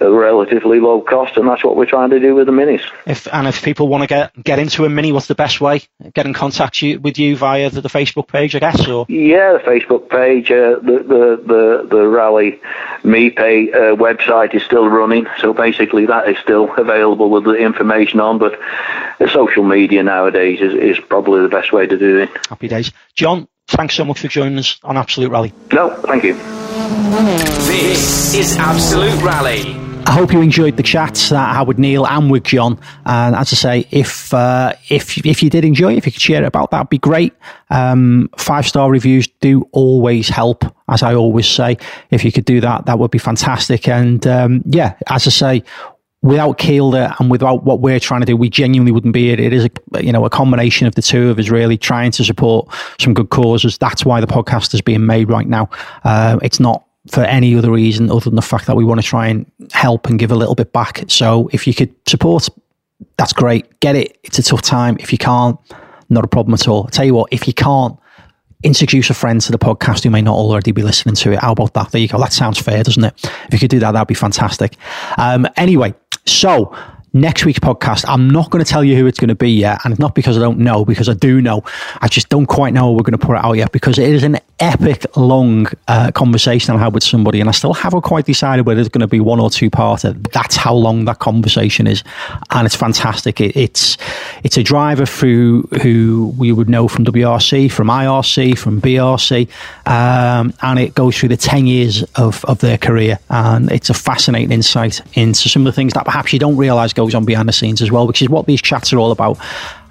a, 0.00 0.10
relatively 0.10 0.80
low 0.80 1.00
cost, 1.00 1.38
and 1.38 1.48
that's 1.48 1.64
what 1.64 1.76
we're 1.76 1.86
trying 1.86 2.10
to 2.10 2.20
do 2.20 2.34
with 2.34 2.44
the 2.44 2.52
minis. 2.52 2.82
If 3.06 3.26
and 3.32 3.48
if 3.48 3.62
people 3.62 3.88
want 3.88 4.02
to 4.02 4.06
get 4.06 4.44
get 4.44 4.58
into 4.58 4.84
a 4.84 4.90
mini, 4.90 5.12
what's 5.12 5.28
the 5.28 5.34
best 5.34 5.62
way? 5.62 5.82
Get 6.12 6.26
in 6.26 6.34
contact 6.34 6.82
you, 6.82 7.00
with 7.00 7.18
you 7.18 7.36
via 7.38 7.70
the, 7.70 7.80
the, 7.80 7.88
Facebook 7.88 8.28
page, 8.28 8.54
I 8.54 8.58
guess, 8.58 8.86
or 8.86 9.06
yeah, 9.08 9.54
the 9.54 9.60
Facebook 9.60 10.10
page, 10.10 10.50
uh, 10.50 10.76
the, 10.82 10.98
the 11.06 11.42
the 11.46 11.88
the 11.88 12.06
rally 12.06 12.60
me 13.04 13.30
pay 13.30 13.70
uh, 13.72 13.96
website 13.96 14.54
is 14.54 14.62
still 14.62 14.88
running, 14.88 15.26
so 15.38 15.54
basically 15.54 16.06
that 16.06 16.28
is 16.28 16.38
still 16.38 16.74
available 16.76 17.30
with 17.30 17.44
the 17.44 17.54
information 17.54 18.20
on. 18.20 18.38
But 18.38 18.58
social 19.32 19.64
media 19.64 20.02
nowadays 20.02 20.60
is, 20.60 20.74
is 20.74 20.98
probably 21.00 21.30
probably 21.30 21.42
the 21.42 21.48
best 21.48 21.72
way 21.72 21.86
to 21.86 21.98
do 21.98 22.18
it. 22.18 22.30
Happy 22.48 22.68
days. 22.68 22.92
John, 23.14 23.48
thanks 23.68 23.94
so 23.94 24.04
much 24.04 24.20
for 24.20 24.28
joining 24.28 24.58
us 24.58 24.78
on 24.82 24.96
Absolute 24.96 25.30
Rally. 25.30 25.52
No, 25.72 25.94
thank 26.02 26.24
you. 26.24 26.34
This 27.66 28.34
is 28.34 28.56
Absolute 28.56 29.22
Rally. 29.22 29.89
I 30.10 30.14
hope 30.14 30.32
you 30.32 30.40
enjoyed 30.40 30.76
the 30.76 30.82
chats 30.82 31.28
that 31.28 31.50
I 31.50 31.54
had 31.54 31.68
with 31.68 31.78
Neil 31.78 32.04
and 32.04 32.32
with 32.32 32.42
John. 32.42 32.80
And 33.06 33.36
as 33.36 33.52
I 33.52 33.54
say, 33.54 33.86
if 33.92 34.34
uh, 34.34 34.72
if 34.88 35.24
if 35.24 35.40
you 35.40 35.48
did 35.48 35.64
enjoy, 35.64 35.92
it, 35.92 35.98
if 35.98 36.06
you 36.06 36.10
could 36.10 36.20
share 36.20 36.42
it 36.42 36.46
about, 36.46 36.72
that'd 36.72 36.88
be 36.88 36.98
great. 36.98 37.32
Um, 37.70 38.28
five 38.36 38.66
star 38.66 38.90
reviews 38.90 39.28
do 39.40 39.68
always 39.70 40.28
help, 40.28 40.64
as 40.88 41.04
I 41.04 41.14
always 41.14 41.46
say. 41.46 41.78
If 42.10 42.24
you 42.24 42.32
could 42.32 42.44
do 42.44 42.60
that, 42.60 42.86
that 42.86 42.98
would 42.98 43.12
be 43.12 43.18
fantastic. 43.18 43.86
And 43.86 44.26
um, 44.26 44.62
yeah, 44.66 44.96
as 45.06 45.28
I 45.28 45.30
say, 45.30 45.64
without 46.22 46.58
Kielder 46.58 47.14
and 47.20 47.30
without 47.30 47.62
what 47.62 47.78
we're 47.78 48.00
trying 48.00 48.22
to 48.22 48.26
do, 48.26 48.36
we 48.36 48.50
genuinely 48.50 48.90
wouldn't 48.90 49.14
be 49.14 49.26
here. 49.26 49.38
It 49.38 49.52
is 49.52 49.66
a, 49.66 50.02
you 50.02 50.10
know, 50.10 50.24
a 50.24 50.30
combination 50.30 50.88
of 50.88 50.96
the 50.96 51.02
two 51.02 51.30
of 51.30 51.38
us 51.38 51.50
really 51.50 51.78
trying 51.78 52.10
to 52.10 52.24
support 52.24 52.68
some 52.98 53.14
good 53.14 53.30
causes. 53.30 53.78
That's 53.78 54.04
why 54.04 54.20
the 54.20 54.26
podcast 54.26 54.74
is 54.74 54.80
being 54.80 55.06
made 55.06 55.30
right 55.30 55.46
now. 55.46 55.70
Uh, 56.02 56.40
it's 56.42 56.58
not 56.58 56.84
for 57.08 57.22
any 57.22 57.56
other 57.56 57.70
reason 57.70 58.10
other 58.10 58.20
than 58.20 58.34
the 58.34 58.42
fact 58.42 58.66
that 58.66 58.76
we 58.76 58.84
want 58.84 59.00
to 59.00 59.06
try 59.06 59.28
and 59.28 59.50
help 59.72 60.08
and 60.08 60.18
give 60.18 60.30
a 60.30 60.36
little 60.36 60.54
bit 60.54 60.72
back. 60.72 61.04
So 61.08 61.48
if 61.52 61.66
you 61.66 61.74
could 61.74 61.94
support, 62.06 62.48
that's 63.16 63.32
great. 63.32 63.80
Get 63.80 63.96
it. 63.96 64.18
It's 64.22 64.38
a 64.38 64.42
tough 64.42 64.62
time. 64.62 64.96
If 65.00 65.12
you 65.12 65.18
can't, 65.18 65.58
not 66.10 66.24
a 66.24 66.28
problem 66.28 66.54
at 66.54 66.68
all. 66.68 66.84
I'll 66.84 66.90
tell 66.90 67.04
you 67.04 67.14
what, 67.14 67.32
if 67.32 67.46
you 67.46 67.54
can't, 67.54 67.96
introduce 68.62 69.08
a 69.08 69.14
friend 69.14 69.40
to 69.40 69.52
the 69.52 69.58
podcast 69.58 70.04
who 70.04 70.10
may 70.10 70.20
not 70.20 70.34
already 70.34 70.72
be 70.72 70.82
listening 70.82 71.14
to 71.14 71.32
it. 71.32 71.38
How 71.38 71.52
about 71.52 71.72
that? 71.74 71.92
There 71.92 72.00
you 72.00 72.08
go. 72.08 72.18
That 72.18 72.32
sounds 72.32 72.58
fair, 72.58 72.82
doesn't 72.82 73.02
it? 73.02 73.14
If 73.24 73.54
you 73.54 73.58
could 73.58 73.70
do 73.70 73.78
that, 73.78 73.92
that'd 73.92 74.06
be 74.06 74.14
fantastic. 74.14 74.76
Um, 75.16 75.46
anyway, 75.56 75.94
so 76.26 76.76
next 77.12 77.44
week's 77.44 77.58
podcast, 77.58 78.04
I'm 78.06 78.28
not 78.28 78.50
going 78.50 78.62
to 78.62 78.70
tell 78.70 78.84
you 78.84 78.96
who 78.96 79.06
it's 79.06 79.18
going 79.18 79.28
to 79.28 79.34
be 79.34 79.50
yet. 79.50 79.80
And 79.84 79.98
not 79.98 80.14
because 80.14 80.36
I 80.36 80.40
don't 80.40 80.58
know, 80.58 80.84
because 80.84 81.08
I 81.08 81.14
do 81.14 81.40
know. 81.40 81.62
I 82.02 82.08
just 82.08 82.28
don't 82.28 82.46
quite 82.46 82.74
know 82.74 82.92
we're 82.92 83.02
going 83.02 83.18
to 83.18 83.26
put 83.26 83.36
it 83.36 83.44
out 83.44 83.54
yet 83.54 83.72
because 83.72 83.98
it 83.98 84.08
is 84.08 84.22
an 84.22 84.38
epic 84.60 85.04
long 85.16 85.66
uh, 85.88 86.10
conversation 86.12 86.74
I 86.74 86.78
had 86.78 86.94
with 86.94 87.02
somebody. 87.02 87.40
And 87.40 87.48
I 87.48 87.52
still 87.52 87.72
haven't 87.72 88.02
quite 88.02 88.26
decided 88.26 88.66
whether 88.66 88.80
it's 88.80 88.88
going 88.88 89.00
to 89.00 89.06
be 89.06 89.20
one 89.20 89.40
or 89.40 89.50
two 89.50 89.70
parter. 89.70 90.14
That's 90.32 90.56
how 90.56 90.74
long 90.74 91.06
that 91.06 91.18
conversation 91.18 91.86
is. 91.86 92.04
And 92.50 92.66
it's 92.66 92.76
fantastic. 92.76 93.40
It, 93.40 93.56
it's, 93.56 93.96
it's 94.44 94.56
a 94.56 94.62
driver 94.62 95.06
through 95.06 95.62
who 95.82 96.34
we 96.38 96.52
would 96.52 96.68
know 96.68 96.88
from 96.88 97.04
WRC, 97.04 97.70
from 97.70 97.88
IRC, 97.88 98.58
from 98.58 98.80
BRC. 98.80 99.48
Um, 99.86 100.54
and 100.62 100.78
it 100.78 100.94
goes 100.94 101.18
through 101.18 101.30
the 101.30 101.36
10 101.36 101.66
years 101.66 102.02
of, 102.14 102.44
of 102.44 102.60
their 102.60 102.78
career. 102.78 103.18
And 103.30 103.70
it's 103.72 103.90
a 103.90 103.94
fascinating 103.94 104.52
insight 104.52 105.00
into 105.16 105.48
some 105.48 105.62
of 105.62 105.66
the 105.66 105.72
things 105.72 105.94
that 105.94 106.04
perhaps 106.04 106.32
you 106.32 106.38
don't 106.38 106.56
realize 106.56 106.92
goes 106.92 107.14
on 107.14 107.24
behind 107.24 107.48
the 107.48 107.52
scenes 107.52 107.82
as 107.82 107.90
well, 107.90 108.06
which 108.06 108.22
is 108.22 108.28
what 108.28 108.46
these 108.46 108.60
chats 108.60 108.92
are 108.92 108.98
all 108.98 109.12
about. 109.12 109.38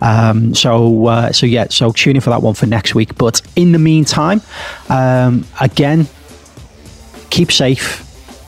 Um, 0.02 0.56
so, 0.56 1.08
uh, 1.08 1.32
so 1.32 1.46
yeah, 1.46 1.68
so 1.70 1.92
tune 1.92 2.16
in 2.16 2.22
for 2.22 2.30
that 2.30 2.42
one 2.42 2.54
for 2.54 2.66
next 2.66 2.96
week. 2.96 3.18
But 3.18 3.42
in 3.56 3.72
the 3.72 3.80
meantime, 3.80 4.42
um, 4.90 5.46
again, 5.60 6.08
keep 7.30 7.52
safe, 7.52 8.04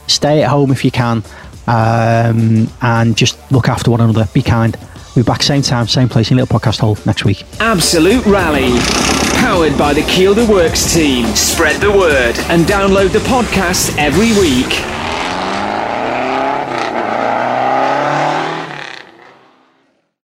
stay 0.06 0.42
at 0.42 0.48
home 0.50 0.70
if 0.70 0.84
you 0.84 0.90
can, 0.90 1.22
um, 1.66 2.68
and 2.80 3.16
just 3.16 3.38
look 3.52 3.68
after 3.68 3.90
one 3.90 4.00
another. 4.00 4.28
Be 4.32 4.42
kind. 4.42 4.76
We'll 5.14 5.24
be 5.24 5.26
back 5.26 5.42
same 5.42 5.60
time, 5.60 5.88
same 5.88 6.08
place 6.08 6.30
in 6.30 6.38
Little 6.38 6.58
Podcast 6.58 6.80
Hall 6.80 6.96
next 7.04 7.24
week. 7.26 7.44
Absolute 7.60 8.24
Rally. 8.24 8.70
Powered 9.40 9.76
by 9.76 9.92
the 9.92 10.00
Kielder 10.02 10.48
Works 10.48 10.94
team. 10.94 11.26
Spread 11.34 11.80
the 11.82 11.90
word 11.90 12.38
and 12.48 12.64
download 12.64 13.12
the 13.12 13.18
podcast 13.18 13.96
every 13.98 14.32
week. 14.40 14.72